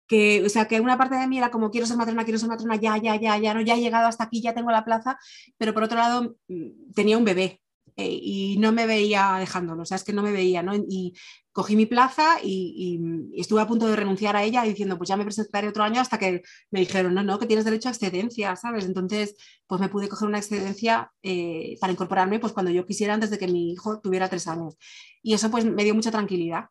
que, 0.08 0.46
o 0.46 0.50
sea, 0.50 0.70
que 0.70 0.80
una 0.80 0.98
parte 0.98 1.16
de 1.16 1.28
mí 1.28 1.38
era 1.38 1.52
como 1.52 1.72
quiero 1.72 1.88
ser 1.88 1.98
matrona, 1.98 2.24
quiero 2.24 2.40
ser 2.40 2.48
matrona, 2.48 2.78
ya, 2.78 2.96
ya, 2.96 3.20
ya, 3.20 3.38
ya, 3.38 3.54
no, 3.54 3.60
ya 3.60 3.76
he 3.76 3.82
llegado 3.82 4.08
hasta 4.08 4.24
aquí, 4.24 4.42
ya 4.42 4.54
tengo 4.54 4.72
la 4.72 4.86
plaza, 4.86 5.20
pero 5.58 5.74
por 5.74 5.84
otro 5.84 5.98
lado 5.98 6.38
mm, 6.48 6.94
tenía 6.94 7.18
un 7.18 7.26
bebé 7.26 7.62
eh, 7.98 8.20
y 8.22 8.58
no 8.60 8.72
me 8.72 8.86
veía 8.88 9.38
dejándolo, 9.40 9.84
o 9.84 9.86
sea, 9.86 9.96
es 9.98 10.04
que 10.04 10.14
no 10.14 10.22
me 10.22 10.32
veía, 10.32 10.64
¿no? 10.64 10.76
Y 10.76 11.14
cogí 11.56 11.78
mi 11.78 11.86
plaza 11.86 12.40
y, 12.44 13.00
estuve 13.36 13.62
a 13.62 13.68
punto 13.68 13.88
de 13.88 13.96
renunciar 13.96 14.36
a 14.36 14.44
ella 14.44 14.64
diciendo, 14.64 14.98
pues 14.98 15.08
ya 15.08 15.16
me 15.16 15.24
presentaré 15.24 15.70
otro 15.70 15.84
año 15.84 16.02
hasta 16.02 16.20
que 16.20 16.42
me 16.70 16.82
dijeron, 16.82 17.14
no, 17.14 17.24
no, 17.24 17.40
que 17.40 17.46
tienes 17.46 17.64
derecho 17.64 17.88
a 17.88 17.92
excedencia, 17.94 18.56
¿sabes? 18.58 18.86
Entonces, 18.86 19.36
pues 19.66 19.80
me 19.80 19.88
pude 19.88 20.10
coger 20.10 20.28
una 20.28 20.40
excedencia 20.40 21.14
eh, 21.24 21.78
para 21.80 21.94
incorporarme 21.94 22.40
pues 22.40 22.52
cuando 22.52 22.72
yo 22.72 22.86
quisiera 22.86 23.14
antes 23.14 23.30
de 23.30 23.38
que 23.38 23.48
mi 23.48 23.72
hijo 23.72 24.02
tuviera 24.02 24.28
tres 24.30 24.48
años. 24.48 24.76
Y 25.24 25.34
eso 25.34 25.50
pues 25.50 25.64
me 25.64 25.86
dio 25.86 25.96
mucha 25.96 26.12
tranquilidad. 26.12 26.66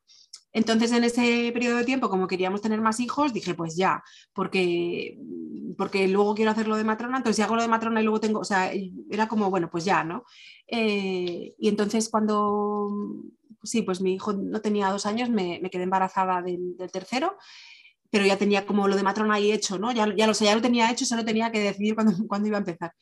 Entonces, 0.52 0.92
en 0.92 1.04
ese 1.04 1.50
periodo 1.52 1.78
de 1.78 1.84
tiempo, 1.84 2.08
como 2.08 2.28
queríamos 2.28 2.62
tener 2.62 2.80
más 2.80 3.00
hijos, 3.00 3.32
dije, 3.32 3.54
pues 3.54 3.76
ya, 3.76 4.02
porque, 4.32 5.18
porque 5.76 6.06
luego 6.08 6.34
quiero 6.34 6.52
hacer 6.52 6.68
lo 6.68 6.76
de 6.76 6.84
matrona, 6.84 7.18
entonces 7.18 7.36
si 7.36 7.42
hago 7.42 7.56
lo 7.56 7.62
de 7.62 7.68
matrona 7.68 8.00
y 8.00 8.04
luego 8.04 8.20
tengo, 8.20 8.40
o 8.40 8.44
sea, 8.44 8.70
era 9.10 9.26
como, 9.28 9.50
bueno, 9.50 9.68
pues 9.70 9.84
ya, 9.84 10.04
¿no? 10.04 10.24
Eh, 10.68 11.54
y 11.58 11.68
entonces 11.68 12.08
cuando, 12.08 12.88
sí, 13.64 13.82
pues 13.82 14.00
mi 14.00 14.14
hijo 14.14 14.32
no 14.32 14.60
tenía 14.60 14.90
dos 14.90 15.06
años, 15.06 15.30
me, 15.30 15.60
quedé 15.70 15.82
embarazada 15.82 16.42
del, 16.42 16.76
tercero, 16.92 17.36
pero 18.10 18.24
ya 18.26 18.38
tenía 18.38 18.64
como 18.66 18.86
lo 18.86 18.96
de 18.96 19.02
matrona 19.02 19.34
ahí 19.34 19.50
hecho, 19.52 19.78
¿no? 19.78 19.92
Ya, 19.92 20.06
ya, 20.16 20.26
lo, 20.26 20.32
ya 20.34 20.54
lo 20.54 20.62
tenía 20.62 20.90
hecho, 20.90 21.04
solo 21.04 21.24
tenía 21.24 21.50
que 21.50 21.60
decidir 21.60 21.96
cuándo, 22.28 22.48
iba 22.48 22.58
a 22.58 22.60
empezar. 22.60 22.92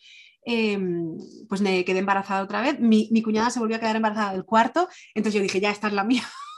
Em, 0.45 1.17
pues 1.49 1.61
me 1.61 1.85
quedé 1.85 1.99
embarazada 2.01 2.43
otra 2.43 2.63
vez. 2.63 2.81
Mi, 2.81 3.09
mi, 3.13 3.23
cuñada 3.23 3.51
se 3.51 3.61
volvió 3.61 3.77
a 3.77 3.81
quedar 3.81 3.97
embarazada 3.97 4.33
del 4.33 4.45
cuarto, 4.45 4.89
entonces 5.15 5.35
yo 5.35 5.43
dije, 5.43 5.61
ya, 5.61 5.71
esta 5.71 5.89
es 5.89 5.93
la 5.95 6.05
mía. 6.05 6.25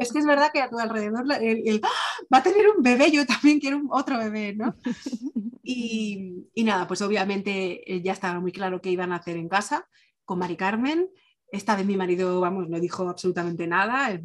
es 0.00 0.12
que 0.12 0.18
es 0.18 0.26
verdad 0.26 0.50
que 0.52 0.62
a 0.62 0.68
tu 0.68 0.78
alrededor 0.78 1.24
el, 1.40 1.80
¡ah! 1.82 1.88
va 2.32 2.38
a 2.38 2.42
tener 2.42 2.68
un 2.68 2.82
bebé, 2.82 3.10
yo 3.10 3.26
también 3.26 3.60
quiero 3.60 3.82
otro 3.90 4.18
bebé, 4.18 4.54
¿no? 4.54 4.74
Y, 5.66 6.44
nada, 6.56 6.86
pues 6.86 7.00
obviamente 7.00 7.90
eh, 7.90 8.02
ya 8.02 8.12
estaba 8.12 8.38
muy 8.38 8.52
claro 8.52 8.82
que 8.82 8.90
iban 8.90 9.12
a 9.12 9.16
hacer 9.16 9.38
en 9.38 9.48
casa 9.48 9.88
con 10.26 10.38
Mari 10.38 10.56
Carmen. 10.56 11.08
Esta 11.50 11.74
vez 11.74 11.86
mi 11.86 11.96
marido, 11.96 12.38
vamos, 12.40 12.68
no 12.68 12.78
dijo 12.78 13.08
absolutamente 13.08 13.66
nada, 13.66 14.12
eh, 14.12 14.22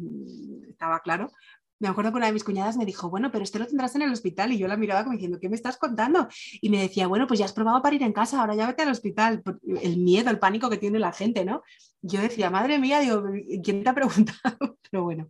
estaba 0.68 1.00
claro, 1.00 1.30
me 1.80 1.88
acuerdo 1.88 2.12
que 2.12 2.18
una 2.18 2.26
de 2.26 2.32
mis 2.32 2.44
cuñadas 2.44 2.76
me 2.76 2.84
dijo, 2.84 3.08
bueno, 3.08 3.32
pero 3.32 3.42
este 3.42 3.58
lo 3.58 3.66
tendrás 3.66 3.94
en 3.96 4.02
el 4.02 4.12
hospital. 4.12 4.52
Y 4.52 4.58
yo 4.58 4.68
la 4.68 4.76
miraba 4.76 5.02
como 5.02 5.14
diciendo, 5.14 5.38
¿qué 5.40 5.48
me 5.48 5.56
estás 5.56 5.78
contando? 5.78 6.28
Y 6.60 6.68
me 6.68 6.80
decía, 6.80 7.06
bueno, 7.06 7.26
pues 7.26 7.40
ya 7.40 7.46
has 7.46 7.54
probado 7.54 7.82
para 7.82 7.96
ir 7.96 8.02
en 8.02 8.12
casa, 8.12 8.40
ahora 8.40 8.54
ya 8.54 8.66
vete 8.66 8.82
al 8.82 8.90
hospital. 8.90 9.42
El 9.82 9.96
miedo, 9.96 10.30
el 10.30 10.38
pánico 10.38 10.68
que 10.68 10.76
tiene 10.76 10.98
la 10.98 11.12
gente, 11.12 11.44
¿no? 11.44 11.62
Yo 12.02 12.20
decía, 12.20 12.50
madre 12.50 12.78
mía, 12.78 13.00
digo, 13.00 13.22
¿quién 13.64 13.82
te 13.82 13.88
ha 13.88 13.94
preguntado? 13.94 14.78
Pero 14.90 15.04
bueno. 15.04 15.28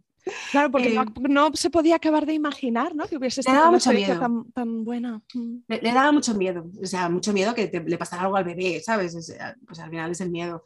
Claro, 0.50 0.70
porque 0.70 0.98
no, 1.28 1.46
eh, 1.46 1.50
se 1.54 1.70
podía 1.70 1.96
acabar 1.96 2.26
de 2.26 2.34
imaginar, 2.34 2.94
¿no? 2.94 3.06
Que 3.06 3.16
hubiese 3.16 3.40
estado 3.40 3.70
mucho 3.70 3.92
miedo. 3.92 4.18
Tan, 4.18 4.50
tan, 4.52 4.84
buena. 4.84 5.22
Mm. 5.32 5.58
Le, 5.68 5.80
daba 5.80 6.12
mucho 6.12 6.34
miedo, 6.34 6.66
o 6.80 6.86
sea, 6.86 7.08
mucho 7.08 7.32
miedo 7.32 7.54
que 7.54 7.70
le 7.86 7.98
pasara 7.98 8.22
algo 8.22 8.36
al 8.36 8.44
bebé, 8.44 8.80
¿sabes? 8.84 9.14
pues 9.66 9.80
al 9.80 9.90
final 9.90 10.10
es 10.10 10.20
el 10.20 10.30
miedo. 10.30 10.62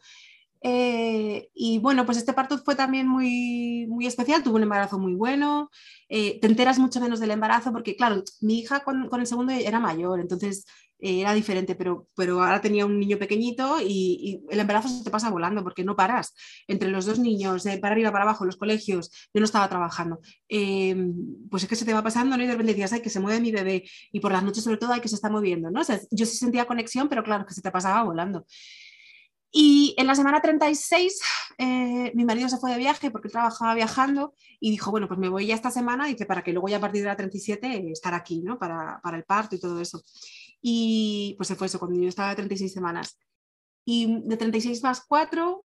Eh, 0.67 1.49
y 1.53 1.77
bueno, 1.77 2.07
pues 2.07 2.17
este 2.17 2.33
parto 2.33 2.57
fue 2.57 2.75
también 2.75 3.07
muy, 3.07 3.85
muy 3.87 4.07
especial, 4.07 4.41
tuvo 4.41 4.55
un 4.55 4.63
embarazo 4.63 4.97
muy 4.97 5.13
bueno, 5.13 5.69
eh, 6.09 6.39
te 6.39 6.47
enteras 6.47 6.79
mucho 6.79 6.99
menos 6.99 7.19
del 7.19 7.29
embarazo 7.29 7.71
porque 7.71 7.95
claro, 7.95 8.23
mi 8.41 8.59
hija 8.61 8.79
con, 8.79 9.07
con 9.07 9.19
el 9.19 9.27
segundo 9.27 9.53
era 9.53 9.79
mayor, 9.79 10.19
entonces 10.19 10.65
eh, 10.97 11.21
era 11.21 11.35
diferente, 11.35 11.75
pero, 11.75 12.07
pero 12.15 12.41
ahora 12.41 12.61
tenía 12.61 12.87
un 12.87 12.99
niño 12.99 13.19
pequeñito 13.19 13.77
y, 13.79 14.43
el 14.49 14.59
embarazo 14.59 14.89
se 14.89 15.03
te 15.03 15.11
pasa 15.11 15.29
volando 15.29 15.63
porque 15.63 15.83
no 15.83 15.95
paras. 15.95 16.33
Entre 16.67 16.89
los 16.89 17.05
dos 17.05 17.19
niños, 17.19 17.65
para 17.79 17.93
arriba, 17.93 18.11
para 18.11 18.23
abajo, 18.23 18.43
los 18.43 18.57
colegios, 18.57 19.11
yo 19.35 19.39
no 19.41 19.45
estaba 19.45 19.69
trabajando. 19.69 20.19
pues 20.49 21.63
es 21.63 21.69
que 21.69 21.75
se 21.75 21.85
te 21.85 21.93
va 21.93 22.01
pasando, 22.03 22.37
¿no? 22.37 22.43
Y 22.43 22.47
de 22.47 22.53
repente 22.53 22.71
decías, 22.73 22.93
ay, 22.93 23.01
que 23.01 23.11
se 23.11 23.19
mueve 23.19 23.39
mi 23.39 23.51
bebé 23.51 23.83
y 24.11 24.19
por 24.19 24.31
las 24.31 24.43
noches 24.43 24.63
sobre 24.63 24.77
todo 24.77 24.93
hay 24.93 25.01
que 25.01 25.09
se 25.09 25.15
está 25.15 25.29
moviendo, 25.29 25.69
¿no? 25.69 25.81
O 25.81 25.83
sea, 25.83 25.99
yo 26.09 26.25
sí 26.25 26.37
sentía 26.37 26.65
conexión, 26.65 27.07
pero 27.07 27.23
claro, 27.23 27.45
que 27.45 27.53
se 27.53 27.61
te 27.61 27.69
pasaba 27.71 28.01
volando. 28.03 28.45
Y 29.57 29.95
en 29.97 30.05
la 30.05 30.15
semana 30.15 30.41
36 30.41 31.21
eh, 31.57 32.11
mi 32.13 32.25
marido 32.25 32.49
se 32.49 32.57
fue 32.57 32.71
de 32.71 32.77
viaje 32.77 33.09
porque 33.09 33.29
trabajaba 33.29 33.73
viajando 33.73 34.33
y 34.59 34.69
dijo, 34.69 34.91
bueno, 34.91 35.07
pues 35.07 35.17
me 35.17 35.29
voy 35.29 35.47
ya 35.47 35.55
esta 35.55 35.71
semana, 35.71 36.07
dice, 36.07 36.25
para 36.25 36.43
que 36.43 36.51
luego 36.51 36.67
ya 36.67 36.75
a 36.75 36.81
partir 36.81 37.03
de 37.03 37.07
la 37.07 37.15
37 37.15 37.65
eh, 37.65 37.91
estar 37.93 38.13
aquí, 38.13 38.41
¿no? 38.41 38.59
Para, 38.59 38.99
para, 39.01 39.15
el 39.15 39.23
parto 39.23 39.55
y 39.55 39.59
todo 39.61 39.79
eso. 39.79 40.03
Y 40.61 41.35
pues 41.37 41.47
se 41.47 41.55
fue 41.55 41.67
eso, 41.67 41.79
cuando 41.79 41.97
yo 41.97 42.09
estaba 42.09 42.31
de 42.31 42.35
36 42.35 42.73
semanas. 42.73 43.17
Y 43.85 44.23
de 44.27 44.35
36 44.35 44.83
más 44.83 45.05
4, 45.07 45.63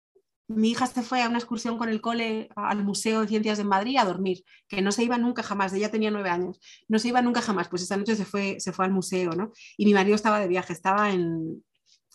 mi 0.49 0.73
hija 0.73 0.87
se 0.87 1.03
fue 1.03 1.23
a 1.23 1.29
una 1.31 1.39
excursión 1.39 1.79
con 1.79 1.89
el 1.89 2.03
cole 2.03 2.51
al 2.57 2.85
Museo 2.85 3.23
de 3.23 3.29
Ciencias 3.29 3.57
de 3.57 3.65
Madrid 3.65 3.97
a 3.97 4.05
dormir, 4.05 4.45
que 4.69 4.83
no 4.83 4.93
se 4.93 5.05
iba 5.05 5.17
nunca 5.17 5.43
jamás, 5.43 5.73
ella 5.73 5.91
tenía 5.91 6.11
nueve 6.11 6.29
años, 6.29 6.61
no 6.89 6.99
se 6.99 7.09
iba 7.09 7.23
nunca 7.23 7.41
jamás, 7.41 7.69
pues 7.71 7.83
esa 7.83 7.97
noche 7.97 8.17
se 8.17 8.27
fue, 8.27 8.61
se 8.61 8.73
fue 8.73 8.85
al 8.85 8.93
museo, 8.93 9.31
¿no? 9.33 9.53
Y 9.79 9.87
mi 9.87 9.95
marido 9.95 10.15
estaba 10.15 10.41
de 10.41 10.49
viaje, 10.49 10.75
estaba 10.75 11.11
en, 11.11 11.63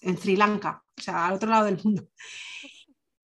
en 0.03 0.17
Sri 0.17 0.35
Lanka, 0.35 0.83
o 0.97 1.01
sea, 1.01 1.27
al 1.27 1.33
otro 1.33 1.49
lado 1.49 1.65
del 1.65 1.79
mundo. 1.83 2.07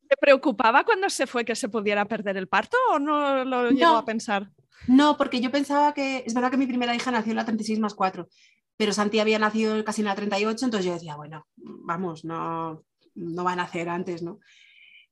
¿Te 0.07 0.17
preocupaba 0.19 0.83
cuando 0.83 1.09
se 1.09 1.27
fue 1.27 1.45
que 1.45 1.55
se 1.55 1.69
pudiera 1.69 2.05
perder 2.05 2.37
el 2.37 2.47
parto 2.47 2.77
o 2.91 2.99
no 2.99 3.45
lo 3.45 3.69
llegó 3.69 3.97
a 3.97 4.05
pensar? 4.05 4.49
No, 4.87 5.17
porque 5.17 5.39
yo 5.39 5.51
pensaba 5.51 5.93
que, 5.93 6.23
es 6.25 6.33
verdad 6.33 6.49
que 6.49 6.57
mi 6.57 6.65
primera 6.65 6.95
hija 6.95 7.11
nació 7.11 7.31
en 7.31 7.37
la 7.37 7.45
36 7.45 7.79
más 7.79 7.93
4, 7.93 8.27
pero 8.75 8.93
Santi 8.93 9.19
había 9.19 9.37
nacido 9.37 9.83
casi 9.83 10.01
en 10.01 10.07
la 10.07 10.15
38, 10.15 10.65
entonces 10.65 10.85
yo 10.85 10.93
decía, 10.93 11.15
bueno, 11.15 11.45
vamos, 11.57 12.25
no, 12.25 12.83
no 13.13 13.43
va 13.43 13.51
a 13.51 13.57
nacer 13.57 13.89
antes, 13.89 14.23
¿no? 14.23 14.39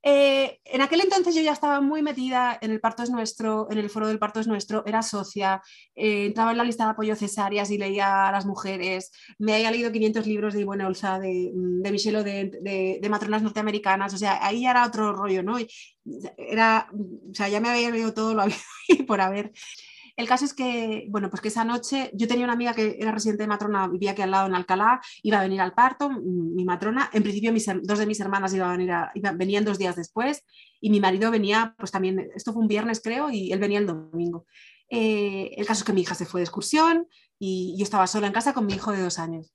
Eh, 0.03 0.59
en 0.65 0.81
aquel 0.81 1.01
entonces 1.01 1.35
yo 1.35 1.41
ya 1.41 1.51
estaba 1.51 1.81
muy 1.81 2.01
metida 2.01 2.57
en 2.61 2.71
el 2.71 2.79
parto 2.79 3.03
es 3.03 3.09
nuestro, 3.09 3.67
en 3.71 3.77
el 3.77 3.89
foro 3.89 4.07
del 4.07 4.19
parto 4.19 4.39
es 4.39 4.47
nuestro, 4.47 4.85
era 4.85 5.01
socia, 5.01 5.61
eh, 5.95 6.27
entraba 6.27 6.51
en 6.51 6.57
la 6.57 6.63
lista 6.63 6.85
de 6.85 6.91
apoyo 6.91 7.15
cesáreas 7.15 7.71
y 7.71 7.77
leía 7.77 8.27
a 8.27 8.31
las 8.31 8.45
mujeres, 8.45 9.11
me 9.39 9.55
había 9.55 9.71
leído 9.71 9.91
500 9.91 10.27
libros 10.27 10.53
de 10.53 10.61
Ivone 10.61 10.85
Olsa, 10.85 11.19
de, 11.19 11.51
de 11.53 11.91
Michelle 11.91 12.23
de, 12.23 13.07
matronas 13.09 13.41
norteamericanas, 13.41 14.13
o 14.13 14.17
sea, 14.17 14.45
ahí 14.45 14.65
era 14.65 14.85
otro 14.85 15.13
rollo, 15.13 15.43
¿no? 15.43 15.57
Era, 16.37 16.89
o 16.93 17.33
sea, 17.33 17.49
ya 17.49 17.59
me 17.59 17.69
había 17.69 17.89
leído 17.89 18.13
todo 18.13 18.33
lo 18.33 18.41
había 18.43 18.57
por 19.07 19.21
haber. 19.21 19.51
El 20.17 20.27
caso 20.27 20.45
es 20.45 20.53
que, 20.55 21.05
bueno, 21.09 21.29
pues 21.29 21.41
que 21.41 21.49
esa 21.49 21.63
noche 21.63 22.09
yo 22.13 22.27
tenía 22.27 22.43
una 22.43 22.53
amiga 22.53 22.73
que 22.73 22.97
era 22.99 23.11
residente 23.11 23.43
de 23.43 23.47
matrona, 23.47 23.87
vivía 23.87 24.11
aquí 24.11 24.23
al 24.23 24.31
lado 24.31 24.47
en 24.47 24.55
Alcalá, 24.55 24.99
iba 25.21 25.39
a 25.39 25.43
venir 25.43 25.61
al 25.61 25.73
parto, 25.73 26.09
mi 26.09 26.65
matrona, 26.65 27.09
en 27.13 27.21
principio 27.21 27.53
mis, 27.53 27.67
dos 27.83 27.99
de 27.99 28.07
mis 28.07 28.19
hermanas 28.19 28.51
iban 28.53 28.69
a 28.71 29.11
venir 29.13 29.35
venían 29.35 29.63
dos 29.63 29.77
días 29.77 29.95
después 29.95 30.43
y 30.81 30.89
mi 30.89 30.99
marido 30.99 31.29
venía, 31.29 31.75
pues 31.77 31.91
también, 31.91 32.31
esto 32.35 32.51
fue 32.51 32.63
un 32.63 32.67
viernes 32.67 32.99
creo, 32.99 33.29
y 33.29 33.51
él 33.51 33.59
venía 33.59 33.77
el 33.77 33.85
domingo. 33.85 34.47
Eh, 34.89 35.51
el 35.55 35.67
caso 35.67 35.81
es 35.81 35.85
que 35.85 35.93
mi 35.93 36.01
hija 36.01 36.15
se 36.15 36.25
fue 36.25 36.41
de 36.41 36.45
excursión 36.45 37.07
y 37.37 37.75
yo 37.77 37.83
estaba 37.83 38.07
sola 38.07 38.25
en 38.25 38.33
casa 38.33 38.53
con 38.53 38.65
mi 38.65 38.73
hijo 38.73 38.91
de 38.91 39.01
dos 39.03 39.19
años. 39.19 39.53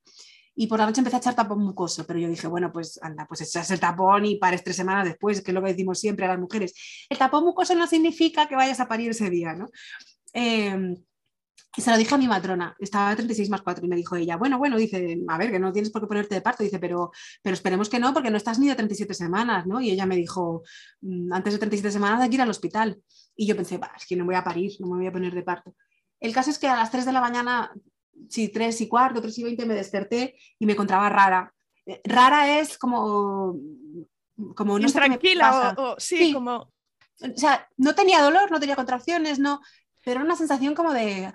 Y 0.54 0.66
por 0.66 0.78
la 0.78 0.86
noche 0.86 1.00
empecé 1.00 1.16
a 1.16 1.18
echar 1.18 1.34
tapón 1.34 1.60
mucoso, 1.60 2.06
pero 2.06 2.18
yo 2.18 2.28
dije, 2.28 2.46
bueno, 2.46 2.70
pues 2.70 3.00
anda, 3.02 3.26
pues 3.26 3.40
echas 3.40 3.70
el 3.70 3.80
tapón 3.80 4.26
y 4.26 4.36
pares 4.36 4.62
tres 4.62 4.76
semanas 4.76 5.06
después, 5.06 5.40
que 5.40 5.50
es 5.50 5.54
lo 5.54 5.62
que 5.62 5.70
decimos 5.70 5.98
siempre 5.98 6.26
a 6.26 6.28
las 6.28 6.38
mujeres. 6.38 6.74
El 7.08 7.18
tapón 7.18 7.44
mucoso 7.44 7.74
no 7.74 7.86
significa 7.86 8.46
que 8.46 8.54
vayas 8.54 8.78
a 8.78 8.86
parir 8.86 9.10
ese 9.10 9.30
día, 9.30 9.54
¿no? 9.54 9.70
Y 11.74 11.80
se 11.80 11.90
lo 11.90 11.96
dije 11.96 12.14
a 12.14 12.18
mi 12.18 12.28
matrona, 12.28 12.76
estaba 12.78 13.16
36 13.16 13.48
más 13.48 13.62
4 13.62 13.86
y 13.86 13.88
me 13.88 13.96
dijo 13.96 14.14
ella, 14.14 14.36
bueno, 14.36 14.58
bueno, 14.58 14.76
dice, 14.76 15.18
a 15.26 15.38
ver, 15.38 15.50
que 15.50 15.58
no 15.58 15.72
tienes 15.72 15.90
por 15.90 16.02
qué 16.02 16.06
ponerte 16.06 16.34
de 16.34 16.42
parto, 16.42 16.62
dice, 16.62 16.78
pero, 16.78 17.12
pero 17.40 17.54
esperemos 17.54 17.88
que 17.88 17.98
no, 17.98 18.12
porque 18.12 18.30
no 18.30 18.36
estás 18.36 18.58
ni 18.58 18.68
de 18.68 18.74
37 18.74 19.14
semanas, 19.14 19.66
¿no? 19.66 19.80
Y 19.80 19.90
ella 19.90 20.04
me 20.04 20.16
dijo, 20.16 20.62
mm, 21.00 21.32
antes 21.32 21.54
de 21.54 21.58
37 21.58 21.90
semanas 21.90 22.20
hay 22.20 22.28
que 22.28 22.34
ir 22.34 22.42
al 22.42 22.50
hospital. 22.50 23.00
Y 23.34 23.46
yo 23.46 23.56
pensé, 23.56 23.80
es 23.96 24.06
que 24.06 24.16
no 24.16 24.26
voy 24.26 24.34
a 24.34 24.44
parir, 24.44 24.72
no 24.80 24.88
me 24.88 24.96
voy 24.96 25.06
a 25.06 25.12
poner 25.12 25.34
de 25.34 25.42
parto. 25.42 25.74
El 26.20 26.34
caso 26.34 26.50
es 26.50 26.58
que 26.58 26.68
a 26.68 26.76
las 26.76 26.90
3 26.90 27.06
de 27.06 27.12
la 27.12 27.22
mañana, 27.22 27.72
sí, 28.28 28.48
3 28.48 28.78
y 28.82 28.88
cuarto, 28.88 29.22
3 29.22 29.38
y 29.38 29.42
20 29.44 29.64
me 29.64 29.74
desperté 29.74 30.36
y 30.58 30.66
me 30.66 30.72
encontraba 30.74 31.08
rara. 31.08 31.54
Eh, 31.86 32.02
rara 32.04 32.60
es 32.60 32.76
como... 32.76 33.56
como 34.54 34.78
no 34.78 34.92
tranquila 34.92 35.74
o, 35.78 35.96
sí, 35.98 36.34
como... 36.34 36.70
O 37.20 37.36
sea, 37.36 37.66
no 37.76 37.94
tenía 37.94 38.20
dolor, 38.20 38.50
no 38.50 38.58
tenía 38.58 38.74
contracciones, 38.74 39.38
no, 39.38 39.60
pero 40.04 40.16
era 40.16 40.24
una 40.24 40.36
sensación 40.36 40.74
como 40.74 40.92
de, 40.92 41.32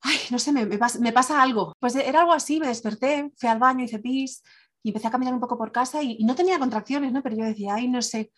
ay, 0.00 0.16
no 0.30 0.38
sé, 0.38 0.52
me, 0.52 0.66
pasa, 1.12 1.42
algo. 1.42 1.74
Pues 1.80 1.94
era 1.96 2.20
algo 2.20 2.32
así, 2.32 2.60
me 2.60 2.68
desperté, 2.68 3.30
fui 3.36 3.48
al 3.48 3.58
baño, 3.58 3.84
hice 3.84 3.98
pis 3.98 4.42
y 4.82 4.90
empecé 4.90 5.08
a 5.08 5.10
caminar 5.10 5.34
un 5.34 5.40
poco 5.40 5.58
por 5.58 5.72
casa 5.72 6.02
y, 6.02 6.22
no 6.24 6.34
tenía 6.34 6.58
contracciones, 6.58 7.12
¿no? 7.12 7.22
Pero 7.22 7.36
yo 7.36 7.44
decía, 7.44 7.74
ay, 7.74 7.88
no 7.88 8.02
sé. 8.02 8.30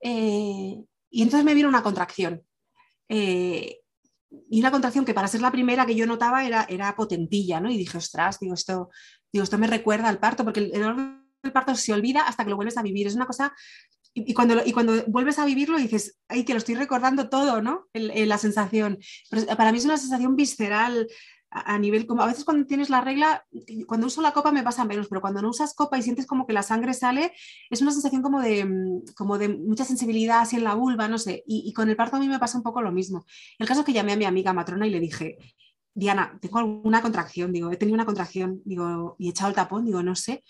Eh, 0.00 0.76
y 1.10 1.22
entonces 1.22 1.44
me 1.44 1.54
vino 1.54 1.68
una 1.68 1.82
contracción. 1.82 2.42
Eh, 3.08 3.80
y 4.50 4.60
una 4.60 4.70
contracción 4.70 5.04
que 5.04 5.14
para 5.14 5.28
ser 5.28 5.40
la 5.40 5.52
primera 5.52 5.86
que 5.86 5.94
yo 5.94 6.06
notaba 6.06 6.44
era, 6.44 6.66
era 6.68 6.94
potentilla, 6.96 7.60
¿no? 7.60 7.70
Y 7.70 7.78
dije, 7.78 7.98
ostras, 7.98 8.38
digo, 8.40 8.54
esto, 8.54 8.90
digo, 9.32 9.44
esto 9.44 9.58
me 9.58 9.68
recuerda 9.68 10.08
al 10.08 10.18
parto, 10.18 10.44
porque 10.44 10.60
el, 10.60 11.22
el 11.42 11.52
parto 11.52 11.74
se 11.74 11.92
olvida 11.92 12.22
hasta 12.22 12.44
que 12.44 12.50
lo 12.50 12.56
vuelves 12.56 12.76
a 12.76 12.82
vivir. 12.82 13.06
Es 13.06 13.14
una 13.14 13.26
cosa 13.26 13.54
y, 14.14 14.32
cuando, 14.32 14.64
y 14.64 14.72
cuando 14.72 15.04
vuelves 15.08 15.40
a 15.40 15.44
vivirlo 15.44 15.76
dices, 15.76 16.18
ay, 16.28 16.44
que 16.44 16.52
lo 16.52 16.58
estoy 16.58 16.76
recordando 16.76 17.28
todo, 17.28 17.60
¿no? 17.60 17.88
la 17.92 18.38
sensación. 18.38 18.98
para 19.56 19.72
mí 19.72 19.78
es 19.78 19.84
una 19.84 19.96
sensación 19.96 20.36
visceral 20.36 21.08
a, 21.50 21.78
nivel, 21.78 22.06
como 22.06 22.22
a 22.22 22.26
veces 22.26 22.44
cuando 22.44 22.66
tienes 22.66 22.90
la 22.90 23.00
regla, 23.00 23.44
cuando 23.86 24.06
uso 24.06 24.22
la 24.22 24.32
copa 24.32 24.52
me 24.52 24.62
pasa 24.62 24.84
menos, 24.84 25.08
pero 25.08 25.20
cuando 25.20 25.42
no 25.42 25.50
usas 25.50 25.74
copa 25.74 25.98
y 25.98 26.02
sientes 26.02 26.26
como 26.26 26.46
que 26.46 26.52
la 26.52 26.62
sangre 26.62 26.94
sale, 26.94 27.32
es 27.70 27.80
una 27.80 27.92
sensación 27.92 28.22
como 28.22 28.40
de, 28.40 28.64
mm, 28.64 29.14
como 29.16 29.38
de 29.38 29.48
mucha 29.48 29.84
sensibilidad 29.84 30.40
así 30.40 30.56
en 30.56 30.64
la 30.64 30.74
vulva, 30.74 31.08
no 31.08 31.18
sé. 31.18 31.44
Y, 31.46 31.72
con 31.72 31.88
el 31.88 31.96
parto 31.96 32.16
a 32.16 32.20
mí 32.20 32.28
me 32.28 32.40
pasa 32.40 32.58
un 32.58 32.64
poco 32.64 32.82
lo 32.82 32.92
mismo. 32.92 33.24
El 33.58 33.68
caso 33.68 33.80
es 33.80 33.86
que 33.86 33.92
llamé 33.92 34.12
a 34.12 34.16
mi 34.16 34.24
amiga 34.24 34.52
matrona 34.52 34.86
y 34.86 34.90
le 34.90 35.00
dije, 35.00 35.38
Diana, 35.94 36.38
tengo 36.40 36.58
alguna 36.58 37.02
contracción, 37.02 37.52
digo, 37.52 37.70
he 37.70 37.76
tenido 37.76 37.94
una 37.94 38.06
contracción, 38.06 38.60
digo, 38.64 39.14
y 39.18 39.28
he 39.28 39.30
echado 39.30 39.50
el 39.50 39.54
tapón, 39.54 39.84
digo, 39.84 40.02
no 40.02 40.16
sé 40.16 40.42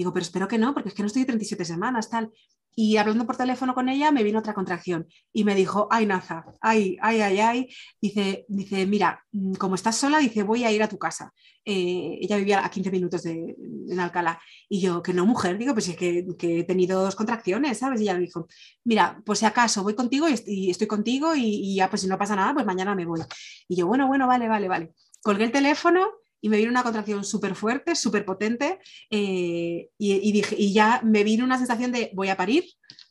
Digo, 0.00 0.14
pero 0.14 0.22
espero 0.22 0.48
que 0.48 0.56
no, 0.56 0.72
porque 0.72 0.88
es 0.88 0.94
que 0.94 1.02
no 1.02 1.08
estoy 1.08 1.24
de 1.24 1.26
37 1.26 1.62
semanas, 1.62 2.08
tal. 2.08 2.32
Y 2.74 2.96
hablando 2.96 3.26
por 3.26 3.36
teléfono 3.36 3.74
con 3.74 3.90
ella, 3.90 4.10
me 4.10 4.22
vino 4.22 4.38
otra 4.38 4.54
contracción 4.54 5.06
y 5.30 5.44
me 5.44 5.54
dijo, 5.54 5.88
ay, 5.90 6.06
Naza, 6.06 6.46
ay, 6.62 6.96
ay, 7.02 7.20
ay, 7.20 7.38
ay. 7.40 7.68
Dice, 8.00 8.46
dice, 8.48 8.86
mira, 8.86 9.22
mm, 9.32 9.56
como 9.56 9.74
estás 9.74 9.96
sola, 9.98 10.18
dice, 10.18 10.42
voy 10.42 10.64
a 10.64 10.72
ir 10.72 10.82
a 10.82 10.88
tu 10.88 10.96
casa. 10.96 11.34
Eh, 11.66 12.16
ella 12.22 12.38
vivía 12.38 12.64
a 12.64 12.70
15 12.70 12.90
minutos 12.90 13.24
de, 13.24 13.54
en 13.90 14.00
Alcalá. 14.00 14.40
Y 14.70 14.80
yo, 14.80 15.02
que 15.02 15.12
no, 15.12 15.26
mujer, 15.26 15.58
digo, 15.58 15.74
pues 15.74 15.88
es 15.88 15.98
que, 15.98 16.26
que, 16.38 16.60
he 16.60 16.64
tenido 16.64 17.02
dos 17.02 17.14
contracciones, 17.14 17.76
¿sabes? 17.76 18.00
Y 18.00 18.04
ella 18.04 18.14
me 18.14 18.20
dijo, 18.20 18.48
mira, 18.84 19.20
pues 19.26 19.40
si 19.40 19.44
acaso 19.44 19.82
voy 19.82 19.94
contigo 19.94 20.28
y, 20.30 20.70
estoy 20.70 20.86
contigo 20.86 21.34
y, 21.34 21.42
y, 21.42 21.74
ya, 21.74 21.90
pues 21.90 22.00
si 22.00 22.08
no 22.08 22.16
pasa 22.16 22.36
nada, 22.36 22.54
pues 22.54 22.64
mañana 22.64 22.94
me 22.94 23.04
voy. 23.04 23.20
Y 23.68 23.76
yo, 23.76 23.86
bueno, 23.86 24.06
bueno, 24.06 24.26
vale, 24.26 24.48
vale, 24.48 24.66
vale. 24.66 24.94
Colgué 25.20 25.44
el 25.44 25.52
teléfono 25.52 26.08
y 26.40 26.48
me 26.48 26.56
vino 26.56 26.70
una 26.70 26.82
contracción 26.82 27.24
súper 27.24 27.54
fuerte, 27.54 27.94
súper 27.94 28.24
potente, 28.24 28.78
eh, 29.10 29.90
y, 29.98 30.32
dije, 30.32 30.56
y 30.58 30.72
ya 30.72 31.00
me 31.04 31.24
vino 31.24 31.44
una 31.44 31.58
sensación 31.58 31.92
de 31.92 32.10
voy 32.14 32.28
a 32.28 32.36
parir. 32.36 32.64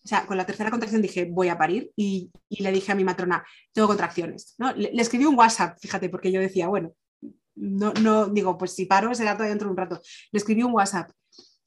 O 0.04 0.08
sea, 0.08 0.26
con 0.26 0.38
la 0.38 0.46
tercera 0.46 0.72
contracción 0.72 1.02
dije 1.02 1.28
voy 1.30 1.50
a 1.50 1.58
parir 1.58 1.92
y, 1.96 2.32
le 2.50 2.72
dije 2.72 2.92
a 2.92 2.96
mi 2.96 3.04
matrona, 3.04 3.46
tengo 3.74 3.88
contracciones. 3.88 4.56
¿no? 4.58 4.74
Le, 4.74 4.90
escribí 5.02 5.26
un 5.26 5.38
WhatsApp, 5.38 5.78
fíjate, 5.80 6.10
porque 6.10 6.32
yo 6.32 6.40
decía, 6.40 6.68
bueno, 6.68 6.94
no, 7.56 7.94
no 7.94 8.28
digo, 8.28 8.58
pues 8.58 8.74
si 8.74 8.86
paro 8.86 9.14
será 9.14 9.34
todavía 9.34 9.52
dentro 9.52 9.68
de 9.68 9.72
un 9.72 9.78
rato. 9.78 10.02
Le 10.32 10.38
escribí 10.38 10.64
un 10.64 10.74
WhatsApp 10.74 11.12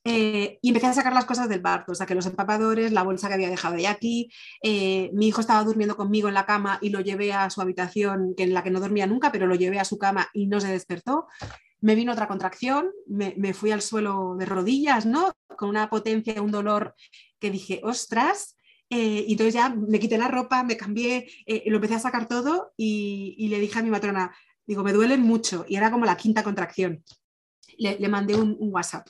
eh, 0.05 0.59
y 0.61 0.69
empecé 0.69 0.89
a 0.89 0.95
sacar 0.95 1.13
las 1.13 1.27
cosas 1.27 1.49
del 1.49 1.61
barco, 1.61 1.95
saqué 1.95 2.15
los 2.15 2.27
empapadores, 2.27 2.91
la 2.91 3.05
bolsa 3.05 3.29
que 3.29 3.35
había 3.35 3.51
dejado 3.51 3.77
ahí 3.77 3.87
aquí. 3.87 4.31
Eh, 4.63 5.11
mi 5.15 5.29
hijo 5.29 5.41
estaba 5.41 5.63
durmiendo 5.63 5.97
conmigo 5.97 6.29
en 6.29 6.35
la 6.35 6.47
cama 6.47 6.79
y 6.83 6.91
lo 6.91 7.01
llevé 7.01 7.33
a 7.33 7.51
su 7.51 7.61
habitación, 7.61 8.35
que 8.37 8.43
en 8.43 8.55
la 8.55 8.65
que 8.65 8.71
no 8.71 8.81
dormía 8.81 9.07
nunca, 9.07 9.31
pero 9.31 9.47
lo 9.47 9.55
llevé 9.55 9.79
a 9.79 9.85
su 9.85 9.99
cama 9.99 10.29
y 10.33 10.47
no 10.47 10.61
se 10.61 10.69
despertó. 10.69 11.27
Me 11.81 11.95
vino 11.95 12.13
otra 12.13 12.29
contracción, 12.29 12.91
me, 13.07 13.55
fui 13.55 13.71
al 13.71 13.83
suelo 13.83 14.37
de 14.37 14.47
rodillas, 14.47 15.07
¿no? 15.07 15.33
Con 15.57 15.69
una 15.69 15.89
potencia, 15.89 16.43
un 16.43 16.53
dolor 16.53 16.95
que 17.39 17.51
dije, 17.51 17.81
ostras. 17.85 18.57
Eh, 18.91 19.25
y 19.27 19.33
entonces 19.33 19.55
ya 19.55 19.71
me 19.71 19.99
quité 19.99 20.19
la 20.19 20.29
ropa, 20.29 20.63
me 20.65 20.77
cambié, 20.77 21.27
lo 21.67 21.77
empecé 21.77 21.95
a 21.95 21.99
sacar 21.99 22.29
todo 22.29 22.73
y, 22.77 23.49
le 23.49 23.59
dije 23.59 23.79
a 23.79 23.83
mi 23.83 23.91
matrona, 23.91 24.35
digo, 24.67 24.85
me 24.85 24.93
duelen 24.93 25.23
mucho. 25.23 25.65
Y 25.69 25.77
era 25.77 25.91
como 25.91 26.07
la 26.07 26.17
quinta 26.17 26.43
contracción. 26.43 27.05
Le, 27.79 28.09
mandé 28.09 28.35
un, 28.37 28.57
un 28.61 28.73
WhatsApp. 28.73 29.09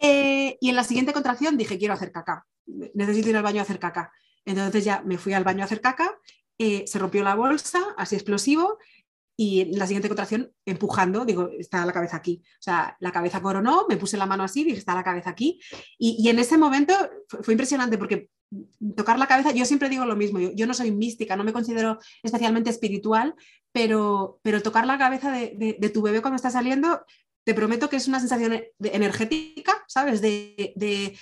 Eh, 0.00 0.56
y 0.60 0.70
en 0.70 0.76
la 0.76 0.84
siguiente 0.84 1.12
contracción 1.12 1.56
dije, 1.56 1.78
quiero 1.78 1.94
hacer 1.94 2.10
caca, 2.10 2.46
necesito 2.94 3.28
ir 3.28 3.36
al 3.36 3.42
baño 3.42 3.60
a 3.60 3.62
hacer 3.62 3.78
caca. 3.78 4.10
Entonces 4.44 4.84
ya 4.84 5.02
me 5.04 5.18
fui 5.18 5.34
al 5.34 5.44
baño 5.44 5.62
a 5.62 5.66
hacer 5.66 5.80
caca, 5.80 6.18
eh, 6.58 6.84
se 6.86 6.98
rompió 6.98 7.22
la 7.22 7.34
bolsa, 7.34 7.80
así 7.96 8.16
explosivo, 8.16 8.78
y 9.36 9.60
en 9.62 9.78
la 9.78 9.86
siguiente 9.86 10.08
contracción 10.08 10.52
empujando, 10.66 11.24
digo, 11.24 11.48
está 11.58 11.86
la 11.86 11.94
cabeza 11.94 12.16
aquí. 12.18 12.42
O 12.44 12.62
sea, 12.62 12.96
la 13.00 13.10
cabeza 13.10 13.40
coronó, 13.40 13.86
me 13.88 13.96
puse 13.96 14.18
la 14.18 14.26
mano 14.26 14.42
así, 14.42 14.64
dije, 14.64 14.76
está 14.76 14.94
la 14.94 15.02
cabeza 15.02 15.30
aquí. 15.30 15.58
Y, 15.98 16.28
en 16.28 16.38
ese 16.38 16.58
momento 16.58 16.94
fue, 17.26 17.54
impresionante 17.54 17.96
porque 17.96 18.28
tocar 18.94 19.18
la 19.18 19.26
cabeza, 19.26 19.52
yo 19.52 19.64
siempre 19.64 19.88
digo 19.88 20.04
lo 20.04 20.14
mismo, 20.14 20.40
yo, 20.40 20.66
no 20.66 20.74
soy 20.74 20.90
mística, 20.90 21.36
no 21.36 21.44
me 21.44 21.54
considero 21.54 21.98
especialmente 22.22 22.68
espiritual, 22.68 23.34
pero, 23.72 24.40
pero 24.42 24.60
tocar 24.60 24.86
la 24.86 24.98
cabeza 24.98 25.30
de, 25.32 25.76
de 25.78 25.88
tu 25.88 26.02
bebé 26.02 26.20
cuando 26.20 26.36
está 26.36 26.50
saliendo 26.50 27.00
te 27.50 27.54
prometo 27.54 27.88
que 27.90 27.96
es 27.96 28.06
una 28.06 28.20
sensación 28.20 28.62
energética, 28.78 29.72
¿sabes? 29.88 30.20
De, 30.20 31.18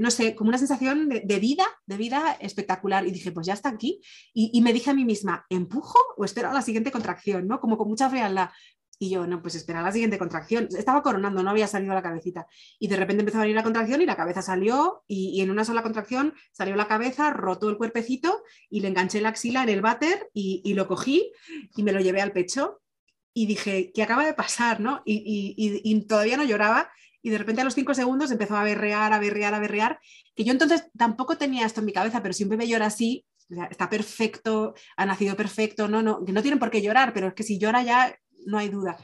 no 0.00 0.10
sé, 0.10 0.34
como 0.34 0.48
una 0.48 0.56
sensación 0.56 1.10
de, 1.10 1.38
vida, 1.38 1.66
de 1.84 1.98
vida 1.98 2.38
espectacular. 2.40 3.06
Y 3.06 3.10
dije, 3.10 3.32
pues 3.32 3.46
ya 3.46 3.52
está 3.52 3.68
aquí. 3.68 4.00
Y, 4.32 4.58
me 4.62 4.72
dije 4.72 4.88
a 4.88 4.94
mí 4.94 5.04
misma, 5.04 5.44
¿empujo 5.50 5.98
o 6.16 6.24
espero 6.24 6.50
la 6.54 6.62
siguiente 6.62 6.90
contracción? 6.90 7.46
¿no? 7.46 7.60
Como 7.60 7.76
con 7.76 7.86
mucha 7.86 8.08
frialdad. 8.08 8.48
Y 8.98 9.10
yo, 9.10 9.26
no, 9.26 9.42
pues 9.42 9.56
espera 9.56 9.82
la 9.82 9.92
siguiente 9.92 10.16
contracción. 10.16 10.68
Estaba 10.74 11.02
coronando, 11.02 11.42
no 11.42 11.50
había 11.50 11.66
salido 11.66 11.92
la 11.92 12.00
cabecita. 12.02 12.46
Y 12.78 12.88
de 12.88 12.96
repente 12.96 13.20
empezó 13.20 13.36
a 13.36 13.42
venir 13.42 13.54
la 13.54 13.62
contracción 13.62 14.00
y 14.00 14.06
la 14.06 14.16
cabeza 14.16 14.40
salió 14.40 15.04
y, 15.06 15.42
en 15.42 15.50
una 15.50 15.66
sola 15.66 15.82
contracción 15.82 16.32
salió 16.50 16.76
la 16.76 16.88
cabeza, 16.88 17.30
rotó 17.34 17.68
el 17.68 17.76
cuerpecito 17.76 18.42
y 18.70 18.80
le 18.80 18.88
enganché 18.88 19.20
la 19.20 19.28
axila 19.28 19.64
en 19.64 19.68
el 19.68 19.82
váter 19.82 20.30
y 20.32 20.72
lo 20.72 20.88
cogí 20.88 21.30
y 21.76 21.82
me 21.82 21.92
lo 21.92 22.00
llevé 22.00 22.22
al 22.22 22.32
pecho 22.32 22.80
y 23.38 23.46
dije, 23.46 23.92
¿qué 23.94 24.02
acaba 24.02 24.26
de 24.26 24.34
pasar? 24.34 24.80
¿no? 24.80 25.00
Y, 25.04 26.06
todavía 26.08 26.36
no 26.36 26.42
lloraba 26.42 26.90
y 27.22 27.30
de 27.30 27.38
repente 27.38 27.60
a 27.62 27.64
los 27.64 27.74
cinco 27.74 27.94
segundos 27.94 28.32
empezó 28.32 28.56
a 28.56 28.64
berrear, 28.64 29.12
a 29.12 29.20
berrear, 29.20 29.54
a 29.54 29.60
berrear, 29.60 30.00
que 30.34 30.42
yo 30.42 30.50
entonces 30.50 30.90
tampoco 30.96 31.38
tenía 31.38 31.64
esto 31.64 31.78
en 31.78 31.86
mi 31.86 31.92
cabeza, 31.92 32.20
pero 32.20 32.34
si 32.34 32.42
un 32.42 32.48
bebé 32.48 32.66
llora 32.66 32.86
así, 32.86 33.24
está 33.70 33.88
perfecto, 33.88 34.74
ha 34.96 35.06
nacido 35.06 35.36
perfecto, 35.36 35.86
no, 35.86 36.02
no, 36.02 36.24
que 36.24 36.32
no 36.32 36.42
tienen 36.42 36.58
por 36.58 36.70
qué 36.70 36.82
llorar, 36.82 37.12
pero 37.12 37.28
es 37.28 37.34
que 37.34 37.44
si 37.44 37.60
llora 37.60 37.84
ya 37.84 38.18
no 38.44 38.58
hay 38.58 38.70
duda. 38.70 38.96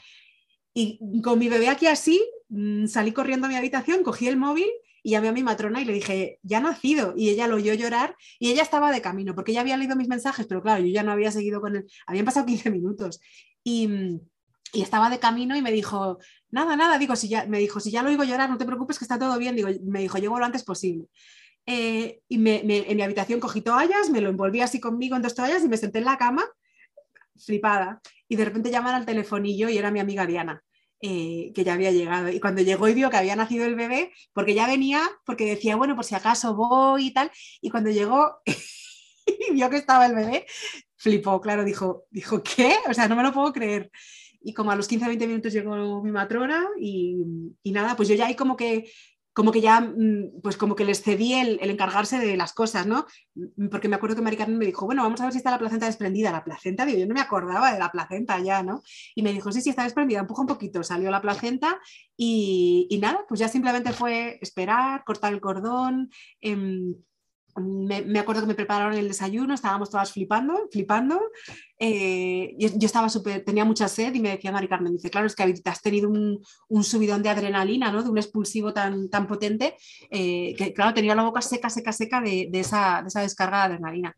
Y 0.73 0.99
con 1.23 1.39
mi 1.39 1.49
bebé 1.49 1.69
aquí 1.69 1.87
así, 1.87 2.21
mm, 2.49 2.87
salí 2.87 3.13
corriendo 3.13 3.47
a 3.47 3.51
mi 3.51 3.55
habitación, 3.55 4.03
cogí 4.03 4.27
el 4.27 4.37
móvil 4.37 4.69
y 5.05 5.11
llamé 5.11 5.29
a 5.29 5.33
mi 5.33 5.45
matrona 5.45 5.81
y 5.81 5.85
le 5.85 5.93
dije, 5.93 6.41
ya 6.43 6.59
ha 6.59 6.61
nacido. 6.61 7.15
Y 7.17 7.29
ella 7.29 7.47
lo 7.47 7.57
oyó 7.57 7.75
llorar 7.75 8.17
y 8.41 8.51
ella 8.51 8.63
estaba 8.63 8.91
de 8.91 9.01
camino, 9.01 9.35
porque 9.35 9.53
ella 9.53 9.61
había 9.61 9.77
leído 9.77 9.95
mis 9.95 10.09
mensajes, 10.09 10.47
pero 10.47 10.63
claro, 10.63 10.83
yo 10.83 10.93
ya 10.93 11.05
no 11.05 11.13
había 11.13 11.31
seguido 11.31 11.61
con 11.61 11.77
él. 11.77 11.85
Habían 12.07 12.25
pasado 12.25 12.47
15 12.47 12.71
minutos. 12.71 13.21
Y, 13.65 14.21
estaba 14.73 15.09
de 15.09 15.21
camino 15.21 15.57
y 15.57 15.63
me 15.63 15.71
dijo, 15.71 16.19
nada, 16.51 16.75
nada, 16.75 16.99
digo, 16.99 17.15
si 17.15 17.29
ya, 17.29 17.47
me 17.47 17.61
dijo, 17.61 17.79
si 17.79 17.93
ya 17.93 18.03
lo 18.03 18.09
oigo 18.09 18.25
llorar, 18.25 18.51
no 18.51 18.59
te 18.59 18.65
preocupes 18.65 18.99
que 18.99 19.05
está 19.05 19.21
todo 19.21 19.39
bien, 19.39 19.55
digo, 19.55 19.69
me 19.85 20.01
dijo, 20.01 20.19
llego 20.19 20.39
lo 20.39 20.45
antes 20.45 20.65
posible. 20.65 21.07
Eh, 21.65 22.21
y 22.29 22.37
en 22.49 22.97
mi 22.97 23.03
habitación 23.03 23.39
cogí 23.39 23.63
toallas, 23.63 24.11
me 24.11 24.21
lo 24.21 24.31
envolví 24.31 24.61
así 24.61 24.81
conmigo 24.81 25.15
en 25.15 25.23
dos 25.23 25.37
toallas 25.37 25.65
y 25.65 25.69
me 25.69 25.77
senté 25.77 25.99
en 25.99 26.07
la 26.07 26.19
cama, 26.19 26.45
flipada. 27.37 28.01
Y 28.29 28.37
de 28.37 28.45
repente 28.45 28.71
llaman 28.71 28.95
al 28.95 29.07
telefonillo 29.07 29.69
y 29.69 29.79
era 29.79 29.93
mi 29.93 30.01
amiga 30.01 30.27
Diana. 30.27 30.63
Eh, 31.07 31.53
que 31.55 31.65
ya 31.65 31.75
había 31.75 31.91
llegado. 31.93 32.31
Y 32.31 32.41
cuando 32.41 32.63
llegó 32.63 32.89
y 32.89 32.95
vio 32.95 33.11
que 33.11 33.19
había 33.19 33.37
nacido 33.37 33.67
el 33.67 33.75
bebé, 33.75 34.11
porque 34.33 34.55
ya 34.55 34.67
venía, 34.67 35.03
porque 35.27 35.45
decía, 35.45 35.77
bueno, 35.77 35.95
por 35.95 36.07
si 36.07 36.15
acaso 36.15 36.55
voy 36.55 37.09
y 37.09 37.13
tal, 37.13 37.31
y 37.61 37.69
cuando 37.69 37.91
llegó 37.91 38.39
y 39.27 39.53
vio 39.53 39.69
que 39.69 39.77
estaba 39.77 40.07
el 40.07 40.15
bebé, 40.15 40.47
flipó, 41.05 41.41
claro, 41.41 41.65
dijo, 41.65 42.07
dijo, 42.11 42.43
¿qué? 42.43 42.75
O 42.89 42.95
sea, 42.95 43.07
no 43.09 43.15
me 43.15 43.23
lo 43.23 43.33
puedo 43.33 43.53
creer. 43.53 43.91
Y 44.43 44.53
como 44.55 44.71
a 44.71 44.77
los 44.77 44.91
15-20 44.91 45.27
minutos 45.27 45.53
llegó 45.53 46.03
mi 46.03 46.11
matrona 46.11 46.67
y, 46.79 47.19
y, 47.63 47.73
nada, 47.73 47.95
pues 47.95 48.09
yo 48.09 48.15
ya 48.15 48.27
ahí 48.27 48.35
como 48.35 48.57
que 48.57 48.91
como 49.35 49.51
que 49.51 49.61
ya, 49.61 49.81
mm, 49.81 50.41
pues 50.43 50.57
como 50.57 50.77
que 50.77 50.85
les 50.85 51.03
cedí 51.03 51.35
el, 51.35 51.59
encargarse 51.61 52.19
de 52.19 52.37
las 52.37 52.53
cosas, 52.53 52.87
¿no? 52.87 53.05
Mm, 53.35 53.69
porque 53.69 53.89
me 53.89 53.97
acuerdo 53.97 54.15
que 54.15 54.23
Mari 54.23 54.37
Carmen 54.37 54.59
me 54.59 54.65
dijo, 54.65 54.87
bueno, 54.87 55.03
vamos 55.03 55.21
a 55.21 55.25
ver 55.25 55.33
si 55.33 55.39
está 55.39 55.51
la 55.51 55.59
placenta 55.59 55.87
desprendida. 55.87 56.31
La 56.31 56.45
placenta, 56.45 56.87
digo, 56.87 56.99
yo 57.01 57.07
no 57.07 57.15
me 57.15 57.21
acordaba 57.21 57.73
de 57.73 57.81
la 57.81 57.91
placenta 57.91 58.39
ya, 58.39 58.63
¿no? 58.63 58.83
Y 59.15 59.23
me 59.23 59.33
dijo, 59.33 59.51
sí, 59.51 59.61
sí, 59.61 59.71
está 59.71 59.83
desprendida, 59.83 60.21
empuja 60.21 60.43
un 60.43 60.47
poquito. 60.47 60.85
Salió 60.85 61.11
la 61.11 61.21
placenta 61.21 61.81
y, 62.17 62.87
y 62.89 62.99
nada, 62.99 63.25
pues 63.29 63.41
ya 63.41 63.49
simplemente 63.49 63.93
fue 63.93 64.39
esperar, 64.41 65.03
cortar 65.05 65.33
el 65.33 65.41
cordón. 65.41 66.11
Eh, 66.41 66.95
me, 67.57 68.19
acuerdo 68.19 68.43
que 68.43 68.49
me 68.49 68.55
prepararon 68.55 68.95
el 68.95 69.09
desayuno, 69.09 69.55
estábamos 69.55 69.91
todas 69.91 70.13
flipando, 70.13 70.69
flipando. 70.71 71.21
Eh, 71.87 72.57
yo, 72.57 72.87
estaba 72.87 73.11
súper, 73.11 73.45
tenía 73.45 73.67
mucha 73.67 73.89
sed 73.89 74.15
y 74.15 74.21
me 74.21 74.31
decía 74.31 74.51
Mari 74.51 74.69
Carmen, 74.69 74.95
dice, 74.95 75.11
claro, 75.11 75.27
es 75.27 75.35
que 75.35 75.55
has 75.67 75.83
tenido 75.83 76.09
un, 76.09 76.43
un 76.69 76.83
subidón 76.83 77.23
de 77.23 77.29
adrenalina, 77.29 77.93
¿no? 77.93 78.03
De 78.03 78.09
un 78.09 78.17
expulsivo 78.17 78.73
tan, 78.73 79.11
tan 79.11 79.27
potente, 79.27 79.77
eh, 80.09 80.55
que 80.57 80.73
claro, 80.73 80.95
tenía 80.95 81.15
la 81.15 81.25
boca 81.25 81.43
seca, 81.43 81.69
seca, 81.69 81.93
seca 81.93 82.23
de, 82.23 82.49
de, 82.51 82.61
esa, 82.61 83.03
de 83.03 83.09
esa 83.09 83.21
descarga 83.21 83.59
de 83.59 83.75
adrenalina. 83.75 84.17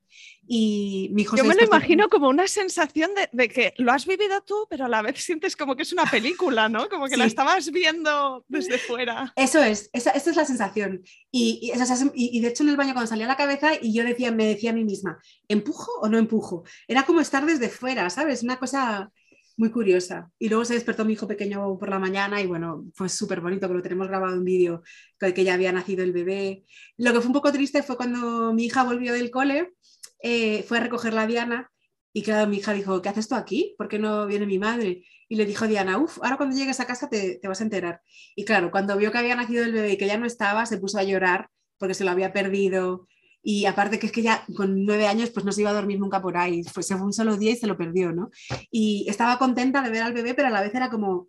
Y 0.49 1.11
mi 1.12 1.23
hijo 1.23 1.37
Yo 1.37 1.45
me 1.45 1.57
lo 1.57 1.64
imagino 1.64 2.09
como 2.09 2.29
una 2.29 2.47
sensación 2.47 3.11
de, 3.33 3.49
que 3.49 3.75
lo 3.79 3.91
has 3.91 4.07
vivido 4.07 4.41
tú, 4.43 4.67
pero 4.71 4.85
a 4.85 4.89
la 4.89 5.03
vez 5.03 5.17
sientes 5.25 5.57
como 5.57 5.75
que 5.75 5.83
es 5.83 5.93
una 5.93 6.05
película, 6.05 6.69
¿no? 6.69 6.89
Como 6.89 7.07
que 7.07 7.17
la 7.17 7.25
estabas 7.25 7.71
viendo 7.73 8.45
desde 8.47 8.79
fuera. 8.79 9.33
Eso 9.35 9.62
es, 9.62 9.91
esa, 9.93 10.11
esa 10.11 10.31
es 10.31 10.37
la 10.37 10.45
sensación. 10.45 11.03
Y, 11.33 11.73
y, 11.73 12.39
y, 12.39 12.41
de 12.41 12.49
hecho 12.49 12.62
en 12.62 12.69
el 12.69 12.77
baño 12.77 12.93
cuando 12.93 13.09
salía 13.09 13.27
la 13.27 13.37
cabeza 13.37 13.73
y 13.81 13.93
yo 13.93 14.05
decía, 14.05 14.31
me 14.31 14.47
decía 14.47 14.71
a 14.71 14.75
mí 14.75 14.85
misma, 14.85 15.19
¿empujo 15.49 15.91
o 16.01 16.09
no 16.09 16.17
empujo? 16.17 16.62
Era 16.87 17.03
como 17.05 17.21
estar 17.21 17.45
desde 17.45 17.55
fuera, 17.68 18.09
¿sabes? 18.11 18.42
Una 18.42 18.59
cosa 18.59 19.11
muy 19.57 19.70
curiosa. 19.70 20.30
Y 20.38 20.48
luego 20.48 20.64
se 20.64 20.74
despertó 20.74 21.04
mi 21.04 21.14
hijo 21.14 21.26
pequeño 21.26 21.78
por 21.78 21.88
la 21.88 21.98
mañana 21.98 22.40
y 22.40 22.46
bueno, 22.46 22.84
fue 22.94 23.09
súper 23.09 23.40
bonito 23.40 23.68
que 23.68 23.74
lo 23.74 23.82
tenemos 23.82 24.09
grabado 24.09 24.34
en 24.34 24.44
vídeo, 24.44 24.82
que, 25.18 25.44
ya 25.44 25.54
había 25.54 25.72
nacido 25.72 26.04
el 26.04 26.12
bebé. 26.12 26.64
Lo 26.96 27.12
que 27.12 27.20
fue 27.20 27.28
un 27.28 27.32
poco 27.32 27.52
triste 27.52 27.82
fue 27.82 27.96
cuando 27.96 28.52
mi 28.52 28.66
hija 28.66 28.84
volvió 28.84 29.12
del 29.12 29.30
cole 29.30 29.74
eh, 30.22 30.62
fue 30.64 30.78
a 30.78 30.80
recoger 30.80 31.12
la 31.14 31.26
Diana 31.26 31.70
y 32.16 32.22
claro, 32.22 32.48
mi 32.48 32.57
hija 32.57 32.72
dijo, 32.72 33.02
¿qué 33.02 33.11
haces 33.11 33.28
tú 33.28 33.34
aquí? 33.34 33.74
¿Por 33.76 33.88
qué 33.88 33.98
no 33.98 34.26
viene 34.26 34.46
mi 34.46 34.59
madre? 34.59 35.04
Y 35.28 35.36
le 35.36 35.44
dijo 35.44 35.66
Diana, 35.66 35.98
uff, 35.98 36.18
ahora 36.22 36.38
cuando 36.38 36.57
llegues 36.57 36.80
a 36.80 36.86
casa 36.86 37.11
te, 37.11 37.40
vas 37.44 37.61
a 37.61 37.64
enterar. 37.64 38.00
Y 38.34 38.46
claro, 38.46 38.70
cuando 38.70 38.96
vio 38.96 39.12
que 39.12 39.18
había 39.18 39.36
nacido 39.36 39.64
el 39.64 39.72
bebé 39.72 39.92
y 39.92 39.98
que 39.98 40.07
ya 40.07 40.16
no 40.16 40.24
estaba, 40.24 40.64
se 40.64 40.78
puso 40.78 40.98
a 40.98 41.02
llorar 41.04 41.50
porque 41.76 41.92
se 41.92 42.04
lo 42.04 42.11
había 42.11 42.32
perdido. 42.32 43.07
Y 43.49 43.64
aparte 43.64 44.01
que 44.01 44.07
es 44.07 44.12
que 44.12 44.22
ya 44.22 44.44
con 44.57 44.84
nueve 44.84 45.07
años 45.07 45.30
pues 45.30 45.47
no 45.47 45.53
se 45.53 45.61
iba 45.61 45.70
a 45.70 45.74
dormir 45.74 46.01
nunca 46.01 46.20
por 46.20 46.36
ahí, 46.36 46.64
pues 46.74 46.84
se 46.84 46.97
fue 46.97 47.07
un 47.07 47.12
solo 47.12 47.36
día 47.36 47.53
y 47.53 47.57
se 47.57 47.68
lo 47.68 47.76
perdió, 47.76 48.11
¿no? 48.11 48.28
Y 48.72 49.07
estaba 49.09 49.38
contenta 49.38 49.82
de 49.82 49.90
ver 49.90 50.03
al 50.03 50.12
bebé, 50.12 50.34
pero 50.34 50.49
a 50.49 50.51
la 50.51 50.62
vez 50.62 50.74
era 50.74 50.90
como, 50.90 51.28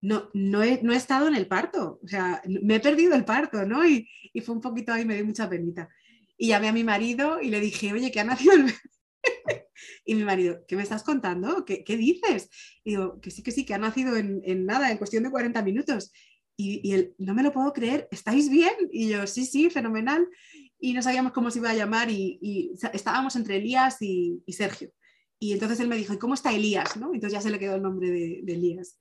no, 0.00 0.30
no, 0.32 0.62
he, 0.62 0.80
no 0.84 0.92
he 0.92 0.96
estado 0.96 1.26
en 1.26 1.34
el 1.34 1.48
parto, 1.48 1.98
o 2.00 2.06
sea, 2.06 2.40
me 2.46 2.76
he 2.76 2.80
perdido 2.80 3.16
el 3.16 3.24
parto, 3.24 3.66
¿no? 3.66 3.84
Y, 3.84 4.08
y 4.32 4.42
fue 4.42 4.54
un 4.54 4.60
poquito 4.60 4.92
ahí, 4.92 5.04
me 5.04 5.16
dio 5.16 5.24
mucha 5.24 5.50
penita. 5.50 5.88
Y 6.38 6.48
llamé 6.48 6.68
a 6.68 6.72
mi 6.72 6.84
marido 6.84 7.40
y 7.42 7.50
le 7.50 7.58
dije, 7.58 7.92
oye, 7.92 8.12
¿qué 8.12 8.20
ha 8.20 8.24
nacido 8.24 8.52
el 8.52 8.62
bebé? 8.62 8.78
y 10.04 10.14
mi 10.14 10.22
marido, 10.22 10.64
¿qué 10.68 10.76
me 10.76 10.84
estás 10.84 11.02
contando? 11.02 11.64
¿Qué, 11.64 11.82
dices? 11.96 12.48
Y 12.84 12.90
digo, 12.90 13.20
que 13.20 13.32
sí, 13.32 13.42
que 13.42 13.50
sí, 13.50 13.66
que 13.66 13.74
ha 13.74 13.78
nacido 13.78 14.16
en, 14.16 14.66
nada, 14.66 14.92
en 14.92 14.98
cuestión 14.98 15.24
de 15.24 15.32
40 15.32 15.60
minutos. 15.64 16.12
y, 16.56 16.92
él, 16.92 17.12
no 17.18 17.34
me 17.34 17.42
lo 17.42 17.52
puedo 17.52 17.72
creer, 17.72 18.06
¿estáis 18.12 18.48
bien? 18.48 18.72
Y 18.92 19.08
yo, 19.08 19.26
sí, 19.26 19.44
sí, 19.44 19.68
fenomenal. 19.68 20.28
Y 20.78 20.92
no 20.92 21.02
sabíamos 21.02 21.32
cómo 21.32 21.50
se 21.50 21.58
iba 21.58 21.70
a 21.70 21.74
llamar 21.74 22.10
y, 22.10 22.74
estábamos 22.92 23.36
entre 23.36 23.56
Elías 23.56 23.96
y, 24.00 24.42
Sergio. 24.48 24.90
Y 25.38 25.52
entonces 25.52 25.80
él 25.80 25.88
me 25.88 25.96
dijo, 25.96 26.14
¿y 26.14 26.18
cómo 26.18 26.34
está 26.34 26.52
Elías? 26.52 26.96
¿no? 26.96 27.12
Entonces 27.12 27.32
ya 27.32 27.40
se 27.40 27.50
le 27.50 27.58
quedó 27.58 27.76
el 27.76 27.82
nombre 27.82 28.10
de, 28.10 28.44
Elías. 28.46 28.98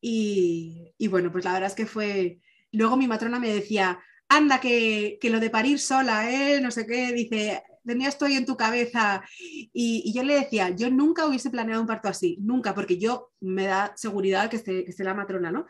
Y, 0.00 0.94
bueno, 1.08 1.30
pues 1.30 1.44
la 1.44 1.52
verdad 1.52 1.70
es 1.70 1.76
que 1.76 1.86
fue... 1.86 2.40
Luego 2.72 2.96
mi 2.96 3.06
matrona 3.06 3.38
me 3.38 3.52
decía, 3.52 4.00
anda, 4.28 4.58
que, 4.58 5.18
que 5.20 5.28
lo 5.28 5.40
de 5.40 5.50
parir 5.50 5.78
sola, 5.78 6.30
¿eh? 6.30 6.58
no 6.60 6.70
sé 6.70 6.86
qué, 6.86 7.12
dice, 7.12 7.62
tenías 7.84 8.20
ahí 8.22 8.34
en 8.34 8.46
tu 8.46 8.56
cabeza. 8.56 9.22
Y, 9.38 10.12
yo 10.14 10.22
le 10.22 10.34
decía, 10.34 10.70
yo 10.70 10.90
nunca 10.90 11.26
hubiese 11.26 11.50
planeado 11.50 11.80
un 11.80 11.86
parto 11.86 12.08
así, 12.08 12.38
nunca, 12.40 12.74
porque 12.74 12.98
yo 12.98 13.32
me 13.40 13.64
da 13.66 13.92
seguridad 13.96 14.50
que 14.50 14.56
esté, 14.56 14.84
que 14.84 14.90
esté 14.90 15.04
la 15.04 15.14
matrona, 15.14 15.50
¿no? 15.50 15.66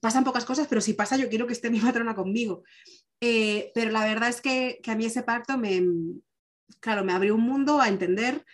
Pasan 0.00 0.24
pocas 0.24 0.44
cosas, 0.44 0.66
pero 0.68 0.80
si 0.80 0.94
pasa 0.94 1.16
yo 1.16 1.28
quiero 1.28 1.46
que 1.46 1.52
esté 1.52 1.70
mi 1.70 1.80
matrona 1.80 2.14
conmigo. 2.14 2.64
Eh, 3.20 3.70
pero 3.74 3.90
la 3.90 4.04
verdad 4.04 4.30
es 4.30 4.40
que, 4.40 4.80
a 4.86 4.94
mí 4.94 5.04
ese 5.04 5.22
parto 5.22 5.58
me, 5.58 5.82
claro, 6.80 7.04
me 7.04 7.12
abrió 7.12 7.34
un 7.34 7.42
mundo 7.42 7.80
a 7.80 7.88
entender 7.88 8.44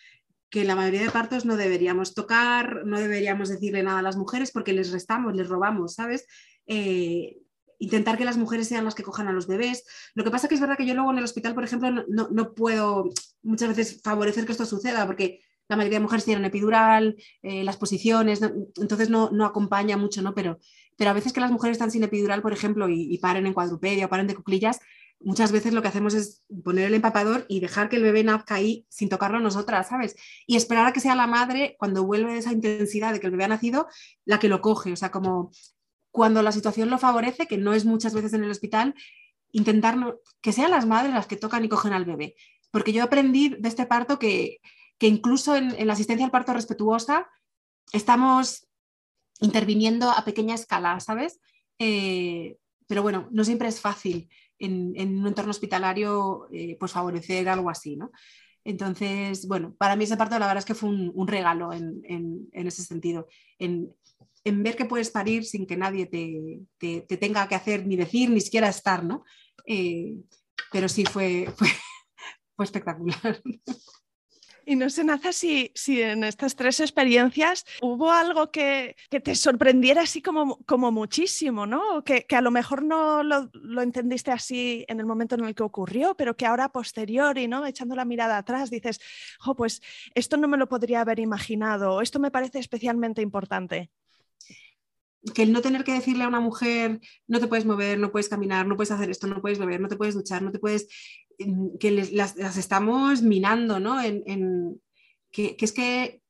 que 0.51 0.64
la 0.64 0.76
mayoría 0.76 1.03
de 1.03 1.11
partos 1.11 1.44
no 1.44 1.57
deberíamos 1.57 2.14
tocar, 2.14 2.84
no 2.84 2.99
deberíamos 2.99 3.49
decirle 3.49 3.82
nada 3.82 4.01
a 4.01 4.03
las 4.03 4.16
mujeres 4.16 4.51
porque 4.51 4.72
les 4.72 4.92
restamos, 4.92 5.34
les 5.34 5.49
robamos, 5.49 5.94
¿sabes? 5.94 6.26
Eh, 6.66 7.38
intentar 7.78 8.16
que 8.16 8.24
las 8.24 8.38
mujeres 8.38 8.68
sean 8.68 8.84
las 8.84 8.94
que 8.94 9.03
cojan 9.03 9.28
a 9.28 9.32
los 9.32 9.47
bebés. 9.47 9.84
Lo 10.14 10.24
que 10.24 10.30
pasa 10.30 10.49
que 10.49 10.55
es 10.55 10.61
verdad 10.61 10.76
que 10.76 10.86
yo 10.86 10.94
luego 10.94 11.11
en 11.12 11.18
el 11.18 11.24
hospital, 11.24 11.55
por 11.55 11.64
ejemplo, 11.64 11.90
no, 11.90 12.28
no 12.30 12.55
puedo 12.55 13.11
muchas 13.42 13.68
veces 13.68 14.01
favorecer 14.03 14.47
que 14.47 14.53
esto 14.53 14.64
suceda 14.64 15.07
porque 15.07 15.40
la 15.69 15.77
mayoría 15.77 15.99
de 15.99 16.03
mujeres 16.03 16.25
tienen 16.25 16.45
epidural, 16.45 17.17
eh, 17.43 17.64
las 17.64 17.77
posiciones, 17.77 18.41
entonces 18.77 19.11
no, 19.11 19.31
no, 19.31 19.45
acompaña 19.45 19.97
mucho, 19.97 20.23
¿no? 20.23 20.35
Pero, 20.35 20.59
pero 20.97 21.11
a 21.11 21.14
veces 21.14 21.33
que 21.33 21.41
las 21.41 21.51
mujeres 21.51 21.77
están 21.77 21.91
sin 21.91 22.05
epidural, 22.05 22.43
por 22.43 22.53
ejemplo, 22.53 22.89
y, 22.89 23.19
paren 23.19 23.47
en 23.47 23.53
cuadrupedia 23.53 24.07
o 24.07 24.09
paren 24.09 24.27
de 24.27 24.35
cuclillas, 24.35 24.81
muchas 25.21 25.51
veces 25.51 25.73
lo 25.73 25.83
que 25.83 25.89
hacemos 25.89 26.14
es 26.14 26.45
poner 26.64 26.87
el 26.87 26.95
empapador 26.95 27.47
y 27.49 27.61
dejar 27.61 27.89
que 27.89 27.97
el 27.97 28.03
bebé 28.03 28.23
nazca 28.23 28.57
ahí 28.57 28.87
sin 28.89 29.09
tocarlo 29.09 29.41
nosotras, 29.41 29.89
¿sabes? 29.89 30.14
Y 30.47 30.57
esperar 30.57 30.87
a 30.87 30.93
que 30.93 31.01
sea 31.01 31.14
la 31.14 31.27
madre, 31.27 31.77
cuando 31.79 32.05
vuelve 32.05 32.37
esa 32.37 32.53
intensidad 32.53 33.12
de 33.12 33.21
que 33.21 33.27
el 33.27 33.33
bebé 33.33 33.45
ha 33.45 33.49
nacido, 33.49 33.89
la 34.25 34.39
que 34.39 34.49
lo 34.49 34.61
coge. 34.61 34.93
O 34.93 34.97
sea, 34.97 35.11
como 35.11 35.51
cuando 36.11 36.43
la 36.43 36.53
situación 36.53 36.91
lo 36.91 36.99
favorece, 36.99 37.47
que 37.47 37.59
no 37.59 37.75
es 37.75 37.85
muchas 37.85 38.14
veces 38.14 38.33
en 38.35 38.45
el 38.45 38.51
hospital, 38.51 38.95
intentar 39.53 39.97
que 40.41 40.53
sean 40.53 40.71
las 40.71 40.87
madres 40.87 41.14
las 41.14 41.27
que 41.27 41.37
tocan 41.37 41.64
y 41.64 41.69
cogen 41.69 41.93
al 41.93 42.05
bebé. 42.05 42.37
Porque 42.71 42.93
yo 42.93 43.03
aprendí 43.03 43.49
de 43.49 43.69
este 43.69 43.87
parto 43.87 44.19
que, 44.19 44.61
que 44.99 45.07
incluso 45.07 45.57
en, 45.57 45.86
la 45.86 45.92
asistencia 45.92 46.24
al 46.24 46.32
parto 46.32 46.53
respetuosa 46.53 47.28
estamos 47.92 48.66
interviniendo 49.40 50.11
a 50.11 50.24
pequeña 50.24 50.55
escala, 50.55 50.99
¿sabes? 51.01 51.40
Eh, 51.78 52.57
pero 52.86 53.03
bueno, 53.03 53.28
no 53.30 53.44
siempre 53.44 53.68
es 53.68 53.80
fácil 53.80 54.28
en, 54.59 55.18
un 55.18 55.26
entorno 55.26 55.51
hospitalario 55.51 56.49
eh, 56.53 56.76
pues 56.78 56.92
favorecer 56.92 57.49
algo 57.49 57.68
así, 57.70 57.97
¿no? 57.97 58.11
Entonces, 58.64 59.47
bueno, 59.47 59.76
para 59.78 59.94
mí 59.94 60.05
ese 60.05 60.16
parto 60.16 60.38
la 60.40 60.47
verdad 60.47 60.59
es 60.59 60.64
que 60.64 60.74
fue 60.74 60.88
un, 60.88 61.28
regalo 61.28 61.72
en, 61.72 62.49
ese 62.53 62.82
sentido, 62.82 63.28
en, 63.61 63.94
ver 64.44 64.74
que 64.74 64.86
puedes 64.86 65.11
parir 65.11 65.44
sin 65.44 65.66
que 65.66 65.76
nadie 65.76 66.07
te, 66.07 67.16
tenga 67.16 67.47
que 67.47 67.55
hacer 67.55 67.86
ni 67.86 67.94
decir, 67.94 68.28
ni 68.28 68.40
siquiera 68.40 68.68
estar, 68.68 69.05
¿no? 69.05 69.24
Eh, 69.66 70.16
pero 70.72 70.88
sí 70.88 71.05
fue, 71.05 71.49
espectacular. 72.59 73.40
Y 74.69 74.75
no 74.75 74.91
sé, 74.91 75.05
Naza, 75.05 75.33
si, 75.33 75.71
si 75.77 76.03
en 76.03 76.25
estas 76.25 76.57
tres 76.57 76.81
experiencias 76.81 77.64
hubo 77.81 78.11
algo 78.11 78.51
que, 78.51 78.97
te 79.09 79.37
sorprendiera 79.37 80.03
así 80.03 80.21
como, 80.21 80.59
como 80.67 80.91
muchísimo, 80.91 81.67
¿no? 81.67 82.03
Que, 82.03 82.27
a 82.29 82.41
lo 82.41 82.51
mejor 82.51 82.83
no 82.83 83.23
lo, 83.23 83.49
entendiste 83.81 84.33
así 84.33 84.85
en 84.89 84.99
el 84.99 85.07
momento 85.07 85.37
en 85.37 85.45
el 85.45 85.55
que 85.55 85.62
ocurrió, 85.62 86.17
pero 86.17 86.37
que 86.37 86.47
ahora 86.47 86.64
a 86.64 86.73
posteriori, 86.73 87.47
¿no? 87.47 87.64
Echando 87.64 87.95
la 87.95 88.05
mirada 88.05 88.39
atrás, 88.39 88.69
dices, 88.69 88.99
jo, 89.39 89.55
pues 89.55 89.83
esto 90.17 90.37
no 90.37 90.49
me 90.49 90.57
lo 90.57 90.69
podría 90.69 91.03
haber 91.03 91.21
imaginado, 91.21 92.03
esto 92.03 92.19
me 92.19 92.33
parece 92.33 92.59
especialmente 92.59 93.23
importante 93.23 93.93
que 95.35 95.43
el 95.43 95.53
no 95.53 95.61
tener 95.61 95.85
que 95.85 95.93
decirle 95.93 96.25
a 96.25 96.29
una 96.29 96.41
mujer 96.41 97.01
no 97.27 97.41
te 97.41 97.49
puedes 97.49 97.64
mover, 97.64 97.99
no 97.99 98.12
puedes 98.12 98.29
caminar, 98.29 98.67
no 98.67 98.77
puedes 98.77 98.93
hacer 98.93 99.11
esto, 99.11 99.27
no 99.27 99.41
puedes 99.41 99.59
beber, 99.59 99.81
no 99.81 99.89
te 99.89 99.97
puedes 99.97 100.14
duchar, 100.14 100.43
no 100.43 100.53
te 100.53 100.59
puedes 100.59 100.87
que 101.78 101.91
las, 102.12 102.37
estamos 102.57 103.22
minando, 103.22 103.80
¿no? 103.80 104.01
En, 104.01 104.80
que, 105.30 105.57
es 105.59 105.72
que, 105.72 106.22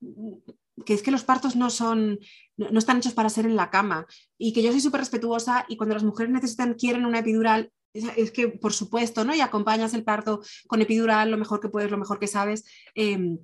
es 0.87 1.03
que 1.03 1.11
los 1.11 1.25
partos 1.25 1.55
no 1.57 1.71
son, 1.71 2.19
no, 2.57 2.79
están 2.79 2.99
hechos 2.99 3.15
para 3.15 3.29
ser 3.29 3.47
en 3.47 3.57
la 3.57 3.71
cama 3.71 4.07
y 4.37 4.53
que 4.53 4.63
yo 4.63 4.73
soy 4.73 4.81
súper 4.81 5.01
respetuosa 5.01 5.65
y 5.69 5.77
cuando 5.77 5.95
las 5.95 6.05
mujeres 6.05 6.33
necesitan, 6.33 6.75
quieren 6.75 7.07
una 7.07 7.21
epidural, 7.21 7.71
es, 7.93 8.31
que 8.31 8.49
por 8.49 8.73
supuesto, 8.73 9.25
¿no? 9.25 9.35
Y 9.35 9.41
acompañas 9.41 9.95
el 9.95 10.05
parto 10.05 10.43
con 10.67 10.83
epidural 10.83 11.31
lo 11.31 11.39
mejor 11.39 11.61
que 11.61 11.69
puedes, 11.69 11.91
lo 11.91 11.99
mejor 11.99 12.19
que 12.19 12.27
sabes. 12.27 12.65
Em, 12.95 13.39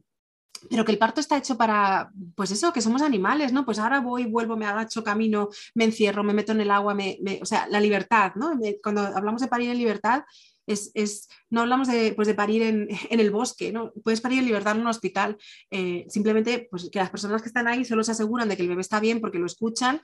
pero 0.70 0.84
que 0.84 0.92
el 0.92 0.98
parto 0.98 1.20
está 1.20 1.36
hecho 1.36 1.56
para, 1.56 2.10
pues 2.36 2.50
eso, 2.50 2.72
que 2.72 2.80
somos 2.80 3.02
animales, 3.02 3.52
¿no? 3.52 3.64
Pues 3.64 3.78
ahora 3.78 4.00
voy, 4.00 4.26
vuelvo, 4.26 4.56
me 4.56 4.66
agacho, 4.66 5.02
camino, 5.02 5.48
me 5.74 5.84
encierro, 5.84 6.22
me 6.22 6.34
meto 6.34 6.52
en 6.52 6.60
el 6.60 6.70
agua, 6.70 6.94
me, 6.94 7.18
o 7.40 7.46
sea, 7.46 7.66
la 7.68 7.80
libertad, 7.80 8.32
¿no? 8.36 8.52
Cuando 8.82 9.02
hablamos 9.02 9.40
de 9.40 9.48
parir 9.48 9.70
en 9.70 9.78
libertad, 9.78 10.22
es, 10.66 11.28
no 11.50 11.62
hablamos 11.62 11.88
de, 11.88 12.12
pues 12.14 12.28
de 12.28 12.34
parir 12.34 12.62
en, 12.62 12.88
el 13.10 13.30
bosque, 13.30 13.72
¿no? 13.72 13.92
puedes 14.04 14.20
parir 14.20 14.38
en 14.38 14.46
libertad 14.46 14.74
en 14.76 14.82
un 14.82 14.86
hospital, 14.86 15.36
eh, 15.70 16.06
simplemente 16.08 16.68
pues, 16.70 16.88
que 16.90 16.98
las 16.98 17.10
personas 17.10 17.42
que 17.42 17.48
están 17.48 17.68
ahí 17.68 17.84
solo 17.84 18.04
se 18.04 18.12
aseguran 18.12 18.48
de 18.48 18.56
que 18.56 18.62
el 18.62 18.68
bebé 18.68 18.80
está 18.80 19.00
bien 19.00 19.20
porque 19.20 19.38
lo 19.38 19.46
escuchan 19.46 20.00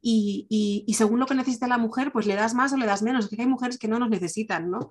y, 0.00 0.84
según 0.96 1.20
lo 1.20 1.26
que 1.26 1.34
necesita 1.34 1.66
la 1.66 1.78
mujer, 1.78 2.12
pues 2.12 2.26
le 2.26 2.34
das 2.34 2.54
más 2.54 2.72
o 2.72 2.76
le 2.76 2.86
das 2.86 3.02
menos, 3.02 3.28
que 3.28 3.40
hay 3.40 3.48
mujeres 3.48 3.78
que 3.78 3.88
no 3.88 3.98
nos 3.98 4.10
necesitan, 4.10 4.70
¿no? 4.70 4.90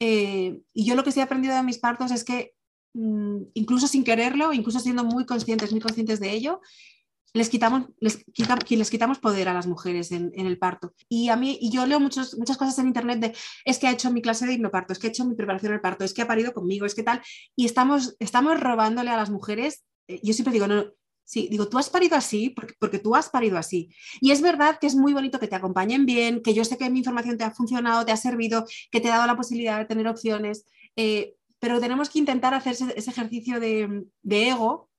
Eh, 0.00 0.60
y 0.74 0.84
yo 0.84 0.96
lo 0.96 1.04
que 1.04 1.12
sí 1.12 1.20
he 1.20 1.22
aprendido 1.22 1.54
de 1.54 1.62
mis 1.62 1.78
partos 1.78 2.10
es 2.10 2.24
que 2.24 2.54
mm, 2.94 3.42
incluso 3.54 3.86
sin 3.86 4.02
quererlo, 4.04 4.52
incluso 4.52 4.80
siendo 4.80 5.04
muy 5.04 5.24
conscientes, 5.24 5.70
muy 5.70 5.80
conscientes 5.80 6.18
de 6.18 6.32
ello, 6.32 6.60
les 7.34 7.48
quitamos, 7.48 7.86
les, 7.98 8.24
quitamos 8.90 9.18
poder 9.18 9.48
a 9.48 9.54
las 9.54 9.66
mujeres 9.66 10.12
en, 10.12 10.32
el 10.34 10.58
parto. 10.58 10.94
Y 11.08 11.28
a 11.28 11.36
mí, 11.36 11.58
y 11.60 11.70
yo 11.70 11.86
leo 11.86 11.98
muchas 11.98 12.34
cosas 12.34 12.78
en 12.78 12.88
internet 12.88 13.20
de, 13.20 13.36
es 13.64 13.78
que 13.78 13.86
ha 13.86 13.92
hecho 13.92 14.10
mi 14.10 14.20
clase 14.20 14.46
de 14.46 14.54
hipnoparto, 14.54 14.92
es 14.92 14.98
que 14.98 15.06
ha 15.06 15.10
hecho 15.10 15.24
mi 15.24 15.34
preparación 15.34 15.72
al 15.72 15.80
parto, 15.80 16.04
es 16.04 16.12
que 16.12 16.22
ha 16.22 16.26
parido 16.26 16.52
conmigo, 16.52 16.84
es 16.84 16.94
que 16.94 17.02
tal, 17.02 17.22
y 17.56 17.64
estamos, 17.64 18.16
estamos 18.18 18.60
robándole 18.60 19.10
a 19.10 19.16
las 19.16 19.30
mujeres, 19.30 19.84
eh, 20.08 20.20
yo 20.22 20.34
siempre 20.34 20.52
digo, 20.52 20.66
no, 20.66 20.84
sí, 21.24 21.48
digo, 21.50 21.68
tú 21.68 21.78
has 21.78 21.88
parido 21.88 22.16
así 22.16 22.50
porque, 22.50 22.74
porque 22.78 22.98
tú 22.98 23.14
has 23.14 23.30
parido 23.30 23.56
así. 23.56 23.94
Y 24.20 24.32
es 24.32 24.42
verdad 24.42 24.78
que 24.78 24.86
es 24.86 24.94
muy 24.94 25.14
bonito 25.14 25.40
que 25.40 25.48
te 25.48 25.56
acompañen 25.56 26.04
bien, 26.04 26.42
que 26.42 26.52
yo 26.52 26.64
sé 26.64 26.76
que 26.76 26.90
mi 26.90 26.98
información 26.98 27.38
te 27.38 27.44
ha 27.44 27.50
funcionado, 27.50 28.04
te 28.04 28.12
ha 28.12 28.16
servido, 28.18 28.66
que 28.90 29.00
te 29.00 29.08
ha 29.08 29.16
dado 29.16 29.26
la 29.26 29.36
posibilidad 29.36 29.78
de 29.78 29.86
tener 29.86 30.06
opciones, 30.06 30.66
eh, 30.96 31.34
pero 31.58 31.80
tenemos 31.80 32.10
que 32.10 32.18
intentar 32.18 32.52
hacer 32.52 32.72
ese, 32.72 33.10
ejercicio 33.10 33.60
de 33.60 34.04
ego 34.48 34.90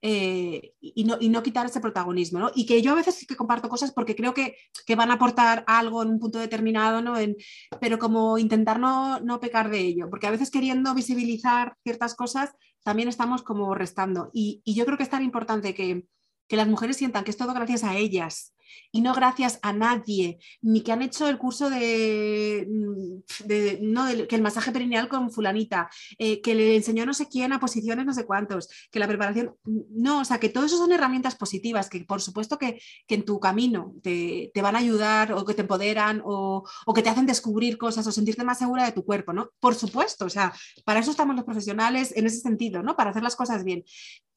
eh, 0.00 0.74
y, 0.80 1.04
no, 1.04 1.16
y, 1.20 1.28
no, 1.28 1.42
quitar 1.42 1.66
ese 1.66 1.80
protagonismo. 1.80 2.38
¿no? 2.38 2.50
Y 2.54 2.66
que 2.66 2.80
yo 2.82 2.92
a 2.92 2.96
veces 2.96 3.14
sí 3.14 3.26
que 3.26 3.36
comparto 3.36 3.68
cosas 3.68 3.92
porque 3.92 4.14
creo 4.14 4.34
que, 4.34 4.56
que 4.86 4.96
van 4.96 5.10
a 5.10 5.14
aportar 5.14 5.64
algo 5.66 6.02
en 6.02 6.10
un 6.10 6.18
punto 6.18 6.38
determinado, 6.38 7.02
¿no? 7.02 7.18
En, 7.18 7.36
pero 7.80 7.98
como 7.98 8.38
intentar 8.38 8.78
no, 8.78 9.20
no, 9.20 9.40
pecar 9.40 9.70
de 9.70 9.80
ello, 9.80 10.08
porque 10.10 10.26
a 10.26 10.30
veces 10.30 10.50
queriendo 10.50 10.94
visibilizar 10.94 11.76
ciertas 11.82 12.14
cosas 12.14 12.50
también 12.84 13.08
estamos 13.08 13.42
como 13.42 13.74
restando. 13.74 14.30
Y, 14.32 14.62
y 14.64 14.74
yo 14.74 14.84
creo 14.84 14.96
que 14.96 15.02
es 15.02 15.10
tan 15.10 15.24
importante 15.24 15.74
que, 15.74 16.06
que 16.46 16.56
las 16.56 16.68
mujeres 16.68 16.96
sientan 16.96 17.24
que 17.24 17.30
es 17.30 17.36
todo 17.36 17.52
gracias 17.54 17.84
a 17.84 17.96
ellas 17.96 18.54
y 18.92 19.00
no 19.00 19.14
gracias 19.14 19.58
a 19.62 19.72
nadie, 19.72 20.38
ni 20.62 20.82
que 20.82 20.92
han 20.92 21.02
hecho 21.02 21.28
el 21.28 21.38
curso 21.38 21.70
de, 21.70 22.66
mm, 22.68 23.92
no, 23.92 24.06
que 24.28 24.36
el 24.36 24.42
masaje 24.42 24.72
perineal 24.72 25.08
con 25.08 25.30
fulanita, 25.30 25.90
eh, 26.18 26.40
que 26.40 26.54
le 26.54 26.76
enseñó 26.76 27.06
no 27.06 27.14
sé 27.14 27.28
quién 27.28 27.52
a 27.52 27.60
posiciones 27.60 28.06
no 28.06 28.14
sé 28.14 28.24
cuántos, 28.24 28.68
que 28.90 28.98
la 28.98 29.08
preparación, 29.08 29.54
no, 29.64 30.20
o 30.20 30.24
sea, 30.24 30.38
que 30.38 30.48
todo 30.48 30.64
eso 30.64 30.78
son 30.78 30.92
herramientas 30.92 31.36
positivas, 31.36 31.88
que 31.88 32.04
por 32.04 32.20
supuesto 32.20 32.58
que, 32.58 32.80
en 33.08 33.24
tu 33.24 33.40
camino 33.40 33.94
te, 34.02 34.52
van 34.62 34.76
a 34.76 34.80
ayudar 34.80 35.32
o 35.32 35.44
que 35.44 35.54
te 35.54 35.62
empoderan 35.62 36.22
o, 36.24 36.62
o, 36.86 36.94
que 36.94 37.02
te 37.02 37.08
hacen 37.08 37.26
descubrir 37.26 37.78
cosas 37.78 38.06
o 38.06 38.12
sentirte 38.12 38.44
más 38.44 38.58
segura 38.58 38.84
de 38.84 38.92
tu 38.92 39.04
cuerpo, 39.04 39.32
¿no? 39.32 39.50
Por 39.60 39.74
supuesto, 39.74 40.26
o 40.26 40.30
sea, 40.30 40.52
para 40.84 41.00
eso 41.00 41.10
estamos 41.10 41.34
los 41.34 41.44
profesionales 41.44 42.12
en 42.16 42.26
ese 42.26 42.40
sentido, 42.40 42.82
¿no? 42.82 42.96
Para 42.96 43.10
hacer 43.10 43.22
las 43.22 43.36
cosas 43.36 43.64
bien. 43.64 43.84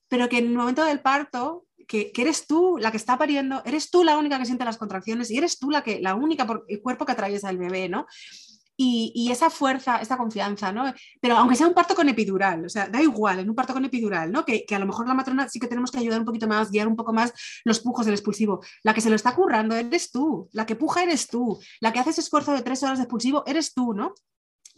Pero 0.08 0.28
que 0.30 0.40
en 0.40 0.48
el 0.48 0.58
momento 0.58 0.84
del 0.84 1.02
parto 1.02 1.66
que, 1.88 2.12
eres 2.16 2.48
tú 2.48 2.78
la 2.80 2.92
que 2.92 2.98
está 2.98 3.18
pariendo, 3.18 3.62
eres 3.66 3.90
tú 3.90 4.04
la 4.04 4.18
única 4.18 4.38
que 4.38 4.46
siente 4.46 4.66
las 4.66 4.78
contracciones 4.78 5.32
y 5.32 5.38
eres 5.38 5.60
tú 5.60 5.70
la, 5.70 5.84
que, 5.84 6.00
la 6.00 6.16
única 6.16 6.46
por, 6.46 6.66
el 6.68 6.82
cuerpo 6.82 7.06
que 7.06 7.12
atraviesa 7.12 7.50
el 7.50 7.58
bebé, 7.58 7.90
¿no? 7.90 8.06
Y, 8.84 9.30
esa 9.32 9.52
fuerza, 9.52 9.98
esa 10.02 10.18
confianza, 10.18 10.72
¿no? 10.72 10.92
Pero 11.22 11.38
aunque 11.38 11.56
sea 11.56 11.68
un 11.68 11.76
parto 11.76 11.94
con 11.94 12.10
epidural, 12.10 12.66
o 12.66 12.70
sea, 12.70 12.88
da 12.88 13.00
igual, 13.00 13.38
en 13.38 13.48
un 13.48 13.56
parto 13.56 13.74
con 13.74 13.86
epidural, 13.86 14.32
¿no? 14.32 14.44
Que, 14.44 14.66
a 14.72 14.80
lo 14.80 14.88
mejor 14.88 15.08
la 15.08 15.14
matrona 15.14 15.48
sí 15.48 15.60
que 15.60 15.68
tenemos 15.68 15.92
que 15.92 16.00
ayudar 16.00 16.20
un 16.20 16.26
poquito 16.26 16.48
más, 16.48 16.72
guiar 16.72 16.88
un 16.88 16.96
poco 16.96 17.14
más 17.14 17.32
los 17.64 17.80
pujos 17.80 18.06
del 18.06 18.16
expulsivo. 18.16 18.62
La 18.82 18.96
que 18.96 19.02
se 19.02 19.12
lo 19.12 19.16
está 19.16 19.36
currando 19.36 19.76
eres 19.76 20.10
tú, 20.10 20.50
la 20.54 20.66
que 20.66 20.76
puja 20.76 21.04
eres 21.04 21.28
tú, 21.28 21.60
la 21.80 21.94
que 21.94 22.00
hace 22.00 22.10
ese 22.10 22.22
esfuerzo 22.22 22.54
de 22.54 22.64
tres 22.64 22.82
horas 22.82 22.98
de 22.98 23.04
expulsivo 23.04 23.44
eres 23.46 23.74
tú, 23.76 23.94
¿no? 23.94 24.16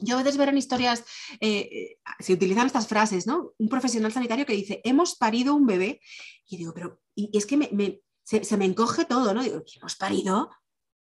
Yo 0.04 0.16
a 0.16 0.24
veces 0.24 0.38
ver 0.38 0.50
en 0.50 0.58
historias, 0.58 1.04
eh, 1.40 1.70
eh, 1.72 1.98
se 2.20 2.34
utilizan 2.34 2.68
estas 2.68 2.88
frases, 2.88 3.28
¿no? 3.28 3.54
Un 3.58 3.70
profesional 3.70 4.12
sanitario 4.12 4.46
que 4.46 4.54
dice, 4.54 4.82
hemos 4.84 5.16
parido 5.16 5.56
un 5.56 5.66
bebé. 5.66 6.02
Y 6.48 6.58
digo, 6.58 6.74
pero 6.74 7.00
y 7.16 7.36
es 7.38 7.46
que 7.46 7.58
me, 7.58 8.02
se, 8.24 8.58
me 8.58 8.66
encoge 8.66 9.06
todo, 9.06 9.34
¿no? 9.34 9.44
Digo, 9.44 9.64
¿hemos 9.76 9.96
parido? 9.96 10.50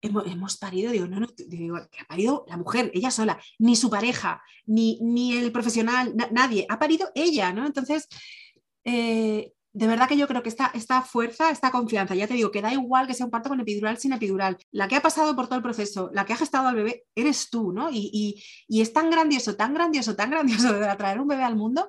hemos, 0.01 0.57
parido, 0.59 0.93
digo, 0.93 1.09
no, 1.09 1.19
no, 1.19 1.27
digo, 1.49 1.77
que 1.91 2.01
ha 2.01 2.05
parido 2.05 2.45
la 2.47 2.57
mujer, 2.57 2.89
ella 2.95 3.11
sola, 3.11 3.37
ni 3.59 3.75
su 3.75 3.91
pareja, 3.91 4.41
ni, 4.65 5.01
ni 5.03 5.37
el 5.37 5.51
profesional, 5.51 6.15
nadie, 6.31 6.67
ha 6.69 6.79
parido 6.79 7.11
ella, 7.17 7.53
¿no? 7.53 7.67
Entonces, 7.67 8.07
eh, 8.85 9.55
de 9.79 9.87
verdad 9.87 10.09
que 10.09 10.17
yo 10.17 10.27
creo 10.27 10.43
que 10.43 10.49
esta, 10.49 10.73
esta 10.75 11.03
fuerza, 11.03 11.51
esta 11.51 11.71
confianza, 11.71 12.17
ya 12.17 12.27
te 12.27 12.35
digo, 12.35 12.51
que 12.51 12.61
da 12.61 12.73
igual 12.73 13.07
que 13.07 13.15
sea 13.15 13.27
un 13.27 13.31
parto 13.31 13.49
con 13.49 13.61
epidural, 13.61 13.97
sin 13.97 14.13
epidural, 14.13 14.57
la 14.73 14.89
que 14.89 14.97
ha 14.97 15.03
pasado 15.03 15.37
por 15.37 15.47
todo 15.47 15.57
el 15.57 15.63
proceso, 15.63 16.11
la 16.13 16.27
que 16.27 16.33
ha 16.33 16.37
gestado 16.37 16.67
al 16.67 16.75
bebé, 16.75 17.05
eres 17.15 17.49
tú, 17.49 17.73
¿no? 17.73 17.89
Y, 17.93 18.43
y 18.67 18.81
es 18.81 18.93
tan 18.93 19.09
grandioso, 19.09 19.55
tan 19.55 19.75
grandioso, 19.75 20.17
tan 20.17 20.31
grandioso 20.31 20.73
de 20.73 20.97
traer 20.97 21.21
un 21.21 21.29
bebé 21.29 21.45
al 21.45 21.55
mundo 21.55 21.89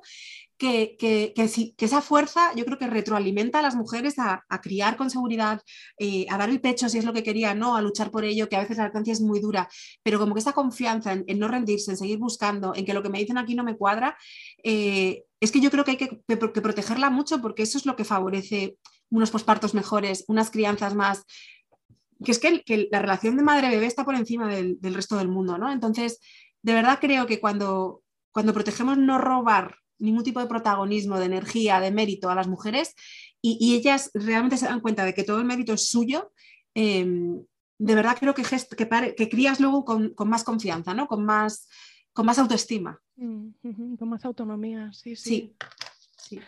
que, 0.60 0.98
que, 1.00 1.34
que, 1.34 1.86
esa 1.86 2.02
fuerza 2.02 2.54
yo 2.54 2.66
creo 2.66 2.78
que 2.78 2.88
retroalimenta 2.88 3.60
a 3.60 3.62
las 3.62 3.76
mujeres 3.76 4.16
a, 4.20 4.46
criar 4.62 4.98
con 4.98 5.10
seguridad, 5.10 5.62
eh, 5.98 6.26
a 6.30 6.38
dar 6.38 6.50
el 6.50 6.60
pecho 6.60 6.90
si 6.90 6.98
es 6.98 7.06
lo 7.06 7.14
que 7.14 7.24
querían, 7.24 7.58
¿no? 7.58 7.78
a 7.78 7.82
luchar 7.82 8.12
por 8.12 8.26
ello, 8.26 8.50
que 8.50 8.58
a 8.58 8.60
veces 8.60 8.78
la 8.78 8.84
alcance 8.84 9.12
es 9.12 9.22
muy 9.22 9.40
dura, 9.40 9.70
pero 10.04 10.20
como 10.20 10.34
que 10.34 10.42
esa 10.42 10.52
confianza 10.52 11.14
en, 11.14 11.40
no 11.40 11.48
rendirse, 11.48 11.92
en 11.92 11.98
seguir 11.98 12.20
buscando, 12.20 12.76
en 12.76 12.86
que 12.86 12.94
lo 12.94 13.02
que 13.02 13.10
me 13.10 13.20
dicen 13.20 13.38
aquí 13.38 13.56
no 13.56 13.64
me 13.64 13.78
cuadra, 13.78 14.18
eh, 14.62 15.24
es 15.40 15.52
que 15.52 15.62
yo 15.62 15.72
creo 15.72 15.86
que 15.86 15.92
hay 15.92 15.98
que, 15.98 16.08
protegerla 16.38 17.10
mucho 17.10 17.42
porque 17.42 17.64
eso 17.64 17.78
es 17.78 17.86
lo 17.86 17.96
que 17.96 18.06
favorece 18.06 18.78
unos 19.10 19.32
pospartos 19.32 19.74
mejores, 19.74 20.26
unas 20.28 20.52
crianzas 20.52 20.96
más 20.96 21.26
que 22.24 22.32
es 22.32 22.40
que, 22.40 22.88
la 22.92 23.00
relación 23.00 23.38
de 23.38 23.44
madre-bebé 23.44 23.86
está 23.86 24.04
por 24.04 24.16
encima 24.16 24.50
del, 24.50 24.78
resto 24.94 25.18
del 25.18 25.30
mundo, 25.30 25.58
¿no? 25.58 25.72
Entonces, 25.72 26.20
de 26.62 26.74
verdad 26.74 27.00
creo 27.00 27.26
que 27.26 27.40
cuando, 27.40 28.04
cuando 28.32 28.54
protegemos 28.54 28.98
no 28.98 29.18
robar 29.18 29.78
ningún 30.00 30.24
tipo 30.24 30.40
de 30.40 30.48
protagonismo, 30.48 31.18
de 31.18 31.26
energía, 31.26 31.80
de 31.80 31.92
mérito 31.92 32.30
a 32.30 32.36
las 32.36 32.48
mujeres 32.48 32.94
y, 33.42 33.76
ellas 33.76 34.12
realmente 34.14 34.58
se 34.58 34.66
dan 34.66 34.82
cuenta 34.82 35.06
de 35.06 35.14
que 35.14 35.24
todo 35.24 35.40
el 35.40 35.46
mérito 35.46 35.74
es 35.74 35.90
suyo, 35.90 36.32
em, 36.74 37.42
de 37.78 37.96
verdad 37.96 38.18
creo 38.20 38.34
que, 38.34 38.44
que, 38.44 39.30
crías 39.30 39.62
luego 39.62 39.86
con, 39.86 40.14
más 40.26 40.44
confianza, 40.44 40.94
¿no? 40.94 41.08
con, 41.08 41.26
más, 41.26 41.70
con 42.12 42.26
más 42.26 42.38
autoestima. 42.38 43.00
Mm, 43.20 43.96
con 43.96 44.10
más 44.10 44.24
autonomía, 44.26 44.92
sí. 44.94 45.16
sí. 45.16 45.56
sí 46.18 46.40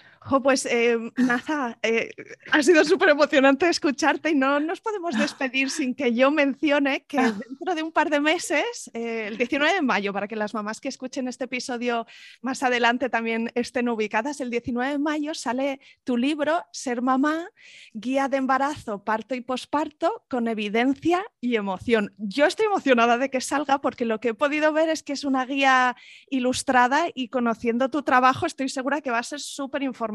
pues 0.43 0.65
eh, 0.67 0.97
Naza, 1.17 1.77
eh, 1.81 2.11
ha 2.51 2.61
sido 2.61 2.85
súper 2.85 3.09
emocionante 3.09 3.67
escucharte 3.67 4.29
y 4.29 4.35
no 4.35 4.59
nos 4.59 4.79
podemos 4.79 5.17
despedir 5.17 5.69
sin 5.71 5.95
que 5.95 6.13
yo 6.13 6.29
mencione 6.29 7.05
que 7.05 7.17
ah. 7.17 7.31
dentro 7.31 7.73
de 7.73 7.83
un 7.83 7.91
par 7.91 8.09
de 8.09 8.19
meses, 8.19 8.89
eh, 8.93 9.25
el 9.27 9.37
19 9.37 9.73
de 9.73 9.81
mayo, 9.81 10.13
para 10.13 10.27
que 10.27 10.35
las 10.35 10.53
mamás 10.53 10.79
que 10.79 10.89
escuchen 10.89 11.27
este 11.27 11.45
episodio 11.45 12.05
más 12.41 12.61
adelante 12.61 13.09
también 13.09 13.51
estén 13.55 13.89
ubicadas, 13.89 14.41
el 14.41 14.51
19 14.51 14.91
de 14.91 14.99
mayo 14.99 15.33
sale 15.33 15.79
tu 16.03 16.17
libro 16.17 16.63
Ser 16.71 17.01
mamá, 17.01 17.49
guía 17.93 18.27
de 18.27 18.37
embarazo, 18.37 19.03
parto 19.03 19.33
y 19.33 19.41
posparto 19.41 20.23
con 20.29 20.47
evidencia 20.47 21.25
y 21.39 21.55
emoción. 21.55 22.13
Yo 22.17 22.45
estoy 22.45 22.67
emocionada 22.67 23.17
de 23.17 23.29
que 23.31 23.41
salga 23.41 23.81
porque 23.81 24.05
lo 24.05 24.19
que 24.19 24.29
he 24.29 24.33
podido 24.33 24.71
ver 24.71 24.89
es 24.89 25.01
que 25.01 25.13
es 25.13 25.23
una 25.23 25.45
guía 25.45 25.95
ilustrada 26.29 27.07
y 27.13 27.29
conociendo 27.29 27.89
tu 27.89 28.03
trabajo 28.03 28.45
estoy 28.45 28.69
segura 28.69 29.01
que 29.01 29.09
va 29.09 29.17
a 29.17 29.23
ser 29.23 29.39
súper 29.39 29.81
informativa 29.81 30.10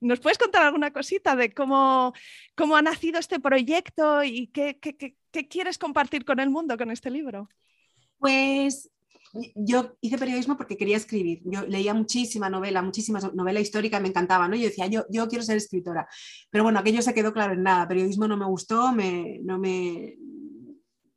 ¿Nos 0.00 0.20
puedes 0.20 0.38
contar 0.38 0.62
alguna 0.62 0.92
cosita 0.92 1.36
de 1.36 1.52
cómo, 1.52 2.12
cómo 2.54 2.76
ha 2.76 2.82
nacido 2.82 3.18
este 3.18 3.40
proyecto 3.40 4.22
y 4.22 4.48
qué, 4.48 4.78
quieres 5.48 5.78
compartir 5.78 6.24
con 6.24 6.40
el 6.40 6.50
mundo 6.50 6.76
con 6.76 6.90
este 6.90 7.10
libro? 7.10 7.48
Pues 8.18 8.90
yo 9.54 9.96
hice 10.00 10.18
periodismo 10.18 10.56
porque 10.56 10.76
quería 10.76 10.96
escribir. 10.96 11.40
Yo 11.44 11.66
leía 11.66 11.94
muchísima 11.94 12.50
novela, 12.50 12.82
muchísima 12.82 13.18
novela 13.34 13.60
histórica, 13.60 14.00
me 14.00 14.08
encantaba, 14.08 14.46
¿no? 14.48 14.56
Yo 14.56 14.64
decía, 14.64 14.86
yo, 14.86 15.04
yo 15.08 15.28
quiero 15.28 15.44
ser 15.44 15.56
escritora. 15.56 16.06
Pero 16.50 16.64
bueno, 16.64 16.78
aquello 16.78 17.02
se 17.02 17.14
quedó 17.14 17.32
claro 17.32 17.54
en 17.54 17.62
nada. 17.62 17.88
Periodismo 17.88 18.28
no 18.28 18.36
me 18.36 18.46
gustó, 18.46 18.92
me, 18.92 19.38
no, 19.42 19.58
me, 19.58 20.16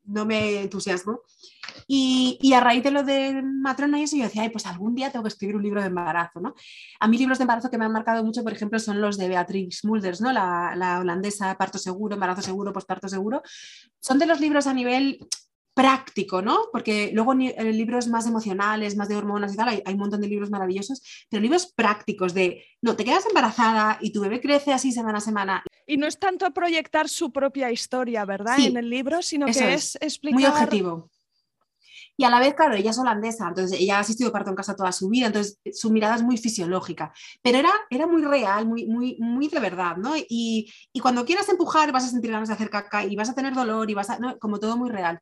no 0.05 0.25
me 0.25 0.61
entusiasmó. 0.61 1.21
Y, 1.87 2.53
a 2.53 2.59
raíz 2.59 2.83
de 2.83 2.91
lo 2.91 3.03
de 3.03 3.41
matrona 3.41 3.99
y 3.99 4.03
eso, 4.03 4.15
yo 4.15 4.23
decía, 4.23 4.43
Ay, 4.43 4.49
pues 4.49 4.65
algún 4.65 4.95
día 4.95 5.11
tengo 5.11 5.23
que 5.23 5.29
escribir 5.29 5.55
un 5.55 5.63
libro 5.63 5.81
de 5.81 5.87
embarazo, 5.87 6.39
¿no? 6.39 6.55
A 6.99 7.07
mí 7.07 7.17
libros 7.17 7.37
de 7.37 7.43
embarazo 7.43 7.69
que 7.69 7.77
me 7.77 7.85
han 7.85 7.91
marcado 7.91 8.23
mucho, 8.23 8.43
por 8.43 8.53
ejemplo, 8.53 8.79
son 8.79 9.01
los 9.01 9.17
de 9.17 9.27
Beatrix 9.27 9.83
Mulders, 9.85 10.21
¿no? 10.21 10.31
La, 10.31 10.73
la 10.75 10.99
holandesa, 10.99 11.57
Parto 11.57 11.77
Seguro, 11.77 12.15
Embarazo 12.15 12.41
Seguro, 12.41 12.73
Postparto 12.73 13.07
Seguro. 13.07 13.41
Son 13.99 14.19
de 14.19 14.25
los 14.25 14.39
libros 14.39 14.67
a 14.67 14.73
nivel 14.73 15.19
práctico, 15.75 16.41
¿no? 16.41 16.69
Porque 16.71 17.11
luego 17.13 17.33
libros 17.33 18.07
más 18.07 18.25
emocionales, 18.25 18.95
más 18.95 19.09
de 19.09 19.17
hormonas 19.17 19.53
y 19.53 19.57
tal, 19.57 19.67
hay, 19.67 19.93
un 19.93 19.99
montón 19.99 20.21
de 20.21 20.29
libros 20.29 20.49
maravillosos, 20.49 21.27
pero 21.29 21.41
libros 21.41 21.71
prácticos 21.75 22.33
de, 22.33 22.63
no, 22.81 22.95
te 22.95 23.03
quedas 23.03 23.25
embarazada 23.27 23.99
y 24.01 24.11
tu 24.13 24.21
bebé 24.21 24.39
crece 24.39 24.71
así 24.71 24.93
semana 24.93 25.17
a 25.17 25.21
semana. 25.21 25.63
Y 25.85 25.97
no 25.97 26.07
es 26.07 26.17
tanto 26.17 26.51
proyectar 26.51 27.07
su 27.09 27.31
propia 27.31 27.71
historia, 27.71 28.25
¿verdad? 28.25 28.59
en 28.59 28.77
el 28.77 28.89
libro, 28.89 29.21
sino 29.21 29.45
que 29.45 29.73
es, 29.73 29.95
explicar... 30.01 30.39
Muy 30.39 30.45
objetivo. 30.45 31.09
Y 32.17 32.23
a 32.23 32.29
la 32.29 32.39
vez, 32.39 32.53
claro, 32.53 32.75
ella 32.75 32.91
es 32.91 32.97
holandesa, 32.97 33.47
entonces 33.47 33.77
ella 33.77 33.97
ha 33.97 33.99
asistido 33.99 34.31
parto 34.31 34.49
en 34.49 34.55
casa 34.55 34.75
toda 34.75 34.91
su 34.93 35.09
vida, 35.09 35.27
entonces 35.27 35.59
su 35.73 35.91
mirada 35.91 36.15
es 36.15 36.23
muy 36.23 36.37
fisiológica, 36.37 37.13
pero 37.41 37.57
era, 37.57 37.71
era 37.89 38.07
muy 38.07 38.23
real, 38.23 38.65
muy, 38.65 38.85
muy, 38.85 39.17
muy 39.19 39.49
de 39.49 39.59
verdad, 39.59 39.97
¿no? 39.97 40.15
Y, 40.15 40.71
y 40.93 40.99
cuando 41.01 41.25
quieras 41.25 41.49
empujar 41.49 41.91
vas 41.91 42.05
a 42.05 42.09
sentir 42.09 42.31
ganas 42.31 42.47
de 42.47 42.53
hacer 42.53 42.69
caca 42.69 43.03
y 43.03 43.15
vas 43.17 43.29
a 43.29 43.35
tener 43.35 43.53
dolor 43.53 43.89
y 43.89 43.95
vas 43.95 44.09
a, 44.09 44.19
¿no? 44.19 44.39
como 44.39 44.59
todo 44.59 44.77
muy 44.77 44.89
real. 44.89 45.19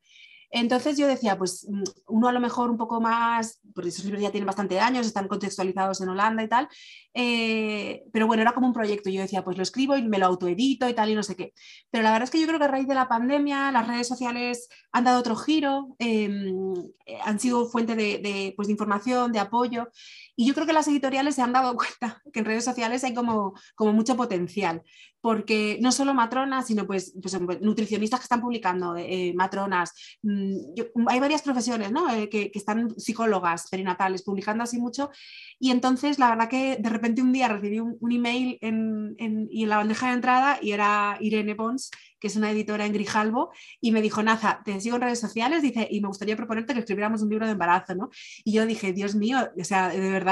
Entonces 0.55 0.97
yo 0.99 1.07
decía, 1.07 1.35
pues 1.35 1.67
mm, 1.67 1.83
uno 2.09 2.27
a 2.27 2.31
lo 2.31 2.39
mejor 2.39 2.69
un 2.69 2.77
poco 2.77 3.01
más, 3.01 3.59
porque 3.73 3.89
esos 3.89 4.05
libros 4.05 4.21
ya 4.21 4.29
tienen 4.29 4.45
bastante 4.45 4.79
años, 4.79 5.07
están 5.07 5.27
contextualizados 5.27 5.99
en 6.01 6.09
Holanda 6.09 6.43
y 6.43 6.47
tal, 6.47 6.69
eh, 7.15 8.03
pero 8.13 8.27
bueno, 8.27 8.43
era 8.43 8.53
como 8.53 8.67
un 8.67 8.73
proyecto. 8.73 9.09
Yo 9.09 9.21
decía, 9.21 9.43
pues 9.43 9.57
lo 9.57 9.63
escribo 9.63 9.97
y 9.97 10.03
me 10.03 10.19
lo 10.19 10.27
autoedito 10.27 10.87
y 10.87 10.93
tal 10.93 11.09
y 11.09 11.15
no 11.15 11.23
sé 11.23 11.35
qué. 11.35 11.53
Pero 11.89 12.03
la 12.03 12.11
verdad 12.11 12.25
es 12.25 12.29
que 12.29 12.39
yo 12.39 12.45
creo 12.45 12.59
que 12.59 12.65
a 12.65 12.67
raíz 12.67 12.87
de 12.87 12.93
la 12.93 13.09
pandemia 13.09 13.71
las 13.71 13.87
redes 13.87 14.07
sociales 14.07 14.69
han 14.91 15.05
dado 15.05 15.19
otro 15.19 15.35
giro, 15.35 15.95
em, 15.97 16.75
eh, 17.07 17.17
han 17.23 17.39
sido 17.39 17.65
fuente 17.67 17.95
de, 17.95 18.53
pues, 18.55 18.67
de 18.67 18.73
información, 18.73 19.31
de 19.31 19.39
apoyo. 19.39 19.89
Y 20.35 20.47
yo 20.47 20.53
creo 20.53 20.65
que 20.65 20.73
las 20.73 20.87
editoriales 20.87 21.35
se 21.35 21.41
han 21.41 21.53
dado 21.53 21.75
cuenta 21.77 22.21
que 22.31 22.39
en 22.39 22.45
redes 22.45 22.65
sociales 22.65 23.03
hay 23.03 23.13
como, 23.13 23.53
como 23.75 23.93
mucho 23.93 24.15
potencial 24.15 24.81
porque 25.23 25.79
no 25.81 25.93
solo 25.93 26.13
matronas, 26.13 26.67
sino 26.67 26.85
pues, 26.85 27.13
pues 27.21 27.39
nutricionistas 27.61 28.19
que 28.19 28.25
están 28.25 28.41
publicando, 28.41 28.97
eh, 28.97 29.31
matronas, 29.33 29.93
mm, 30.21 31.07
hay 31.07 31.19
varias 31.21 31.41
profesiones 31.41 31.93
¿no? 31.93 32.13
Eh, 32.13 32.27
que, 32.27 32.51
que, 32.51 32.59
están 32.59 32.93
psicólogas 32.99 33.69
perinatales 33.69 34.23
publicando 34.23 34.65
así 34.65 34.79
mucho 34.79 35.11
y 35.59 35.71
entonces 35.71 36.19
la 36.19 36.27
verdad 36.27 36.49
que 36.49 36.75
de 36.77 36.89
repente 36.89 37.21
un 37.21 37.31
día 37.31 37.47
recibí 37.47 37.79
un, 37.79 38.11
email 38.11 38.57
en, 38.59 39.15
en, 39.17 39.47
y 39.49 39.63
en 39.63 39.69
la 39.69 39.77
bandeja 39.77 40.07
de 40.07 40.13
entrada 40.13 40.59
y 40.61 40.73
era 40.73 41.17
Irene 41.21 41.55
Pons 41.55 41.89
que 42.23 42.27
es 42.27 42.37
una 42.37 42.51
editora 42.51 42.85
en 42.85 42.93
Grijalbo, 42.93 43.51
y 43.81 43.91
me 43.91 44.01
dijo, 44.01 44.23
Naza, 44.23 44.61
te 44.63 44.79
sigo 44.79 44.95
en 44.95 45.01
redes 45.01 45.19
sociales, 45.19 45.61
dice, 45.61 45.89
y 45.91 45.99
me 45.99 46.07
gustaría 46.07 46.37
proponerte 46.37 46.73
que 46.73 46.79
escribiéramos 46.79 47.21
un 47.21 47.29
libro 47.29 47.45
de 47.45 47.51
embarazo, 47.51 47.95
¿no? 47.95 48.11
Y 48.45 48.53
yo 48.53 48.65
dije, 48.65 48.93
Dios 48.93 49.13
mío, 49.13 49.49
o 49.59 49.63
sea, 49.65 49.89
de 49.89 50.09
verdad, 50.09 50.22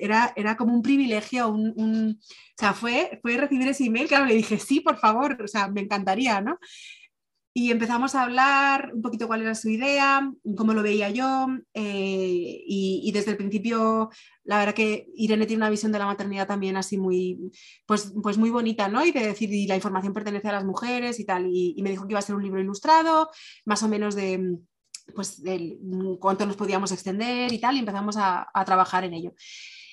era, 0.00 0.32
era 0.36 0.56
como 0.56 0.74
un 0.74 0.82
privilegio, 0.82 1.48
un, 1.48 2.18
o 2.20 2.58
sea, 2.58 2.72
fue, 2.72 3.18
fue 3.22 3.36
recibir 3.36 3.68
ese 3.68 3.84
email, 3.84 4.08
claro, 4.08 4.26
le 4.26 4.34
dije, 4.34 4.58
sí, 4.58 4.80
por 4.80 4.98
favor, 4.98 5.40
o 5.42 5.48
sea, 5.48 5.68
me 5.68 5.80
encantaría, 5.80 6.40
¿no? 6.40 6.58
Y 7.56 7.70
empezamos 7.70 8.16
a 8.16 8.22
hablar 8.24 8.90
un 8.92 9.00
poquito 9.00 9.28
cuál 9.28 9.42
era 9.42 9.54
su 9.54 9.68
idea, 9.68 10.28
cómo 10.56 10.74
lo 10.74 10.82
veía 10.82 11.10
yo, 11.10 11.46
eh, 11.72 12.64
y, 12.66 13.12
desde 13.12 13.30
el 13.30 13.36
principio, 13.36 14.10
la 14.42 14.58
verdad 14.58 14.74
que 14.74 15.06
Irene 15.14 15.46
tiene 15.46 15.60
una 15.60 15.70
visión 15.70 15.92
de 15.92 16.00
la 16.00 16.06
maternidad 16.06 16.48
también 16.48 16.76
así 16.76 16.98
muy, 16.98 17.38
pues, 17.86 18.12
pues 18.20 18.38
muy 18.38 18.50
bonita, 18.50 18.88
¿no? 18.88 19.06
Y 19.06 19.12
de 19.12 19.24
decir, 19.24 19.52
y 19.52 19.68
la 19.68 19.76
información 19.76 20.12
pertenece 20.12 20.48
a 20.48 20.52
las 20.52 20.64
mujeres 20.64 21.20
y 21.20 21.24
tal, 21.24 21.46
y, 21.48 21.80
me 21.80 21.90
dijo 21.90 22.08
que 22.08 22.14
iba 22.14 22.18
a 22.18 22.22
ser 22.22 22.34
un 22.34 22.42
libro 22.42 22.60
ilustrado, 22.60 23.30
más 23.64 23.84
o 23.84 23.88
menos 23.88 24.16
de 24.16 24.58
pues 25.14 25.42
de 25.42 25.78
cuánto 26.20 26.46
nos 26.46 26.56
podíamos 26.56 26.92
extender 26.92 27.52
y 27.52 27.58
tal, 27.58 27.76
y 27.76 27.80
empezamos 27.80 28.16
a, 28.16 28.48
a 28.52 28.64
trabajar 28.64 29.04
en 29.04 29.14
ello. 29.14 29.32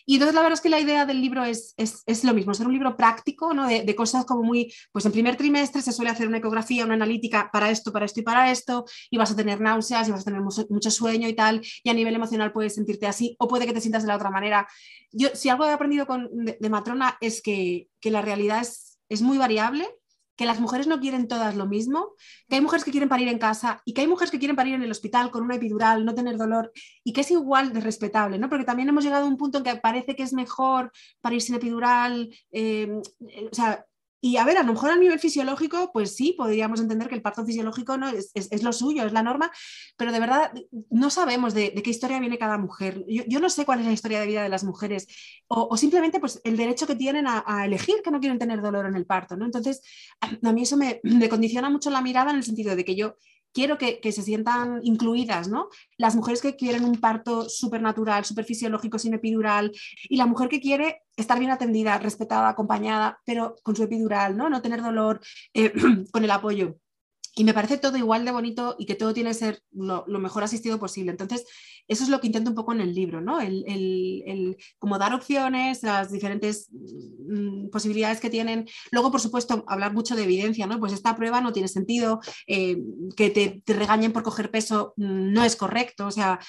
Y 0.06 0.16
entonces 0.16 0.36
la 0.36 0.42
verdad 0.42 0.56
es 0.56 0.62
que 0.62 0.70
la 0.70 0.80
idea 0.80 1.06
del 1.06 1.22
libro 1.22 1.44
es, 1.44 1.74
es, 1.78 2.24
lo 2.24 2.34
mismo, 2.34 2.54
ser 2.54 2.68
un 2.68 2.74
libro 2.74 2.96
práctico, 2.96 3.54
¿no? 3.54 3.68
De, 3.68 3.96
cosas 3.96 4.26
como 4.26 4.44
muy, 4.44 4.74
pues 4.92 5.06
en 5.06 5.12
primer 5.12 5.36
trimestre 5.36 5.82
se 5.82 5.92
suele 5.92 6.12
hacer 6.12 6.28
una 6.28 6.38
ecografía, 6.38 6.86
una 6.86 6.96
analítica 6.96 7.50
para 7.52 7.70
esto, 7.70 7.92
para 7.92 8.06
esto 8.06 8.20
y 8.20 8.24
para 8.24 8.52
esto, 8.52 8.86
y 9.10 9.18
vas 9.18 9.32
a 9.32 9.36
tener 9.36 9.62
náuseas 9.62 10.08
y 10.08 10.12
vas 10.12 10.22
a 10.22 10.26
tener 10.26 10.42
mucho, 10.42 10.92
sueño 10.92 11.28
y 11.28 11.34
tal, 11.34 11.62
y 11.84 11.90
a 11.90 11.94
nivel 11.94 12.16
emocional 12.16 12.52
puedes 12.52 12.76
sentirte 12.76 13.08
así, 13.08 13.36
o 13.40 13.48
puede 13.48 13.66
que 13.66 13.74
te 13.74 13.82
sientas 13.82 14.04
de 14.04 14.08
la 14.08 14.16
otra 14.16 14.32
manera. 14.32 14.68
Yo, 15.12 15.30
si 15.34 15.50
algo 15.50 15.66
he 15.66 15.72
aprendido 15.72 16.06
con, 16.08 16.30
de, 16.34 16.70
Matrona 16.70 17.18
es 17.22 17.42
que, 17.42 17.88
que 18.00 18.12
la 18.12 18.22
realidad 18.22 18.62
es, 18.62 19.00
es 19.10 19.22
muy 19.22 19.38
variable 19.38 19.88
que 20.36 20.46
las 20.46 20.60
mujeres 20.60 20.88
no 20.88 21.00
quieren 21.00 21.28
todas 21.28 21.56
lo 21.56 21.68
mismo, 21.68 22.14
que 22.50 22.56
hay 22.56 22.62
mujeres 22.62 22.84
que 22.84 22.92
quieren 22.92 23.10
parir 23.10 23.28
en 23.28 23.40
casa 23.40 23.82
y 23.86 23.94
que 23.94 24.02
hay 24.02 24.08
mujeres 24.08 24.32
que 24.32 24.40
quieren 24.40 24.56
parir 24.56 24.76
en 24.76 24.84
el 24.84 24.92
hospital 24.92 25.32
con 25.32 25.44
una 25.44 25.56
epidural, 25.56 26.06
no 26.06 26.16
tener 26.16 26.38
dolor 26.38 26.72
y 27.04 27.14
que 27.14 27.22
es 27.22 27.32
igual 27.32 27.74
de 27.74 27.82
respetable, 27.82 28.38
¿no? 28.38 28.50
Porque 28.50 28.66
también 28.66 28.90
hemos 28.90 29.04
llegado 29.04 29.26
a 29.26 29.30
un 29.30 29.38
punto 29.38 29.60
en 29.60 29.64
que 29.64 29.76
parece 29.76 30.16
que 30.16 30.24
es 30.24 30.34
mejor 30.34 30.92
parir 31.22 31.42
sin 31.42 31.56
epidural, 31.56 32.30
eh, 32.52 33.02
eh, 33.28 33.50
o 33.52 33.56
sea, 33.56 33.86
y 34.22 34.38
a 34.38 34.46
ver, 34.46 34.58
a 34.58 34.64
lo 34.64 34.74
mejor 34.74 34.92
a 34.92 34.96
nivel 34.96 35.20
fisiológico, 35.20 35.92
pues 35.92 36.16
sí, 36.16 36.36
podríamos 36.38 36.80
entender 36.80 37.10
que 37.10 37.16
el 37.16 37.24
parto 37.24 37.44
fisiológico 37.44 37.98
¿no? 37.98 38.08
es, 38.08 38.32
es, 38.36 38.62
lo 38.62 38.72
suyo, 38.72 39.04
es 39.04 39.14
la 39.14 39.24
norma, 39.24 39.52
pero 39.98 40.12
de 40.12 40.20
verdad 40.20 40.54
no 40.92 41.10
sabemos 41.10 41.56
de, 41.56 41.74
qué 41.74 41.90
historia 41.90 42.20
viene 42.20 42.38
cada 42.38 42.60
mujer. 42.60 43.04
Yo, 43.08 43.40
no 43.40 43.50
sé 43.50 43.66
cuál 43.66 43.80
es 43.80 43.88
la 43.88 43.94
historia 43.94 44.20
de 44.20 44.28
vida 44.28 44.44
de 44.44 44.50
las 44.50 44.64
mujeres 44.64 45.08
o, 45.48 45.76
simplemente 45.76 46.20
pues, 46.20 46.40
el 46.44 46.56
derecho 46.56 46.86
que 46.86 46.96
tienen 46.96 47.26
a, 47.28 47.66
elegir 47.66 47.96
que 48.04 48.12
no 48.12 48.20
quieren 48.20 48.38
tener 48.38 48.62
dolor 48.62 48.86
en 48.86 48.96
el 48.96 49.08
parto. 49.08 49.36
¿no? 49.36 49.46
Entonces, 49.46 49.82
a, 50.20 50.52
mí 50.54 50.62
eso 50.62 50.78
me, 50.78 51.00
me 51.04 51.28
condiciona 51.28 51.72
mucho 51.72 51.90
la 51.90 52.02
mirada 52.02 52.30
en 52.30 52.38
el 52.38 52.44
sentido 52.44 52.76
de 52.76 52.86
que 52.86 52.96
yo 52.96 53.16
quiero 53.54 53.78
que, 53.78 54.00
se 54.12 54.22
sientan 54.22 54.80
incluidas, 54.84 55.48
¿no? 55.48 55.70
Las 55.98 56.16
mujeres 56.16 56.42
que 56.42 56.56
quieren 56.56 56.84
un 56.84 57.00
parto 57.00 57.50
supernatural, 57.50 58.26
superfisiológico, 58.26 59.00
sin 59.00 59.14
epidural, 59.14 59.72
y 60.04 60.18
la 60.18 60.26
mujer 60.26 60.50
que 60.50 60.62
quiere 60.62 61.04
estar 61.16 61.40
bien 61.40 61.52
atendida, 61.52 61.98
respetada, 61.98 62.50
acompañada, 62.50 63.20
pero 63.26 63.56
con 63.64 63.76
su 63.76 63.84
epidural, 63.84 64.38
¿no? 64.38 64.50
No 64.50 64.62
tener 64.62 64.82
dolor, 64.82 65.22
eh, 65.54 65.72
con 66.12 66.24
el 66.24 66.32
apoyo 66.32 66.78
y 67.34 67.46
me 67.46 67.54
parece 67.54 67.78
todo 67.78 67.98
igual 67.98 68.26
de 68.26 68.32
bonito 68.32 68.76
y 68.78 68.86
que 68.86 68.96
todo 68.96 69.14
tiene 69.14 69.30
que 69.30 69.36
ser 69.36 69.64
lo, 69.72 70.06
mejor 70.20 70.44
asistido 70.44 70.80
posible. 70.80 71.12
Entonces, 71.12 71.46
eso 71.88 72.04
es 72.04 72.10
lo 72.10 72.20
que 72.20 72.28
intento 72.28 72.50
un 72.50 72.56
poco 72.56 72.74
en 72.74 72.82
el 72.82 72.94
libro, 72.94 73.22
¿no? 73.22 73.40
El, 73.40 73.64
el, 73.68 74.58
como 74.78 74.98
dar 74.98 75.14
opciones, 75.14 75.82
las 75.82 76.12
diferentes 76.12 76.70
mm, 76.72 77.70
posibilidades 77.70 78.20
que 78.20 78.30
tienen. 78.30 78.68
Luego, 78.92 79.12
por 79.12 79.22
supuesto, 79.22 79.64
hablar 79.68 79.94
mucho 79.94 80.16
de 80.16 80.24
evidencia, 80.24 80.68
¿no? 80.68 80.80
Pues 80.80 80.92
esta 80.92 81.16
prueba 81.16 81.40
no 81.40 81.54
tiene 81.54 81.70
sentido, 81.70 82.20
eh, 82.48 82.78
que 83.16 83.30
te, 83.30 83.64
regañen 83.74 84.12
por 84.12 84.24
coger 84.24 84.52
peso 84.52 84.94
mm, 84.98 85.32
no 85.32 85.44
es 85.44 85.56
correcto, 85.56 86.08
o 86.08 86.12
sea, 86.12 86.40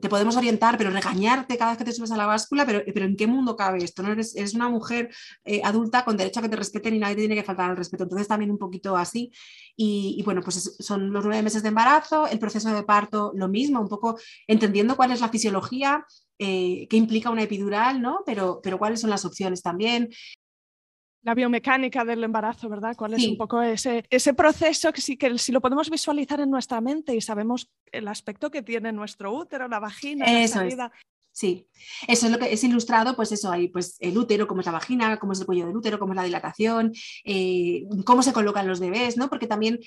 te 0.00 0.08
podemos 0.08 0.36
orientar, 0.36 0.76
pero 0.76 0.90
regañarte 0.90 1.56
cada 1.56 1.72
vez 1.72 1.78
que 1.78 1.84
te 1.84 1.92
subes 1.92 2.10
a 2.10 2.16
la 2.16 2.26
báscula, 2.26 2.66
pero, 2.66 2.82
pero 2.92 3.06
¿en 3.06 3.16
qué 3.16 3.26
mundo 3.26 3.56
cabe 3.56 3.82
esto? 3.82 4.02
¿no? 4.02 4.12
Eres, 4.12 4.36
eres 4.36 4.54
una 4.54 4.68
mujer 4.68 5.08
eh, 5.44 5.62
adulta 5.64 6.04
con 6.04 6.16
derecho 6.16 6.40
a 6.40 6.42
que 6.42 6.48
te 6.50 6.56
respeten 6.56 6.94
y 6.94 6.98
nadie 6.98 7.14
te 7.14 7.22
tiene 7.22 7.34
que 7.34 7.42
faltar 7.42 7.70
al 7.70 7.76
respeto. 7.76 8.04
Entonces, 8.04 8.28
también 8.28 8.50
un 8.50 8.58
poquito 8.58 8.96
así. 8.96 9.32
y 9.78 10.25
bueno, 10.26 10.42
pues 10.42 10.76
son 10.78 11.10
los 11.10 11.24
nueve 11.24 11.42
meses 11.42 11.62
de 11.62 11.70
embarazo, 11.70 12.26
el 12.26 12.38
proceso 12.38 12.74
de 12.74 12.82
parto 12.82 13.32
lo 13.34 13.48
mismo, 13.48 13.80
un 13.80 13.88
poco 13.88 14.18
entendiendo 14.46 14.96
cuál 14.96 15.12
es 15.12 15.22
la 15.22 15.30
fisiología, 15.30 16.04
eh, 16.38 16.86
qué 16.90 16.98
implica 16.98 17.30
una 17.30 17.44
epidural, 17.44 18.02
¿no? 18.02 18.22
Pero, 18.26 18.60
pero 18.62 18.78
cuáles 18.78 19.00
son 19.00 19.08
las 19.08 19.24
opciones 19.24 19.62
también 19.62 20.10
la 21.22 21.34
biomecánica 21.34 22.04
del 22.04 22.22
embarazo, 22.22 22.68
¿verdad? 22.68 22.94
¿Cuál 22.96 23.14
es 23.14 23.26
un 23.26 23.36
poco 23.36 23.60
ese, 23.60 24.04
ese 24.10 24.32
proceso 24.32 24.92
que 24.92 25.00
sí 25.00 25.16
que 25.16 25.36
si 25.38 25.50
lo 25.50 25.60
podemos 25.60 25.90
visualizar 25.90 26.38
en 26.40 26.48
nuestra 26.48 26.80
mente 26.80 27.16
y 27.16 27.20
sabemos 27.20 27.68
el 27.90 28.06
aspecto 28.06 28.48
que 28.48 28.62
tiene 28.62 28.92
nuestro 28.92 29.32
útero, 29.32 29.66
la 29.66 29.80
vagina, 29.80 30.24
Eso 30.24 30.62
la 30.62 30.92
Sí, 31.36 31.68
eso 32.08 32.24
es 32.24 32.32
lo 32.32 32.38
que 32.38 32.50
es 32.50 32.64
ilustrado, 32.64 33.14
pues 33.14 33.30
eso, 33.30 33.52
hay 33.52 33.68
pues 33.68 33.96
el 34.00 34.16
útero, 34.16 34.46
cómo 34.46 34.60
es 34.60 34.66
la 34.66 34.72
vagina, 34.72 35.18
cómo 35.18 35.34
es 35.34 35.40
el 35.40 35.44
cuello 35.44 35.66
del 35.66 35.76
útero, 35.76 35.98
cómo 35.98 36.14
es 36.14 36.16
la 36.16 36.22
dilatación, 36.22 36.94
eh, 37.26 37.82
cómo 38.06 38.22
se 38.22 38.32
colocan 38.32 38.66
los 38.66 38.80
bebés, 38.80 39.18
¿no? 39.18 39.28
Porque 39.28 39.46
también 39.46 39.78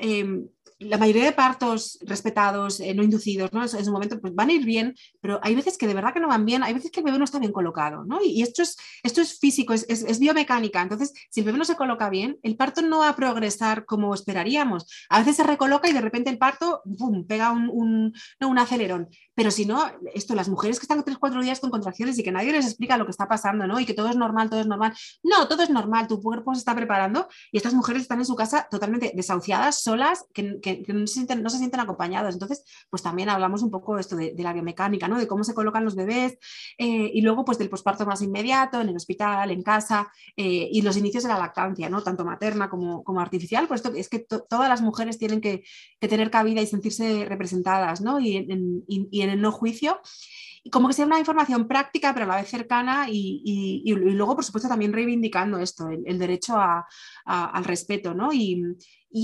em, 0.00 0.48
la 0.84 0.98
mayoría 0.98 1.24
de 1.24 1.32
partos 1.32 1.98
respetados, 2.02 2.80
eh, 2.80 2.94
no 2.94 3.02
inducidos, 3.02 3.52
¿no? 3.52 3.62
En 3.62 3.84
su 3.84 3.92
momento 3.92 4.20
pues, 4.20 4.34
van 4.34 4.50
a 4.50 4.52
ir 4.52 4.64
bien, 4.64 4.94
pero 5.20 5.40
hay 5.42 5.54
veces 5.54 5.78
que 5.78 5.86
de 5.86 5.94
verdad 5.94 6.12
que 6.12 6.20
no 6.20 6.28
van 6.28 6.44
bien, 6.44 6.62
hay 6.62 6.74
veces 6.74 6.90
que 6.90 7.00
el 7.00 7.04
bebé 7.04 7.18
no 7.18 7.24
está 7.24 7.38
bien 7.38 7.52
colocado, 7.52 8.04
¿no? 8.04 8.20
Y, 8.22 8.42
esto, 8.42 8.62
es, 8.62 8.76
esto 9.02 9.20
es 9.20 9.38
físico, 9.38 9.72
es, 9.72 10.18
biomecánica. 10.18 10.82
Entonces, 10.82 11.12
si 11.30 11.40
el 11.40 11.46
bebé 11.46 11.58
no 11.58 11.64
se 11.64 11.76
coloca 11.76 12.08
bien, 12.10 12.38
el 12.42 12.56
parto 12.56 12.82
no 12.82 13.00
va 13.00 13.08
a 13.08 13.16
progresar 13.16 13.84
como 13.84 14.14
esperaríamos. 14.14 14.86
A 15.08 15.18
veces 15.18 15.36
se 15.36 15.44
recoloca 15.44 15.88
y 15.88 15.92
de 15.92 16.00
repente 16.00 16.30
el 16.30 16.38
parto, 16.38 16.82
¡pum!, 16.98 17.26
pega 17.26 17.50
un, 17.50 17.68
un, 17.70 18.12
un 18.40 18.58
acelerón. 18.58 19.08
Pero 19.34 19.50
si 19.50 19.66
no, 19.66 19.84
esto, 20.14 20.34
las 20.34 20.48
mujeres 20.48 20.78
que 20.78 20.84
están 20.84 21.04
tres, 21.04 21.18
cuatro 21.18 21.42
días 21.42 21.60
con 21.60 21.70
contracciones 21.70 22.18
y 22.18 22.22
que 22.22 22.32
nadie 22.32 22.52
les 22.52 22.66
explica 22.66 22.96
lo 22.96 23.04
que 23.04 23.10
está 23.10 23.26
pasando, 23.26 23.66
¿no? 23.66 23.80
Y 23.80 23.86
que 23.86 23.94
todo 23.94 24.08
es 24.08 24.16
normal, 24.16 24.48
todo 24.48 24.60
es 24.60 24.66
normal. 24.66 24.94
No, 25.22 25.48
todo 25.48 25.62
es 25.62 25.70
normal, 25.70 26.06
tu 26.06 26.20
cuerpo 26.20 26.54
se 26.54 26.60
está 26.60 26.74
preparando 26.74 27.28
y 27.50 27.56
estas 27.56 27.74
mujeres 27.74 28.02
están 28.02 28.18
en 28.18 28.24
su 28.24 28.36
casa 28.36 28.68
totalmente 28.70 29.12
desahuciadas, 29.14 29.82
solas, 29.82 30.26
que, 30.32 30.73
no, 30.88 31.06
se 31.06 31.14
sienten, 31.14 31.42
no, 31.42 31.50
se 31.50 31.58
sienten, 31.58 31.80
acompañadas. 31.80 32.34
Entonces, 32.34 32.64
pues 32.90 33.02
también 33.02 33.28
hablamos 33.28 33.62
un 33.62 33.70
poco 33.70 33.94
de 33.94 34.00
esto 34.00 34.16
de, 34.16 34.34
la 34.38 34.52
biomecánica, 34.52 35.08
¿no? 35.08 35.18
De 35.18 35.26
cómo 35.26 35.44
se 35.44 35.54
colocan 35.54 35.84
los 35.84 35.94
bebés 35.94 36.38
eh, 36.78 37.10
y 37.12 37.20
luego 37.22 37.44
pues 37.44 37.58
del 37.58 37.70
posparto 37.70 38.06
más 38.06 38.22
inmediato, 38.22 38.80
en 38.80 38.88
el 38.88 38.96
hospital, 38.96 39.50
en 39.50 39.62
casa 39.62 40.10
eh, 40.36 40.68
y 40.70 40.82
los 40.82 40.96
inicios 40.96 41.22
de 41.22 41.30
la 41.30 41.38
lactancia, 41.38 41.88
¿no? 41.88 42.02
Tanto 42.02 42.24
materna 42.24 42.68
como, 42.68 43.04
como 43.04 43.20
artificial. 43.20 43.66
Por 43.66 43.76
esto 43.76 43.92
es 43.94 44.08
que 44.08 44.18
todas 44.18 44.68
las 44.68 44.82
mujeres 44.82 45.18
tienen 45.18 45.40
que, 45.40 45.64
tener 46.00 46.30
cabida 46.30 46.60
y 46.60 46.66
sentirse 46.66 47.24
representadas, 47.24 48.00
¿no? 48.00 48.20
Y, 48.20 48.36
en 48.36 49.30
el 49.30 49.40
no 49.40 49.52
juicio. 49.52 50.00
Y 50.66 50.70
como 50.70 50.88
que 50.88 50.94
sea 50.94 51.04
una 51.04 51.18
información 51.18 51.68
práctica, 51.68 52.14
pero 52.14 52.24
a 52.24 52.28
la 52.28 52.36
vez 52.36 52.48
cercana 52.48 53.06
y, 53.08 53.84
luego, 53.94 54.34
por 54.34 54.44
supuesto, 54.44 54.68
también 54.68 54.94
reivindicando 54.94 55.58
esto, 55.58 55.90
el, 55.90 56.18
derecho 56.18 56.56
al 57.26 57.64
respeto, 57.64 58.14
¿no? 58.14 58.32
Y, 58.32 58.74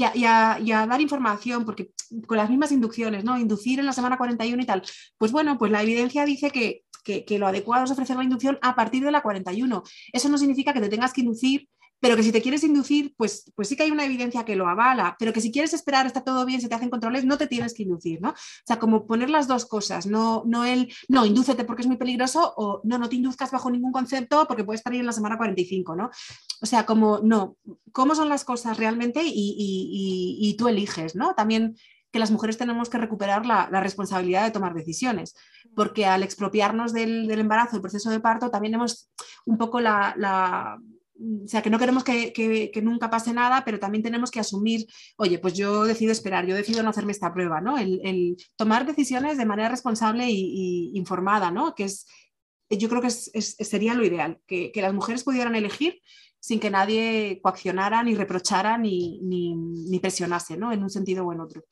a, 0.04 0.58
dar 0.86 1.00
información, 1.00 1.64
porque 1.64 1.92
con 2.26 2.36
las 2.36 2.50
mismas 2.50 2.72
inducciones, 2.72 3.24
¿no? 3.24 3.38
Inducir 3.38 3.80
en 3.80 3.86
la 3.86 3.94
semana 3.94 4.18
41 4.18 4.62
y 4.62 4.66
tal, 4.66 4.82
pues 5.16 5.32
bueno, 5.32 5.56
pues 5.58 5.72
la 5.72 5.82
evidencia 5.82 6.26
dice 6.26 6.50
que, 6.50 6.84
que 7.02 7.38
lo 7.38 7.46
adecuado 7.46 7.84
es 7.84 7.90
ofrecer 7.90 8.16
la 8.16 8.24
inducción 8.24 8.58
a 8.60 8.76
partir 8.76 9.02
de 9.02 9.10
la 9.10 9.22
41. 9.22 9.82
Eso 10.12 10.28
no 10.28 10.36
significa 10.36 10.74
que 10.74 10.80
te 10.80 10.90
tengas 10.90 11.14
que 11.14 11.22
inducir 11.22 11.68
pero 12.00 12.16
que 12.16 12.22
si 12.22 12.32
te 12.32 12.40
quieres 12.40 12.64
inducir, 12.64 13.14
pues, 13.16 13.52
pues 13.54 13.68
sí 13.68 13.76
que 13.76 13.82
hay 13.82 13.90
una 13.90 14.04
evidencia 14.04 14.44
que 14.44 14.56
lo 14.56 14.68
avala, 14.68 15.16
pero 15.18 15.32
que 15.32 15.42
si 15.42 15.52
quieres 15.52 15.74
esperar, 15.74 16.06
está 16.06 16.22
todo 16.22 16.46
bien, 16.46 16.60
se 16.60 16.68
te 16.68 16.74
hacen 16.74 16.90
controles, 16.90 17.26
no 17.26 17.36
te 17.36 17.46
tienes 17.46 17.74
que 17.74 17.82
inducir, 17.82 18.20
¿no? 18.22 18.30
O 18.30 18.66
sea, 18.66 18.78
como 18.78 19.06
poner 19.06 19.28
las 19.28 19.46
dos 19.46 19.66
cosas, 19.66 20.06
no, 20.06 20.42
no 20.46 20.64
el, 20.64 20.92
no, 21.08 21.26
indúcete 21.26 21.64
porque 21.64 21.82
es 21.82 21.88
muy 21.88 21.98
peligroso 21.98 22.54
o 22.56 22.80
no, 22.84 22.98
no 22.98 23.08
te 23.08 23.16
induzcas 23.16 23.50
bajo 23.50 23.70
ningún 23.70 23.92
concepto 23.92 24.46
porque 24.48 24.64
puedes 24.64 24.80
estar 24.80 24.92
ahí 24.92 24.98
en 24.98 25.06
la 25.06 25.12
semana 25.12 25.36
45, 25.36 25.94
¿no? 25.94 26.10
O 26.62 26.66
sea, 26.66 26.86
como, 26.86 27.20
no, 27.22 27.56
¿cómo 27.92 28.14
son 28.14 28.30
las 28.30 28.44
cosas 28.44 28.78
realmente? 28.78 29.20
Y, 29.24 30.56
tú 30.58 30.68
eliges, 30.68 31.14
¿no? 31.14 31.34
También 31.34 31.76
que 32.10 32.18
las 32.18 32.30
mujeres 32.30 32.58
tenemos 32.58 32.90
que 32.90 32.98
recuperar 32.98 33.46
la, 33.46 33.68
responsabilidad 33.80 34.44
de 34.44 34.50
tomar 34.50 34.74
decisiones, 34.74 35.36
porque 35.76 36.06
al 36.06 36.22
expropiarnos 36.22 36.92
del, 36.92 37.30
embarazo, 37.30 37.72
del 37.72 37.82
proceso 37.82 38.10
de 38.10 38.20
parto, 38.20 38.50
también 38.50 38.74
hemos 38.74 39.10
un 39.46 39.58
poco 39.58 39.80
la 39.80 40.78
o 41.44 41.48
sea, 41.48 41.62
que 41.62 41.70
no 41.70 41.78
queremos 41.78 42.04
que, 42.04 42.72
nunca 42.82 43.10
pase 43.10 43.32
nada, 43.32 43.62
pero 43.64 43.78
también 43.78 44.02
tenemos 44.02 44.30
que 44.30 44.40
asumir, 44.40 44.86
oye, 45.16 45.38
pues 45.38 45.54
yo 45.54 45.84
decido 45.84 46.12
esperar, 46.12 46.46
yo 46.46 46.54
decido 46.54 46.82
no 46.82 46.90
hacerme 46.90 47.12
esta 47.12 47.32
prueba, 47.32 47.60
¿no? 47.60 47.76
El, 47.78 48.36
tomar 48.56 48.86
decisiones 48.86 49.36
de 49.36 49.46
manera 49.46 49.68
responsable 49.68 50.26
y, 50.30 50.92
informada, 50.94 51.50
¿no? 51.50 51.74
Que 51.74 51.84
es, 51.84 52.06
yo 52.70 52.88
creo 52.88 53.02
que 53.02 53.10
sería 53.10 53.94
lo 53.94 54.04
ideal, 54.04 54.40
que, 54.46 54.72
las 54.76 54.94
mujeres 54.94 55.24
pudieran 55.24 55.54
elegir 55.54 56.00
sin 56.38 56.58
que 56.58 56.70
nadie 56.70 57.40
coaccionara, 57.42 58.02
ni 58.02 58.14
reprochara, 58.14 58.78
ni, 58.78 59.20
ni, 59.20 59.54
ni 59.54 59.98
presionase, 60.00 60.56
¿no? 60.56 60.72
En 60.72 60.82
un 60.82 60.90
sentido 60.90 61.26
o 61.26 61.32
en 61.32 61.40
otro 61.40 61.62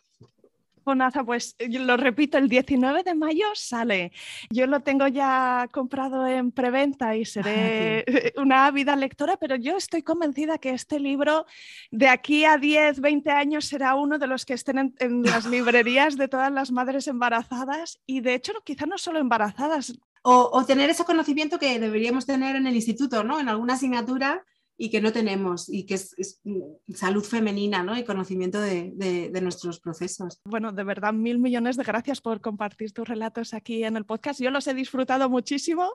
pues 1.25 1.55
eh, 1.59 1.69
lo 1.79 1.97
repito, 1.97 2.39
el 2.39 2.49
19 2.49 3.03
de 3.03 3.15
mayo 3.15 3.47
sale. 3.55 4.13
Yo 4.51 4.67
lo 4.67 4.81
tengo 4.81 5.07
ya 5.09 5.69
comprado 5.73 6.27
en 6.27 6.53
preventa 6.53 7.17
y 7.17 7.25
seré 7.25 8.05
una 8.37 8.67
ávida 8.67 8.97
lectora, 8.97 9.37
pero 9.37 9.57
yo 9.57 9.77
estoy 9.77 10.03
convencida 10.03 10.59
que 10.59 10.71
este 10.71 10.99
libro 11.01 11.47
de 11.91 12.09
aquí 12.09 12.45
a 12.45 12.57
10, 12.57 13.01
20 13.01 13.31
años 13.31 13.67
será 13.67 13.95
uno 13.95 14.19
de 14.19 14.27
los 14.27 14.45
que 14.45 14.55
estén 14.55 14.95
en, 14.99 15.23
las 15.23 15.47
librerías 15.47 16.17
de 16.17 16.29
todas 16.29 16.53
las 16.53 16.71
madres 16.71 17.07
embarazadas 17.09 18.01
y 18.07 18.21
de 18.21 18.35
hecho 18.35 18.53
quizá 18.65 18.87
no 18.87 18.99
solo 18.99 19.19
embarazadas. 19.19 19.99
O, 20.23 20.51
o 20.53 20.65
tener 20.65 20.91
ese 20.91 21.05
conocimiento 21.05 21.59
que 21.59 21.79
deberíamos 21.79 22.27
tener 22.27 22.57
en 22.57 22.67
el 22.67 22.75
instituto, 22.75 23.23
¿no? 23.23 23.39
En 23.39 23.49
alguna 23.49 23.75
asignatura 23.75 24.45
y 24.81 24.91
que 24.91 25.01
no 25.01 25.13
tenemos 25.13 25.69
y 25.69 25.85
que 25.85 25.95
es, 25.95 26.41
mm, 26.45 26.95
salud 26.95 27.25
femenina 27.25 27.83
¿no? 27.83 27.99
y 27.99 28.05
conocimiento 28.05 28.61
de, 28.61 28.93
de, 28.95 29.41
nuestros 29.41 29.81
procesos. 29.81 30.41
Bueno, 30.45 30.73
de 30.73 30.85
verdad, 30.85 31.13
mil 31.13 31.39
millones 31.39 31.77
de 31.77 31.83
gracias 31.83 32.21
por 32.21 32.41
compartir 32.41 32.93
tus 32.93 33.07
relatos 33.07 33.55
aquí 33.55 33.85
en 33.85 33.97
el 33.97 34.05
podcast. 34.05 34.41
Yo 34.41 34.51
los 34.51 34.67
he 34.69 34.75
disfrutado 34.75 35.29
muchísimo 35.29 35.93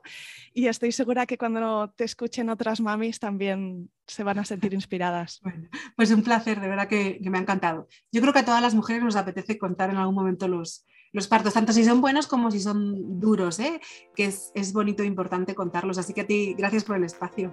y 0.52 0.66
estoy 0.66 0.92
segura 0.92 1.26
que 1.26 1.38
cuando 1.38 1.90
te 1.96 2.04
escuchen 2.04 2.50
otras 2.50 2.80
mamis 2.80 3.18
también 3.18 3.90
se 4.06 4.22
van 4.22 4.38
a 4.38 4.44
sentir 4.44 4.74
inspiradas. 4.74 5.40
Bueno, 5.42 5.68
pues 5.96 6.10
un 6.10 6.22
placer, 6.22 6.60
de 6.60 6.68
verdad 6.68 6.88
que, 6.88 7.20
que, 7.22 7.30
me 7.30 7.38
ha 7.38 7.42
encantado. 7.42 7.88
Yo 8.12 8.20
creo 8.20 8.32
que 8.32 8.40
a 8.40 8.44
todas 8.44 8.62
las 8.62 8.74
mujeres 8.74 9.02
nos 9.02 9.16
apetece 9.16 9.56
contar 9.56 9.90
en 9.90 9.96
algún 9.96 10.14
momento 10.14 10.46
los, 10.46 10.84
los 11.12 11.28
partos, 11.28 11.54
tanto 11.54 11.72
si 11.72 11.84
son 11.84 12.00
buenos 12.02 12.26
como 12.26 12.50
si 12.50 12.60
son 12.60 13.18
duros, 13.18 13.60
¿eh? 13.60 13.80
que 14.14 14.26
es, 14.26 14.50
es 14.54 14.72
bonito 14.72 15.02
e 15.02 15.06
importante 15.06 15.54
contarlos. 15.54 15.96
Así 15.96 16.12
que 16.12 16.22
a 16.22 16.26
ti, 16.26 16.54
gracias 16.58 16.84
por 16.84 16.96
el 16.96 17.04
espacio. 17.04 17.52